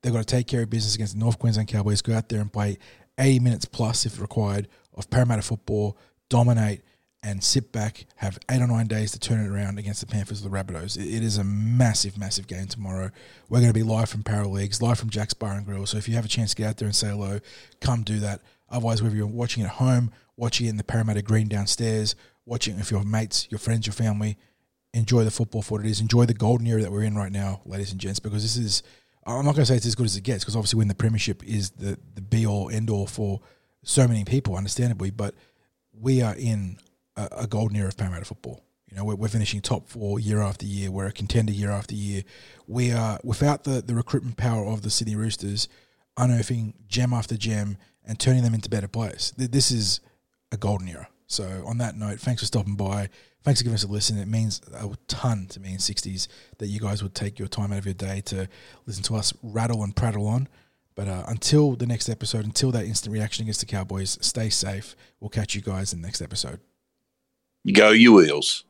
They've 0.03 0.13
got 0.13 0.27
to 0.27 0.37
take 0.37 0.47
care 0.47 0.63
of 0.63 0.71
business 0.71 0.95
against 0.95 1.15
the 1.15 1.21
North 1.21 1.39
Queensland 1.39 1.69
Cowboys, 1.69 2.01
go 2.01 2.15
out 2.15 2.29
there 2.31 2.41
and 2.41 2.53
play 2.53 2.79
80 3.19 3.41
minutes 3.41 3.65
plus 3.67 4.07
if 4.07 4.21
required 4.21 4.69
of 4.95 5.11
Parramatta 5.11 5.43
football, 5.43 5.99
dominate, 6.31 6.83
and 7.23 7.45
sit 7.45 7.71
back, 7.71 8.07
have 8.17 8.39
eight 8.51 8.63
or 8.63 8.67
nine 8.67 8.87
days 8.87 9.13
to 9.13 9.19
turn 9.19 9.45
it 9.45 9.49
around 9.49 9.79
against 9.79 10.01
the 10.01 10.07
Panthers 10.07 10.45
or 10.45 10.49
the 10.49 10.57
Rabbitohs. 10.57 10.97
It, 10.97 11.23
is 11.23 11.37
a 11.37 11.45
massive, 11.45 12.17
massive 12.17 12.47
game 12.47 12.67
tomorrow. 12.67 13.11
We're 13.49 13.61
going 13.61 13.73
to 13.73 13.79
be 13.79 13.83
live 13.83 14.09
from 14.09 14.23
Parra 14.23 14.49
Leagues, 14.49 14.81
live 14.81 14.99
from 14.99 15.11
Jack's 15.11 15.35
Bar 15.35 15.53
and 15.53 15.67
Grill. 15.67 15.85
So 15.85 15.99
if 15.99 16.09
you 16.09 16.15
have 16.15 16.25
a 16.25 16.29
chance 16.29 16.51
to 16.51 16.57
get 16.57 16.69
out 16.69 16.77
there 16.79 16.87
and 16.87 16.97
say 16.97 17.09
hello, 17.09 17.41
come 17.81 18.03
do 18.03 18.21
that. 18.21 18.41
Otherwise, 18.71 19.03
whether 19.03 19.15
you're 19.15 19.27
watching 19.27 19.65
at 19.65 19.71
home, 19.71 20.11
watching 20.37 20.67
it 20.67 20.71
in 20.71 20.77
the 20.79 20.85
Parramatta 20.85 21.21
Green 21.21 21.49
downstairs, 21.49 22.17
watching 22.47 22.77
with 22.77 22.91
your 22.91 23.05
mates, 23.05 23.47
your 23.51 23.59
friends, 23.59 23.87
your 23.87 23.93
family, 23.93 24.39
enjoy 24.95 25.25
the 25.25 25.31
football 25.31 25.63
for 25.63 25.79
what 25.79 25.87
it 25.87 25.91
is. 25.91 26.01
Enjoy 26.01 26.25
the 26.25 26.35
golden 26.35 26.67
era 26.67 26.81
that 26.81 26.91
we're 26.91 27.03
in 27.03 27.17
right 27.17 27.33
now, 27.33 27.61
ladies 27.67 27.93
and 27.93 28.01
gents, 28.01 28.19
because 28.19 28.43
this 28.43 28.57
is. 28.57 28.83
I'm 29.27 29.45
not 29.45 29.55
going 29.55 29.65
to 29.65 29.67
say 29.67 29.77
it's 29.77 29.87
as 29.87 29.95
good 29.95 30.07
as 30.07 30.17
it 30.17 30.23
gets, 30.23 30.43
because 30.43 30.57
obviously, 30.57 30.79
winning 30.79 30.89
the 30.89 30.95
premiership 30.95 31.45
is 31.45 31.71
the 31.71 31.99
the 32.15 32.23
be 32.23 32.47
all 32.47 32.71
end 32.71 32.89
all 32.89 33.07
for 33.07 33.41
so 33.83 34.09
many 34.09 34.25
people, 34.25 34.57
understandably. 34.57 35.11
But 35.11 35.35
we 35.93 36.23
are 36.23 36.35
in 36.35 36.79
a, 37.17 37.29
a 37.39 37.47
golden 37.47 37.77
era 37.77 37.89
of 37.89 37.97
Parramatta 37.97 38.25
football. 38.25 38.65
You 38.91 38.97
know, 38.97 39.05
we're, 39.05 39.15
we're 39.15 39.29
finishing 39.29 39.61
top 39.61 39.89
four 39.89 40.19
year 40.19 40.41
after 40.41 40.67
year. 40.67 40.91
We're 40.91 41.07
a 41.07 41.13
contender 41.13 41.53
year 41.53 41.71
after 41.71 41.95
year. 41.95 42.23
We 42.67 42.93
are 42.93 43.21
without 43.23 43.65
the 43.65 43.81
the 43.81 43.95
recruitment 43.95 44.37
power 44.37 44.67
of 44.67 44.83
the 44.83 44.91
Sydney 44.91 45.17
Roosters, 45.17 45.69
unearthing 46.17 46.75
gem 46.89 47.13
after 47.13 47.37
gem 47.37 47.77
and 48.05 48.19
turning 48.19 48.43
them 48.43 48.55
into 48.55 48.69
better 48.69 48.89
players. 48.89 49.33
This 49.37 49.71
is 49.71 50.01
a 50.51 50.57
golden 50.57 50.89
era. 50.89 51.09
So 51.27 51.63
on 51.65 51.79
that 51.79 51.97
note, 51.97 52.19
thanks 52.19 52.43
for 52.43 52.47
stopping 52.47 52.75
by. 52.75 53.09
Thanks 53.43 53.61
for 53.61 53.65
giving 53.65 53.77
us 53.77 53.85
a 53.85 53.89
listen. 53.89 54.19
It 54.19 54.27
means 54.27 54.61
a 54.75 54.91
ton 55.07 55.47
to 55.51 55.61
me 55.61 55.73
in 55.73 55.79
60s 55.79 56.29
that 56.59 56.67
you 56.67 56.81
guys 56.81 57.03
would 57.03 57.15
take 57.15 57.39
your 57.39 57.49
time 57.49 57.73
out 57.73 57.79
of 57.79 57.87
your 57.87 57.95
day 57.95 58.21
to 58.23 58.49
listen 58.85 59.03
to 59.05 59.17
us 59.17 59.33
rattle 59.43 59.83
and 59.85 59.95
prattle 59.95 60.27
on. 60.27 60.49
But 60.97 61.09
uh, 61.09 61.25
until 61.29 61.77
the 61.77 61.87
next 61.87 62.09
episode, 62.09 62.45
until 62.45 62.73
that 62.73 62.85
instant 62.85 63.13
reaction 63.13 63.45
against 63.45 63.61
the 63.61 63.67
Cowboys, 63.67 64.19
stay 64.21 64.51
safe. 64.51 64.97
We'll 65.21 65.31
catch 65.31 65.55
you 65.55 65.63
guys 65.63 65.93
in 65.93 66.03
the 66.03 66.07
next 66.07 66.21
episode. 66.21 66.61
Go 67.67 67.91
you 67.91 68.23
Eels. 68.23 68.65